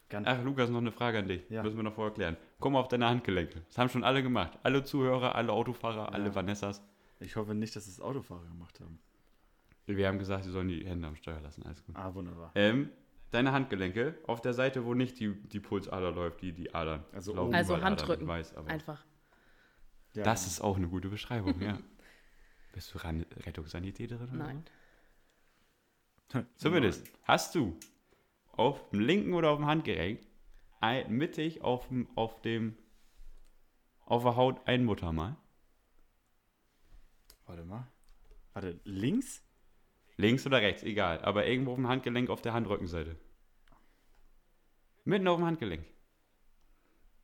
Ganz 0.09 0.27
Ach, 0.27 0.43
Lukas, 0.43 0.69
noch 0.69 0.79
eine 0.79 0.91
Frage 0.91 1.19
an 1.19 1.27
dich. 1.27 1.47
Ja. 1.49 1.63
Müssen 1.63 1.77
wir 1.77 1.83
noch 1.83 1.93
vorher 1.93 2.13
klären. 2.13 2.37
Komm 2.59 2.73
mal 2.73 2.79
auf 2.79 2.87
deine 2.87 3.07
Handgelenke. 3.07 3.61
Das 3.67 3.77
haben 3.77 3.89
schon 3.89 4.03
alle 4.03 4.21
gemacht. 4.21 4.57
Alle 4.63 4.83
Zuhörer, 4.83 5.35
alle 5.35 5.51
Autofahrer, 5.53 6.05
Ja. 6.05 6.09
alle 6.09 6.33
Vanessas. 6.35 6.83
Ich 7.19 7.35
hoffe 7.35 7.53
nicht, 7.55 7.75
dass 7.75 7.87
es 7.87 8.01
Autofahrer 8.01 8.45
gemacht 8.47 8.79
haben. 8.79 8.99
Wir 9.85 10.07
haben 10.07 10.19
gesagt, 10.19 10.43
sie 10.45 10.51
sollen 10.51 10.67
die 10.67 10.85
Hände 10.85 11.07
am 11.07 11.15
Steuer 11.15 11.39
lassen. 11.41 11.63
Alles 11.63 11.83
gut. 11.85 11.95
Ah, 11.95 12.13
wunderbar. 12.13 12.51
Ähm, 12.55 12.89
deine 13.33 13.51
Handgelenke 13.51 14.17
auf 14.27 14.41
der 14.41 14.53
Seite, 14.53 14.85
wo 14.85 14.93
nicht 14.93 15.19
die, 15.19 15.33
die 15.33 15.59
Pulsader 15.59 16.11
läuft, 16.11 16.41
die, 16.41 16.53
die 16.53 16.73
Adern. 16.73 17.03
Also 17.11 17.33
Laufen 17.33 17.47
oben. 17.47 17.55
Also. 17.55 18.13
Ich 18.13 18.27
weiß, 18.27 18.55
aber 18.55 18.69
Einfach. 18.69 19.05
Ja, 20.13 20.23
das 20.23 20.45
ist 20.45 20.61
auch 20.61 20.77
eine 20.77 20.87
gute 20.87 21.09
Beschreibung, 21.09 21.59
ja. 21.61 21.77
Bist 22.73 22.93
du 22.93 22.97
Ran 22.99 23.25
Rettungssanitäterin? 23.45 24.29
oder 24.29 24.37
Nein. 24.37 24.63
Zumindest. 26.55 27.11
Hast 27.23 27.55
du 27.55 27.77
auf 28.51 28.89
dem 28.89 28.99
linken 28.99 29.33
oder 29.33 29.49
auf 29.51 29.57
dem 29.57 29.67
Handgelenk 29.67 30.21
ein, 30.79 31.11
mittig 31.11 31.61
auf 31.61 31.87
dem, 31.87 32.07
auf 32.15 32.41
dem 32.41 32.77
auf 34.05 34.23
der 34.23 34.35
Haut 34.35 34.67
ein 34.67 34.85
Muttermal? 34.85 35.37
Warte 37.45 37.63
mal. 37.63 37.87
Warte, 38.53 38.79
links? 38.83 39.42
Links 40.23 40.45
oder 40.47 40.61
rechts, 40.61 40.83
egal. 40.83 41.21
Aber 41.21 41.45
irgendwo 41.45 41.71
auf 41.71 41.77
dem 41.77 41.87
Handgelenk 41.87 42.29
auf 42.29 42.41
der 42.41 42.53
Handrückenseite. 42.53 43.15
Mitten 45.05 45.27
auf 45.27 45.37
dem 45.37 45.45
Handgelenk. 45.45 45.85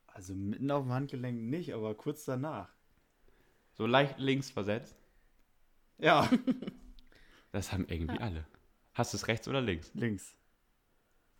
Also 0.08 0.34
mitten 0.36 0.70
auf 0.70 0.84
dem 0.84 0.92
Handgelenk 0.92 1.40
nicht, 1.40 1.74
aber 1.74 1.96
kurz 1.96 2.26
danach. 2.26 2.70
So 3.74 3.86
leicht 3.86 4.20
links 4.20 4.50
versetzt. 4.52 4.96
Ja. 5.98 6.30
Das 7.52 7.72
haben 7.72 7.88
irgendwie 7.88 8.20
alle. 8.20 8.46
Hast 8.94 9.12
du 9.14 9.18
es 9.18 9.28
rechts 9.28 9.48
oder 9.48 9.60
links? 9.60 9.90
Links. 9.96 10.36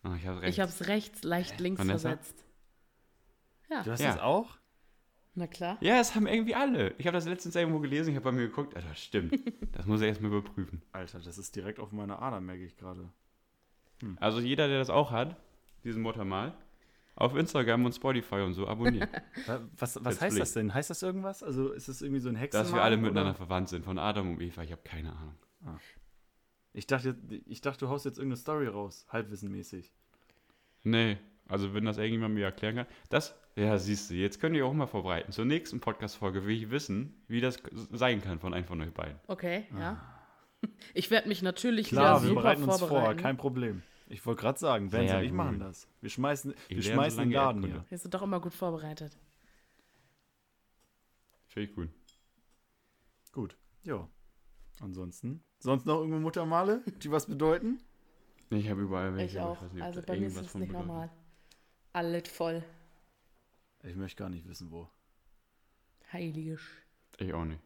Ah, 0.02 0.16
ich 0.16 0.26
habe 0.26 0.42
rechts. 0.42 0.56
Ich 0.56 0.60
habe 0.60 0.72
es 0.72 0.88
rechts, 0.88 1.22
leicht 1.22 1.60
links 1.60 1.78
Vanessa? 1.80 2.10
versetzt. 2.10 2.44
Ja, 3.70 3.84
Du 3.84 3.92
hast 3.92 4.00
Ja. 4.00 4.14
das 4.14 4.20
auch? 4.20 4.58
Na 5.40 5.48
klar. 5.48 5.78
ja, 5.82 6.00
es 6.00 6.14
haben 6.16 6.28
irgendwie 6.28 6.54
alle. 6.56 6.94
Ich 6.98 7.08
habe 7.08 7.16
das 7.16 7.26
letztens 7.26 7.56
irgendwo 7.56 7.80
gelesen, 7.80 8.10
ich 8.12 8.16
habe 8.16 8.26
bei 8.26 8.32
mir 8.32 8.48
geguckt. 8.48 8.76
Alter, 8.76 8.94
stimmt. 8.96 9.34
Das 9.72 9.86
muss 9.86 10.02
ich 10.02 10.08
erstmal 10.08 10.32
überprüfen. 10.32 10.82
Alter, 10.92 11.20
das 11.20 11.38
ist 11.38 11.56
direkt 11.56 11.80
auf 11.80 11.92
meiner 11.92 12.22
Ader, 12.22 12.42
merke 12.42 12.66
ich 12.66 12.76
gerade. 12.78 13.10
Also 14.20 14.40
jeder, 14.40 14.68
der 14.68 14.80
das 14.80 14.90
auch 14.90 15.12
hat, 15.12 15.36
diesen 15.84 16.02
Muttermal, 16.02 16.54
auf 17.16 17.36
Instagram 17.36 17.86
und 17.86 17.94
Spotify 17.94 18.36
und 18.42 18.54
so 18.54 18.68
abonnieren. 18.68 19.10
Wa- 19.46 19.62
Was, 19.78 20.04
was 20.04 20.20
heißt 20.22 20.36
Blick. 20.36 20.42
das 20.42 20.54
denn? 20.54 20.74
Heißt 20.74 20.90
das 20.90 21.02
irgendwas? 21.04 21.44
Also 21.44 21.72
ist 21.72 21.88
das 21.90 22.02
irgendwie 22.02 22.20
so 22.22 22.30
ein 22.30 22.36
Hexenmal? 22.36 22.64
Dass 22.66 22.74
wir 22.74 22.82
alle 22.82 22.98
miteinander 22.98 23.32
oder? 23.32 23.38
verwandt 23.38 23.70
sind, 23.70 23.86
von 23.86 23.98
Adam 24.00 24.32
und 24.36 24.42
Eva, 24.42 24.64
ich 24.64 24.72
habe 24.72 24.82
keine 24.84 25.14
Ahnung. 25.16 25.36
Ich 26.74 26.88
dachte, 26.88 27.16
ich 27.46 27.62
dachte, 27.62 27.86
du 27.86 27.90
haust 27.90 28.06
jetzt 28.06 28.18
irgendeine 28.18 28.38
Story 28.38 28.68
raus, 28.68 29.06
halbwissenmäßig. 29.10 29.92
Nee, 30.84 31.18
also 31.50 31.74
wenn 31.74 31.84
das 31.84 31.98
irgendjemand 31.98 32.36
mir 32.36 32.46
erklären 32.46 32.76
kann. 32.78 32.86
Das, 33.10 33.36
ja, 33.56 33.78
siehst 33.78 34.10
du, 34.10 34.14
jetzt 34.14 34.40
könnt 34.40 34.56
ihr 34.56 34.66
auch 34.66 34.74
mal 34.74 34.88
vorbereiten. 34.88 35.32
Zur 35.34 35.44
nächsten 35.46 35.82
Podcast-Folge 35.82 36.46
will 36.46 36.56
ich 36.56 36.70
wissen, 36.72 37.22
wie 37.28 37.42
das 37.42 37.62
sein 37.92 38.22
kann 38.22 38.40
von 38.40 38.54
einem 38.54 38.66
von 38.66 38.80
euch 38.82 38.94
beiden. 38.94 39.20
Okay, 39.28 39.66
ja. 39.78 40.00
Ich 40.94 41.10
werde 41.10 41.30
mich 41.30 41.42
natürlich 41.42 41.88
Klar, 41.88 42.18
wieder 42.18 42.24
wir 42.24 42.30
super 42.30 42.42
bereiten 42.42 42.64
uns 42.64 42.82
vor, 42.82 43.14
kein 43.16 43.38
Problem. 43.38 43.82
Ich 44.08 44.26
wollte 44.26 44.42
gerade 44.42 44.60
sagen, 44.60 44.92
Vance 44.92 45.08
Sehr 45.08 45.18
und 45.20 45.24
ich 45.24 45.30
gut. 45.30 45.38
machen 45.38 45.60
das. 45.60 45.88
Wir 46.02 46.10
schmeißen, 46.10 46.54
Ich 46.68 46.70
wir 46.70 46.76
lerne 46.78 46.86
so 46.86 46.94
schmeißen 46.94 47.20
den 47.20 47.32
Laden 47.32 47.64
hier. 47.64 47.86
Wir 47.88 47.98
sind 47.98 48.14
doch 48.14 48.22
immer 48.24 48.42
gut 48.42 48.54
vorbereitet. 48.54 49.18
Finde 51.48 51.70
ich 51.70 51.76
gut. 51.76 51.90
Gut, 53.32 53.58
ja. 53.84 54.08
Ansonsten, 54.82 55.44
sonst 55.60 55.86
noch 55.86 56.00
irgendwo 56.00 56.20
Muttermale, 56.20 56.82
die 57.04 57.12
was 57.12 57.26
bedeuten? 57.28 57.80
Ich 58.50 58.70
habe 58.70 58.82
überall 58.82 59.16
welche. 59.16 59.38
Ich 59.38 59.42
auch. 59.44 59.62
weiß 59.62 59.72
nicht, 59.74 59.84
Also 59.84 60.02
bei 60.02 60.20
mir 60.20 60.28
ist 60.28 60.36
es 60.38 60.42
nicht 60.56 60.68
bedeutet. 60.68 60.88
normal. 60.88 61.10
Alles 61.94 62.28
voll. 62.28 62.64
Ich 63.84 63.96
möchte 63.96 64.18
gar 64.24 64.30
nicht 64.30 64.48
wissen, 64.48 64.72
wo. 64.72 64.90
Heiliges. 66.12 66.62
Ich 67.18 67.34
auch 67.34 67.46
nicht. 67.46 67.62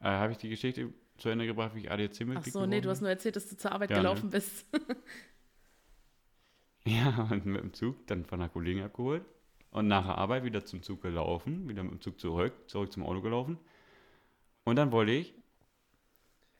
Äh, 0.00 0.04
habe 0.08 0.32
ich 0.32 0.38
die 0.38 0.48
Geschichte 0.48 0.92
zu 1.16 1.28
Ende 1.28 1.46
gebracht, 1.46 1.74
wie 1.74 1.80
ich 1.80 1.90
ADAC 1.90 2.12
Ach 2.14 2.26
mitgekriegt 2.26 2.52
so, 2.52 2.66
nee, 2.66 2.80
du 2.80 2.88
hast 2.90 3.00
nur 3.00 3.10
erzählt, 3.10 3.36
dass 3.36 3.48
du 3.48 3.56
zur 3.56 3.72
Arbeit 3.72 3.90
Ja, 3.90 3.96
ne? 3.96 4.02
gelaufen 4.02 4.30
bist. 4.30 4.66
Ja, 6.84 7.28
und 7.30 7.44
mit 7.44 7.60
dem 7.60 7.74
Zug 7.74 8.06
dann 8.06 8.24
von 8.24 8.40
einer 8.40 8.48
Kollegin 8.48 8.82
abgeholt. 8.82 9.22
Und 9.70 9.88
nach 9.88 10.06
der 10.06 10.16
Arbeit 10.16 10.44
wieder 10.44 10.64
zum 10.64 10.82
Zug 10.82 11.02
gelaufen, 11.02 11.68
wieder 11.68 11.82
mit 11.82 11.92
dem 11.92 12.00
Zug 12.00 12.18
zurück, 12.18 12.54
zurück 12.66 12.90
zum 12.90 13.02
Auto 13.04 13.20
gelaufen. 13.20 13.58
Und 14.64 14.76
dann 14.76 14.90
wollte 14.90 15.12
ich, 15.12 15.34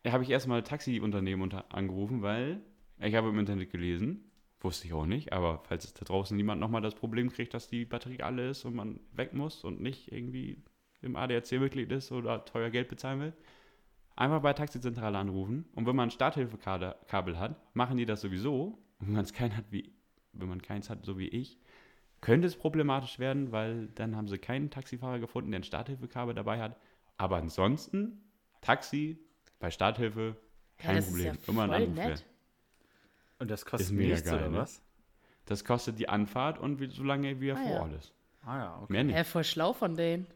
habe 0.06 0.22
ich 0.22 0.28
erstmal 0.30 0.62
Taxiunternehmen 0.62 1.42
unter, 1.42 1.72
angerufen, 1.74 2.20
weil 2.20 2.60
ich 2.98 3.14
habe 3.14 3.30
im 3.30 3.38
Internet 3.38 3.70
gelesen, 3.70 4.27
wusste 4.60 4.86
ich 4.86 4.92
auch 4.92 5.06
nicht, 5.06 5.32
aber 5.32 5.62
falls 5.64 5.84
es 5.84 5.94
da 5.94 6.04
draußen 6.04 6.36
niemand 6.36 6.60
nochmal 6.60 6.82
das 6.82 6.94
Problem 6.94 7.30
kriegt, 7.30 7.54
dass 7.54 7.68
die 7.68 7.84
Batterie 7.84 8.22
alle 8.22 8.50
ist 8.50 8.64
und 8.64 8.74
man 8.74 9.00
weg 9.12 9.34
muss 9.34 9.64
und 9.64 9.80
nicht 9.80 10.12
irgendwie 10.12 10.62
im 11.00 11.16
ADAC-Mitglied 11.16 11.90
ist 11.92 12.10
oder 12.10 12.44
teuer 12.44 12.70
Geld 12.70 12.88
bezahlen 12.88 13.20
will, 13.20 13.32
einfach 14.16 14.42
bei 14.42 14.52
Taxizentrale 14.52 15.16
anrufen. 15.16 15.66
Und 15.74 15.86
wenn 15.86 15.94
man 15.94 16.08
ein 16.08 16.10
Starthilfekabel 16.10 17.38
hat, 17.38 17.74
machen 17.74 17.96
die 17.96 18.06
das 18.06 18.20
sowieso. 18.20 18.78
Und 18.98 19.06
wenn 19.06 19.14
man 19.14 19.24
es 19.24 19.32
kein 19.32 19.56
hat 19.56 19.66
wie, 19.70 19.92
wenn 20.32 20.48
man 20.48 20.60
keins 20.60 20.90
hat, 20.90 21.04
so 21.04 21.18
wie 21.18 21.28
ich, 21.28 21.58
könnte 22.20 22.48
es 22.48 22.56
problematisch 22.56 23.20
werden, 23.20 23.52
weil 23.52 23.88
dann 23.94 24.16
haben 24.16 24.26
sie 24.26 24.38
keinen 24.38 24.70
Taxifahrer 24.70 25.20
gefunden, 25.20 25.52
der 25.52 25.60
ein 25.60 25.64
Starthilfekabel 25.64 26.34
dabei 26.34 26.60
hat. 26.60 26.76
Aber 27.16 27.36
ansonsten, 27.36 28.24
Taxi 28.60 29.18
bei 29.60 29.70
Starthilfe, 29.70 30.36
kein 30.78 30.96
ist 30.96 31.10
Problem. 31.10 31.34
ja 31.34 31.52
Immer 31.52 31.62
ein 31.62 31.68
voll 31.68 31.76
Anruf 31.76 31.94
nett. 31.94 32.24
Und 33.38 33.50
das 33.50 33.64
kostet 33.64 33.88
Ist 33.88 33.92
mega 33.92 34.14
nichts, 34.14 34.28
geil, 34.28 34.38
oder 34.38 34.50
ne? 34.50 34.58
was? 34.58 34.82
Das 35.46 35.64
kostet 35.64 35.98
die 35.98 36.08
Anfahrt 36.08 36.58
und 36.58 36.80
wie, 36.80 36.88
solange 36.90 37.40
wie 37.40 37.48
er 37.48 37.56
Ah, 37.56 37.62
vor 37.62 37.72
ja. 37.72 37.80
Ort 37.80 37.92
ist. 37.94 38.14
Ah 38.42 38.58
ja, 38.58 38.76
okay. 38.82 38.92
Mehr 38.92 39.04
nicht. 39.04 39.16
Hä, 39.16 39.24
voll 39.24 39.44
schlau 39.44 39.72
von 39.72 39.94
denen. 39.94 40.26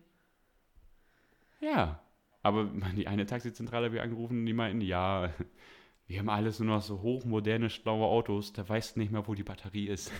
Ja. 1.61 2.01
Aber 2.43 2.65
die 2.97 3.07
eine 3.07 3.27
Taxizentrale 3.27 3.87
habe 3.87 3.97
ich 3.97 4.03
angerufen, 4.03 4.45
die 4.47 4.53
meinten, 4.53 4.81
ja, 4.81 5.33
wir 6.07 6.19
haben 6.19 6.29
alles 6.29 6.59
nur 6.61 6.77
noch 6.77 6.83
so 6.83 7.01
hochmoderne, 7.01 7.71
schlaue 7.71 8.07
Autos, 8.07 8.53
da 8.53 8.69
weißt 8.69 8.97
du 8.97 9.01
nicht 9.01 9.13
mehr, 9.13 9.27
wo 9.27 9.35
die 9.35 9.45
Batterie 9.45 9.89
ist. 9.89 10.13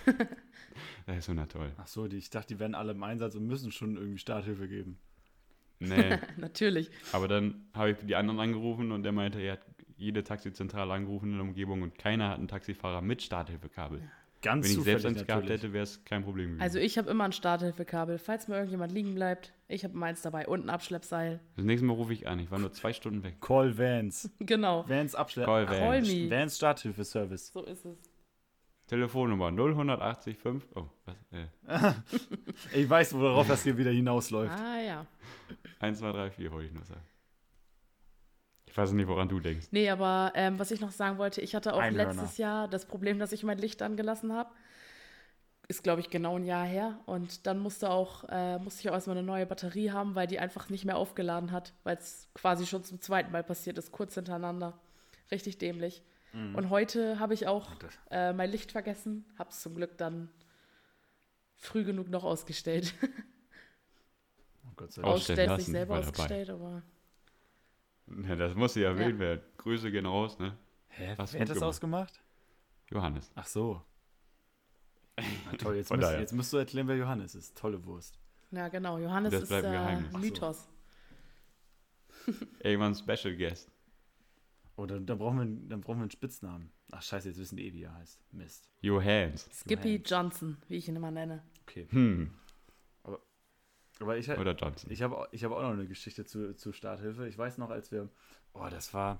das 1.05 1.17
ist 1.17 1.25
so 1.25 1.33
na 1.33 1.45
toll. 1.45 1.71
Ach 1.77 1.87
so, 1.87 2.07
die, 2.07 2.17
ich 2.17 2.29
dachte, 2.29 2.53
die 2.53 2.59
werden 2.59 2.75
alle 2.75 2.91
im 2.91 3.03
Einsatz 3.03 3.35
und 3.35 3.45
müssen 3.47 3.71
schon 3.71 3.95
irgendwie 3.97 4.17
Starthilfe 4.17 4.67
geben. 4.67 4.99
Nee. 5.79 6.17
Natürlich. 6.37 6.89
Aber 7.11 7.27
dann 7.27 7.65
habe 7.73 7.91
ich 7.91 7.97
die 8.03 8.15
anderen 8.15 8.39
angerufen 8.39 8.91
und 8.91 9.03
der 9.03 9.11
meinte, 9.11 9.41
er 9.41 9.53
hat 9.53 9.72
jede 10.03 10.23
Taxizentrale 10.23 10.93
angerufen 10.93 11.31
in 11.31 11.37
der 11.37 11.45
Umgebung 11.47 11.81
und 11.81 11.97
keiner 11.97 12.29
hat 12.29 12.37
einen 12.37 12.47
Taxifahrer 12.47 13.01
mit 13.01 13.21
Starthilfekabel. 13.21 14.01
Ganz 14.41 14.65
Wenn 14.69 14.77
ich 14.79 14.83
selbst 14.83 15.05
eins 15.05 15.25
gehabt 15.25 15.47
hätte, 15.47 15.71
wäre 15.71 15.83
es 15.83 16.03
kein 16.03 16.23
Problem 16.25 16.47
gewesen. 16.49 16.61
Also 16.61 16.77
ich 16.77 16.97
habe 16.97 17.09
immer 17.09 17.23
ein 17.23 17.31
Starthilfekabel. 17.31 18.17
Falls 18.17 18.49
mir 18.49 18.55
irgendjemand 18.55 18.91
liegen 18.91 19.15
bleibt, 19.15 19.53
ich 19.69 19.85
habe 19.85 19.97
meins 19.97 20.21
dabei 20.21 20.47
und 20.49 20.65
ein 20.65 20.69
Abschleppseil. 20.69 21.39
das 21.55 21.63
nächste 21.63 21.85
Mal 21.87 21.93
rufe 21.93 22.11
ich 22.11 22.27
an. 22.27 22.39
Ich 22.39 22.51
war 22.51 22.59
nur 22.59 22.73
zwei 22.73 22.91
Stunden 22.91 23.23
weg. 23.23 23.39
Call 23.39 23.77
Vans. 23.77 24.29
Genau. 24.39 24.83
Vans 24.87 25.15
Abschlepp. 25.15 25.45
Call 25.45 25.65
Call 25.65 25.79
Vans. 25.79 26.09
me. 26.11 26.29
Vans 26.29 26.57
Starthilfeservice. 26.57 27.53
So 27.53 27.63
ist 27.63 27.85
es. 27.85 27.97
Telefonnummer 28.87 29.47
0180 29.47 30.37
5. 30.37 30.67
Oh, 30.75 30.87
was? 31.05 31.15
Äh, 31.31 31.93
Ich 32.81 32.89
weiß, 32.89 33.13
worauf 33.17 33.47
das 33.47 33.63
hier 33.63 33.77
wieder 33.77 33.91
hinausläuft. 33.91 34.51
Ah 34.59 34.81
ja. 34.85 35.05
1, 35.79 35.99
2, 35.99 36.11
3, 36.11 36.31
4 36.31 36.51
wollte 36.51 36.67
ich 36.67 36.73
nur 36.73 36.83
sagen. 36.83 37.01
Ich 38.73 38.77
weiß 38.79 38.91
nicht, 38.93 39.07
woran 39.07 39.29
du 39.29 39.39
denkst. 39.39 39.67
Nee, 39.69 39.87
aber 39.91 40.31
ähm, 40.33 40.57
was 40.57 40.71
ich 40.71 40.81
noch 40.81 40.89
sagen 40.89 41.19
wollte, 41.19 41.41
ich 41.41 41.53
hatte 41.53 41.75
auch 41.75 41.79
Einhörner. 41.79 42.11
letztes 42.11 42.39
Jahr 42.39 42.67
das 42.67 42.87
Problem, 42.87 43.19
dass 43.19 43.31
ich 43.31 43.43
mein 43.43 43.59
Licht 43.59 43.83
angelassen 43.83 44.33
habe. 44.33 44.49
Ist, 45.67 45.83
glaube 45.83 46.01
ich, 46.01 46.09
genau 46.09 46.37
ein 46.37 46.43
Jahr 46.43 46.65
her. 46.65 46.99
Und 47.05 47.45
dann 47.45 47.59
musste, 47.59 47.91
auch, 47.91 48.23
äh, 48.29 48.57
musste 48.57 48.81
ich 48.81 48.89
auch 48.89 48.95
erstmal 48.95 49.15
eine 49.15 49.27
neue 49.27 49.45
Batterie 49.45 49.91
haben, 49.91 50.15
weil 50.15 50.25
die 50.25 50.39
einfach 50.39 50.69
nicht 50.69 50.85
mehr 50.85 50.97
aufgeladen 50.97 51.51
hat, 51.51 51.75
weil 51.83 51.97
es 51.97 52.27
quasi 52.33 52.65
schon 52.65 52.83
zum 52.83 52.99
zweiten 52.99 53.31
Mal 53.31 53.43
passiert 53.43 53.77
ist, 53.77 53.91
kurz 53.91 54.15
hintereinander. 54.15 54.79
Richtig 55.29 55.59
dämlich. 55.59 56.01
Und 56.33 56.71
heute 56.71 57.19
habe 57.19 57.35
ich 57.35 57.45
auch 57.45 57.69
äh, 58.09 58.33
mein 58.33 58.49
Licht 58.49 58.71
vergessen, 58.71 59.23
habe 59.37 59.51
es 59.51 59.61
zum 59.61 59.75
Glück 59.75 59.99
dann 59.99 60.29
früh 61.57 61.83
genug 61.83 62.09
noch 62.09 62.23
ausgestellt. 62.23 62.95
Oh 64.65 64.71
Gott 64.75 64.93
sei 64.93 65.03
Dank. 65.03 65.13
Ausstellen 65.13 65.59
sich 65.59 65.67
selber 65.67 65.93
war 65.93 66.01
dabei. 66.01 66.09
ausgestellt, 66.09 66.49
aber 66.49 66.81
Ja, 68.27 68.35
das 68.35 68.53
muss 68.55 68.75
ja 68.75 68.89
erwähnt 68.89 69.17
werden. 69.19 69.41
Grüße 69.57 69.91
gehen 69.91 70.05
raus, 70.05 70.37
ne? 70.39 70.57
Hä? 70.89 71.15
Hast 71.17 71.33
Wer 71.33 71.41
hat 71.41 71.49
das 71.49 71.55
gemacht. 71.55 71.69
ausgemacht? 71.69 72.21
Johannes. 72.91 73.31
Ach 73.35 73.47
so. 73.47 73.81
Na 75.17 75.57
toll, 75.57 75.75
jetzt, 75.77 75.89
daher. 76.01 76.19
jetzt 76.19 76.33
musst 76.33 76.51
du 76.53 76.57
erklären, 76.57 76.87
wer 76.87 76.97
Johannes 76.97 77.33
ist. 77.35 77.55
Tolle 77.57 77.83
Wurst. 77.85 78.19
ja 78.51 78.67
genau, 78.67 78.97
Johannes 78.99 79.31
Das 79.31 79.43
ist 79.43 79.49
äh. 79.51 80.05
Ach 80.09 80.11
so. 80.11 80.17
Mythos. 80.17 80.67
Irgendwann 82.63 82.95
Special 82.95 83.35
Guest. 83.35 83.71
Oh, 84.75 84.85
dann, 84.85 85.05
dann, 85.05 85.17
brauchen 85.19 85.37
wir, 85.37 85.41
einen- 85.43 85.69
dann 85.69 85.81
brauchen 85.81 85.97
wir 85.97 86.03
einen 86.03 86.11
Spitznamen. 86.11 86.71
Ach 86.91 87.01
scheiße, 87.01 87.29
jetzt 87.29 87.37
wissen 87.39 87.57
die 87.57 87.67
eh, 87.67 87.73
wie 87.73 87.83
er 87.83 87.93
heißt. 87.95 88.19
Mist. 88.31 88.69
Johannes. 88.81 89.47
Skippy. 89.53 90.01
Johnson, 90.05 90.57
wie 90.67 90.75
ich 90.77 90.87
ihn 90.87 90.95
immer 90.95 91.11
nenne. 91.11 91.43
Okay. 91.63 91.87
Hm. 91.89 92.33
Aber 93.99 94.17
ich, 94.17 94.29
Oder 94.29 94.55
Johnson. 94.55 94.91
ich 94.91 95.01
habe 95.01 95.27
ich 95.31 95.43
hab 95.43 95.51
auch 95.51 95.61
noch 95.61 95.71
eine 95.71 95.87
Geschichte 95.87 96.25
zu, 96.25 96.55
zu 96.55 96.73
Starthilfe. 96.73 97.27
Ich 97.27 97.37
weiß 97.37 97.57
noch, 97.57 97.69
als 97.69 97.91
wir, 97.91 98.09
oh, 98.53 98.67
das 98.69 98.93
war, 98.93 99.19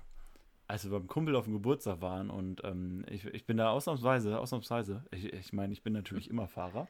als 0.66 0.84
wir 0.84 0.90
beim 0.90 1.06
Kumpel 1.06 1.36
auf 1.36 1.44
dem 1.44 1.54
Geburtstag 1.54 2.00
waren 2.00 2.30
und 2.30 2.62
ähm, 2.64 3.04
ich, 3.08 3.24
ich 3.26 3.44
bin 3.44 3.56
da 3.56 3.70
ausnahmsweise, 3.70 4.38
ausnahmsweise, 4.38 5.04
ich, 5.10 5.32
ich 5.32 5.52
meine, 5.52 5.72
ich 5.72 5.82
bin 5.82 5.92
natürlich 5.92 6.28
immer 6.28 6.48
Fahrer. 6.48 6.88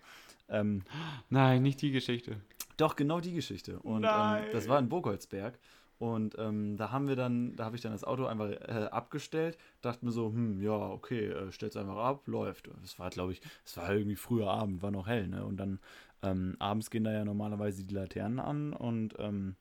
Ähm, 0.48 0.82
Nein, 1.30 1.62
nicht 1.62 1.82
die 1.82 1.90
Geschichte. 1.90 2.40
Doch, 2.76 2.96
genau 2.96 3.20
die 3.20 3.34
Geschichte. 3.34 3.78
Und 3.80 4.04
ähm, 4.04 4.44
das 4.52 4.68
war 4.68 4.78
in 4.78 4.88
Burgholzberg. 4.88 5.58
Und 5.98 6.36
ähm, 6.38 6.76
da 6.76 6.90
haben 6.90 7.06
wir 7.06 7.16
dann, 7.16 7.54
da 7.54 7.64
habe 7.66 7.76
ich 7.76 7.82
dann 7.82 7.92
das 7.92 8.04
Auto 8.04 8.26
einfach 8.26 8.50
äh, 8.50 8.88
abgestellt, 8.90 9.56
dachte 9.80 10.04
mir 10.04 10.10
so, 10.10 10.26
hm, 10.26 10.60
ja, 10.60 10.72
okay, 10.72 11.28
äh, 11.28 11.52
stell's 11.52 11.76
einfach 11.76 11.96
ab, 11.96 12.26
läuft. 12.26 12.68
Es 12.82 12.98
war, 12.98 13.10
glaube 13.10 13.32
ich, 13.32 13.40
es 13.64 13.76
war 13.76 13.92
irgendwie 13.94 14.16
früher 14.16 14.50
Abend, 14.50 14.82
war 14.82 14.90
noch 14.90 15.06
hell, 15.06 15.28
ne? 15.28 15.44
Und 15.44 15.56
dann 15.56 15.78
ähm, 16.24 16.56
abends 16.58 16.90
gehen 16.90 17.04
da 17.04 17.12
ja 17.12 17.24
normalerweise 17.24 17.84
die 17.84 17.94
Laternen 17.94 18.40
an 18.40 18.72
und 18.72 19.14
ähm, 19.18 19.56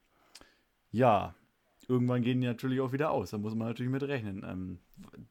ja, 0.92 1.36
irgendwann 1.88 2.22
gehen 2.22 2.40
die 2.40 2.48
natürlich 2.48 2.80
auch 2.80 2.94
wieder 2.94 3.12
aus. 3.12 3.32
Da 3.32 3.38
muss 3.38 3.56
man 3.56 3.68
natürlich 3.68 3.92
mit 3.92 4.04
rechnen. 4.04 4.46
Ähm, 4.48 4.80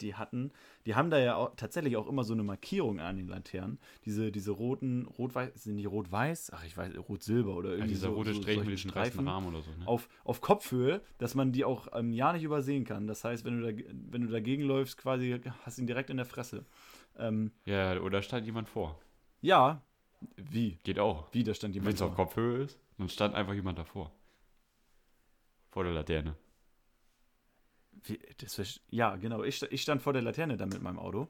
die 0.01 0.15
hatten, 0.15 0.53
die 0.87 0.95
haben 0.95 1.09
da 1.11 1.19
ja 1.19 1.37
auch, 1.37 1.55
tatsächlich 1.57 1.97
auch 1.97 2.07
immer 2.09 2.25
so 2.25 2.35
eine 2.35 2.43
Markierung 2.43 3.01
an 3.01 3.17
den 3.17 3.29
Laternen. 3.29 3.79
Diese, 4.05 4.31
diese 4.31 4.51
roten, 4.51 5.07
rot-weiß, 5.07 5.53
sind 5.55 5.77
die 5.77 5.87
rot-weiß? 5.87 6.53
Ach, 6.55 6.65
ich 6.65 6.77
weiß, 6.77 6.93
rot-silber 7.09 7.57
oder 7.57 7.71
Ja, 7.71 7.77
irgendwie 7.77 7.95
dieser 7.95 8.09
so, 8.09 8.15
rote 8.15 8.35
so, 8.35 8.43
Strich 8.43 8.57
mit 8.59 8.67
solche 8.67 8.77
diesem 8.77 8.95
weißen 8.95 9.27
Rahmen 9.29 9.49
oder 9.49 9.63
so. 9.63 9.71
Ne? 9.71 9.87
auf, 9.87 10.09
auf 10.25 10.41
Kopfhöhe, 10.41 11.01
dass 11.19 11.35
man 11.35 11.53
die 11.53 11.65
auch 11.65 11.89
ähm, 11.95 12.13
ja 12.13 12.33
nicht 12.33 12.43
übersehen 12.45 12.85
kann. 12.85 13.07
Das 13.07 13.25
heißt, 13.25 13.45
wenn 13.45 13.61
du, 13.61 13.73
da, 13.73 13.83
wenn 14.11 14.23
du 14.23 14.29
dagegen 14.29 14.65
läufst, 14.65 14.99
quasi 14.99 15.41
hast 15.65 15.79
du 15.79 15.83
ihn 15.83 15.87
direkt 15.87 16.11
in 16.11 16.17
der 16.19 16.27
Fresse. 16.27 16.67
Ähm, 17.17 17.53
Ja, 17.65 17.99
oder 18.01 18.21
stand 18.23 18.47
jemand 18.47 18.69
vor. 18.69 18.99
ja, 19.41 19.83
wie? 20.37 20.79
Geht 20.83 20.99
auch. 20.99 21.33
Wie, 21.33 21.45
da 21.45 21.55
stand 21.55 21.75
Wenn 21.75 21.83
jemand 21.83 21.97
es 21.97 22.03
auf. 22.03 22.15
Kopfhöhe 22.15 22.63
ist, 22.63 22.79
dann 22.99 23.09
stand 23.09 23.35
einfach 23.35 23.55
jemand 23.55 23.79
davor. 23.79 24.13
Vor 25.71 25.85
der 25.85 25.93
Laterne. 25.93 26.37
wie, 28.05 28.19
das 28.39 28.81
ja, 28.91 29.17
genau. 29.17 29.43
Ich, 29.43 29.63
ich 29.63 29.83
stand 29.83 30.03
vor 30.03 30.13
der 30.13 30.23
Laterne 30.23 30.57
dann 30.57 30.69
mit 30.69 30.83
meinem 30.83 30.99
Auto. 30.99 31.29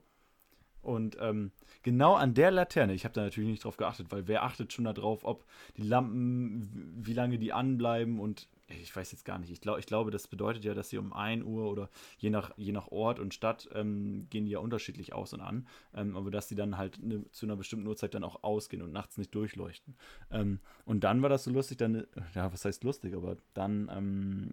Und 0.82 1.16
ähm, 1.20 1.52
genau 1.84 2.14
an 2.14 2.34
der 2.34 2.50
Laterne, 2.50 2.92
ich 2.92 3.04
habe 3.04 3.14
da 3.14 3.22
natürlich 3.22 3.48
nicht 3.48 3.64
drauf 3.64 3.76
geachtet, 3.76 4.10
weil 4.10 4.26
wer 4.26 4.42
achtet 4.42 4.72
schon 4.72 4.84
darauf, 4.84 5.24
ob 5.24 5.44
die 5.76 5.82
Lampen, 5.82 6.98
wie 7.06 7.12
lange 7.12 7.38
die 7.38 7.52
anbleiben 7.52 8.18
und 8.18 8.48
ich 8.80 8.94
weiß 8.94 9.12
jetzt 9.12 9.24
gar 9.24 9.38
nicht. 9.38 9.50
Ich, 9.50 9.60
glaub, 9.60 9.78
ich 9.78 9.86
glaube, 9.86 10.10
das 10.10 10.28
bedeutet 10.28 10.64
ja, 10.64 10.74
dass 10.74 10.90
sie 10.90 10.98
um 10.98 11.12
1 11.12 11.44
Uhr 11.44 11.70
oder 11.70 11.90
je 12.18 12.30
nach, 12.30 12.52
je 12.56 12.72
nach 12.72 12.88
Ort 12.88 13.18
und 13.18 13.34
Stadt 13.34 13.68
ähm, 13.74 14.26
gehen 14.30 14.44
die 14.44 14.52
ja 14.52 14.58
unterschiedlich 14.58 15.12
aus 15.12 15.32
und 15.32 15.40
an. 15.40 15.66
Ähm, 15.94 16.16
aber 16.16 16.30
dass 16.30 16.48
die 16.48 16.54
dann 16.54 16.78
halt 16.78 17.02
ne, 17.02 17.24
zu 17.30 17.46
einer 17.46 17.56
bestimmten 17.56 17.86
Uhrzeit 17.86 18.14
dann 18.14 18.24
auch 18.24 18.42
ausgehen 18.42 18.82
und 18.82 18.92
nachts 18.92 19.18
nicht 19.18 19.34
durchleuchten. 19.34 19.94
Ähm, 20.30 20.60
und 20.84 21.04
dann 21.04 21.22
war 21.22 21.28
das 21.28 21.44
so 21.44 21.50
lustig, 21.50 21.78
dann, 21.78 22.06
ja, 22.34 22.52
was 22.52 22.64
heißt 22.64 22.84
lustig, 22.84 23.14
aber 23.14 23.36
dann 23.54 23.90
ähm, 23.92 24.50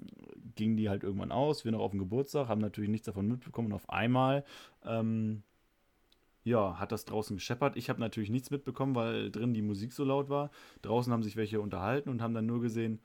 gingen 0.56 0.78
die 0.78 0.90
halt 0.90 1.04
irgendwann 1.04 1.32
aus, 1.32 1.66
wir 1.66 1.72
noch 1.72 1.80
auf 1.82 1.92
dem 1.92 2.00
Geburtstag, 2.00 2.48
haben 2.48 2.62
natürlich 2.62 2.90
nichts 2.90 3.06
davon 3.06 3.28
mitbekommen 3.28 3.68
und 3.68 3.74
auf 3.74 3.90
einmal 3.90 4.44
ähm, 4.86 5.44
ja, 6.44 6.80
hat 6.80 6.92
das 6.92 7.06
draußen 7.06 7.36
gescheppert. 7.36 7.76
Ich 7.78 7.90
habe 7.90 8.00
natürlich 8.00 8.30
nichts 8.30 8.50
mitbekommen, 8.50 8.96
weil 8.96 9.32
drin 9.32 9.54
die 9.54 9.62
Musik 9.62 9.94
so 9.94 10.04
laut 10.04 10.30
war. 10.30 10.52
Draußen 10.82 11.12
haben 11.12 11.24
sich 11.24 11.36
welche 11.36 11.62
unterhalten 11.62 12.10
und 12.10 12.22
haben 12.22 12.34
dann 12.34 12.46
nur 12.46 12.62
gesehen, 12.62 13.00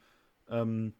ähm, 0.48 0.94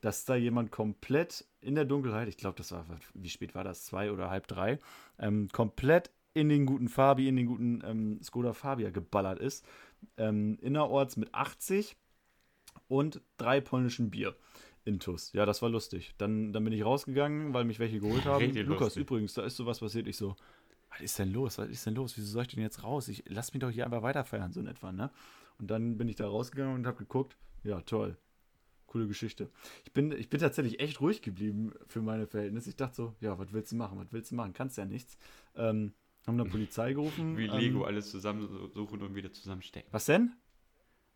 dass 0.00 0.24
da 0.24 0.34
jemand 0.34 0.70
komplett 0.70 1.44
in 1.60 1.74
der 1.74 1.84
Dunkelheit, 1.84 2.28
ich 2.28 2.36
glaube, 2.36 2.56
das 2.56 2.72
war, 2.72 2.86
wie 3.14 3.28
spät 3.28 3.54
war 3.54 3.64
das? 3.64 3.84
Zwei 3.84 4.10
oder 4.10 4.30
halb 4.30 4.46
drei, 4.46 4.78
ähm, 5.18 5.48
komplett 5.52 6.10
in 6.32 6.48
den 6.48 6.66
guten 6.66 6.88
Fabi, 6.88 7.28
in 7.28 7.36
den 7.36 7.46
guten 7.46 7.82
ähm, 7.84 8.22
Skoda 8.22 8.52
Fabia 8.52 8.90
geballert 8.90 9.38
ist. 9.38 9.66
Ähm, 10.16 10.58
innerorts 10.60 11.16
mit 11.16 11.34
80 11.34 11.96
und 12.88 13.20
drei 13.36 13.60
polnischen 13.60 14.10
Bier. 14.10 14.34
Intus. 14.84 15.32
Ja, 15.34 15.44
das 15.44 15.60
war 15.60 15.68
lustig. 15.68 16.14
Dann, 16.16 16.52
dann 16.52 16.64
bin 16.64 16.72
ich 16.72 16.84
rausgegangen, 16.84 17.52
weil 17.52 17.64
mich 17.64 17.78
welche 17.78 18.00
geholt 18.00 18.24
haben. 18.24 18.42
Richtig 18.44 18.66
Lukas, 18.66 18.80
lustig. 18.80 19.02
übrigens, 19.02 19.34
da 19.34 19.42
ist 19.44 19.56
sowas 19.56 19.80
passiert. 19.80 20.06
Ich 20.06 20.16
so, 20.16 20.36
was 20.90 21.00
ist 21.00 21.18
denn 21.18 21.32
los? 21.32 21.58
Was 21.58 21.68
ist 21.68 21.86
denn 21.86 21.94
los? 21.94 22.16
Wieso 22.16 22.28
soll 22.28 22.42
ich 22.42 22.48
denn 22.48 22.62
jetzt 22.62 22.82
raus? 22.82 23.08
Ich 23.08 23.24
lass 23.26 23.52
mich 23.52 23.60
doch 23.60 23.70
hier 23.70 23.84
einfach 23.84 24.02
weiterfeiern, 24.02 24.52
so 24.52 24.60
in 24.60 24.66
etwa, 24.66 24.90
ne? 24.90 25.10
Und 25.58 25.70
dann 25.70 25.98
bin 25.98 26.08
ich 26.08 26.16
da 26.16 26.26
rausgegangen 26.26 26.74
und 26.74 26.86
habe 26.86 26.96
geguckt. 26.96 27.36
Ja, 27.62 27.82
toll. 27.82 28.16
Coole 28.90 29.06
Geschichte. 29.06 29.48
Ich 29.84 29.92
bin, 29.92 30.10
ich 30.10 30.28
bin 30.28 30.40
tatsächlich 30.40 30.80
echt 30.80 31.00
ruhig 31.00 31.22
geblieben 31.22 31.72
für 31.86 32.02
meine 32.02 32.26
Verhältnisse. 32.26 32.70
Ich 32.70 32.76
dachte 32.76 32.96
so, 32.96 33.14
ja, 33.20 33.38
was 33.38 33.52
willst 33.52 33.70
du 33.70 33.76
machen? 33.76 33.98
Was 33.98 34.12
willst 34.12 34.32
du 34.32 34.34
machen? 34.34 34.52
Kannst 34.52 34.76
ja 34.78 34.84
nichts. 34.84 35.16
Ähm, 35.56 35.92
haben 36.26 36.36
dann 36.36 36.50
Polizei 36.50 36.92
gerufen. 36.92 37.36
Wie 37.38 37.46
ähm, 37.46 37.56
Lego 37.56 37.84
alles 37.84 38.10
zusammensuchen 38.10 39.00
und 39.00 39.14
wieder 39.14 39.32
zusammenstecken. 39.32 39.88
Was 39.92 40.06
denn? 40.06 40.32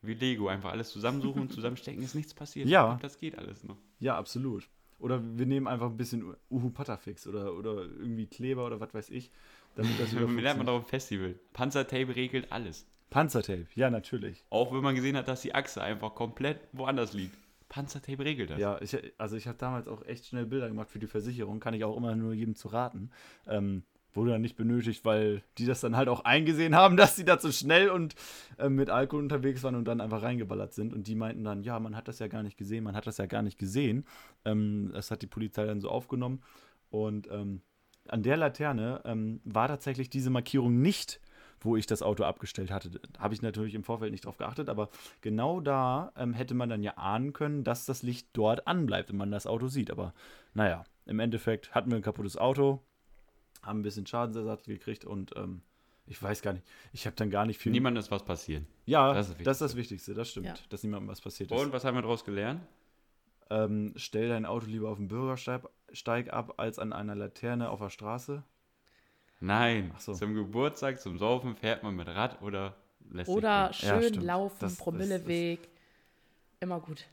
Wie 0.03 0.14
Lego, 0.14 0.47
einfach 0.47 0.70
alles 0.70 0.91
zusammensuchen 0.91 1.43
und 1.43 1.53
zusammenstecken, 1.53 2.03
ist 2.03 2.14
nichts 2.14 2.33
passiert. 2.33 2.68
Ja. 2.68 2.87
Glaub, 2.87 3.01
das 3.01 3.18
geht 3.18 3.37
alles 3.37 3.64
noch. 3.64 3.79
Ja, 3.99 4.16
absolut. 4.16 4.68
Oder 5.01 5.20
wir 5.37 5.47
nehmen 5.47 5.66
einfach 5.66 5.91
ein 5.91 5.97
bisschen 5.97 6.37
Uhu 6.51 6.70
Patafix 6.70 7.27
oder, 7.27 7.55
oder 7.55 7.83
irgendwie 7.83 8.27
Kleber 8.27 8.66
oder 8.66 8.79
was 8.79 8.95
weiß 8.95 9.11
ich, 9.11 9.33
damit 9.75 9.99
das 9.99 10.12
lernen 10.12 10.59
man 10.59 10.66
doch 10.66 10.79
im 10.79 10.85
Festival. 10.85 11.35
Panzertape 11.53 12.14
regelt 12.14 12.53
alles. 12.53 12.87
Panzertape, 13.11 13.66
ja, 13.75 13.91
natürlich. 13.91 14.45
Auch 14.51 14.72
wenn 14.72 14.83
man 14.83 14.95
gesehen 14.95 15.16
hat, 15.16 15.27
dass 15.27 15.43
die 15.43 15.55
Achse 15.55 15.83
einfach 15.83 16.14
komplett 16.14 16.61
woanders 16.72 17.12
liegt. 17.12 17.37
Panzertape 17.75 18.25
regelt 18.25 18.51
das. 18.51 18.61
Ja, 18.61 18.81
ich, 18.81 18.97
also 19.18 19.37
ich 19.37 19.49
habe 19.49 19.59
damals 19.59 19.89
auch 19.89 20.07
echt 20.07 20.27
schnell 20.27 20.47
Bilder 20.47 20.68
gemacht 20.68 20.91
für 20.91 21.01
die 21.01 21.09
Versicherung, 21.09 21.59
kann 21.59 21.75
ich 21.75 21.83
auch 21.83 21.97
immer 21.97 22.14
nur 22.14 22.33
jedem 22.33 22.55
zu 22.55 22.68
raten. 22.68 23.11
Ähm, 23.49 23.83
wurde 24.12 24.31
dann 24.31 24.43
nicht 24.43 24.55
benötigt, 24.55 25.05
weil 25.05 25.43
die 25.59 25.66
das 25.66 25.81
dann 25.81 25.97
halt 25.97 26.09
auch 26.09 26.25
eingesehen 26.25 26.77
haben, 26.77 26.97
dass 26.97 27.16
sie 27.16 27.25
da 27.25 27.41
zu 27.41 27.53
schnell 27.53 27.91
und 27.91 28.14
äh, 28.59 28.68
mit 28.68 28.91
Alkohol 28.91 29.25
unterwegs 29.25 29.64
waren 29.64 29.75
und 29.75 29.87
dann 29.87 30.01
einfach 30.01 30.22
reingeballert 30.22 30.72
sind. 30.72 30.95
Und 30.95 31.09
die 31.09 31.16
meinten 31.16 31.43
dann, 31.43 31.64
ja, 31.64 31.81
man 31.81 31.97
hat 31.97 32.07
das 32.07 32.20
ja 32.20 32.29
gar 32.29 32.45
nicht 32.45 32.57
gesehen, 32.57 32.85
man 32.85 32.95
hat 32.95 33.09
das 33.09 33.16
ja 33.16 33.27
gar 33.27 33.43
nicht 33.43 33.59
gesehen. 33.59 34.07
Ähm, 34.45 34.93
das 34.95 35.11
hat 35.11 35.22
die 35.22 35.27
Polizei 35.27 35.66
dann 35.66 35.81
so 35.81 35.89
aufgenommen. 35.89 36.45
Und 36.91 37.29
ähm, 37.33 37.61
an 38.07 38.22
der 38.22 38.37
Laterne 38.37 39.01
ähm, 39.05 39.41
war 39.43 39.66
tatsächlich 39.66 40.11
diese 40.11 40.31
Markierung 40.31 40.81
nicht, 40.81 41.20
wo 41.65 41.77
ich 41.77 41.87
das 41.87 42.03
Auto 42.03 42.23
abgestellt 42.25 42.71
hatte. 42.71 43.01
Habe 43.19 43.35
ich 43.35 43.43
natürlich 43.43 43.75
im 43.75 43.83
Vorfeld 43.83 44.12
nicht 44.12 44.27
drauf 44.27 44.37
geachtet, 44.39 44.69
aber 44.69 44.91
genau 45.23 45.61
da 45.61 46.12
ähm, 46.17 46.33
hätte 46.35 46.55
man 46.55 46.69
dann 46.69 46.83
ja 46.83 46.93
ahnen 46.97 47.33
können, 47.33 47.65
dass 47.65 47.85
das 47.87 48.03
Licht 48.03 48.29
dort 48.35 48.67
anbleibt 48.69 49.11
und 49.11 49.17
man 49.17 49.31
das 49.33 49.47
Auto 49.47 49.67
sieht. 49.69 49.91
Aber 49.91 50.15
naja, 50.53 50.85
im 51.07 51.19
Endeffekt 51.21 51.75
hatten 51.75 51.91
wir 51.91 51.97
ein 51.97 52.03
kaputtes 52.03 52.37
Auto, 52.37 52.81
haben 53.62 53.81
ein 53.81 53.83
bisschen 53.83 54.07
Schadensersatz 54.07 54.65
gekriegt 54.65 55.05
und 55.05 55.35
ähm, 55.37 55.62
ich 56.07 56.23
weiß 56.23 56.43
gar 56.43 56.53
nicht, 56.53 56.67
ich 56.93 57.07
habe 57.07 57.17
dann 57.17 57.31
gar 57.31 57.47
nicht 57.47 57.59
viel. 57.59 57.73
Niemand 57.73 57.97
ist 57.97 58.11
was 58.11 58.23
passiert. 58.25 58.65
ja, 58.85 59.15
das 59.15 59.29
das 59.29 59.29
ist 59.31 59.39
ist 59.41 59.47
das 59.47 59.59
das, 59.59 59.77
Wichtigste, 59.77 60.12
das 60.15 60.31
stimmt, 60.31 60.47
Ja. 60.47 60.55
dass 60.69 60.83
niemandem 60.83 61.09
was 61.09 61.21
passiert 61.23 61.51
ist. 61.51 61.59
Und 61.59 61.73
was 61.73 61.85
haben 61.85 61.95
wir 61.97 62.03
daraus 62.03 62.25
gelernt? 62.25 62.61
Ähm, 63.51 63.93
stell 63.97 64.29
dein 64.29 64.47
Auto 64.47 64.67
lieber 64.67 64.89
auf 64.91 64.97
dem 64.99 65.09
Bürgersteig 65.09 65.62
Steig 65.93 66.33
ab 66.33 66.55
als 66.59 66.79
an 66.79 66.93
einer 66.93 67.15
Laterne 67.15 67.71
auf 67.71 67.79
der 67.81 67.91
Straße. 67.91 68.43
Nein, 69.41 69.93
so. 69.99 70.14
zum 70.14 70.35
Geburtstag, 70.35 71.01
zum 71.01 71.18
Saufen 71.18 71.55
fährt 71.57 71.82
man 71.82 71.95
mit 71.97 72.09
Rad 72.09 72.41
oder 72.43 72.76
lässt 73.11 73.26
sich 73.28 73.37
Oder. 73.37 73.49
Ja, 73.66 73.72
schön 73.72 74.03
stimmt. 74.05 74.24
laufen, 74.24 74.57
Das- 74.61 74.72
das- 74.76 74.78
Promilleweg. 74.82 75.68
Immer 76.61 76.80
gut. 76.80 77.05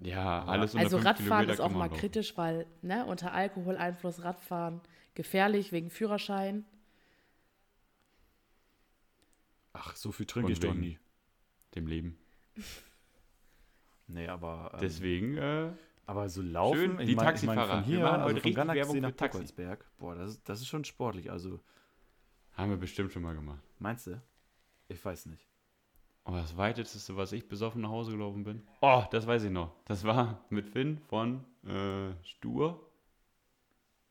Ja, 0.00 0.44
alles 0.44 0.74
unter 0.74 0.84
Also 0.84 0.96
Radfahren 0.98 1.16
Kilometer 1.26 1.52
ist 1.52 1.60
auch 1.60 1.70
mal 1.70 1.86
laufen. 1.86 1.98
kritisch, 1.98 2.36
weil 2.36 2.66
ne, 2.82 3.04
unter 3.06 3.32
Alkoholeinfluss 3.32 4.22
Radfahren 4.22 4.80
gefährlich 5.14 5.72
wegen 5.72 5.90
Führerschein. 5.90 6.64
Ach, 9.72 9.94
so 9.96 10.12
viel 10.12 10.26
trinke 10.26 10.46
Und 10.46 10.52
ich 10.52 10.60
doch 10.60 10.74
nie. 10.74 10.98
Dem 11.74 11.86
Leben. 11.86 12.18
Nee, 14.10 14.26
aber, 14.26 14.70
ähm, 14.72 14.80
Deswegen, 14.80 15.36
äh, 15.36 15.70
aber 16.08 16.28
so 16.28 16.42
laufen, 16.42 16.76
Schön, 16.78 17.00
ich 17.00 17.06
die 17.06 17.14
mein- 17.14 17.24
Taxifahrer. 17.26 17.62
Ich 17.62 17.68
mein, 17.68 17.82
von 17.84 17.86
Wir 17.92 17.96
hier, 17.96 18.04
machen 18.04 18.20
also 18.22 18.40
von 18.40 18.74
Werbung 18.74 19.00
nach. 19.00 19.10
Buckelsberg, 19.12 19.84
boah, 19.98 20.14
das 20.14 20.30
ist, 20.30 20.48
das 20.48 20.60
ist 20.60 20.66
schon 20.66 20.84
sportlich, 20.84 21.30
also, 21.30 21.60
haben 22.54 22.70
wir 22.70 22.76
bestimmt 22.78 23.12
schon 23.12 23.22
mal 23.22 23.34
gemacht. 23.34 23.60
meinst 23.78 24.06
du? 24.08 24.20
Ich 24.88 25.04
weiß 25.04 25.26
nicht. 25.26 25.46
Oh, 26.24 26.32
das 26.32 26.56
weiteste, 26.56 27.16
was 27.16 27.32
ich 27.32 27.46
besoffen 27.48 27.82
nach 27.82 27.90
Hause 27.90 28.12
gelaufen 28.12 28.42
bin. 28.44 28.66
Oh, 28.80 29.02
das 29.10 29.26
weiß 29.26 29.44
ich 29.44 29.50
noch. 29.50 29.70
Das 29.86 30.04
war 30.04 30.44
mit 30.50 30.66
Finn 30.68 30.98
von 31.08 31.44
äh, 31.66 32.12
Stur. 32.22 32.84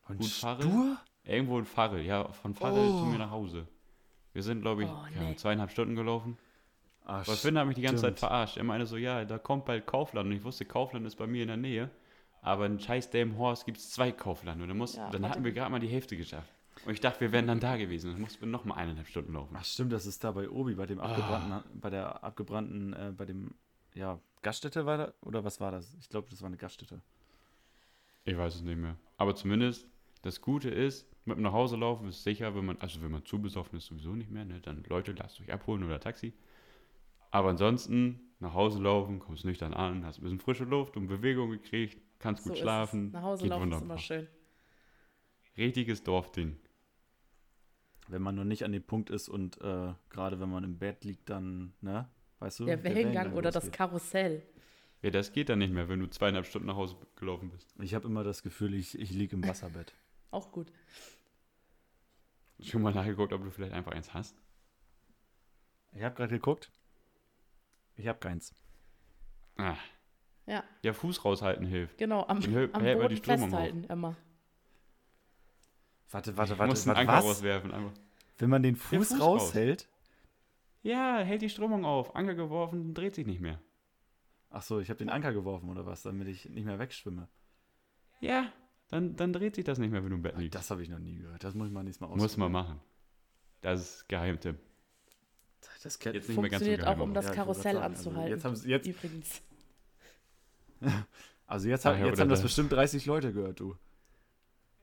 Und 0.08 0.18
Gut, 0.20 0.28
Farrell? 0.28 0.66
Stur? 0.68 0.98
Irgendwo 1.24 1.60
in 1.60 1.66
Farrell. 1.66 2.04
Ja, 2.06 2.32
von 2.32 2.54
Farrell 2.56 2.88
Oh. 2.90 3.00
zu 3.02 3.06
mir 3.06 3.18
nach 3.20 3.30
Hause. 3.32 3.68
Wir 4.34 4.42
sind, 4.44 4.62
glaube 4.62 4.84
ich, 4.84 4.90
Oh, 4.90 5.06
nee. 5.20 5.36
zweieinhalb 5.36 5.70
Stunden 5.72 5.96
gelaufen. 5.96 6.38
Ach, 7.10 7.26
Weil 7.26 7.36
Finn 7.38 7.58
hat 7.58 7.66
mich 7.68 7.76
die 7.76 7.82
ganze 7.84 8.00
stimmt. 8.00 8.20
Zeit 8.20 8.30
verarscht. 8.30 8.58
Er 8.58 8.66
meinte 8.66 8.86
so, 8.86 8.98
ja, 8.98 9.24
da 9.24 9.38
kommt 9.38 9.64
bald 9.64 9.86
Kaufland. 9.88 10.28
Und 10.30 10.34
ich 10.36 10.44
wusste, 10.44 10.66
Kaufland 10.66 11.06
ist 11.08 11.16
bei 11.16 11.26
mir 11.26 11.42
in 11.44 11.48
der 11.48 11.56
Nähe. 11.58 11.90
Aber 12.42 12.66
in 12.66 12.80
scheiß 12.80 13.10
Dame 13.12 13.38
Horst 13.38 13.66
gibt 13.66 13.78
es 13.78 13.92
zwei 13.92 14.12
Kaufland. 14.12 14.62
Und 14.62 14.68
dann, 14.68 14.78
muss, 14.78 14.98
Ja, 14.98 15.10
dann 15.10 15.28
hatten 15.30 15.44
wir 15.46 15.54
gerade 15.54 15.72
mal 15.72 15.80
die 15.80 15.88
Hälfte 15.88 16.18
geschafft. 16.18 16.54
Und 16.86 16.92
ich 16.92 17.00
dachte, 17.00 17.22
wir 17.22 17.32
wären 17.32 17.48
dann 17.48 17.62
da 17.62 17.78
gewesen. 17.78 18.12
Dann 18.12 18.20
mussten 18.22 18.42
wir 18.42 18.48
noch 18.50 18.66
mal 18.66 18.76
eineinhalb 18.76 19.08
Stunden 19.08 19.34
laufen. 19.34 19.56
Ach 19.58 19.64
stimmt, 19.64 19.94
das 19.94 20.06
ist 20.06 20.22
da 20.24 20.32
bei 20.34 20.50
Obi, 20.50 20.76
bei 20.76 20.86
dem 20.86 21.00
Ah. 21.00 21.04
abgebrannten, 21.06 21.80
bei 21.80 21.90
der 21.90 22.24
abgebrannten, 22.26 22.94
äh, 22.94 23.14
bei 23.16 23.26
dem, 23.26 23.52
ja, 23.96 24.20
Gaststätte 24.42 24.86
war 24.86 24.98
da, 24.98 25.14
oder 25.22 25.44
was 25.46 25.60
war 25.62 25.72
das? 25.72 25.96
Ich 26.02 26.10
glaube, 26.10 26.28
das 26.30 26.42
war 26.42 26.48
eine 26.48 26.58
Gaststätte. 26.58 27.02
Ich 28.26 28.38
weiß 28.38 28.56
es 28.56 28.62
nicht 28.62 28.78
mehr. 28.78 28.98
Aber 29.18 29.34
zumindest, 29.36 29.88
das 30.22 30.42
Gute 30.42 30.70
ist, 30.70 31.08
mit 31.26 31.38
dem 31.38 31.44
nach 31.44 31.54
Hause 31.54 31.78
laufen 31.78 32.08
ist 32.10 32.24
sicher, 32.24 32.54
wenn 32.56 32.66
man, 32.66 32.78
also 32.80 33.02
wenn 33.02 33.12
man 33.12 33.26
zu 33.26 33.42
besoffen 33.42 33.78
ist, 33.78 33.86
sowieso 33.88 34.12
nicht 34.14 34.30
mehr, 34.30 34.46
ne? 34.46 34.60
Dann 34.62 34.84
Leute, 34.90 35.14
lasst 35.14 35.40
euch 35.42 35.52
abholen 35.52 35.84
oder 35.84 36.00
Taxi. 36.00 36.34
Aber 37.32 37.50
ansonsten, 37.50 38.20
nach 38.40 38.54
Hause 38.54 38.82
laufen, 38.82 39.20
kommst 39.20 39.46
nüchtern 39.46 39.74
an, 39.74 40.06
hast 40.06 40.20
ein 40.20 40.24
bisschen 40.24 40.40
frische 40.40 40.64
Luft 40.64 40.96
und 40.98 41.08
Bewegung 41.08 41.50
gekriegt, 41.52 41.98
kannst 42.20 42.44
So 42.44 42.50
gut 42.50 42.58
ist 42.58 42.62
schlafen. 42.62 43.08
es. 43.08 43.14
Nach 43.14 43.24
Hause 43.24 43.44
geht 43.44 43.50
laufen 43.50 43.64
ist 43.64 43.66
wunderbar. 43.76 43.86
immer 43.86 43.98
schön. 43.98 44.28
Richtiges 45.58 46.04
Dorfding. 46.04 46.58
Wenn 48.08 48.22
man 48.22 48.36
noch 48.36 48.46
nicht 48.46 48.64
an 48.64 48.72
dem 48.72 48.84
Punkt 48.84 49.10
ist 49.10 49.28
und 49.28 49.60
äh, 49.62 49.94
gerade 50.10 50.40
wenn 50.40 50.50
man 50.50 50.64
im 50.64 50.78
Bett 50.78 51.04
liegt, 51.04 51.30
dann, 51.30 51.74
ne, 51.82 52.08
weißt 52.40 52.60
du? 52.62 52.66
Der 52.66 52.84
Wellengang 52.84 53.34
oder 53.34 53.52
das. 53.52 53.70
Karussell. 53.72 54.44
Ja, 55.02 55.10
das 55.12 55.32
geht 55.34 55.50
dann 55.50 55.60
nicht 55.60 55.74
mehr, 55.74 55.90
wenn 55.90 56.00
du 56.00 56.08
zweieinhalb 56.08 56.46
Stunden 56.46 56.68
nach 56.68 56.76
Hause 56.76 56.96
gelaufen 57.16 57.50
bist. 57.50 57.74
Ich 57.80 57.94
habe 57.94 58.08
immer 58.08 58.24
das 58.24 58.42
Gefühl, 58.44 58.74
ich, 58.74 58.98
ich 58.98 59.12
liege 59.12 59.36
im 59.36 59.46
Wasserbett. 59.48 59.94
Auch 60.32 60.52
gut. 60.52 60.72
Schon 62.62 62.82
mal 62.82 62.94
nachgeguckt, 62.94 63.34
ob 63.34 63.44
du 63.44 63.52
vielleicht 63.52 63.74
einfach 63.74 63.92
eins 63.92 64.14
hast? 64.14 64.36
Ich 65.94 66.02
habe 66.02 66.16
gerade 66.16 66.34
geguckt. 66.34 66.72
Ich 67.98 68.08
habe 68.08 68.20
keins. 68.20 68.54
Ah. 69.58 69.76
Ja, 70.46 70.64
Ja, 70.84 70.94
Fuß 70.94 71.26
raushalten 71.26 71.66
hilft. 71.66 71.98
genau. 71.98 72.26
Am, 72.28 72.40
hält- 72.42 72.74
am 72.74 72.82
hält 72.82 72.98
man 72.98 73.04
Boden 73.08 73.16
die 73.16 73.18
Strömung 73.22 73.54
auf. 73.54 73.60
festhalten 73.60 73.84
immer. 73.86 74.16
Warte, 76.10 76.38
warte, 76.38 76.54
Du 76.54 76.60
warte. 76.60 76.70
musst 76.70 76.88
einen 76.88 76.96
warte 76.96 77.10
Anker 77.10 77.20
was? 77.20 77.26
rauswerfen. 77.26 77.72
Einfach. 77.74 77.92
Wenn 78.38 78.50
man 78.50 78.64
den 78.64 78.76
Fuß, 78.76 79.10
Fuß 79.10 79.20
raushält. 79.20 79.90
Ja, 80.84 81.18
hält 81.18 81.42
die 81.42 81.50
Strömung 81.50 81.84
auf. 81.86 82.16
Anker 82.16 82.36
geworfen, 82.36 82.94
dreht 82.94 83.16
sich 83.16 83.26
nicht 83.26 83.42
mehr. 83.42 83.60
Ach 84.50 84.62
so, 84.62 84.80
ich 84.80 84.90
habe 84.90 85.00
den 85.00 85.10
Anker 85.10 85.34
geworfen 85.34 85.70
oder 85.70 85.86
was, 85.86 86.04
damit 86.04 86.28
ich 86.30 86.50
nicht 86.50 86.64
mehr 86.66 86.80
wegschwimme. 86.80 87.28
Ja, 88.22 88.50
dann, 88.88 89.18
dann 89.18 89.34
dreht 89.34 89.56
sich 89.56 89.66
das 89.66 89.80
nicht 89.80 89.92
mehr, 89.92 90.02
wenn 90.04 90.12
du 90.12 90.16
im 90.16 90.22
Bett 90.22 90.38
liegst. 90.38 90.56
Das 90.56 90.72
habe 90.72 90.82
ich 90.82 90.88
noch 90.90 91.00
nie 91.00 91.16
gehört. 91.16 91.44
Das 91.44 91.54
muss 91.56 91.68
ich 91.68 91.74
mal 91.74 91.84
nächstes 91.84 92.08
Mal 92.08 92.16
Muss 92.16 92.38
man 92.38 92.52
machen. 92.54 92.80
Das 93.62 93.82
ist 93.82 94.08
Geheimtipp. 94.08 94.58
Das 95.84 96.00
Jetzt 96.04 96.06
nicht 96.06 96.28
mehr 96.30 96.50
ganz 96.50 96.64
Funktioniert 96.64 96.86
auch, 96.88 97.00
um 97.00 97.14
das 97.14 97.26
Ja, 97.28 97.32
Karussell 97.34 97.78
also 97.78 98.10
anzuhalten. 98.10 98.32
jetzt 98.32 98.46
haben 98.46 98.56
sie- 98.56 98.70
jetzt- 98.70 98.88
Übrigens. 98.88 99.42
Also 101.50 101.70
jetzt, 101.70 101.86
Ach 101.86 101.92
hab, 101.94 102.00
ja, 102.00 102.06
jetzt 102.08 102.16
oder 102.16 102.24
haben 102.24 102.30
das 102.30 102.42
bestimmt 102.42 102.74
30 102.74 103.06
Leute 103.06 103.32
gehört, 103.32 103.62
du. 103.62 103.78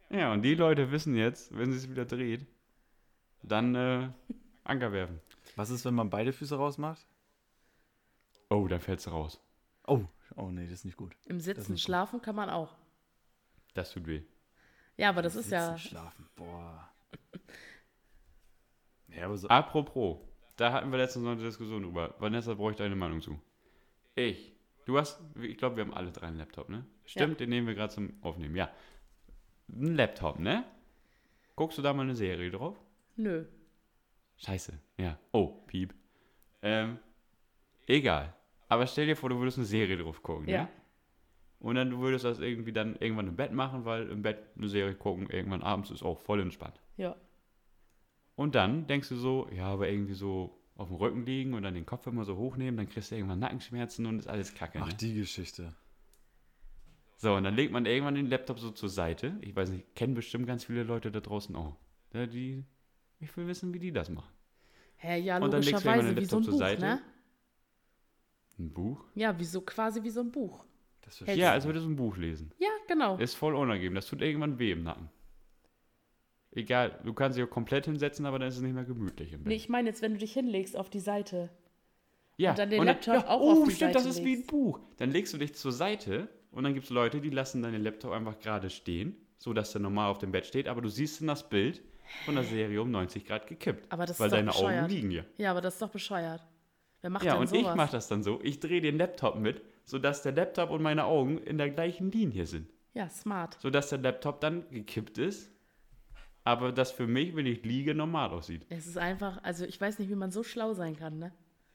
Ja, 0.08 0.32
und 0.32 0.40
die 0.40 0.54
Leute 0.54 0.90
wissen 0.92 1.14
jetzt, 1.14 1.54
wenn 1.54 1.70
sie 1.70 1.76
es 1.76 1.90
wieder 1.90 2.06
dreht, 2.06 2.46
dann 3.42 3.74
äh, 3.74 4.08
Anker 4.64 4.90
werfen. 4.92 5.20
Was 5.56 5.68
ist, 5.68 5.84
wenn 5.84 5.92
man 5.94 6.08
beide 6.08 6.32
Füße 6.32 6.56
rausmacht? 6.56 7.06
Oh, 8.48 8.66
dann 8.66 8.80
fällst 8.80 9.06
du 9.06 9.10
raus. 9.10 9.40
Oh, 9.86 10.04
oh 10.36 10.50
nee, 10.50 10.64
das 10.64 10.72
ist 10.80 10.84
nicht 10.86 10.96
gut. 10.96 11.14
Im 11.26 11.38
Sitzen 11.38 11.60
ist 11.60 11.68
nicht 11.68 11.82
gut. 11.82 11.84
schlafen 11.86 12.22
kann 12.22 12.34
man 12.34 12.48
auch. 12.48 12.74
Das 13.74 13.92
tut 13.92 14.06
weh. 14.06 14.22
Ja, 14.96 15.10
aber 15.10 15.20
das 15.20 15.34
ist 15.36 15.50
ja. 15.50 15.74
Sitzen, 15.76 15.88
Schlafen, 15.90 16.28
boah. 16.34 16.88
Ja, 19.08 19.26
aber 19.26 19.36
so. 19.36 19.48
Apropos, 19.48 20.18
da 20.56 20.72
hatten 20.72 20.90
wir 20.90 20.98
letztens 20.98 21.24
noch 21.24 21.32
eine 21.32 21.42
Diskussion 21.42 21.82
drüber. 21.82 22.14
Vanessa, 22.18 22.54
brauche 22.54 22.70
ich 22.72 22.76
deine 22.76 22.96
Meinung 22.96 23.20
zu. 23.20 23.38
Ich. 24.14 24.52
Du 24.86 24.98
hast, 24.98 25.20
ich 25.40 25.56
glaube, 25.56 25.76
wir 25.76 25.84
haben 25.84 25.94
alle 25.94 26.12
drei 26.12 26.26
einen 26.26 26.38
Laptop, 26.38 26.68
ne? 26.68 26.84
Stimmt, 27.06 27.40
den 27.40 27.48
nehmen 27.48 27.66
wir 27.66 27.74
gerade 27.74 27.92
zum 27.92 28.12
Aufnehmen, 28.22 28.54
ja. 28.54 28.70
Ein 29.72 29.94
Laptop, 29.96 30.38
ne? 30.38 30.64
Guckst 31.56 31.78
du 31.78 31.82
da 31.82 31.92
mal 31.94 32.02
eine 32.02 32.14
Serie 32.14 32.50
drauf? 32.50 32.78
Nö. 33.16 33.44
Scheiße, 34.36 34.78
ja. 34.98 35.18
Oh, 35.32 35.48
Piep. 35.66 35.94
Ähm, 36.62 36.98
egal. 37.86 38.34
Aber 38.68 38.86
stell 38.86 39.06
dir 39.06 39.16
vor, 39.16 39.30
du 39.30 39.38
würdest 39.38 39.56
eine 39.58 39.66
Serie 39.66 39.96
drauf 39.96 40.22
gucken, 40.22 40.48
Ja. 40.48 40.64
ne? 40.64 40.68
Und 41.60 41.76
dann 41.76 41.88
du 41.88 41.98
würdest 42.00 42.26
das 42.26 42.40
irgendwie 42.40 42.72
dann 42.74 42.96
irgendwann 42.96 43.28
im 43.28 43.36
Bett 43.36 43.52
machen, 43.52 43.86
weil 43.86 44.10
im 44.10 44.20
Bett 44.20 44.38
eine 44.58 44.68
Serie 44.68 44.94
gucken, 44.94 45.30
irgendwann 45.30 45.62
abends 45.62 45.90
ist 45.90 46.02
auch 46.02 46.18
voll 46.18 46.40
entspannt. 46.40 46.78
Ja. 46.98 47.16
Und 48.36 48.54
dann 48.54 48.86
denkst 48.86 49.08
du 49.10 49.16
so, 49.16 49.48
ja, 49.54 49.66
aber 49.66 49.88
irgendwie 49.88 50.14
so 50.14 50.58
auf 50.76 50.88
dem 50.88 50.96
Rücken 50.96 51.24
liegen 51.24 51.54
und 51.54 51.62
dann 51.62 51.74
den 51.74 51.86
Kopf 51.86 52.06
immer 52.06 52.24
so 52.24 52.36
hochnehmen, 52.36 52.76
dann 52.76 52.88
kriegst 52.88 53.10
du 53.10 53.14
irgendwann 53.14 53.38
Nackenschmerzen 53.38 54.06
und 54.06 54.18
ist 54.18 54.26
alles 54.28 54.54
kacke. 54.54 54.80
Ach, 54.82 54.88
Ne? 54.88 54.94
die 54.94 55.14
Geschichte. 55.14 55.72
So, 57.16 57.34
und 57.34 57.44
dann 57.44 57.54
legt 57.54 57.72
man 57.72 57.86
irgendwann 57.86 58.16
den 58.16 58.26
Laptop 58.26 58.58
so 58.58 58.70
zur 58.72 58.88
Seite. 58.88 59.36
Ich 59.40 59.54
weiß 59.54 59.70
nicht, 59.70 59.94
kennen 59.94 60.14
bestimmt 60.14 60.46
ganz 60.46 60.64
viele 60.64 60.82
Leute 60.82 61.12
da 61.12 61.20
draußen 61.20 61.54
auch. 61.54 61.76
Ja, 62.12 62.26
die, 62.26 62.64
ich 63.20 63.36
will 63.36 63.46
wissen, 63.46 63.72
wie 63.72 63.78
die 63.78 63.92
das 63.92 64.10
machen. 64.10 64.32
Hä, 64.96 65.18
ja, 65.20 65.38
Und 65.38 65.52
dann 65.52 65.62
legst 65.62 65.84
du 65.84 65.88
irgendwann 65.88 66.06
logischerweise 66.06 66.14
den 66.14 66.22
wie 66.22 66.26
so 66.26 66.36
ein 66.36 66.42
Laptop 66.42 66.44
zur 66.44 66.52
Buch, 66.52 66.58
Seite. 66.58 66.80
ne? 66.82 67.02
Ein 68.58 68.72
Buch? 68.72 69.04
Ja, 69.14 69.38
wie 69.38 69.44
so, 69.44 69.60
quasi 69.60 70.02
wie 70.02 70.10
so 70.10 70.20
ein 70.20 70.30
Buch. 70.32 70.64
Das 71.02 71.20
Ja, 71.36 71.52
als 71.52 71.66
würdest 71.66 71.86
du 71.86 71.90
ein 71.90 71.96
Buch 71.96 72.16
lesen. 72.16 72.52
Ja, 72.58 72.68
genau. 72.88 73.16
Ist 73.18 73.34
voll 73.34 73.54
unangenehm. 73.54 73.94
Das 73.94 74.06
tut 74.06 74.22
irgendwann 74.22 74.58
weh 74.58 74.72
im 74.72 74.82
Nacken. 74.82 75.08
Egal, 76.54 76.98
du 77.04 77.12
kannst 77.12 77.36
dich 77.38 77.44
auch 77.44 77.50
komplett 77.50 77.86
hinsetzen, 77.86 78.26
aber 78.26 78.38
dann 78.38 78.48
ist 78.48 78.56
es 78.56 78.62
nicht 78.62 78.74
mehr 78.74 78.84
gemütlich 78.84 79.32
im 79.32 79.40
Bett. 79.40 79.48
Nee, 79.48 79.56
ich 79.56 79.68
meine 79.68 79.88
jetzt, 79.88 80.02
wenn 80.02 80.12
du 80.12 80.18
dich 80.18 80.32
hinlegst 80.32 80.76
auf 80.76 80.88
die 80.88 81.00
Seite. 81.00 81.50
Ja, 82.36 82.50
Und 82.50 82.58
dann 82.58 82.70
den 82.70 82.80
und 82.80 82.86
Laptop 82.86 83.28
auch 83.28 83.40
oh, 83.40 83.62
auf 83.62 83.68
die 83.68 83.74
stimmt, 83.74 83.94
das 83.94 84.02
Seite 84.04 84.18
ist 84.18 84.24
wie 84.24 84.32
ein 84.32 84.36
legst. 84.38 84.46
Buch. 84.50 84.80
Dann 84.98 85.10
legst 85.10 85.32
du 85.34 85.38
dich 85.38 85.54
zur 85.54 85.72
Seite 85.72 86.28
und 86.50 86.64
dann 86.64 86.74
gibt 86.74 86.84
es 86.84 86.90
Leute, 86.90 87.20
die 87.20 87.30
lassen 87.30 87.62
deinen 87.62 87.82
Laptop 87.82 88.12
einfach 88.12 88.38
gerade 88.38 88.70
stehen, 88.70 89.16
so 89.38 89.52
dass 89.52 89.72
der 89.72 89.80
normal 89.80 90.10
auf 90.10 90.18
dem 90.18 90.32
Bett 90.32 90.46
steht, 90.46 90.68
aber 90.68 90.80
du 90.80 90.88
siehst 90.88 91.20
in 91.20 91.26
das 91.26 91.48
Bild 91.48 91.82
von 92.24 92.34
der 92.34 92.44
Serie 92.44 92.80
um 92.82 92.90
90 92.90 93.24
Grad 93.24 93.46
gekippt. 93.46 93.90
Aber 93.92 94.04
das 94.06 94.16
ist 94.16 94.20
weil 94.20 94.28
doch 94.30 94.36
deine 94.36 94.50
bescheuert. 94.50 94.84
Augen 94.84 94.92
liegen 94.92 95.10
hier. 95.10 95.24
Ja, 95.38 95.50
aber 95.52 95.60
das 95.60 95.74
ist 95.74 95.82
doch 95.82 95.90
bescheuert. 95.90 96.46
Wer 97.00 97.10
macht 97.10 97.24
Ja, 97.24 97.32
denn 97.32 97.42
und 97.42 97.48
sowas? 97.48 97.62
ich 97.70 97.74
mache 97.74 97.92
das 97.92 98.08
dann 98.08 98.22
so. 98.22 98.40
Ich 98.42 98.60
drehe 98.60 98.80
den 98.80 98.98
Laptop 98.98 99.36
mit, 99.36 99.62
sodass 99.84 100.22
der 100.22 100.32
Laptop 100.32 100.70
und 100.70 100.82
meine 100.82 101.04
Augen 101.04 101.38
in 101.38 101.58
der 101.58 101.70
gleichen 101.70 102.10
Linie 102.10 102.46
sind. 102.46 102.66
Ja, 102.94 103.08
smart. 103.08 103.58
Sodass 103.60 103.88
der 103.90 103.98
Laptop 103.98 104.40
dann 104.40 104.68
gekippt 104.70 105.18
ist, 105.18 105.50
aber 106.44 106.72
das 106.72 106.92
für 106.92 107.06
mich, 107.06 107.34
wenn 107.34 107.46
ich 107.46 107.64
liege, 107.64 107.94
normal 107.94 108.30
aussieht. 108.30 108.66
Es 108.68 108.86
ist 108.86 108.98
einfach, 108.98 109.42
also 109.42 109.64
ich 109.64 109.80
weiß 109.80 109.98
nicht, 109.98 110.10
wie 110.10 110.14
man 110.14 110.30
so 110.30 110.42
schlau 110.42 110.74
sein 110.74 110.96
kann, 110.96 111.18
ne? 111.18 111.32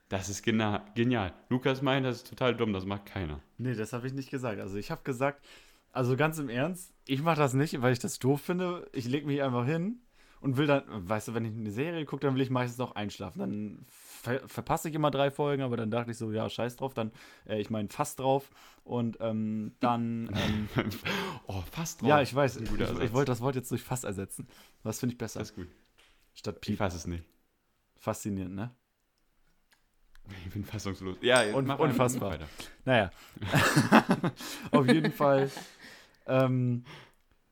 Das 0.07 0.29
ist 0.29 0.41
gena 0.41 0.85
genial. 0.95 1.33
Lukas 1.49 1.81
meint, 1.81 2.05
das 2.05 2.17
ist 2.17 2.29
total 2.29 2.55
dumm, 2.55 2.73
das 2.73 2.85
macht 2.85 3.05
keiner. 3.05 3.41
Nee, 3.57 3.75
das 3.75 3.93
habe 3.93 4.07
ich 4.07 4.13
nicht 4.13 4.31
gesagt. 4.31 4.59
Also 4.59 4.77
ich 4.77 4.89
habe 4.89 5.03
gesagt, 5.03 5.45
also 5.91 6.15
ganz 6.15 6.39
im 6.39 6.49
Ernst, 6.49 6.93
ich 7.05 7.21
mache 7.21 7.37
das 7.37 7.53
nicht, 7.53 7.79
weil 7.81 7.93
ich 7.93 7.99
das 7.99 8.17
doof 8.17 8.41
finde. 8.41 8.89
Ich 8.93 9.05
lege 9.07 9.27
mich 9.27 9.41
einfach 9.43 9.65
hin 9.65 9.99
und 10.41 10.57
will 10.57 10.67
dann, 10.67 10.83
weißt 10.87 11.27
du, 11.29 11.33
wenn 11.33 11.45
ich 11.45 11.51
eine 11.53 11.71
Serie 11.71 12.05
gucke, 12.05 12.25
dann 12.25 12.35
will 12.35 12.41
ich 12.41 12.49
meistens 12.49 12.77
noch 12.77 12.95
einschlafen. 12.95 13.39
Dann 13.39 13.85
ver 13.87 14.47
verpasse 14.47 14.89
ich 14.89 14.95
immer 14.95 15.11
drei 15.11 15.31
Folgen, 15.31 15.63
aber 15.63 15.77
dann 15.77 15.91
dachte 15.91 16.11
ich 16.11 16.17
so, 16.17 16.31
ja, 16.31 16.49
scheiß 16.49 16.75
drauf, 16.77 16.93
dann, 16.93 17.11
äh, 17.47 17.59
ich 17.59 17.69
meine, 17.69 17.89
fast 17.89 18.19
drauf. 18.19 18.49
Und 18.83 19.17
ähm, 19.21 19.73
dann, 19.79 20.29
ähm, 20.33 20.69
Oh, 21.47 21.61
fast 21.71 22.01
drauf. 22.01 22.09
ja, 22.09 22.21
ich 22.21 22.33
weiß, 22.33 22.57
ich, 22.57 22.71
ich 22.71 23.13
wollte 23.13 23.31
das 23.31 23.41
Wort 23.41 23.55
jetzt 23.55 23.71
durch 23.71 23.81
fast 23.83 24.03
ersetzen. 24.03 24.47
Was 24.83 24.99
finde 24.99 25.13
ich 25.13 25.17
besser? 25.17 25.39
Das 25.39 25.49
ist 25.49 25.55
gut. 25.55 25.67
Statt 26.33 26.55
Ich 26.57 26.61
Piep. 26.61 26.77
fasse 26.77 26.97
es 26.97 27.07
nicht. 27.07 27.23
Faszinierend, 27.97 28.55
ne? 28.55 28.71
Ich 30.45 30.53
bin 30.53 30.63
fassungslos. 30.63 31.17
Ja, 31.21 31.41
Un- 31.55 31.69
unfassbar. 31.71 32.37
Naja. 32.85 33.09
Auf 34.71 34.87
jeden 34.87 35.11
Fall. 35.11 35.49
Ähm, 36.27 36.83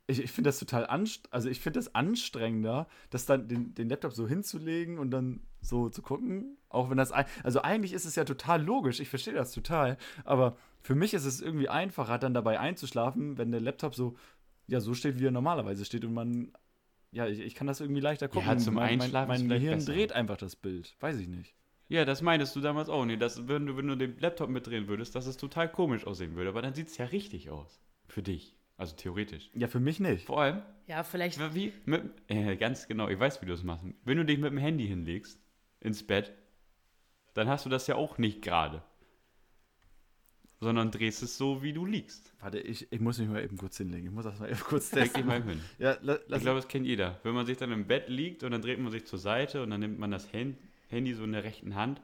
ich 0.08 0.20
ich 0.22 0.32
finde 0.32 0.48
das 0.50 0.60
total 0.60 0.88
anstrengend. 0.88 1.34
Also 1.34 1.50
ich 1.50 1.60
finde 1.60 1.80
das 1.80 1.94
anstrengender, 1.96 2.88
das 3.10 3.26
dann 3.26 3.48
den, 3.48 3.74
den 3.76 3.90
Laptop 3.90 4.14
so 4.14 4.28
hinzulegen 4.28 5.00
und 5.00 5.12
dann 5.12 5.42
so 5.62 5.90
zu 5.90 6.02
gucken. 6.02 6.58
Auch 6.70 6.90
wenn 6.90 6.98
das. 6.98 7.12
ein- 7.12 7.26
Also 7.44 7.62
eigentlich 7.62 7.94
ist 7.94 8.06
es 8.06 8.16
ja 8.16 8.24
total 8.24 8.64
logisch. 8.64 9.00
Ich 9.00 9.10
verstehe 9.10 9.34
das 9.34 9.52
total. 9.52 9.98
Aber 10.24 10.58
für 10.82 10.96
mich 10.96 11.14
ist 11.14 11.26
es 11.26 11.42
irgendwie 11.42 11.70
einfacher, 11.70 12.18
dann 12.20 12.34
dabei 12.34 12.60
einzuschlafen, 12.60 13.38
wenn 13.38 13.52
der 13.52 13.62
Laptop 13.62 13.96
so, 13.96 14.16
ja, 14.68 14.80
so 14.80 14.94
steht, 14.94 15.20
wie 15.20 15.26
er 15.28 15.32
normalerweise 15.32 15.84
steht 15.86 16.06
und 16.06 16.14
man. 16.14 16.54
Ja, 17.12 17.26
ich, 17.28 17.40
ich 17.40 17.56
kann 17.56 17.68
das 17.68 17.80
irgendwie 17.80 18.02
leichter 18.02 18.28
gucken. 18.28 18.60
zum 18.60 18.74
mein, 18.76 18.98
mein, 18.98 19.02
Einschlafen 19.02 19.28
mein 19.30 19.42
vielleicht 19.42 19.62
Gehirn 19.62 19.80
besser. 19.80 19.94
dreht 19.94 20.12
einfach 20.14 20.38
das 20.38 20.56
Bild. 20.58 20.96
Weiß 21.00 21.18
ich 21.20 21.28
nicht. 21.30 21.56
Ja, 21.90 22.04
das 22.04 22.22
meintest 22.22 22.54
du 22.56 22.60
damals 22.60 22.90
auch. 22.90 23.06
Nee, 23.06 23.16
das, 23.16 23.48
wenn, 23.48 23.66
du, 23.66 23.78
wenn 23.78 23.88
du 23.88 23.96
den 23.96 24.20
Laptop 24.20 24.50
mitdrehen 24.50 24.88
würdest, 24.90 25.16
dass 25.16 25.26
es 25.26 25.38
total 25.38 25.72
komisch 25.72 26.06
aussehen 26.06 26.36
würde. 26.36 26.50
Aber 26.50 26.62
dann 26.62 26.74
sieht 26.74 26.88
es 26.90 26.98
ja 26.98 27.06
richtig 27.06 27.50
aus. 27.50 27.80
Für 28.10 28.22
dich. 28.22 28.57
Also 28.78 28.96
theoretisch. 28.96 29.50
Ja, 29.56 29.68
für 29.68 29.80
mich 29.80 30.00
nicht. 30.00 30.26
Vor 30.28 30.40
allem, 30.42 30.62
Ja, 30.88 31.04
vielleicht. 31.04 31.40
wie, 31.56 31.74
mit, 31.86 32.04
äh, 32.28 32.56
ganz 32.56 32.88
genau, 32.88 33.08
ich 33.10 33.20
weiß, 33.20 33.42
wie 33.42 33.48
du 33.48 33.54
es 33.54 33.64
machst. 33.64 33.84
Wenn 34.06 34.18
du 34.18 34.26
dich 34.26 34.38
mit 34.38 34.52
dem 34.52 34.58
Handy 34.60 34.88
hinlegst, 34.88 35.40
ins 35.80 36.06
Bett, 36.06 36.32
dann 37.34 37.48
hast 37.48 37.66
du 37.66 37.70
das 37.70 37.88
ja 37.88 37.96
auch 37.96 38.18
nicht 38.18 38.42
gerade. 38.42 38.84
Sondern 40.60 40.90
drehst 40.90 41.22
es 41.22 41.38
so, 41.38 41.62
wie 41.62 41.72
du 41.72 41.86
liegst. 41.86 42.34
Warte, 42.40 42.60
ich, 42.60 42.92
ich 42.92 43.00
muss 43.00 43.20
mich 43.20 43.28
mal 43.30 43.44
eben 43.44 43.58
kurz 43.58 43.78
hinlegen. 43.78 44.08
Ich 44.08 44.12
muss 44.12 44.24
das 44.24 44.40
mal 44.40 44.50
eben 44.50 44.60
kurz 44.64 44.90
testen. 44.90 45.26
mal 45.28 45.42
hin. 45.44 45.62
Ja, 45.78 45.98
la, 46.02 46.16
Ich 46.16 46.42
glaube, 46.42 46.56
das 46.60 46.68
kennt 46.68 46.88
jeder. 46.88 47.20
Wenn 47.24 47.36
man 47.36 47.46
sich 47.46 47.58
dann 47.58 47.72
im 47.72 47.86
Bett 47.86 48.10
liegt 48.10 48.44
und 48.44 48.52
dann 48.52 48.62
dreht 48.64 48.80
man 48.80 48.92
sich 48.92 49.06
zur 49.06 49.20
Seite 49.20 49.62
und 49.62 49.70
dann 49.70 49.80
nimmt 49.82 50.00
man 50.00 50.10
das 50.10 50.32
Hand, 50.34 50.58
Handy 50.88 51.14
so 51.14 51.24
in 51.24 51.32
der 51.34 51.44
rechten 51.44 51.76
Hand 51.76 52.02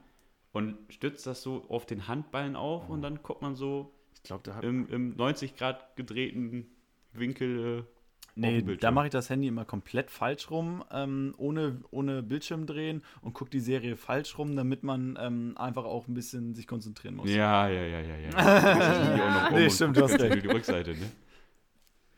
und 0.52 0.76
stützt 0.88 1.26
das 1.26 1.42
so 1.42 1.64
auf 1.68 1.84
den 1.86 2.06
Handballen 2.06 2.54
auf 2.54 2.88
und 2.88 3.02
dann 3.02 3.22
guckt 3.22 3.42
man 3.42 3.56
so 3.56 3.92
glaube, 4.24 4.42
da 4.44 4.56
hab, 4.56 4.64
im, 4.64 4.88
im 4.88 5.16
90 5.16 5.56
Grad 5.56 5.96
gedrehten 5.96 6.66
Winkel. 7.12 7.78
Äh, 7.80 7.94
Nee, 8.36 8.62
da 8.62 8.90
mache 8.90 9.06
ich 9.06 9.12
das 9.12 9.30
Handy 9.30 9.46
immer 9.46 9.64
komplett 9.64 10.10
falsch 10.10 10.50
rum, 10.50 10.82
ähm, 10.90 11.34
ohne, 11.36 11.82
ohne 11.92 12.20
Bildschirm 12.20 12.66
drehen 12.66 13.02
und 13.22 13.32
gucke 13.32 13.50
die 13.50 13.60
Serie 13.60 13.96
falsch 13.96 14.38
rum, 14.38 14.56
damit 14.56 14.82
man 14.82 15.16
ähm, 15.20 15.52
einfach 15.56 15.84
auch 15.84 16.08
ein 16.08 16.14
bisschen 16.14 16.52
sich 16.52 16.66
konzentrieren 16.66 17.14
muss. 17.14 17.30
Ja, 17.30 17.68
ja, 17.68 17.82
ja, 17.84 18.00
ja, 18.00 18.16
ja. 18.16 18.30
Das 18.34 19.08
ist 19.08 19.20
auch 19.20 19.42
noch 19.42 19.50
Nee, 19.52 19.70
stimmt, 19.70 19.96
du 19.96 20.02
hast 20.02 20.20
recht. 20.20 20.42
Die 20.42 20.48
Rückseite, 20.48 20.90
ne? 20.94 21.12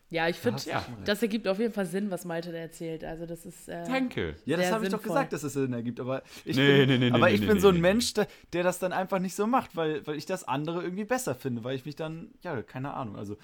Ja, 0.08 0.28
ich 0.28 0.36
finde, 0.36 0.62
Ja. 0.66 0.84
das 1.04 1.20
ergibt 1.22 1.48
auf 1.48 1.58
jeden 1.58 1.72
Fall 1.72 1.86
Sinn, 1.86 2.10
was 2.10 2.24
Malte 2.24 2.52
da 2.52 2.58
erzählt. 2.58 3.02
Also, 3.02 3.26
das 3.26 3.44
ist. 3.44 3.68
Äh, 3.68 3.84
Danke. 3.86 4.36
Ja, 4.44 4.56
das 4.56 4.70
habe 4.70 4.84
ich 4.84 4.90
doch 4.92 5.02
gesagt, 5.02 5.32
dass 5.32 5.42
es 5.42 5.54
Sinn 5.54 5.72
ergibt, 5.72 5.98
aber 5.98 6.22
ich 6.44 6.56
Nee, 6.56 6.86
bin, 6.86 6.88
nee, 6.88 6.98
nee, 6.98 7.10
aber 7.10 7.26
nee, 7.26 7.34
ich 7.34 7.40
nee, 7.40 7.46
bin 7.46 7.56
nee, 7.56 7.60
so 7.60 7.68
ein 7.68 7.74
nee, 7.74 7.80
Mensch, 7.80 8.14
der, 8.14 8.28
der 8.52 8.62
das 8.62 8.78
dann 8.78 8.92
einfach 8.92 9.18
nicht 9.18 9.34
so 9.34 9.46
macht, 9.46 9.74
weil, 9.74 10.06
weil 10.06 10.16
ich 10.16 10.26
das 10.26 10.44
andere 10.44 10.82
irgendwie 10.82 11.04
besser 11.04 11.34
finde, 11.34 11.64
weil 11.64 11.74
ich 11.74 11.84
mich 11.84 11.96
dann, 11.96 12.30
ja, 12.42 12.62
keine 12.62 12.94
Ahnung, 12.94 13.16
also 13.16 13.36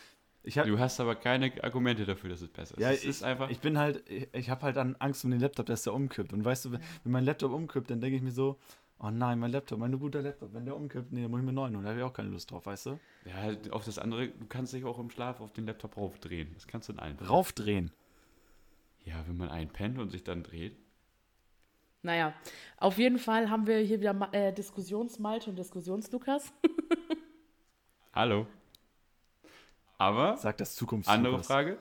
ich 0.45 0.59
habe 0.59 0.69
Du 0.69 0.79
hast 0.79 0.99
aber 0.99 1.15
keine 1.15 1.53
Argumente 1.63 2.05
dafür, 2.05 2.31
dass 2.31 2.43
es 2.43 2.49
besser 2.49 2.75
ist. 2.77 2.81
Ja, 2.81 2.91
es 2.91 3.03
ich, 3.03 3.09
ist 3.11 3.23
einfach. 3.23 3.49
ich 3.51 3.61
bin 3.61 3.79
halt, 3.79 4.03
ich, 4.09 4.29
ich 4.33 4.51
habe 4.51 4.63
halt 4.63 4.77
dann 4.77 4.97
Angst 4.99 5.25
um 5.25 5.31
den 5.31 5.39
Laptop, 5.41 5.67
dass 5.67 5.85
der 5.85 5.95
umkippt. 5.95 6.33
Und 6.33 6.45
weißt 6.45 6.65
du, 6.65 6.73
wenn, 6.73 6.81
wenn 7.05 7.13
mein 7.13 7.25
Laptop 7.25 7.53
umkippt, 7.53 7.91
dann 7.91 8.01
denke 8.01 8.17
ich 8.17 8.23
mir 8.23 8.33
so, 8.33 8.59
oh 9.03 9.11
nein, 9.11 9.39
mein 9.39 9.51
Laptop, 9.51 9.79
mein 9.79 9.99
guter 9.99 10.23
Laptop, 10.23 10.55
wenn 10.55 10.65
der 10.65 10.77
umkippt, 10.77 11.13
nee, 11.13 11.23
dann 11.23 11.31
muss 11.31 11.41
ich 11.41 11.45
mir 11.45 11.49
einen 11.51 11.57
neuen 11.57 11.75
holen. 11.75 11.85
Da 11.85 11.91
habe 11.91 12.01
ich 12.01 12.05
auch 12.05 12.13
keine 12.13 12.29
Lust 12.31 12.51
drauf, 12.51 12.65
weißt 12.67 12.87
du? 12.87 13.01
ja, 13.25 13.55
auf 13.73 13.85
das 13.85 13.99
andere, 13.99 14.29
du 14.29 14.47
kannst 14.47 14.73
dich 14.73 14.85
auch 14.85 14.99
im 14.99 15.11
Schlaf 15.11 15.41
auf 15.41 15.53
den 15.53 15.67
Laptop 15.67 15.97
raufdrehen. 15.97 16.51
Das 16.55 16.67
kannst 16.67 16.89
du 16.89 16.93
in 16.95 16.99
allen. 16.99 17.19
Raufdrehen. 17.19 17.91
Ja, 19.05 19.25
wenn 19.27 19.37
man 19.37 19.49
einpennt 19.49 19.99
und 19.99 20.11
sich 20.11 20.23
dann 20.23 20.43
dreht. 20.43 20.77
Naja, 22.03 22.35
auf 22.79 22.99
jeden 22.99 23.19
Fall 23.19 23.51
haben 23.51 23.67
wir 23.67 23.79
hier 23.79 24.01
wieder 24.01 24.29
äh, 24.33 24.53
Diskussionsmalte 24.53 25.51
und 25.51 25.57
Diskussionslukas. 25.59 26.53
Hallo. 28.13 28.47
Aber, 29.99 30.37
Sagt 30.37 30.61
das 30.61 30.75
Zukunft. 30.75 31.09
andere 31.09 31.43
Frage. 31.43 31.79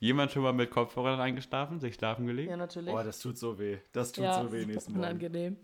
Jemand 0.00 0.32
schon 0.32 0.42
mal 0.42 0.52
mit 0.52 0.70
Kopfhörern 0.70 1.18
eingeschlafen, 1.18 1.80
sich 1.80 1.94
schlafen 1.94 2.26
gelegt? 2.26 2.50
Ja, 2.50 2.58
natürlich. 2.58 2.92
Boah, 2.92 3.04
das 3.04 3.20
tut 3.20 3.38
so 3.38 3.58
weh. 3.58 3.78
Das 3.92 4.12
tut 4.12 4.24
ja, 4.24 4.42
so 4.42 4.52
weh 4.52 4.66
nächsten 4.66 4.92
Morgen. 4.94 5.04
unangenehm. 5.04 5.56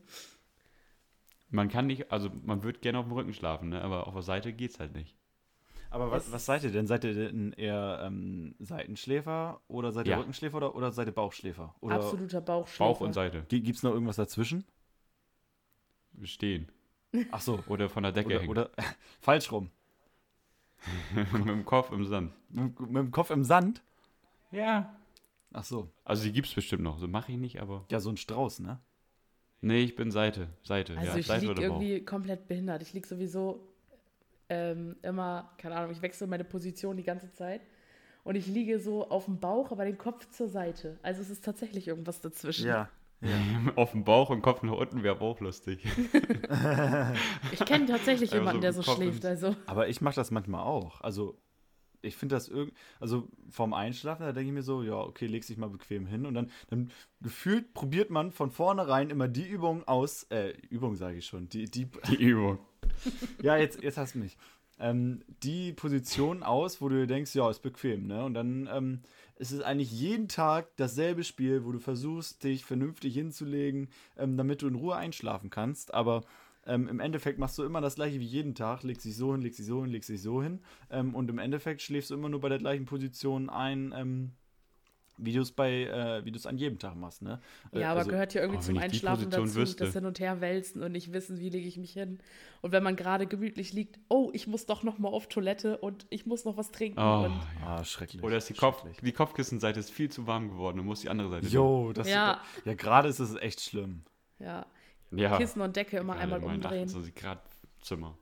Man 1.51 1.69
kann 1.69 1.87
nicht, 1.87 2.11
also 2.13 2.31
man 2.45 2.63
wird 2.63 2.81
gerne 2.81 2.99
auf 2.99 3.07
dem 3.07 3.13
Rücken 3.13 3.33
schlafen, 3.35 3.71
ne? 3.71 3.83
aber 3.83 4.07
auf 4.07 4.15
der 4.15 4.23
Seite 4.23 4.53
geht's 4.53 4.79
halt 4.79 4.95
nicht. 4.95 5.17
Aber 5.93 6.13
was, 6.13 6.31
was 6.31 6.47
seid 6.47 6.63
ihr 6.63 6.71
denn? 6.71 6.87
Seid 6.87 7.03
ihr 7.03 7.15
denn 7.15 7.53
eher 7.53 8.01
ähm, 8.05 8.55
Seitenschläfer 8.61 9.61
oder 9.67 9.91
seid 9.91 10.07
ihr 10.07 10.13
Ja. 10.13 10.19
Rückenschläfer 10.19 10.57
oder, 10.59 10.77
oder 10.77 10.93
seid 10.93 11.09
ihr 11.09 11.13
Bauchschläfer? 11.13 11.75
Oder 11.81 11.97
Absoluter 11.97 12.41
Bauchschläfer. 12.41 12.85
Bauch 12.85 13.01
und 13.01 13.13
Seite. 13.13 13.45
Gibt 13.49 13.77
es 13.77 13.83
noch 13.83 13.93
irgendwas 13.93 14.15
dazwischen? 14.17 14.65
Stehen. 16.23 16.71
Ach 17.33 17.41
so. 17.41 17.65
Oder 17.67 17.89
von 17.89 18.05
der 18.05 18.13
Decke 18.13 18.29
Oder, 18.29 18.39
hängen. 18.41 18.51
oder 18.51 18.71
falsch 19.21 19.51
rum. 19.51 19.71
mit 21.33 21.47
dem 21.49 21.65
Kopf 21.65 21.91
im 21.91 22.05
Sand. 22.07 22.33
Mit, 22.51 22.79
mit 22.79 22.97
dem 22.97 23.11
Kopf 23.11 23.31
im 23.31 23.43
Sand? 23.43 23.83
Ja. 24.53 24.95
Ach 25.53 25.65
so. 25.65 25.91
Also 26.05 26.23
die 26.23 26.33
gibt's 26.33 26.55
bestimmt 26.55 26.85
noch. 26.85 26.99
So 26.99 27.09
mache 27.09 27.33
ich 27.33 27.39
nicht, 27.39 27.61
aber. 27.61 27.85
Ja, 27.91 27.99
so 27.99 28.11
ein 28.11 28.17
Strauß, 28.17 28.61
ne? 28.61 28.81
Nee, 29.63 29.83
ich 29.83 29.95
bin 29.95 30.11
Seite. 30.11 30.49
Seite. 30.63 30.97
Also 30.97 31.13
ja, 31.13 31.19
ich 31.19 31.27
Seite 31.27 31.47
irgendwie 31.47 32.05
komplett 32.05 32.49
behindert. 32.49 32.83
Ich 32.83 32.93
liege 32.93 33.07
sowieso 33.07 33.69
ähm, 34.49 34.97
immer, 35.03 35.53
keine 35.59 35.77
Ahnung, 35.77 35.93
ich 35.93 36.03
wechsle 36.03 36.27
meine 36.27 36.45
Position 36.45 36.97
die 36.97 37.03
ganze 37.03 37.31
Zeit. 37.33 37.61
Und 38.25 38.35
ich 38.35 38.47
liege 38.47 38.81
so 38.81 39.09
auf 39.09 39.25
dem 39.27 39.39
Bauch, 39.41 39.71
aber 39.71 39.85
den 39.85 39.99
Kopf 39.99 40.29
zur 40.31 40.49
Seite. 40.49 40.99
Also 41.03 41.23
es 41.23 41.31
ist 41.31 41.45
tatsächlich 41.45 41.89
irgendwas 41.89 42.21
dazwischen. 42.21 42.67
Ja. 42.67 42.89
Auf 43.77 43.91
dem 43.91 44.05
Bauch 44.05 44.31
und 44.31 44.41
Kopf 44.41 44.63
nach 44.63 44.73
unten 44.73 45.03
wäre 45.03 45.21
auch 45.21 45.41
lustig. 45.41 45.85
Ich 47.53 47.63
kenne 47.67 47.85
tatsächlich 47.85 48.33
jemanden, 48.33 48.59
so 48.59 48.61
der 48.63 48.73
so 48.73 48.83
Kopf 48.83 48.97
schläft. 48.97 49.27
Also 49.27 49.55
Aber 49.67 49.89
ich 49.89 50.01
mache 50.01 50.15
das 50.15 50.31
manchmal 50.31 50.63
auch. 50.63 51.03
Also, 51.03 51.37
ich 52.03 52.17
finde 52.17 52.37
das 52.37 52.49
irgendwie, 52.49 52.77
also 52.99 53.29
vorm 53.51 53.73
Einschlafen, 53.73 54.25
da 54.25 54.33
denke 54.33 54.49
ich 54.49 54.55
mir 54.55 54.63
so, 54.63 54.83
ja, 54.83 54.97
okay, 54.97 55.27
legst 55.27 55.51
dich 55.51 55.57
mal 55.57 55.71
bequem 55.71 56.07
hin 56.07 56.27
und 56.27 56.35
dann, 56.35 56.51
dann 56.69 56.91
gefühlt 57.21 57.75
probiert 57.75 58.11
man 58.11 58.33
von 58.33 58.51
vornherein 58.51 59.11
immer 59.11 59.29
die 59.29 59.47
Übung 59.47 59.87
aus, 59.87 60.25
äh, 60.31 60.51
Übung 60.69 60.97
sage 60.97 61.19
ich 61.19 61.27
schon, 61.27 61.49
die, 61.49 61.67
die, 61.67 61.89
Die 62.09 62.23
Übung. 62.23 62.59
ja, 63.43 63.57
jetzt, 63.57 63.83
jetzt 63.83 63.99
hast 63.99 64.15
du 64.15 64.21
mich. 64.21 64.37
Ähm, 64.79 65.23
die 65.43 65.73
Position 65.73 66.43
aus, 66.43 66.81
wo 66.81 66.89
du 66.89 66.97
dir 66.97 67.07
denkst, 67.07 67.35
ja, 67.35 67.51
ist 67.51 67.61
bequem, 67.61 68.07
ne? 68.07 68.25
Und 68.25 68.33
dann 68.33 68.69
ähm, 68.73 69.01
ist 69.37 69.53
es 69.53 69.61
eigentlich 69.61 69.93
jeden 69.93 70.29
Tag 70.29 70.75
dasselbe 70.77 71.23
Spiel, 71.23 71.65
wo 71.65 71.73
du 71.73 71.79
versuchst, 71.79 72.45
dich 72.45 72.65
vernünftig 72.65 73.15
hinzulegen, 73.15 73.89
ähm, 74.17 74.39
damit 74.39 74.63
du 74.63 74.69
in 74.69 74.75
Ruhe 74.75 74.97
einschlafen 74.97 75.51
kannst. 75.51 75.93
Aber 75.93 76.23
ähm, 76.67 76.89
im 76.89 77.01
Endeffekt 77.01 77.39
machst 77.39 77.57
du 77.59 77.65
immer 77.65 77.81
das 77.81 77.95
gleiche 77.95 78.21
wie 78.21 78.25
jeden 78.27 78.55
Tag, 78.55 78.83
legst 78.83 79.05
dich 79.05 79.17
so 79.17 79.33
hin, 79.33 79.41
legst 79.43 79.59
dich 79.59 79.67
so 79.67 79.83
hin, 79.83 79.91
legst 79.91 80.09
dich 80.11 80.23
so 80.23 80.43
hin. 80.43 80.61
Ähm, 80.91 81.15
und 81.15 81.31
im 81.31 81.39
Endeffekt 81.39 81.83
schläfst 81.83 82.11
du 82.11 82.15
immer 82.15 82.29
nur 82.29 82.41
bei 82.41 82.49
der 82.49 82.59
gleichen 82.59 82.85
Position 82.85 83.49
ein, 83.49 83.95
ähm, 83.97 84.33
wie 85.23 85.33
du 85.35 85.43
es 85.43 85.53
bei, 85.53 85.83
äh, 85.85 86.25
wie 86.25 86.31
du 86.31 86.39
es 86.39 86.47
an 86.47 86.57
jedem 86.57 86.79
Tag 86.79 86.97
machst, 86.97 87.21
ne? 87.21 87.41
Äh, 87.73 87.81
Ja, 87.81 87.91
aber 87.91 87.99
also- 88.01 88.11
gehört 88.11 88.33
ja 88.33 88.41
irgendwie 88.41 88.59
oh, 88.61 88.63
zum 88.63 88.79
Einschlafen 88.79 89.29
dazu, 89.29 89.55
wüsste. 89.55 89.85
das 89.85 89.93
Hin- 89.93 90.07
und 90.07 90.19
Herwälzen 90.19 90.83
und 90.83 90.93
nicht 90.93 91.13
wissen, 91.13 91.39
wie 91.41 91.51
lege 91.51 91.69
ich 91.69 91.77
mich 91.77 91.93
hin. 91.93 92.21
Und 92.63 92.73
wenn 92.73 92.83
man 92.83 92.97
gerade 92.97 93.27
gemütlich 93.27 93.75
liegt, 93.75 93.99
oh, 94.09 94.31
ich 94.33 94.47
muss 94.47 94.65
doch 94.65 94.83
noch 94.83 94.99
mal 94.99 95.09
auf 95.09 95.29
Toilette 95.29 95.77
und 95.79 96.07
ich 96.09 96.25
muss 96.25 96.47
noch 96.47 96.57
was 96.57 96.71
trinken. 96.71 96.99
Oh, 96.99 97.25
und 97.27 97.39
Ah, 97.67 97.85
schrecklich. 97.85 98.23
Oder 98.23 98.39
ist 98.39 98.49
die, 98.49 98.55
Kopf, 98.55 98.83
die 99.03 99.13
Kopfkissenseite 99.13 99.79
ist 99.81 99.91
viel 99.91 100.09
zu 100.11 100.27
warm 100.27 100.49
geworden 100.49 100.81
und 100.81 100.87
muss 100.87 101.01
die 101.03 101.11
andere 101.11 101.29
Seite. 101.29 101.49
Jo, 101.49 101.93
das 101.93 102.09
Ja. 102.09 102.41
ja, 102.65 102.73
gerade 102.75 103.09
ist 103.09 103.19
es 103.19 103.35
echt 103.37 103.61
schlimm. 103.61 104.03
ja. 104.39 104.65
Ja. 105.11 105.37
Kissen 105.37 105.61
und 105.63 105.77
Decke 105.77 105.99
immer 105.99 106.15
Gerade 106.15 106.35
einmal 106.35 106.45
umdrehen. 106.45 106.85
28 106.85 107.15
Grad 107.15 107.41
Zimmer. 107.81 108.17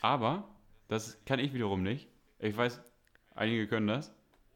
Aber 0.00 0.48
das 0.88 1.22
kann 1.24 1.38
ich 1.38 1.52
wiederum 1.52 1.82
nicht. 1.82 2.08
Ich 2.38 2.56
weiß, 2.56 2.80
einige 3.34 3.66
können 3.66 3.86
das. 3.86 4.12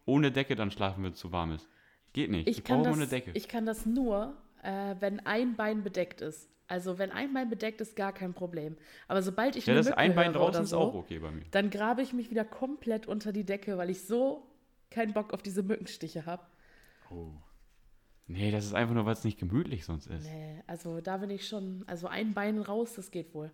Ohne 0.07 0.33
Decke 0.33 0.57
dann 0.57 0.71
schlafen, 0.71 1.05
wenn 1.05 1.13
es 1.13 1.19
zu 1.19 1.33
warm 1.33 1.53
ist. 1.53 1.69
Geht 2.13 2.31
nicht. 2.31 2.49
Ich, 2.49 2.59
Ich 2.59 2.65
kann, 2.65 2.79
brauche 2.79 2.89
das, 2.91 2.97
ohne 2.97 3.07
Decke. 3.07 3.31
ich 3.35 3.49
kann 3.49 3.67
das 3.67 3.87
nur, 3.87 4.37
äh, 4.63 4.95
wenn 5.01 5.21
ein 5.27 5.57
Bein 5.57 5.83
bedeckt 5.83 6.21
ist. 6.21 6.49
Also 6.67 6.99
wenn 6.99 7.11
ein 7.11 7.33
Bein 7.35 7.51
bedeckt 7.51 7.81
ist, 7.81 7.95
gar 7.95 8.13
kein 8.13 8.33
Problem. 8.33 8.77
Aber 9.07 9.21
sobald 9.23 9.57
ich 9.57 9.67
ja, 9.67 9.73
eine 9.73 9.81
das 9.81 9.87
Mücke 9.89 9.99
ein 9.99 10.15
Bein 10.15 10.33
draußen 10.33 10.55
oder 10.55 10.65
ist 10.65 10.71
so, 10.71 10.79
auch 10.79 10.95
okay 10.95 11.19
bei 11.19 11.31
mir. 11.31 11.45
dann 11.51 11.69
grabe 11.71 12.01
ich 12.03 12.13
mich 12.15 12.31
wieder 12.31 12.45
komplett 12.45 13.07
unter 13.07 13.33
die 13.33 13.45
Decke, 13.45 13.77
weil 13.77 13.91
ich 13.91 14.07
so 14.07 14.47
keinen 14.91 15.13
Bock 15.13 15.35
auf 15.35 15.43
diese 15.43 15.63
Mückenstiche 15.63 16.25
habe. 16.25 16.43
Oh. 17.11 17.27
Nee, 18.27 18.51
das 18.51 18.65
ist 18.65 18.75
einfach 18.75 18.95
nur, 18.95 19.05
weil 19.05 19.13
es 19.13 19.25
nicht 19.25 19.39
gemütlich 19.39 19.85
sonst 19.85 20.07
ist. 20.07 20.25
Nee, 20.25 20.63
also 20.67 21.01
da 21.01 21.19
bin 21.19 21.31
ich 21.31 21.47
schon, 21.47 21.85
also 21.87 22.07
ein 22.07 22.33
Bein 22.33 22.59
raus, 22.59 22.95
das 22.95 23.11
geht 23.11 23.35
wohl. 23.35 23.51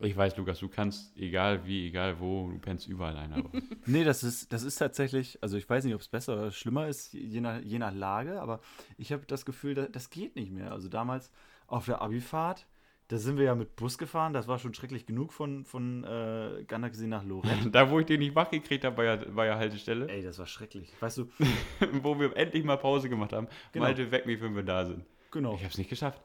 Ich 0.00 0.16
weiß, 0.16 0.36
Lukas, 0.36 0.58
du 0.58 0.68
kannst, 0.68 1.16
egal 1.16 1.64
wie, 1.66 1.86
egal 1.86 2.18
wo, 2.18 2.50
du 2.50 2.58
pennst 2.58 2.88
überall 2.88 3.16
ein. 3.16 3.32
Aber 3.32 3.50
Nee, 3.86 4.04
das 4.04 4.24
ist, 4.24 4.52
das 4.52 4.62
ist 4.62 4.76
tatsächlich, 4.76 5.38
also 5.42 5.56
ich 5.56 5.68
weiß 5.68 5.84
nicht, 5.84 5.94
ob 5.94 6.00
es 6.00 6.08
besser 6.08 6.32
oder 6.34 6.50
schlimmer 6.50 6.88
ist, 6.88 7.12
je 7.12 7.40
nach, 7.40 7.60
je 7.60 7.78
nach 7.78 7.94
Lage, 7.94 8.40
aber 8.40 8.60
ich 8.96 9.12
habe 9.12 9.24
das 9.26 9.44
Gefühl, 9.44 9.74
da, 9.74 9.86
das 9.86 10.10
geht 10.10 10.34
nicht 10.34 10.50
mehr. 10.50 10.72
Also 10.72 10.88
damals 10.88 11.30
auf 11.66 11.84
der 11.84 12.00
Abifahrt, 12.00 12.66
da 13.12 13.18
sind 13.18 13.36
wir 13.36 13.44
ja 13.44 13.54
mit 13.54 13.76
Bus 13.76 13.98
gefahren, 13.98 14.32
das 14.32 14.48
war 14.48 14.58
schon 14.58 14.72
schrecklich 14.72 15.04
genug 15.04 15.34
von, 15.34 15.66
von 15.66 16.02
äh, 16.02 16.64
Ganaxi 16.66 17.06
nach 17.06 17.22
Lorette. 17.22 17.70
da, 17.70 17.90
wo 17.90 18.00
ich 18.00 18.06
den 18.06 18.20
nicht 18.20 18.34
wach 18.34 18.50
gekriegt 18.50 18.86
habe, 18.86 18.96
war 18.96 19.04
ja, 19.04 19.36
war 19.36 19.44
ja 19.44 19.58
Haltestelle, 19.58 20.08
Ey, 20.08 20.22
das 20.22 20.38
war 20.38 20.46
schrecklich. 20.46 20.90
Weißt 20.98 21.18
du, 21.18 21.28
wo 22.02 22.18
wir 22.18 22.34
endlich 22.34 22.64
mal 22.64 22.78
Pause 22.78 23.10
gemacht 23.10 23.34
haben. 23.34 23.48
Genau. 23.72 23.84
Malte, 23.84 24.10
weck 24.10 24.24
mich, 24.24 24.40
wenn 24.40 24.56
wir 24.56 24.62
da 24.62 24.86
sind. 24.86 25.04
genau. 25.30 25.52
Ich 25.56 25.60
habe 25.60 25.68
es 25.68 25.76
nicht 25.76 25.90
geschafft. 25.90 26.22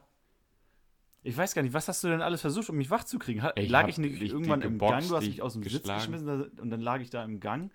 Ich 1.22 1.36
weiß 1.36 1.54
gar 1.54 1.60
nicht, 1.60 1.74
was 1.74 1.88
hast 1.88 2.02
du 2.04 2.08
denn 2.08 2.22
alles 2.22 2.40
versucht, 2.40 2.70
um 2.70 2.76
mich 2.78 2.88
wach 2.88 3.04
zu 3.04 3.18
kriegen? 3.18 3.46
Ich 3.56 3.68
lag 3.68 3.86
ich 3.88 3.98
nicht 3.98 4.22
irgendwann 4.22 4.62
im 4.62 4.78
Gang, 4.78 5.06
du 5.06 5.14
hast 5.14 5.26
mich 5.26 5.42
aus 5.42 5.52
dem 5.52 5.64
Sitz 5.64 5.82
geschlagen. 5.82 6.00
geschmissen 6.00 6.26
da- 6.26 6.62
und 6.62 6.70
dann 6.70 6.80
lag 6.80 7.00
ich 7.02 7.10
da 7.10 7.22
im 7.22 7.38
Gang. 7.38 7.70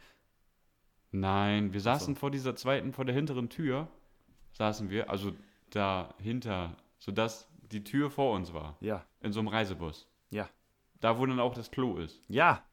Nein, 1.11 1.71
wir 1.71 1.81
so. 1.81 1.83
saßen 1.83 2.15
vor 2.15 2.31
dieser 2.31 2.55
zweiten, 2.55 2.93
vor 2.93 3.05
der 3.05 3.13
hinteren 3.13 3.49
Tür, 3.49 3.89
saßen 4.53 4.89
wir, 4.89 5.11
also 5.11 5.33
dahinter, 5.69 6.75
sodass 6.97 7.52
die 7.71 7.83
Tür 7.83 8.09
vor 8.11 8.33
uns 8.35 8.53
war, 8.53 8.77
Ja, 8.81 9.05
in 9.21 9.31
so 9.33 9.39
einem 9.39 9.47
Reisebus. 9.49 10.07
ja, 10.29 10.49
Da, 10.99 11.17
wo 11.19 11.25
dann 11.25 11.39
auch 11.39 11.53
das 11.53 11.71
Klo 11.71 11.97
ist. 11.97 12.21
ja, 12.27 12.63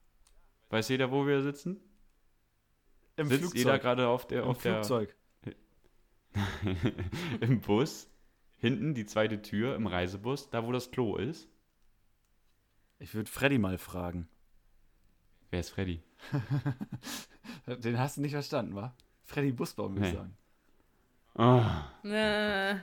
Weiß 0.71 0.89
jeder, 0.89 1.11
wo 1.11 1.27
wir 1.27 1.43
sitzen? 1.43 1.81
im 3.17 3.29
Sitzt 3.29 3.55
jeder 3.55 3.71
Flugzeug. 3.73 3.83
gerade 3.83 4.09
auf 4.09 4.27
der, 4.27 4.43
Im 4.45 4.49
auf 4.49 4.63
der, 4.63 4.75
Flugzeug. 4.85 5.17
im 7.41 7.61
Bus, 7.61 8.09
hinten 8.59 8.95
die 8.95 9.05
zweite 9.07 9.43
Tür 9.43 9.75
im 9.75 9.87
Reisebus, 9.87 10.49
da 10.51 10.65
wo 10.67 10.73
das 10.73 10.91
Klo 10.91 11.17
ist. 11.17 11.49
Ich 12.99 13.15
würde 13.15 13.31
Freddy 13.31 13.59
mal 13.59 13.79
fragen. 13.79 14.29
Wer 15.51 15.61
ist 15.61 15.71
Freddy? 15.71 16.03
Den 17.67 17.99
hast 17.99 18.17
du 18.17 18.21
nicht 18.21 18.33
verstanden, 18.33 18.75
wa? 18.77 18.95
Freddy 19.25 19.53
Busbaum, 19.53 19.97
würde 19.97 20.07
ich 20.07 20.13
Nee. 20.13 20.19
sagen. 20.19 20.37
Oh, 22.05 22.09
Äh, 22.09 22.77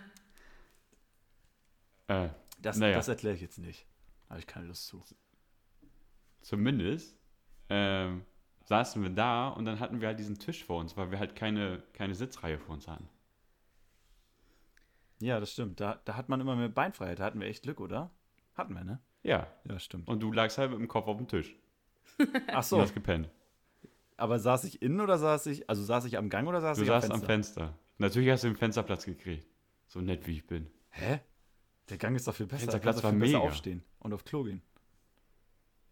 äh, 2.08 2.30
Das, 2.62 2.78
Naja. 2.78 2.96
das 2.96 3.08
erkläre 3.08 3.36
ich 3.36 3.42
jetzt 3.42 3.58
nicht. 3.60 3.86
Habe 4.30 4.40
ich 4.40 4.48
keine 4.48 4.68
Lust 4.68 4.88
zu. 4.88 5.04
zumindest 6.42 7.18
ähm, 7.70 8.24
saßen 8.66 9.02
wir 9.02 9.10
da 9.10 9.50
und 9.50 9.66
dann 9.66 9.80
hatten 9.80 10.02
wir 10.02 10.08
halt 10.10 10.20
diesen 10.20 10.40
Tisch 10.40 10.64
vor 10.66 10.80
uns, 10.80 10.96
weil 10.98 11.12
wir 11.12 11.20
halt 11.20 11.36
keine, 11.36 11.84
keine 11.94 12.16
Sitzreihe 12.16 12.58
vor 12.60 12.76
uns 12.76 12.88
hatten. 12.88 13.08
Ja, 15.20 15.40
das 15.40 15.52
stimmt. 15.52 15.80
Da, 15.80 16.00
da 16.06 16.16
hat 16.16 16.30
man 16.30 16.40
immer 16.42 16.56
mehr 16.56 16.70
Beinfreiheit. 16.70 17.20
Da 17.20 17.24
hatten 17.26 17.40
wir 17.40 17.48
echt 17.48 17.64
Glück, 17.64 17.80
oder? 17.82 18.12
Hatten 18.56 18.74
wir, 18.76 18.84
ne? 18.84 19.00
Ja, 19.24 19.48
Ja, 19.66 19.80
stimmt. 19.80 20.08
und 20.08 20.22
du 20.22 20.32
lagst 20.32 20.58
halt 20.58 20.72
mit 20.72 20.80
dem 20.80 20.88
Kopf 20.88 21.08
auf 21.08 21.18
dem 21.18 21.28
Tisch 21.28 21.56
Ach 22.48 22.58
und 22.58 22.64
so, 22.66 22.80
hast 22.82 22.94
gepennt. 22.94 23.30
aber 24.16 24.40
saß 24.40 24.64
ich 24.64 24.82
innen 24.82 25.02
oder 25.02 25.18
saß 25.18 25.48
ich, 25.48 25.70
also 25.70 25.84
saß 25.84 26.06
ich 26.06 26.18
am 26.18 26.30
Gang 26.30 26.48
oder 26.48 26.62
saß 26.62 26.78
Du 26.78 26.84
ich 26.84 26.92
am 26.92 27.02
saßt 27.02 27.12
am 27.12 27.22
Fenster? 27.22 27.62
Fenster. 27.62 27.80
Natürlich 27.98 28.30
hast 28.30 28.44
du 28.44 28.48
den 28.48 28.56
Fensterplatz 28.56 29.06
gekriegt. 29.06 29.46
So 29.88 30.00
nett 30.02 30.26
wie 30.28 30.34
ich 30.34 30.48
bin. 30.48 30.68
Hä? 30.92 31.20
Der 31.90 31.98
Gang 31.98 32.16
ist 32.16 32.28
doch 32.28 32.36
viel 32.36 32.48
besser. 32.48 32.80
Kannst 32.80 33.00
du 33.00 33.04
war 33.04 33.12
mega. 33.12 33.40
aufstehen 33.40 33.84
und 34.00 34.14
auf 34.14 34.26
Klo 34.26 34.44
gehen. 34.44 34.62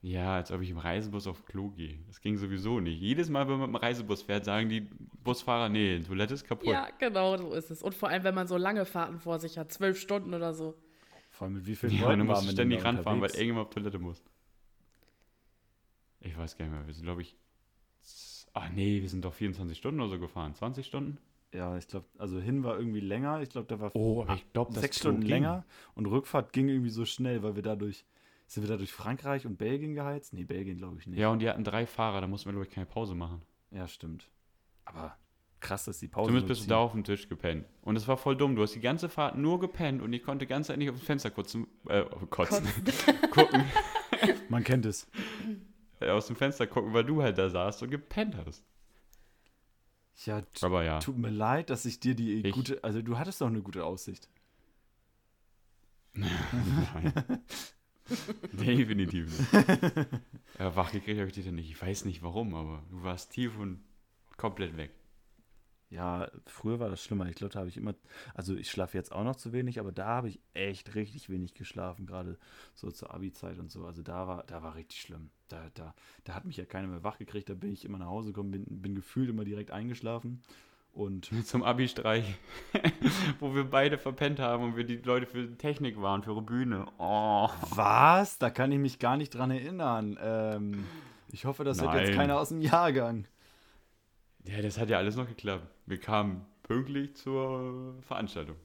Ja, 0.02 0.36
als 0.36 0.52
ob 0.52 0.62
ich 0.62 0.70
im 0.70 0.78
Reisebus 0.78 1.26
auf 1.26 1.46
Klo 1.46 1.72
gehe. 1.72 1.98
Das 2.06 2.22
ging 2.22 2.38
sowieso 2.38 2.80
nicht. 2.80 3.00
Jedes 3.02 3.28
Mal, 3.30 3.48
wenn 3.48 3.58
man 3.58 3.72
mit 3.72 3.80
dem 3.80 3.84
Reisebus 3.84 4.22
fährt, 4.22 4.46
sagen 4.46 4.70
die 4.70 4.82
Busfahrer, 5.24 5.68
nee, 5.68 5.98
die 5.98 6.04
Toilette 6.04 6.36
ist 6.36 6.44
kaputt. 6.44 6.68
ja, 6.68 6.90
genau, 7.00 7.38
so 7.38 7.54
ist 7.54 7.72
es. 7.72 7.82
Und 7.82 7.96
vor 7.96 8.10
allem, 8.10 8.24
wenn 8.24 8.36
man 8.36 8.48
so 8.48 8.56
lange 8.58 8.86
Fahrten 8.86 9.18
vor 9.20 9.40
sich 9.40 9.58
hat, 9.58 9.72
zwölf 9.72 10.00
Stunden 10.00 10.36
oder 10.36 10.54
so. 10.54 10.76
Vor 11.32 11.46
allem 11.46 11.56
mit 11.56 11.66
wie 11.66 11.76
vielen 11.76 11.94
Ja, 11.94 12.12
Leuten 12.12 12.28
denn 12.28 12.52
ständig 12.52 12.84
ranfahren, 12.84 13.20
weil 13.20 13.32
irgendjemand 13.32 13.68
auf 13.68 13.74
Toilette 13.74 13.98
muss. 13.98 14.22
Ich 16.20 16.38
weiß 16.38 16.56
gar 16.56 16.66
nicht 16.66 16.74
mehr. 16.76 16.86
Wir 16.86 16.94
sind, 16.94 17.06
glaube 17.06 17.22
ich. 17.24 17.36
Ach 18.54 18.70
nee, 18.70 19.02
wir 19.02 19.10
sind 19.10 19.26
doch 19.26 19.34
24 19.34 19.78
Stunden 19.78 20.00
oder 20.02 20.10
so 20.12 20.20
gefahren. 20.20 20.54
20 20.54 20.86
Stunden? 20.86 21.18
Ja, 21.56 21.78
ich 21.78 21.88
glaube, 21.88 22.06
also 22.18 22.40
hin 22.40 22.64
war 22.64 22.78
irgendwie 22.78 23.00
länger. 23.00 23.42
Ich 23.42 23.50
glaube, 23.50 23.68
da 23.68 23.80
war 23.80 23.96
Oh, 23.96 24.24
aber 24.24 24.36
ich 24.36 24.52
glaube, 24.54 24.74
sechs 24.74 24.98
Stunden 24.98 25.22
länger 25.22 25.66
und 25.96 26.06
Rückfahrt 26.06 26.54
ging 26.54 26.68
irgendwie 26.68 26.90
so 26.90 27.06
schnell, 27.06 27.44
weil 27.44 27.56
wir 27.56 27.64
dadurch 27.64 28.06
sind 28.48 28.64
wir 28.64 28.70
da 28.70 28.78
durch 28.78 28.92
Frankreich 28.92 29.46
und 29.46 29.58
Belgien 29.58 29.96
geheizt? 29.96 30.34
Nee, 30.34 30.44
Belgien 30.44 30.78
glaube 30.78 31.00
ich 31.00 31.08
nicht. 31.08 31.18
Ja, 31.18 31.30
und 31.30 31.40
die 31.40 31.50
hatten 31.50 31.64
drei 31.64 31.88
Fahrer, 31.88 32.22
da 32.22 32.28
mussten 32.28 32.48
wir, 32.48 32.54
glaube 32.54 32.68
ich, 32.68 32.74
keine 32.74 32.86
Pause 32.86 33.16
machen. 33.16 33.42
Ja, 33.72 33.88
stimmt. 33.88 34.30
Aber 34.86 35.18
krass, 35.60 35.86
dass 35.86 36.00
die 36.00 36.08
Pause 36.08 36.28
Zumindest 36.28 36.48
bist 36.48 36.66
du 36.66 36.70
da 36.70 36.78
auf 36.78 36.92
dem 36.92 37.04
Tisch 37.04 37.28
gepennt. 37.28 37.66
Und 37.82 37.96
es 37.96 38.08
war 38.08 38.18
voll 38.18 38.36
dumm. 38.38 38.56
Du 38.56 38.62
hast 38.62 38.76
die 38.76 38.82
ganze 38.82 39.10
Fahrt 39.10 39.36
nur 39.36 39.60
gepennt 39.60 40.02
und 40.02 40.14
ich 40.14 40.22
konnte 40.24 40.46
ganz 40.46 40.70
endlich 40.70 40.90
auf 40.92 40.98
das 40.98 41.06
Fenster 41.06 41.32
kotzen, 41.32 41.66
äh, 41.88 42.04
kotzen, 42.30 42.68
gucken, 43.32 43.64
Man 44.50 44.64
kennt 44.64 44.86
es. 44.86 45.08
äh, 46.00 46.10
aus 46.10 46.28
dem 46.28 46.36
Fenster 46.36 46.68
gucken, 46.68 46.94
weil 46.94 47.04
du 47.04 47.24
halt 47.24 47.38
da 47.40 47.50
saßt 47.50 47.82
und 47.82 47.90
gepennt 47.90 48.36
hast. 48.46 48.64
Ja, 50.24 50.42
Aber 50.62 50.84
ja. 50.84 51.00
tut 51.00 51.18
mir 51.18 51.30
leid, 51.30 51.70
dass 51.70 51.86
ich 51.86 52.00
dir 52.00 52.16
die 52.16 52.46
Ich- 52.46 52.54
gute, 52.54 52.84
also 52.84 53.02
du 53.02 53.18
hattest 53.18 53.42
doch 53.42 53.48
eine 53.48 53.62
gute 53.62 53.84
Aussicht. 53.86 54.30
Nein. 56.14 57.14
Definitiv 58.54 59.52
nicht. 59.52 60.08
ja, 60.60 60.76
wach 60.76 60.92
gekriegt 60.92 61.18
habe 61.20 61.28
ich 61.28 61.34
dich 61.34 61.46
dann 61.46 61.56
nicht. 61.56 61.70
Ich 61.70 61.82
weiß 61.82 62.06
nicht 62.06 62.22
warum, 62.24 62.54
aber 62.56 62.84
du 62.92 63.04
warst 63.04 63.32
tief 63.32 63.58
und 63.58 63.84
komplett 64.38 64.78
weg. 64.78 64.92
Ja, 65.90 66.30
früher 66.46 66.80
war 66.80 66.90
das 66.90 67.04
schlimmer. 67.04 67.28
Ich 67.28 67.36
glaube, 67.36 67.54
da 67.54 67.60
habe 67.60 67.70
ich 67.70 67.78
immer, 67.78 67.96
also 68.34 68.56
ich 68.56 68.70
schlafe 68.70 68.98
jetzt 68.98 69.12
auch 69.12 69.24
noch 69.24 69.36
zu 69.36 69.54
wenig, 69.54 69.80
aber 69.80 69.92
da 69.92 70.08
habe 70.08 70.30
ich 70.30 70.40
echt 70.54 70.96
richtig 70.96 71.30
wenig 71.30 71.54
geschlafen, 71.54 72.06
gerade 72.06 72.38
so 72.74 72.92
zur 72.92 73.14
Abi-Zeit 73.14 73.60
und 73.60 73.72
so. 73.72 73.86
Also 73.86 74.02
da 74.04 74.28
war, 74.28 74.44
da 74.46 74.62
war 74.64 74.76
richtig 74.76 75.02
schlimm. 75.02 75.30
Da, 75.48 75.70
da, 75.74 75.94
da 76.24 76.34
hat 76.34 76.46
mich 76.46 76.58
ja 76.58 76.66
keiner 76.66 76.88
mehr 76.88 77.04
wach 77.04 77.18
gekriegt, 77.18 77.50
da 77.50 77.54
bin 77.54 77.72
ich 77.72 77.86
immer 77.86 77.98
nach 77.98 78.08
Hause 78.08 78.30
gekommen, 78.30 78.52
bin, 78.52 78.66
bin 78.82 78.96
gefühlt 78.96 79.30
immer 79.30 79.46
direkt 79.46 79.72
eingeschlafen. 79.72 80.42
Und 80.96 81.30
Zum 81.46 81.62
Abi-Streich, 81.64 82.24
wo 83.40 83.54
wir 83.54 83.66
beide 83.66 83.98
verpennt 83.98 84.40
haben 84.40 84.64
und 84.64 84.78
wir 84.78 84.86
die 84.86 84.96
Leute 84.98 85.26
für 85.26 85.58
Technik 85.58 86.02
waren, 86.02 86.24
für 86.24 86.42
Bühne. 86.42 86.86
Oh. 86.98 87.50
was? 87.70 88.40
Da 88.40 88.50
kann 88.50 88.72
ich 88.72 88.80
mich 88.80 88.98
gar 89.00 89.18
nicht 89.18 89.32
dran 89.32 89.52
erinnern. 89.52 90.18
Ähm, 90.22 90.86
ich 91.32 91.46
hoffe, 91.46 91.66
das 91.66 91.82
hört 91.82 91.96
jetzt 91.96 92.10
Nein. 92.10 92.18
keiner 92.18 92.40
aus 92.40 92.50
dem 92.50 92.62
Jahrgang. 92.62 93.28
Ja, 94.46 94.62
das 94.62 94.78
hat 94.78 94.90
ja 94.90 94.98
alles 94.98 95.16
noch 95.16 95.28
geklappt. 95.28 95.68
Wir 95.86 96.00
kamen 96.00 96.46
pünktlich 96.64 97.16
zur 97.16 97.96
Veranstaltung. 98.04 98.56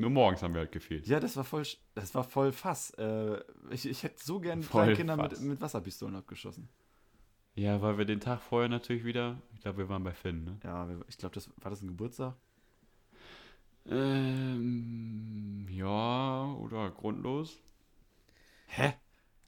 Nur 0.00 0.10
morgens 0.10 0.42
haben 0.42 0.54
wir 0.54 0.60
halt 0.60 0.72
gefehlt. 0.72 1.06
Ja, 1.06 1.20
das 1.20 1.36
war 1.36 1.44
voll, 1.44 1.64
das 1.94 2.14
war 2.14 2.24
voll 2.24 2.52
Fass. 2.52 2.90
Äh, 2.92 3.38
ich, 3.70 3.86
ich 3.86 4.02
hätte 4.02 4.22
so 4.24 4.40
gern 4.40 4.62
Voll 4.62 4.82
kleine 4.82 4.96
Kinder 4.96 5.16
mit, 5.16 5.38
mit 5.40 5.60
Wasserpistolen 5.60 6.16
abgeschossen. 6.16 6.70
Ja, 7.54 7.82
weil 7.82 7.98
wir 7.98 8.06
den 8.06 8.20
Tag 8.20 8.40
vorher 8.40 8.70
natürlich 8.70 9.04
wieder, 9.04 9.36
ich 9.52 9.60
glaube, 9.60 9.78
wir 9.78 9.88
waren 9.90 10.02
bei 10.02 10.12
Finn, 10.12 10.44
ne? 10.44 10.58
Ja, 10.64 10.88
ich 11.08 11.18
glaube, 11.18 11.34
das 11.34 11.50
war 11.60 11.70
das 11.70 11.82
ein 11.82 11.88
Geburtstag. 11.88 12.34
Ähm, 13.86 15.66
ja, 15.68 16.54
oder 16.54 16.90
grundlos. 16.90 17.60
Hä? 18.68 18.94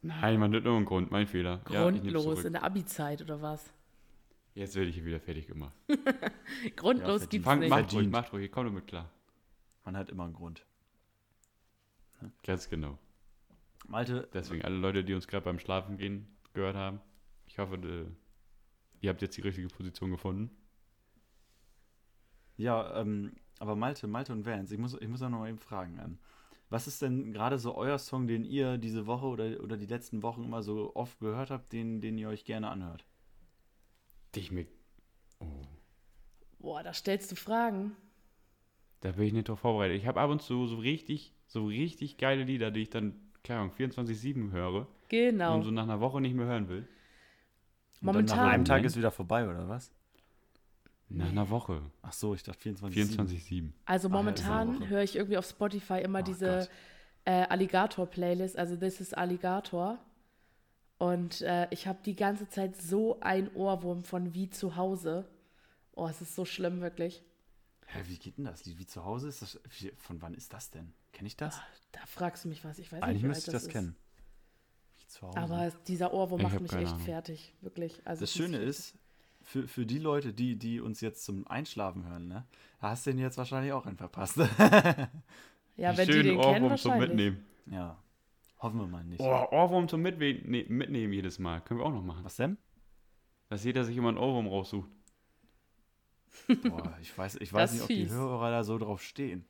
Nein, 0.03 0.39
man 0.39 0.55
hat 0.55 0.65
nur 0.65 0.77
einen 0.77 0.85
Grund, 0.85 1.11
mein 1.11 1.27
Fehler. 1.27 1.63
Ja, 1.71 1.85
Grundlos 1.85 2.25
zurück. 2.25 2.45
in 2.45 2.53
der 2.53 2.65
Abi-Zeit 2.65 3.23
oder 3.23 3.41
was? 3.41 3.73
Jetzt 4.55 4.75
werde 4.75 4.91
ich 4.91 4.97
hier 4.97 5.05
wieder 5.07 5.21
fertig 5.21 5.47
gemacht. 5.47 5.73
Grundlos 6.77 7.23
verdient. 7.23 7.31
gibt's 7.31 7.45
Fang, 7.47 7.61
nicht. 7.61 7.71
macht 7.71 7.95
ruhig, 7.95 8.11
macht 8.11 8.33
ruhig, 8.35 8.51
komm 8.53 8.67
damit 8.67 8.87
klar. 8.87 9.09
Man 9.85 9.97
hat 9.97 10.11
immer 10.11 10.25
einen 10.25 10.35
Grund. 10.35 10.67
Ganz 12.45 12.69
genau. 12.69 12.99
Malte, 13.87 14.29
Deswegen 14.33 14.65
alle 14.65 14.77
Leute, 14.77 15.05
die 15.05 15.15
uns 15.15 15.27
gerade 15.27 15.45
beim 15.45 15.59
Schlafen 15.59 15.97
gehen 15.97 16.37
gehört 16.55 16.77
haben, 16.77 17.01
ich 17.47 17.59
hoffe, 17.59 17.77
äh, 17.77 18.07
ihr 19.01 19.11
habt 19.11 19.23
jetzt 19.23 19.37
die 19.37 19.41
richtige 19.43 19.69
Position 19.69 20.11
gefunden. 20.11 20.51
ja, 22.57 22.95
ähm, 23.01 23.35
aber 23.59 23.77
Malte, 23.77 24.07
Malte 24.07 24.33
und 24.33 24.47
Vance, 24.47 24.75
ich 24.75 24.81
muss, 24.81 24.95
ich 25.01 25.09
muss 25.09 25.23
auch 25.23 25.29
noch 25.29 25.41
mal 25.41 25.49
eben 25.49 25.59
fragen. 25.59 25.99
Ähm, 25.99 26.19
was 26.71 26.87
ist 26.87 27.03
denn 27.03 27.33
gerade 27.33 27.59
so 27.59 27.75
euer 27.77 27.99
Song, 27.99 28.27
den 28.27 28.45
ihr 28.45 28.79
diese 28.79 29.07
Woche 29.07 29.27
oder, 29.27 29.61
oder 29.63 29.77
die 29.77 29.87
letzten 29.87 30.23
Wochen 30.23 30.45
immer 30.45 30.63
so 30.63 30.95
oft 30.97 31.19
gehört 31.21 31.51
habt, 31.51 31.73
den, 31.73 32.01
den 32.01 32.19
ihr 32.19 32.29
euch 32.29 32.45
gerne 32.45 32.71
anhört? 32.71 33.05
Dich 34.35 34.51
mit. 34.51 34.69
Oh, 35.41 35.67
Boah, 36.59 36.83
da 36.83 36.95
stellst 36.95 37.31
du 37.33 37.37
Fragen. 37.37 37.97
Da 39.03 39.13
bin 39.13 39.27
ich 39.27 39.33
nicht 39.33 39.49
drauf 39.49 39.61
vorbereitet. 39.61 39.99
Ich 39.99 40.07
habe 40.07 40.21
ab 40.21 40.31
und 40.31 40.41
zu 40.43 40.67
so 40.67 40.77
richtig, 40.77 41.33
so 41.47 41.67
richtig 41.67 42.17
geile 42.17 42.45
Lieder, 42.45 42.71
die 42.71 42.81
ich 42.83 42.91
dann, 42.91 43.15
keine 43.45 43.61
Ahnung, 43.61 43.73
24-7 43.77 44.51
höre 44.53 44.87
Genau. 45.09 45.55
und 45.57 45.63
so 45.65 45.71
nach 45.71 45.83
einer 45.83 46.01
Woche 46.01 46.21
nicht 46.21 46.35
mehr 46.35 46.47
hören 46.47 46.69
will. 46.69 46.89
Und 48.01 48.07
dann 48.07 48.25
nach 48.25 48.35
Momentan. 48.35 48.49
einem 48.49 48.65
Tag 48.65 48.85
ist 48.85 48.97
wieder 48.97 49.11
vorbei, 49.11 49.49
oder 49.49 49.69
was? 49.69 49.93
Nach 51.09 51.29
einer 51.29 51.51
Woche. 51.51 51.83
Ach 52.01 52.13
so, 52.13 52.35
ich 52.35 52.43
dachte 52.43 52.59
24. 52.61 53.19
24-7. 53.19 53.19
Also 53.19 53.29
Ach 53.85 53.89
ja, 53.89 53.95
ist 53.97 54.05
eine 54.07 54.15
momentan 54.15 54.81
Woche. 54.81 54.89
höre 54.89 55.03
ich 55.03 55.17
irgendwie 55.17 55.37
auf 55.37 55.45
Spotify 55.47 56.01
immer 56.03 56.21
Ach 56.21 56.25
diese 56.25 56.69
äh, 57.27 57.45
Alligator-Playlist, 57.49 58.57
also 58.59 58.77
This 58.77 59.01
is 59.01 59.13
Alligator. 59.13 59.99
Und 60.99 61.43
äh, 61.43 61.67
ich 61.71 61.87
habe 61.87 61.99
die 62.05 62.17
ganze 62.17 62.49
Zeit 62.49 62.81
so 62.81 63.19
ein 63.21 63.53
Ohrwurm 63.55 64.05
von 64.05 64.35
wie 64.35 64.49
zu 64.49 64.77
Hause. 64.77 65.29
Oh, 65.95 66.07
es 66.07 66.23
ist 66.23 66.35
so 66.35 66.45
schlimm, 66.45 66.81
wirklich. 66.81 67.23
Hä, 67.93 68.01
wie 68.07 68.19
geht 68.19 68.39
denn 68.39 68.45
das? 68.45 68.65
Wie, 68.67 68.79
wie 68.79 68.87
zu 68.87 69.05
Hause 69.05 69.29
ist 69.29 69.43
das? 69.43 69.61
Wie, 69.79 69.93
von 69.97 70.21
wann 70.23 70.35
ist 70.35 70.53
das 70.53 70.71
denn? 70.71 70.93
Kenne 71.13 71.27
ich 71.27 71.37
das? 71.37 71.61
Da 71.93 72.01
fragst 72.07 72.45
du 72.45 72.49
mich 72.49 72.65
was. 72.65 72.79
Ich 72.79 72.91
weiß 72.91 73.03
Eigentlich 73.03 73.15
nicht, 73.17 73.23
wie 73.25 73.29
müsste 73.29 73.51
ich 73.51 73.55
alt 73.55 73.55
das 73.55 73.63
ist. 73.65 73.73
kennen. 73.73 73.97
Wie 74.99 75.07
zu 75.09 75.27
Hause. 75.29 75.39
Aber 75.39 75.71
dieser 75.87 76.13
Ohrwurm 76.15 76.41
Ich 76.41 76.45
macht 76.45 76.61
mich 76.61 76.73
echt 76.73 76.93
Ahnung. 76.93 77.01
fertig, 77.05 77.55
wirklich. 77.61 78.01
Also 78.07 78.21
das 78.21 78.33
Schöne 78.33 78.59
ist, 78.59 78.95
für, 79.43 79.69
für 79.69 79.85
die 79.85 79.99
Leute, 79.99 80.33
die, 80.33 80.57
die 80.59 80.81
uns 80.81 81.01
jetzt 81.01 81.25
zum 81.25 81.47
Einschlafen 81.47 82.07
hören, 82.07 82.29
ne, 82.29 82.47
hast 82.79 83.07
du 83.07 83.11
den 83.11 83.19
jetzt 83.19 83.37
wahrscheinlich 83.39 83.73
auch 83.73 83.87
einen 83.87 83.97
verpasst. 83.97 84.39
Ja, 85.77 85.97
wenn 85.97 86.07
die 86.07 86.13
Schönen 86.13 86.25
den 86.29 86.41
kennen, 86.41 86.65
Ohrwurm 86.65 86.77
zum 86.77 86.91
wahrscheinlich. 86.91 87.09
Mitnehmen. 87.09 87.47
ja. 87.71 87.97
Hoffen 88.59 88.79
wir 88.79 88.87
mal 88.87 89.03
nicht. 89.03 89.21
Oh, 89.21 89.47
Ohrwurm 89.51 89.89
zum 89.89 90.03
ne, 90.03 90.13
Mitnehmen 90.13 91.13
jedes 91.13 91.39
Mal. 91.39 91.61
Können 91.63 91.81
wir 91.81 91.87
auch 91.87 91.93
noch 91.93 92.05
machen. 92.05 92.25
Was 92.25 92.37
denn? 92.37 92.59
Dass 93.49 93.65
jeder 93.65 93.83
sich 93.85 93.97
immer 93.97 94.11
einen 94.11 94.19
Ohrwurm 94.19 94.47
raussucht. 94.47 94.89
Boah, 96.63 96.97
ich 97.01 97.17
weiß, 97.17 97.37
ich 97.37 97.53
weiß 97.53 97.73
nicht, 97.73 97.83
ob 97.83 97.89
die 97.89 98.05
fies. 98.07 98.11
Hörer 98.11 98.51
da 98.51 98.65
so 98.65 98.79
drauf 98.79 99.03
stehen. 99.03 99.45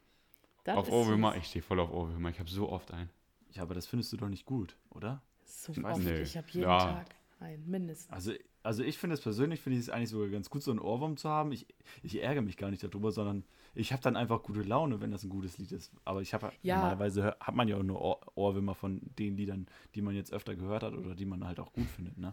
Das 0.65 0.77
auf 0.77 0.91
Ohrwürmer, 0.91 1.37
ich 1.37 1.47
stehe 1.47 1.63
voll 1.63 1.81
auf 1.81 1.91
Ohrwürmer. 1.91 2.31
Ich 2.31 2.39
habe 2.39 2.51
so 2.51 2.69
oft 2.69 2.93
einen. 2.93 3.11
Ja, 3.53 3.63
aber 3.63 3.75
das 3.75 3.87
findest 3.87 4.13
du 4.13 4.17
doch 4.17 4.29
nicht 4.29 4.47
gut, 4.47 4.77
oder? 4.91 5.23
So 5.45 5.73
Ich 5.73 5.83
weiß 5.83 5.97
oft. 5.99 6.05
nicht. 6.07 6.21
Ich 6.21 6.37
habe 6.37 6.47
jeden 6.51 6.63
Ja. 6.63 6.79
Tag 6.79 7.15
einen, 7.41 7.69
mindestens. 7.69 8.11
Also, 8.13 8.33
also 8.63 8.83
ich 8.85 8.97
finde 8.97 9.15
es 9.15 9.21
persönlich, 9.21 9.61
finde 9.61 9.79
ich 9.79 9.85
es 9.85 9.91
eigentlich 9.91 10.11
sogar 10.11 10.29
ganz 10.29 10.49
gut, 10.49 10.63
so 10.63 10.71
einen 10.71 10.81
Ohrwurm 10.81 11.17
zu 11.17 11.29
haben. 11.29 11.53
Ich, 11.53 11.67
ich 12.03 12.23
ärgere 12.23 12.43
mich 12.43 12.57
gar 12.57 12.71
nicht 12.71 12.83
darüber, 12.85 13.11
sondern 13.11 13.45
ich 13.75 13.93
habe 13.93 14.03
dann 14.03 14.17
einfach 14.17 14.43
gute 14.43 14.63
Laune, 14.63 15.01
wenn 15.01 15.11
das 15.11 15.25
ein 15.25 15.31
gutes 15.31 15.59
Lied 15.59 15.73
ist. 15.73 15.93
Aber 16.05 16.23
ich 16.23 16.33
habe 16.33 16.53
Ja. 16.63 16.77
normalerweise 16.77 17.37
hat 17.41 17.55
man 17.55 17.67
ja 17.69 17.77
auch 17.77 17.83
nur 17.83 18.01
Ohr, 18.01 18.21
Ohrwürmer 18.37 18.75
von 18.75 19.01
den 19.19 19.37
Liedern, 19.37 19.67
die 19.95 20.03
man 20.03 20.15
jetzt 20.15 20.33
öfter 20.33 20.55
gehört 20.55 20.83
hat 20.85 20.95
oder 20.95 21.15
die 21.15 21.27
man 21.27 21.45
halt 21.45 21.59
auch 21.59 21.73
gut 21.73 21.89
findet, 21.89 22.17
ne? 22.19 22.33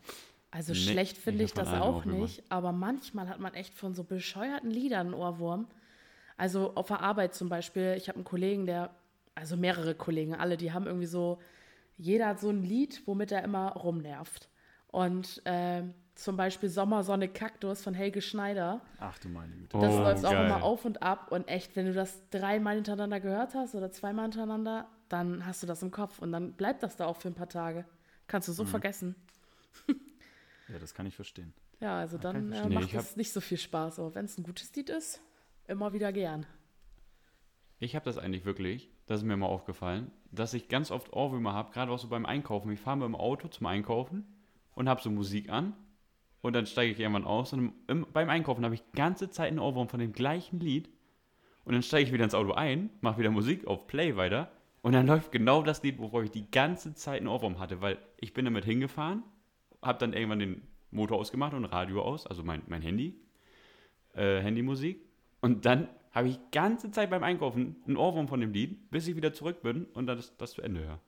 Also 0.52 0.74
Nee, 0.74 0.80
schlecht 0.80 1.18
finde 1.18 1.44
ich 1.44 1.52
ich 1.52 1.54
das 1.54 1.74
auch 1.74 2.06
nicht, 2.06 2.44
aber 2.52 2.72
manchmal 2.72 3.30
hat 3.30 3.40
man 3.40 3.54
echt 3.54 3.74
von 3.76 3.94
so 3.94 4.04
bescheuerten 4.04 4.72
Liedern 4.72 5.08
einen 5.08 5.14
Ohrwurm. 5.14 5.68
Also 6.38 6.74
auf 6.76 6.88
der 6.88 7.02
Arbeit 7.02 7.36
zum 7.36 7.50
Beispiel, 7.50 7.94
ich 7.98 8.08
habe 8.08 8.16
einen 8.18 8.26
Kollegen, 8.26 8.66
der, 8.66 8.90
also 9.36 9.58
mehrere 9.58 9.94
Kollegen, 9.94 10.34
alle, 10.34 10.58
die 10.58 10.72
haben 10.74 10.88
irgendwie 10.88 11.06
so, 11.06 11.40
jeder 11.98 12.28
hat 12.28 12.40
so 12.40 12.50
ein 12.50 12.64
Lied, 12.64 13.02
womit 13.06 13.32
er 13.32 13.44
immer 13.44 13.74
rumnervt. 13.74 14.50
Und 14.88 15.42
ähm, 15.46 15.94
zum 16.16 16.36
Beispiel 16.36 16.70
Sommersonne 16.70 17.28
Kaktus 17.28 17.84
von 17.84 17.94
Helge 17.94 18.22
Schneider, 18.22 18.82
Ach 19.00 19.20
du 19.20 19.30
meine 19.30 19.54
Güte. 19.56 19.78
das 19.78 19.94
Oh, 19.94 20.04
läuft 20.04 20.26
auch 20.26 20.32
geil. 20.32 20.46
immer 20.46 20.64
auf 20.64 20.84
und 20.86 21.04
ab. 21.04 21.32
Und 21.32 21.48
echt, 21.48 21.76
wenn 21.76 21.86
du 21.86 21.94
das 21.94 22.28
dreimal 22.32 22.76
hintereinander 22.76 23.20
gehört 23.20 23.54
hast 23.54 23.76
oder 23.76 23.92
zweimal 23.92 24.24
hintereinander, 24.26 24.88
dann 25.10 25.46
hast 25.46 25.62
du 25.62 25.68
das 25.68 25.84
im 25.84 25.92
Kopf 25.92 26.20
und 26.20 26.32
dann 26.32 26.54
bleibt 26.54 26.82
das 26.82 26.96
da 26.96 27.06
auch 27.06 27.18
für 27.18 27.28
ein 27.28 27.36
paar 27.36 27.50
Tage. 27.50 27.86
Kannst 28.28 28.48
du 28.48 28.52
so 28.54 28.64
Mhm. 28.64 28.68
vergessen. 28.68 29.16
Ja, 30.72 30.80
das 30.80 30.94
kann 30.94 31.06
ich 31.06 31.16
verstehen. 31.16 31.54
Ja, 31.80 32.00
also 32.00 32.18
kann 32.18 32.36
dann 32.36 32.54
ich 32.54 32.60
äh. 32.60 32.68
Nee, 32.68 32.76
macht 32.76 32.94
es 32.94 33.16
nicht 33.16 33.32
so 33.32 33.42
viel 33.42 33.58
Spaß. 33.58 34.00
Aber 34.00 34.16
wenn 34.16 34.26
es 34.26 34.38
ein 34.38 34.44
gutes 34.44 34.74
Lied 34.76 34.90
ist, 34.90 35.22
immer 35.68 35.94
wieder 35.94 36.12
gern. 36.12 36.46
Ich 37.80 37.96
habe 37.96 38.06
das 38.06 38.18
eigentlich 38.18 38.46
wirklich, 38.46 38.90
das 39.06 39.22
ist 39.22 39.26
mir 39.26 39.38
mal 39.38 39.48
aufgefallen, 39.48 40.12
dass 40.32 40.54
ich 40.54 40.68
ganz 40.68 40.92
oft 40.92 41.14
Ohrwürmer 41.14 41.54
habe, 41.54 41.72
gerade 41.72 41.92
auch 41.92 42.00
so 42.00 42.10
beim 42.10 42.26
Einkaufen. 42.26 42.72
Ich 42.72 42.80
fahre 42.80 42.98
mit 42.98 43.06
dem 43.06 43.16
Auto 43.16 43.48
zum 43.48 43.68
Einkaufen 43.68 44.26
und 44.76 44.90
habe 44.90 45.02
so 45.02 45.10
Musik 45.10 45.50
an 45.50 45.74
und 46.42 46.54
dann 46.54 46.66
steige 46.66 46.92
ich 46.92 47.00
irgendwann 47.00 47.26
aus 47.26 47.54
und 47.54 47.74
im, 47.88 48.06
beim 48.12 48.30
Einkaufen 48.30 48.66
habe 48.66 48.76
ich 48.76 48.82
die 48.82 48.98
ganze 48.98 49.30
Zeit 49.30 49.50
einen 49.50 49.60
Ohrwurm 49.60 49.88
von 49.88 50.00
dem 50.00 50.12
gleichen 50.12 50.60
Lied 50.60 50.90
und 51.64 51.74
dann 51.74 51.84
steige 51.84 52.08
ich 52.08 52.14
wieder 52.14 52.26
ins 52.26 52.34
Auto 52.34 52.52
ein, 52.52 52.90
mache 53.02 53.20
wieder 53.20 53.32
Musik 53.32 53.66
auf 53.66 53.88
Play 53.88 54.16
weiter 54.18 54.52
und 54.82 54.94
dann 54.94 55.08
läuft 55.08 55.32
genau 55.32 55.64
das 55.64 55.82
Lied, 55.84 56.00
wovor 56.00 56.24
ich 56.24 56.32
die 56.32 56.50
ganze 56.52 56.94
Zeit 56.94 57.20
einen 57.20 57.28
Ohrwurm 57.28 57.60
hatte, 57.60 57.82
weil 57.82 57.98
ich 58.18 58.34
bin 58.34 58.46
damit 58.46 58.66
hingefahren, 58.66 59.24
habe 59.82 60.00
dann 60.00 60.14
irgendwann 60.14 60.40
den 60.40 60.62
Motor 60.92 61.18
ausgemacht 61.18 61.54
und 61.54 61.66
Radio 61.66 62.02
aus, 62.02 62.26
also 62.26 62.44
mein, 62.44 62.62
mein 62.68 62.82
Handy, 62.82 63.20
äh, 64.14 64.42
Handymusik 64.42 65.02
und 65.42 65.66
dann 65.66 65.88
habe 66.12 66.28
ich 66.28 66.38
die 66.38 66.52
ganze 66.52 66.92
Zeit 66.92 67.10
beim 67.10 67.24
Einkaufen 67.24 67.76
einen 67.86 67.98
Ohrwurm 67.98 68.28
von 68.28 68.42
dem 68.42 68.52
Lied, 68.52 68.90
bis 68.90 69.08
ich 69.08 69.16
wieder 69.16 69.34
zurück 69.34 69.62
bin 69.62 69.86
und 69.94 70.08
dann 70.08 70.18
das, 70.18 70.36
das 70.38 70.54
zu 70.54 70.62
Ende 70.62 70.82
höre. 70.82 71.00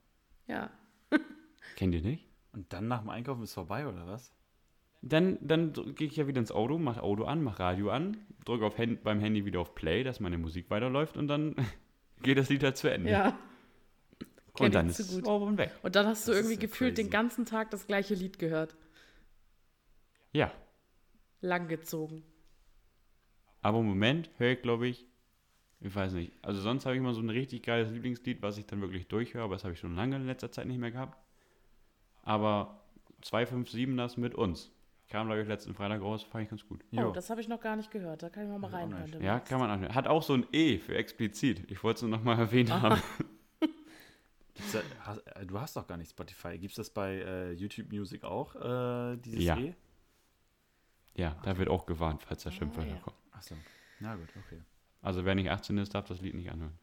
Ja. 0.47 0.69
Kennt 1.75 1.95
ihr 1.95 2.01
nicht? 2.01 2.25
Und 2.53 2.71
dann 2.73 2.87
nach 2.87 2.99
dem 3.01 3.09
Einkaufen 3.09 3.43
ist 3.43 3.53
vorbei, 3.53 3.87
oder 3.87 4.05
was? 4.07 4.33
Dann, 5.01 5.39
dann 5.41 5.73
gehe 5.95 6.07
ich 6.07 6.15
ja 6.15 6.27
wieder 6.27 6.39
ins 6.39 6.51
Auto, 6.51 6.77
mache 6.77 7.01
Auto 7.01 7.23
an, 7.23 7.43
mache 7.43 7.59
Radio 7.59 7.89
an, 7.89 8.17
drücke 8.45 8.65
auf 8.65 8.77
Hand, 8.77 9.03
beim 9.03 9.19
Handy 9.19 9.45
wieder 9.45 9.59
auf 9.59 9.73
Play, 9.73 10.03
dass 10.03 10.19
meine 10.19 10.37
Musik 10.37 10.69
weiterläuft 10.69 11.17
und 11.17 11.27
dann 11.27 11.55
geht 12.21 12.37
das 12.37 12.49
Lied 12.49 12.63
halt 12.63 12.77
zu 12.77 12.91
Ende. 12.91 13.09
Ja. 13.09 13.37
Und 14.65 14.75
dann 14.75 14.89
ist 14.89 14.99
das 14.99 15.23
Ohrwurm 15.23 15.57
weg. 15.57 15.71
Und 15.83 15.95
dann 15.95 16.05
hast 16.07 16.27
du 16.27 16.31
Das 16.31 16.39
irgendwie 16.39 16.55
ja 16.55 16.61
gefühlt 16.61 16.95
crazy. 16.95 17.03
den 17.03 17.11
ganzen 17.11 17.45
Tag 17.45 17.71
das 17.71 17.87
gleiche 17.87 18.13
Lied 18.15 18.39
gehört. 18.39 18.75
Ja, 20.33 20.51
Langgezogen. 21.41 22.23
aber 23.61 23.79
im 23.79 23.85
Moment 23.87 24.29
höre 24.37 24.51
ich, 24.51 24.61
glaube 24.61 24.87
ich, 24.87 25.05
ich 25.79 25.93
weiß 25.95 26.13
nicht, 26.13 26.33
also 26.43 26.61
sonst 26.61 26.85
habe 26.85 26.95
ich 26.95 26.99
immer 27.01 27.13
so 27.13 27.21
ein 27.21 27.29
richtig 27.29 27.63
geiles 27.63 27.91
Lieblingslied, 27.91 28.41
was 28.41 28.57
ich 28.57 28.65
dann 28.67 28.81
wirklich 28.81 29.07
durchhöre, 29.07 29.43
aber 29.43 29.55
das 29.55 29.63
habe 29.63 29.73
ich 29.73 29.79
schon 29.79 29.95
lange 29.95 30.15
in 30.17 30.25
letzter 30.27 30.51
Zeit 30.51 30.67
nicht 30.67 30.77
mehr 30.79 30.91
gehabt. 30.91 31.17
Aber 32.23 32.83
257 33.21 33.97
das 33.97 34.17
mit 34.17 34.35
uns. 34.35 34.71
Kam, 35.09 35.27
glaube 35.27 35.41
ich, 35.41 35.47
letzten 35.47 35.73
Freitag 35.73 36.01
raus, 36.01 36.23
fand 36.23 36.43
ich 36.45 36.49
ganz 36.51 36.65
gut. 36.65 36.85
Oh, 36.93 36.95
Jo. 37.01 37.11
das 37.11 37.29
habe 37.29 37.41
ich 37.41 37.47
noch 37.49 37.59
gar 37.59 37.75
nicht 37.75 37.91
gehört. 37.91 38.23
Da 38.23 38.29
kann 38.29 38.43
ich 38.43 38.49
mal, 38.49 38.59
mal 38.59 38.69
reinhören. 38.69 39.21
Ja, 39.21 39.39
kann 39.39 39.59
man 39.59 39.69
anhören. 39.69 39.93
Hat 39.93 40.07
auch 40.07 40.23
so 40.23 40.33
ein 40.35 40.45
E 40.53 40.77
für 40.77 40.95
explizit. 40.95 41.69
Ich 41.69 41.83
wollte 41.83 41.97
es 41.97 42.01
nur 42.03 42.11
nochmal 42.11 42.37
erwähnt 42.39 42.71
haben. 42.71 43.01
Gibt's 44.53 44.71
da, 44.73 44.81
hast, 45.01 45.19
äh, 45.27 45.45
du 45.45 45.59
hast 45.59 45.75
doch 45.77 45.87
gar 45.87 45.97
nicht 45.97 46.09
Spotify. 46.09 46.57
Gibt 46.57 46.71
es 46.71 46.75
das 46.77 46.89
bei 46.89 47.15
äh, 47.21 47.51
YouTube 47.53 47.91
Music 47.91 48.23
auch, 48.23 48.55
äh, 48.55 49.17
dieses 49.17 49.43
Ja. 49.43 49.57
E? 49.57 49.73
Ja, 51.15 51.35
da 51.43 51.57
wird 51.57 51.69
auch 51.69 51.85
gewarnt, 51.85 52.23
falls 52.23 52.43
da 52.43 52.51
Schimpfwörter 52.51 52.91
ja. 52.91 52.99
kommen. 52.99 53.17
Achso. 53.31 53.55
Na 53.99 54.15
gut, 54.15 54.29
okay. 54.45 54.61
Also 55.01 55.25
wer 55.25 55.35
nicht 55.35 55.49
18 55.49 55.77
ist, 55.77 55.93
darf 55.93 56.05
das 56.07 56.21
Lied 56.21 56.35
nicht 56.35 56.49
anhören. 56.51 56.77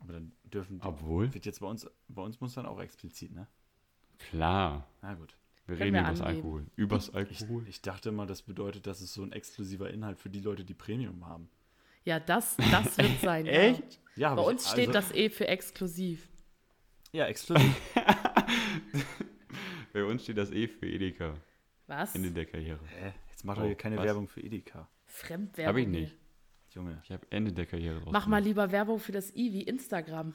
Aber 0.00 0.12
dann 0.12 0.32
dürfen 0.44 0.78
die, 0.80 0.86
Obwohl? 0.86 1.32
wird 1.34 1.44
jetzt 1.46 1.60
bei 1.60 1.66
uns, 1.66 1.86
bei 2.08 2.22
uns 2.22 2.40
muss 2.40 2.54
dann 2.54 2.66
auch 2.66 2.80
explizit, 2.80 3.32
ne? 3.34 3.46
Klar. 4.18 4.86
Na 5.02 5.14
gut. 5.14 5.36
Wir 5.66 5.76
Können 5.76 5.94
reden 5.94 6.04
wir 6.04 6.10
übers 6.10 6.20
angeben. 6.20 6.36
Alkohol. 6.38 6.66
Übers 6.76 7.08
Ich, 7.08 7.14
Alkohol. 7.14 7.68
ich 7.68 7.82
dachte 7.82 8.08
immer, 8.08 8.26
das 8.26 8.42
bedeutet, 8.42 8.86
dass 8.86 9.00
es 9.00 9.12
so 9.12 9.22
ein 9.22 9.32
exklusiver 9.32 9.90
Inhalt 9.90 10.18
für 10.18 10.30
die 10.30 10.40
Leute, 10.40 10.64
die 10.64 10.74
Premium 10.74 11.26
haben. 11.26 11.48
Ja, 12.04 12.18
das, 12.18 12.56
das 12.56 12.96
wird 12.96 13.20
sein. 13.22 13.44
ja. 13.46 13.52
Echt? 13.52 14.00
Ja, 14.16 14.34
Bei 14.34 14.42
hab 14.42 14.48
ich- 14.48 14.54
uns 14.54 14.70
steht 14.70 14.88
also- 14.88 14.92
das 15.00 15.14
E 15.14 15.28
für 15.30 15.46
exklusiv. 15.46 16.28
Ja, 17.12 17.26
exklusiv. 17.26 17.74
Bei 19.92 20.04
uns 20.04 20.22
steht 20.22 20.36
das 20.38 20.50
E 20.50 20.68
für 20.68 20.86
Edeka. 20.86 21.34
Was? 21.86 22.14
Ende 22.14 22.30
der 22.30 22.44
Karriere. 22.46 22.80
Hä? 22.86 23.12
Jetzt 23.30 23.44
macht 23.44 23.58
Oh, 23.58 23.60
doch 23.62 23.66
hier 23.66 23.76
keine 23.76 23.96
was? 23.96 24.04
Werbung 24.04 24.28
für 24.28 24.40
Edeka. 24.40 24.88
Fremdwerbung. 25.06 25.68
Hab 25.74 25.76
ich 25.80 25.88
nicht. 25.88 26.16
Junge. 26.70 27.00
Ich 27.02 27.10
habe 27.10 27.26
Ende 27.30 27.52
der 27.52 27.64
Karriere 27.66 28.00
draus 28.00 28.12
Mach 28.12 28.26
mal 28.26 28.42
lieber 28.42 28.70
Werbung 28.72 28.98
für 28.98 29.12
das 29.12 29.34
I 29.34 29.52
wie 29.52 29.62
Instagram. 29.62 30.34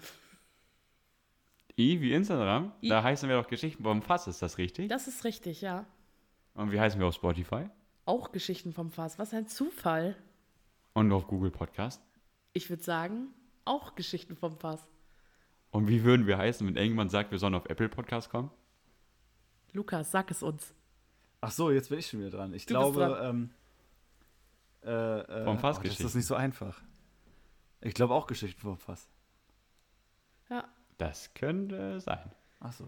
I 1.78 2.02
wie 2.02 2.14
Instagram? 2.14 2.72
I. 2.82 2.90
Da 2.90 3.04
heißen 3.04 3.30
wir 3.30 3.36
doch 3.40 3.48
Geschichten 3.48 3.84
vom 3.84 4.02
Fass, 4.02 4.28
ist 4.28 4.42
das 4.42 4.58
richtig? 4.58 4.90
Das 4.90 5.08
ist 5.08 5.24
richtig, 5.26 5.62
ja. 5.62 5.86
Und 6.56 6.72
wie 6.72 6.80
heißen 6.80 7.00
wir 7.00 7.08
auf 7.08 7.16
Spotify? 7.16 7.70
Auch 8.06 8.32
Geschichten 8.32 8.74
vom 8.74 8.90
Fass. 8.92 9.20
Was 9.20 9.34
ein 9.34 9.48
Zufall. 9.48 10.16
Und 10.94 11.12
auf 11.12 11.28
Google 11.28 11.52
Podcast? 11.52 12.02
Ich 12.54 12.70
würde 12.70 12.84
sagen, 12.84 13.28
auch 13.66 13.96
Geschichten 13.96 14.36
vom 14.36 14.58
Fass. 14.58 14.88
Und 15.74 15.88
wie 15.88 16.04
würden 16.04 16.28
wir 16.28 16.38
heißen, 16.38 16.68
wenn 16.68 16.76
irgendjemand 16.76 17.10
sagt, 17.10 17.32
wir 17.32 17.40
sollen 17.40 17.56
auf 17.56 17.66
Apple 17.66 17.90
Podcast 17.90 18.30
kommen? 18.30 18.52
Lukas, 19.72 20.12
sag 20.12 20.30
es 20.30 20.44
uns. 20.44 20.76
Ach 21.42 21.50
so, 21.50 21.72
jetzt 21.72 21.90
bin 21.90 21.98
ich 21.98 22.06
schon 22.08 22.20
wieder 22.20 22.30
dran. 22.30 22.54
Ich 22.54 22.68
Du 22.68 22.76
bist 22.76 22.94
glaube, 22.94 23.20
ähm, 23.24 23.50
äh, 24.84 24.92
äh, 24.92 25.44
Vom 25.46 25.58
Fass 25.58 25.80
oh, 25.80 25.84
das 25.84 26.00
ist 26.00 26.14
nicht 26.14 26.28
so 26.28 26.36
einfach. 26.36 26.80
Ich 27.82 27.96
glaube 27.96 28.14
auch 28.14 28.28
Geschichten 28.28 28.62
vom 28.62 28.78
Fass. 28.78 29.10
Ja, 30.48 30.64
Das 31.00 31.34
könnte 31.34 32.00
sein. 32.00 32.32
Ach 32.60 32.72
so. 32.72 32.88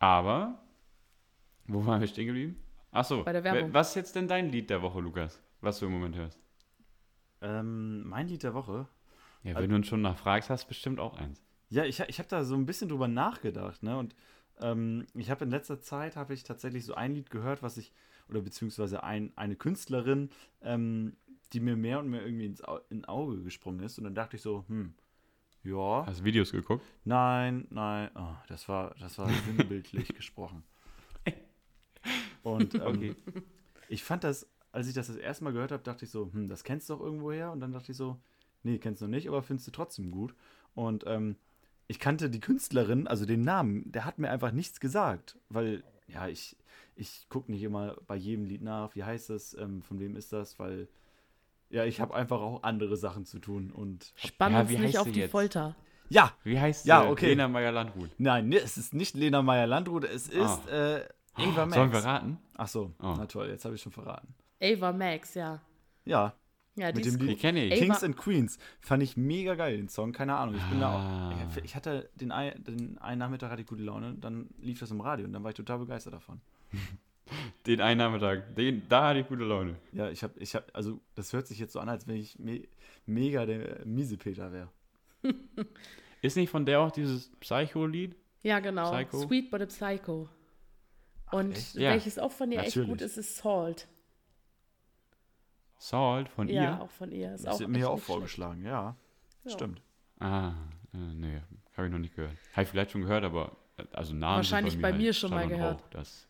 Aber, 0.00 0.58
wo 1.66 1.86
waren 1.86 2.00
wir 2.00 2.08
stehen 2.08 2.26
geblieben? 2.26 2.60
Achso, 2.90 3.22
Bei 3.22 3.32
der 3.32 3.44
Werbung. 3.44 3.72
was 3.72 3.90
ist 3.90 3.94
jetzt 3.94 4.16
denn 4.16 4.26
dein 4.26 4.50
Lied 4.50 4.68
der 4.68 4.82
Woche, 4.82 4.98
Lukas? 4.98 5.40
Was 5.60 5.78
du 5.78 5.86
im 5.86 5.92
Moment 5.92 6.16
hörst? 6.16 6.40
Ähm, 7.40 8.02
mein 8.08 8.26
Lied 8.26 8.42
der 8.42 8.52
Woche. 8.52 8.88
Ja, 9.44 9.50
Also- 9.50 9.62
wenn 9.62 9.70
du 9.70 9.76
uns 9.76 9.86
schon 9.86 10.02
nachfragst, 10.02 10.50
hast 10.50 10.64
du 10.64 10.68
bestimmt 10.68 11.00
auch 11.00 11.14
eins. 11.18 11.42
Ja, 11.70 11.84
ich, 11.84 12.00
ich 12.00 12.18
habe 12.18 12.28
da 12.28 12.44
so 12.44 12.54
ein 12.54 12.66
bisschen 12.66 12.88
drüber 12.88 13.08
nachgedacht, 13.08 13.82
ne? 13.82 13.96
Und 13.98 14.14
ähm, 14.60 15.06
ich 15.14 15.30
habe 15.30 15.44
in 15.44 15.50
letzter 15.50 15.80
Zeit 15.80 16.16
habe 16.16 16.34
ich 16.34 16.44
tatsächlich 16.44 16.84
so 16.84 16.94
ein 16.94 17.14
Lied 17.14 17.30
gehört, 17.30 17.62
was 17.62 17.76
ich, 17.78 17.92
oder 18.28 18.40
beziehungsweise 18.42 19.02
ein, 19.02 19.32
eine 19.36 19.56
Künstlerin, 19.56 20.30
ähm, 20.60 21.16
die 21.52 21.60
mir 21.60 21.76
mehr 21.76 21.98
und 21.98 22.08
mehr 22.08 22.24
irgendwie 22.24 22.46
ins 22.46 22.62
Au 22.62 22.78
in 22.90 23.04
Auge 23.06 23.42
gesprungen 23.42 23.80
ist. 23.80 23.98
Und 23.98 24.04
dann 24.04 24.14
dachte 24.14 24.36
ich 24.36 24.42
so, 24.42 24.64
hm, 24.68 24.94
ja, 25.64 26.04
Hast 26.06 26.20
du 26.20 26.24
Videos 26.24 26.52
geguckt? 26.52 26.84
nein, 27.04 27.66
nein, 27.70 28.10
oh, 28.16 28.34
das 28.48 28.68
war, 28.68 28.94
das 29.00 29.18
war 29.18 29.28
sinnbildlich 29.28 30.08
gesprochen. 30.14 30.64
Und 32.42 32.74
ähm, 32.74 32.82
Okay. 32.84 33.14
ich 33.88 34.02
fand 34.04 34.24
das, 34.24 34.46
als 34.72 34.88
ich 34.88 34.94
das 34.94 35.06
das 35.06 35.16
erste 35.16 35.44
Mal 35.44 35.52
gehört 35.52 35.72
habe, 35.72 35.82
dachte 35.82 36.04
ich 36.04 36.10
so, 36.10 36.30
hm, 36.32 36.48
das 36.48 36.64
kennst 36.64 36.88
du 36.90 36.94
doch 36.94 37.00
irgendwoher. 37.00 37.52
Und 37.52 37.60
dann 37.60 37.72
dachte 37.72 37.92
ich 37.92 37.98
so, 37.98 38.20
nee, 38.62 38.78
kennst 38.78 39.00
du 39.02 39.06
noch 39.06 39.10
nicht, 39.10 39.28
aber 39.28 39.42
findest 39.42 39.66
du 39.66 39.70
trotzdem 39.72 40.10
gut. 40.10 40.34
Und 40.74 41.04
ähm, 41.06 41.36
ich 41.88 41.98
kannte 41.98 42.30
die 42.30 42.40
Künstlerin, 42.40 43.06
also 43.06 43.26
den 43.26 43.42
Namen, 43.42 43.90
der 43.92 44.04
hat 44.04 44.18
mir 44.18 44.30
einfach 44.30 44.52
nichts 44.52 44.80
gesagt, 44.80 45.38
weil, 45.48 45.84
ja, 46.08 46.28
ich, 46.28 46.56
ich 46.96 47.26
gucke 47.28 47.50
nicht 47.50 47.62
immer 47.62 47.96
bei 48.06 48.16
jedem 48.16 48.44
Lied 48.44 48.62
nach, 48.62 48.94
wie 48.94 49.04
heißt 49.04 49.30
das, 49.30 49.54
ähm, 49.58 49.82
von 49.82 49.98
wem 50.00 50.16
ist 50.16 50.32
das, 50.32 50.58
weil, 50.58 50.88
ja, 51.70 51.84
ich 51.84 52.00
habe 52.00 52.14
einfach 52.14 52.40
auch 52.40 52.62
andere 52.62 52.96
Sachen 52.96 53.24
zu 53.26 53.38
tun 53.38 53.70
und, 53.70 54.12
spann 54.16 54.52
Ja, 54.52 54.62
nicht 54.62 54.78
heißt 54.78 54.98
auf 54.98 55.06
sie 55.06 55.12
die 55.12 55.20
jetzt? 55.20 55.30
Folter. 55.32 55.74
ja, 56.08 56.32
Wie 56.44 56.58
heißt 56.58 56.86
Ja, 56.86 57.04
äh, 57.04 57.08
okay. 57.10 57.28
Lena 57.30 57.48
Meyer-Landrut? 57.48 58.10
nein, 58.18 58.48
nee, 58.48 58.56
es 58.58 58.76
ist 58.78 58.94
nicht 58.94 59.14
Lena 59.14 59.42
Meyer-Landrut, 59.42 60.04
es 60.04 60.28
ist 60.28 60.68
Ah. 60.70 60.96
äh, 60.98 61.08
Ava 61.34 61.64
Max. 61.66 61.74
Sollen 61.76 61.92
wir 61.92 62.04
raten? 62.04 62.38
Ach 62.56 62.68
so, 62.68 62.92
Oh. 63.00 63.14
na 63.16 63.26
toll, 63.26 63.48
jetzt 63.48 63.64
habe 63.64 63.74
ich 63.74 63.82
schon 63.82 63.92
verraten. 63.92 64.34
Ava 64.62 64.92
Max, 64.92 65.34
ja. 65.34 65.60
Ja, 66.04 66.34
Ja, 66.74 66.90
die 66.90 67.02
Mit 67.04 67.20
dem. 67.20 67.26
Die 67.28 67.36
kenne 67.36 67.64
ich. 67.66 67.74
Kings 67.80 68.02
and 68.02 68.16
Queens 68.16 68.58
fand 68.80 69.02
ich 69.02 69.16
mega 69.16 69.54
geil, 69.54 69.76
den 69.76 69.88
Song. 69.88 70.12
Keine 70.12 70.36
Ahnung. 70.36 70.54
Ich 70.56 70.64
bin 70.64 70.80
da 70.80 70.88
Ah. 70.90 71.30
auch. 71.30 71.56
Ich, 71.58 71.64
ich 71.64 71.76
hatte 71.76 72.08
den, 72.14 72.32
ein- 72.32 72.64
den 72.64 72.96
einen 72.98 73.18
Nachmittag 73.18 73.50
hatte 73.50 73.60
ich 73.62 73.68
gute 73.68 73.82
Laune, 73.82 74.14
dann 74.18 74.48
lief 74.58 74.80
das 74.80 74.90
im 74.90 75.00
Radio 75.02 75.26
und 75.26 75.32
dann 75.34 75.42
war 75.42 75.50
ich 75.50 75.56
total 75.56 75.78
begeistert 75.80 76.14
davon. 76.14 76.40
Den 77.66 77.80
einen 77.80 77.98
Nachmittag. 77.98 78.56
Den, 78.56 78.82
da 78.88 79.08
hatte 79.08 79.20
ich 79.20 79.28
gute 79.28 79.44
Laune. 79.44 79.76
Ja, 79.92 80.10
ich 80.10 80.22
habe, 80.22 80.34
ich 80.40 80.54
habe, 80.54 80.66
also 80.74 81.00
das 81.14 81.32
hört 81.32 81.46
sich 81.46 81.58
jetzt 81.58 81.72
so 81.72 81.78
an, 81.80 81.88
als 81.88 82.06
wenn 82.06 82.16
ich 82.16 82.38
me 82.38 82.62
mega 83.06 83.46
der 83.46 83.86
Miesepeter 83.86 84.52
wäre. 84.52 84.68
Ist 86.22 86.36
nicht 86.36 86.50
von 86.50 86.66
der 86.66 86.80
auch 86.80 86.90
dieses 86.90 87.30
Psycho-Lied? 87.40 88.16
Ja, 88.42 88.60
genau. 88.60 88.90
Psycho? 88.92 89.22
Sweet 89.26 89.50
but 89.50 89.60
a 89.62 89.66
Psycho. 89.66 90.28
Und 91.30 91.52
echt? 91.52 91.74
Ja. 91.74 91.90
welches 91.92 92.18
auch 92.18 92.32
von 92.32 92.50
ihr 92.52 92.58
echt 92.60 92.76
Natürlich. 92.76 92.88
gut 92.90 93.00
ist, 93.00 93.16
ist 93.16 93.36
Salt. 93.36 93.88
Salt 95.82 96.28
von 96.28 96.48
Ja, 96.48 96.62
ihr? 96.62 96.80
auch 96.80 96.90
von 96.90 97.10
ihr. 97.10 97.34
Ist 97.34 97.44
Das 97.44 97.56
auch 97.56 97.60
wird 97.60 97.70
mir 97.70 97.78
ja 97.80 97.88
auch 97.88 97.94
schlecht. 97.94 98.06
vorgeschlagen, 98.06 98.64
ja. 98.64 98.94
Ja. 99.44 99.50
Stimmt. 99.50 99.82
Ah, 100.20 100.52
äh, 100.94 100.96
nee, 100.96 101.40
habe 101.76 101.86
ich 101.88 101.92
noch 101.92 101.98
nicht 101.98 102.14
gehört. 102.14 102.36
Habe 102.52 102.62
ich 102.62 102.68
vielleicht 102.68 102.92
schon 102.92 103.00
gehört, 103.02 103.24
aber 103.24 103.56
äh, 103.76 103.84
also 103.92 104.14
Namen 104.14 104.36
Wahrscheinlich 104.36 104.74
sind 104.74 104.82
bei 104.82 104.92
mir 104.92 105.06
halt 105.06 105.16
schon 105.16 105.30
mal 105.30 105.48
gehört. 105.48 105.80
Rauch. 105.82 105.88
Das, 105.90 106.28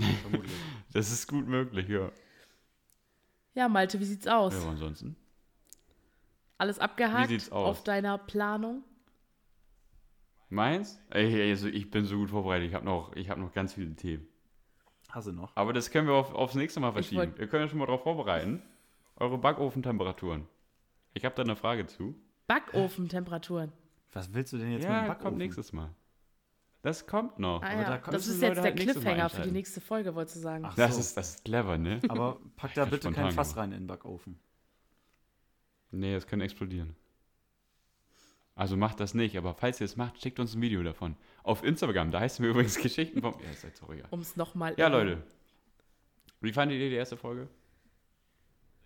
äh, 0.00 0.02
Vermutlich. 0.22 0.52
das 0.94 1.12
ist 1.12 1.28
gut 1.28 1.46
möglich, 1.46 1.88
ja. 1.88 2.10
Ja, 3.54 3.68
Malte, 3.68 4.00
wie 4.00 4.04
sieht's 4.06 4.26
aus? 4.26 4.54
Ja, 4.54 4.70
ansonsten. 4.70 5.14
Alles 6.56 6.78
abgehakt 6.78 7.28
Wie 7.28 7.34
sieht's 7.34 7.52
aus? 7.52 7.68
auf 7.68 7.84
deiner 7.84 8.16
Planung? 8.16 8.82
Meins? 10.48 10.98
Ey, 11.10 11.50
also 11.50 11.68
ich 11.68 11.90
bin 11.90 12.06
so 12.06 12.16
gut 12.16 12.30
vorbereitet. 12.30 12.68
Ich 12.68 12.74
habe 12.74 12.86
noch, 12.86 13.14
ich 13.14 13.28
hab 13.28 13.36
noch 13.36 13.52
ganz 13.52 13.74
viele 13.74 13.94
Themen. 13.94 14.26
Hast 15.12 15.26
du 15.28 15.32
noch? 15.32 15.52
Aber 15.56 15.72
das 15.72 15.90
können 15.90 16.08
wir 16.08 16.14
auf, 16.14 16.34
aufs 16.34 16.54
nächste 16.54 16.80
Mal 16.80 16.92
verschieben. 16.92 17.18
wollt- 17.20 17.38
Wir 17.38 17.46
können 17.46 17.64
ja 17.64 17.68
schon 17.68 17.78
mal 17.78 17.86
darauf 17.86 18.02
vorbereiten. 18.02 18.62
Eure 19.16 19.38
Backofentemperaturen. 19.38 20.46
Ich 21.14 21.24
habe 21.24 21.34
da 21.34 21.42
eine 21.42 21.54
Frage 21.54 21.86
zu. 21.86 22.14
Backofentemperaturen. 22.46 23.72
Was 24.14 24.32
willst 24.32 24.52
du 24.54 24.58
denn 24.58 24.72
jetzt 24.72 24.84
ja, 24.84 24.90
mit 24.90 25.00
dem 25.02 25.06
Backofen? 25.08 25.22
kommt 25.24 25.38
nächstes 25.38 25.72
Mal. 25.72 25.90
Das 26.80 27.06
kommt 27.06 27.38
noch. 27.38 27.62
Ah, 27.62 27.72
ja. 27.74 27.98
da 27.98 28.10
das 28.10 28.26
ist 28.26 28.40
Leute 28.40 28.46
jetzt 28.46 28.56
der 28.56 28.64
halt 28.64 28.76
Cliffhanger 28.80 29.28
für 29.28 29.42
die 29.42 29.52
nächste 29.52 29.80
Folge, 29.80 30.14
wolltest 30.14 30.36
du 30.36 30.40
sagen. 30.40 30.64
Ach 30.66 30.74
Das 30.74 30.94
so. 30.94 31.00
ist, 31.00 31.16
das 31.16 31.34
ist 31.36 31.44
clever, 31.44 31.78
ne? 31.78 32.00
Aber 32.08 32.40
pack 32.56 32.74
da 32.74 32.84
bitte 32.86 33.12
kein 33.12 33.30
Fass 33.32 33.50
gemacht. 33.50 33.56
rein 33.58 33.72
in 33.72 33.80
den 33.82 33.86
Backofen. 33.86 34.40
Nee, 35.90 36.14
das 36.14 36.26
könnte 36.26 36.44
explodieren. 36.46 36.96
Also 38.54 38.76
macht 38.76 39.00
das 39.00 39.14
nicht, 39.14 39.36
aber 39.38 39.54
falls 39.54 39.80
ihr 39.80 39.86
es 39.86 39.96
macht, 39.96 40.20
schickt 40.22 40.38
uns 40.38 40.54
ein 40.54 40.60
Video 40.60 40.82
davon. 40.82 41.16
Auf 41.42 41.64
Instagram, 41.64 42.10
da 42.10 42.20
heißen 42.20 42.42
wir 42.42 42.50
übrigens 42.52 42.76
Geschichten 42.78 43.20
vom. 43.22 43.34
Ja, 43.42 43.50
ist 43.50 43.64
jetzt 43.64 43.82
egal. 43.88 44.06
Um 44.10 44.20
es 44.20 44.36
nochmal. 44.36 44.74
Ja, 44.76 44.88
Leute. 44.88 45.22
Wie 46.40 46.52
fandet 46.52 46.78
ihr 46.78 46.90
die 46.90 46.96
erste 46.96 47.16
Folge? 47.16 47.48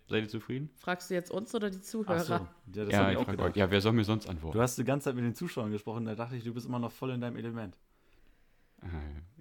Seid 0.09 0.23
ihr 0.23 0.29
zufrieden? 0.29 0.69
Fragst 0.77 1.09
du 1.09 1.15
jetzt 1.15 1.31
uns 1.31 1.53
oder 1.53 1.69
die 1.69 1.79
Ach 1.79 1.83
so. 1.83 2.03
Zuhörer? 2.03 2.47
Ja, 2.73 2.85
das 2.85 2.93
ja, 2.93 3.11
ich 3.11 3.17
auch 3.17 3.23
frag 3.25 3.31
gedacht. 3.35 3.49
euch. 3.49 3.55
Ja, 3.57 3.69
wer 3.69 3.81
soll 3.81 3.91
mir 3.91 4.05
sonst 4.05 4.29
antworten? 4.29 4.57
Du 4.57 4.61
hast 4.61 4.77
die 4.77 4.85
ganze 4.85 5.05
Zeit 5.05 5.15
mit 5.15 5.25
den 5.25 5.35
Zuschauern 5.35 5.69
gesprochen, 5.71 6.05
da 6.05 6.15
dachte 6.15 6.37
ich, 6.37 6.43
du 6.45 6.53
bist 6.53 6.65
immer 6.65 6.79
noch 6.79 6.91
voll 6.93 7.11
in 7.11 7.19
deinem 7.19 7.35
Element. 7.35 7.75
Ah, 8.81 8.85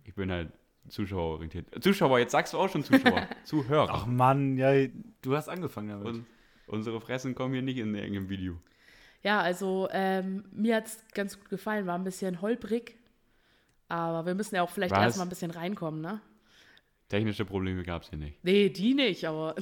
Ich 0.03 0.15
bin 0.15 0.31
halt 0.32 0.51
zuschauerorientiert. 0.89 1.82
Zuschauer, 1.85 2.19
jetzt 2.19 2.32
sagst 2.32 2.53
du 2.53 2.59
auch 2.59 2.69
schon 2.69 2.82
Zuschauer. 2.82 3.28
Zuhörer. 3.44 3.89
Ach 3.93 4.07
Mann, 4.07 4.57
ja, 4.57 4.73
du 5.23 5.36
hast 5.36 5.48
angefangen 5.48 5.90
damit. 5.90 6.07
Und 6.07 6.27
unsere 6.66 7.01
Fressen 7.01 7.35
kommen 7.36 7.53
hier 7.55 7.62
nicht 7.62 7.78
in 7.78 7.94
irgendeinem 7.94 8.28
Video. 8.28 8.59
Ja, 9.27 9.40
also 9.40 9.89
ähm, 9.90 10.44
mir 10.53 10.77
hat 10.77 10.86
es 10.86 11.05
ganz 11.12 11.36
gut 11.36 11.51
gefallen, 11.51 11.85
war 11.85 11.98
ein 11.98 12.05
bisschen 12.05 12.40
holprig. 12.40 12.97
Aber 13.89 14.24
wir 14.24 14.36
müssen 14.36 14.55
ja 14.55 14.62
auch 14.62 14.70
vielleicht 14.70 14.94
Was? 14.94 15.01
erstmal 15.03 15.27
ein 15.27 15.31
bisschen 15.31 15.51
reinkommen, 15.51 16.01
ne? 16.01 16.20
Technische 17.09 17.44
Probleme 17.44 17.82
gab 17.82 18.03
es 18.03 18.11
hier 18.11 18.20
nicht. 18.20 18.39
Nee, 18.44 18.69
die 18.70 18.94
nicht, 18.94 19.24
aber 19.27 19.57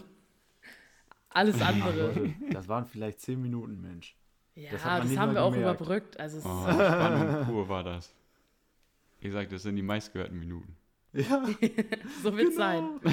alles 1.30 1.62
andere. 1.62 2.08
Leute, 2.08 2.34
das 2.50 2.68
waren 2.68 2.84
vielleicht 2.84 3.20
zehn 3.22 3.40
Minuten, 3.40 3.80
Mensch. 3.80 4.14
ja, 4.54 4.70
Das 4.70 4.82
das, 4.82 4.90
hat 4.90 4.98
man 4.98 5.08
nicht 5.08 5.18
haben 5.18 5.32
wir 5.34 5.42
auch 5.42 5.52
gemerkt. 5.54 5.80
überbrückt. 5.80 6.20
Also 6.20 6.38
es 6.38 6.44
Oh, 6.44 6.64
Spannung 6.70 7.46
pur 7.46 7.66
war 7.70 7.82
das. 7.84 8.14
Ich 9.20 9.32
sag, 9.32 9.48
das 9.48 9.62
sind 9.62 9.76
die 9.76 9.82
meistgehörten 9.82 10.38
Minuten. 10.38 10.76
Ja, 11.14 11.42
so 12.22 12.36
wird 12.36 12.48
es 12.50 12.56
sein. 12.56 13.00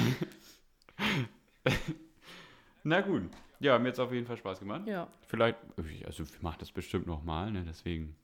Na 2.84 3.00
gut. 3.00 3.22
Ja, 3.62 3.78
mir 3.78 3.88
jetzt 3.88 4.00
auf 4.00 4.12
jeden 4.12 4.26
Fall 4.26 4.36
Spaß 4.36 4.58
gemacht. 4.58 4.82
Ja. 4.86 5.08
Vielleicht, 5.28 5.56
also 6.04 6.24
ich 6.24 6.42
mach 6.42 6.56
das 6.56 6.72
bestimmt 6.72 7.06
nochmal, 7.06 7.50
ne? 7.52 7.64
Deswegen 7.66 8.16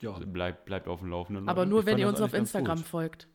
ja, 0.00 0.12
bleibt 0.18 0.64
bleibt 0.64 0.86
auf 0.88 1.00
dem 1.00 1.10
Laufenden. 1.10 1.48
Aber 1.48 1.62
Leute. 1.62 1.70
nur, 1.70 1.80
ich 1.80 1.86
wenn 1.86 1.98
ihr 1.98 2.08
uns 2.08 2.20
auf 2.20 2.32
Instagram 2.32 2.78
gut. 2.78 2.86
folgt. 2.86 3.28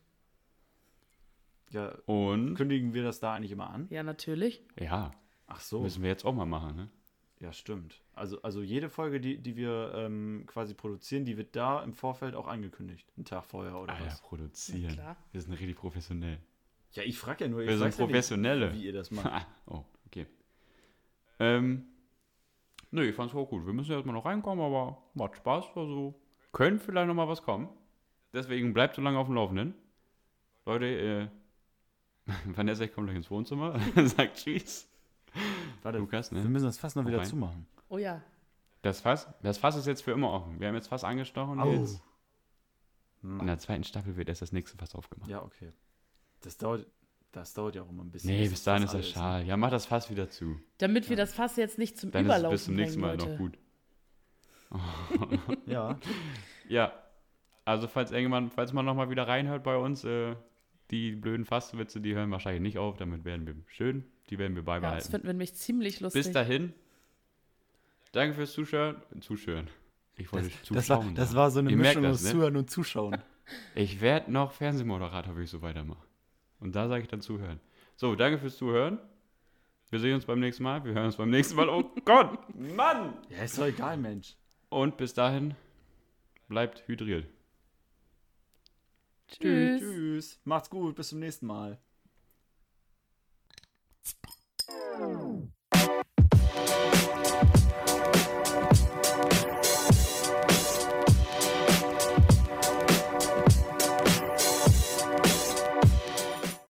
ja. 1.71 1.89
Und 2.05 2.55
Kündigen 2.55 2.93
wir 2.93 3.03
das 3.03 3.19
da 3.19 3.33
eigentlich 3.35 3.51
immer 3.51 3.69
an? 3.69 3.87
Ja, 3.89 4.01
natürlich. 4.03 4.63
ja, 4.79 5.11
Ach 5.47 5.59
so. 5.59 5.81
müssen 5.81 6.01
wir 6.03 6.09
jetzt 6.09 6.25
auch 6.25 6.33
mal 6.33 6.45
machen, 6.45 6.75
ne? 6.75 6.89
Ja, 7.39 7.53
stimmt. 7.53 8.01
Also, 8.15 8.41
also 8.41 8.63
jede 8.63 8.89
Folge, 8.89 9.19
die, 9.19 9.37
die 9.37 9.55
wir 9.55 9.91
ähm, 9.93 10.45
quasi 10.47 10.73
produzieren, 10.73 11.23
die 11.23 11.37
wird 11.37 11.55
da 11.55 11.83
im 11.83 11.93
Vorfeld 11.93 12.33
auch 12.33 12.47
angekündigt. 12.47 13.07
Einen 13.15 13.25
Tag 13.25 13.45
vorher 13.45 13.77
oder 13.77 13.93
Ah 13.93 13.99
ja, 13.99 14.05
was. 14.07 14.19
Ja, 14.21 14.27
produzieren. 14.27 14.93
klar. 14.93 15.17
Wir 15.33 15.41
sind 15.41 15.53
richtig 15.53 15.75
professionell. 15.75 16.39
Ja, 16.93 17.03
ich 17.03 17.17
frage 17.19 17.43
ja 17.43 17.49
nur, 17.51 17.61
ich 17.61 17.67
Wir 17.67 17.77
sind 17.77 17.87
weiß 17.87 17.97
ja 17.97 18.03
nicht, 18.05 18.11
Professionelle. 18.11 18.73
wie 18.73 18.85
ihr 18.85 18.93
das 18.93 19.11
macht. 19.11 19.45
Oh. 19.67 19.83
Ähm, 21.39 21.85
nö, 22.91 23.03
ich 23.03 23.15
fand's 23.15 23.35
auch 23.35 23.49
gut. 23.49 23.65
Wir 23.65 23.73
müssen 23.73 23.91
erstmal 23.91 24.15
noch 24.15 24.25
reinkommen, 24.25 24.63
aber 24.63 24.97
macht 25.13 25.35
Spaß. 25.37 25.65
Also, 25.75 26.19
könnte 26.51 26.83
vielleicht 26.83 27.07
noch 27.07 27.13
mal 27.13 27.27
was 27.27 27.43
kommen. 27.43 27.69
Deswegen 28.33 28.73
bleibt 28.73 28.95
so 28.95 29.01
lange 29.01 29.17
auf 29.17 29.27
dem 29.27 29.35
Laufenden. 29.35 29.73
Leute, 30.65 30.85
äh, 30.85 31.27
Vanessa, 32.45 32.83
ich 32.83 32.93
komme 32.93 33.07
gleich 33.07 33.17
ins 33.17 33.31
Wohnzimmer. 33.31 33.79
Sagt 33.95 34.37
Tschüss. 34.37 34.89
Warte, 35.83 35.99
Lukas, 35.99 36.31
wir 36.31 36.41
ne? 36.41 36.49
müssen 36.49 36.65
das 36.65 36.77
fast 36.77 36.95
noch 36.95 37.05
wieder 37.05 37.19
rein. 37.19 37.25
zumachen. 37.25 37.67
Oh 37.89 37.97
ja. 37.97 38.21
Das 38.81 39.01
Fass, 39.01 39.27
das 39.41 39.57
Fass 39.57 39.75
ist 39.75 39.85
jetzt 39.85 40.03
für 40.03 40.11
immer 40.11 40.31
offen. 40.31 40.59
Wir 40.59 40.67
haben 40.67 40.75
jetzt 40.75 40.87
Fass 40.87 41.03
angestochen. 41.03 41.59
Au. 41.59 41.71
Jetzt. 41.71 42.01
In 43.23 43.47
der 43.47 43.57
zweiten 43.57 43.83
Staffel 43.83 44.15
wird 44.15 44.29
erst 44.29 44.41
das 44.41 44.51
nächste 44.51 44.77
Fass 44.77 44.95
aufgemacht. 44.95 45.29
Ja, 45.29 45.41
okay. 45.41 45.71
Das 46.41 46.57
dauert, 46.57 46.85
das 47.31 47.53
dauert 47.53 47.75
ja 47.75 47.83
auch 47.83 47.89
immer 47.89 48.03
ein 48.03 48.11
bisschen. 48.11 48.31
Nee, 48.31 48.47
bis 48.47 48.63
dahin 48.63 48.83
ist 48.83 48.89
das 48.93 48.95
alles- 48.95 49.09
schal. 49.09 49.45
Ja, 49.45 49.57
mach 49.57 49.69
das 49.69 49.85
Fass 49.85 50.09
wieder 50.09 50.29
zu. 50.29 50.59
Damit 50.79 51.09
wir 51.09 51.15
das 51.17 51.33
Fass 51.33 51.55
jetzt 51.57 51.77
nicht 51.77 51.97
zum 51.99 52.11
Dann 52.11 52.25
ist 52.25 52.31
es 52.31 52.35
Überlaufen 52.37 52.55
bis 52.55 52.65
zum 52.65 52.75
nächsten 52.75 52.99
Mal 53.01 53.17
bringen, 53.17 53.31
noch 53.33 53.39
Leute. 53.39 53.51
gut. 53.51 53.57
Ja, 55.65 55.97
Ja, 56.69 56.91
also 57.63 57.87
falls 57.87 58.11
irgendwann, 58.11 58.49
falls 58.51 58.73
man 58.73 58.85
nochmal 58.85 59.09
wieder 59.09 59.27
reinhört 59.27 59.63
bei 59.63 59.77
uns, 59.77 60.03
äh, 60.03 60.35
die 60.91 61.11
blöden 61.15 61.45
Fasswitze, 61.45 62.01
die 62.01 62.13
hören 62.15 62.31
wahrscheinlich 62.31 62.61
nicht 62.61 62.77
auf. 62.77 62.97
Damit 62.97 63.23
werden 63.25 63.45
wir 63.47 63.55
schön, 63.67 64.03
die 64.29 64.37
werden 64.37 64.55
wir 64.55 64.61
Ja, 64.63 64.65
das 64.65 64.65
beibehalten. 64.65 65.11
finden 65.11 65.27
wir 65.27 65.33
nämlich 65.33 65.53
ziemlich 65.55 65.99
lustig. 66.01 66.23
Bis 66.25 66.31
dahin, 66.33 66.73
danke 68.11 68.35
fürs 68.35 68.51
Zuschauen. 68.53 68.95
Zuschauen. 69.21 69.67
Ich 70.15 70.31
wollte 70.33 70.49
das, 70.49 70.63
zuschauen. 70.63 70.75
das, 70.75 70.89
war, 70.89 71.03
das 71.13 71.35
war 71.35 71.51
so 71.51 71.59
eine 71.59 71.69
Ihr 71.71 71.77
Mischung 71.77 72.03
das, 72.03 72.17
aus 72.17 72.23
ne? 72.23 72.31
Zuhören 72.31 72.55
und 72.57 72.69
Zuschauen. 72.71 73.17
Ich 73.75 74.01
werde 74.01 74.31
noch 74.31 74.51
Fernsehmoderator, 74.51 75.35
wenn 75.35 75.43
ich 75.43 75.49
so 75.49 75.61
weitermache. 75.61 76.03
Und 76.59 76.75
da 76.75 76.87
sage 76.87 77.03
ich 77.03 77.07
dann 77.07 77.21
zuhören. 77.21 77.59
So, 77.95 78.15
danke 78.15 78.39
fürs 78.39 78.57
Zuhören. 78.57 78.99
Wir 79.89 79.99
sehen 79.99 80.15
uns 80.15 80.25
beim 80.25 80.39
nächsten 80.39 80.63
Mal. 80.63 80.83
Wir 80.83 80.93
hören 80.93 81.05
uns 81.05 81.15
beim 81.15 81.29
nächsten 81.29 81.55
Mal. 81.55 81.69
Oh 81.69 81.83
Gott, 82.05 82.37
Mann! 82.55 83.13
Ja, 83.29 83.43
ist 83.43 83.57
doch 83.57 83.65
egal, 83.65 83.97
Mensch. 83.97 84.35
Und 84.69 84.97
bis 84.97 85.13
dahin, 85.13 85.55
bleibt 86.47 86.87
hydriert. 86.87 87.27
Tschüss. 89.27 89.79
Tschüss. 89.79 90.39
Macht's 90.43 90.69
gut, 90.69 90.95
bis 90.95 91.09
zum 91.09 91.19
nächsten 91.19 91.47
Mal. 91.47 91.79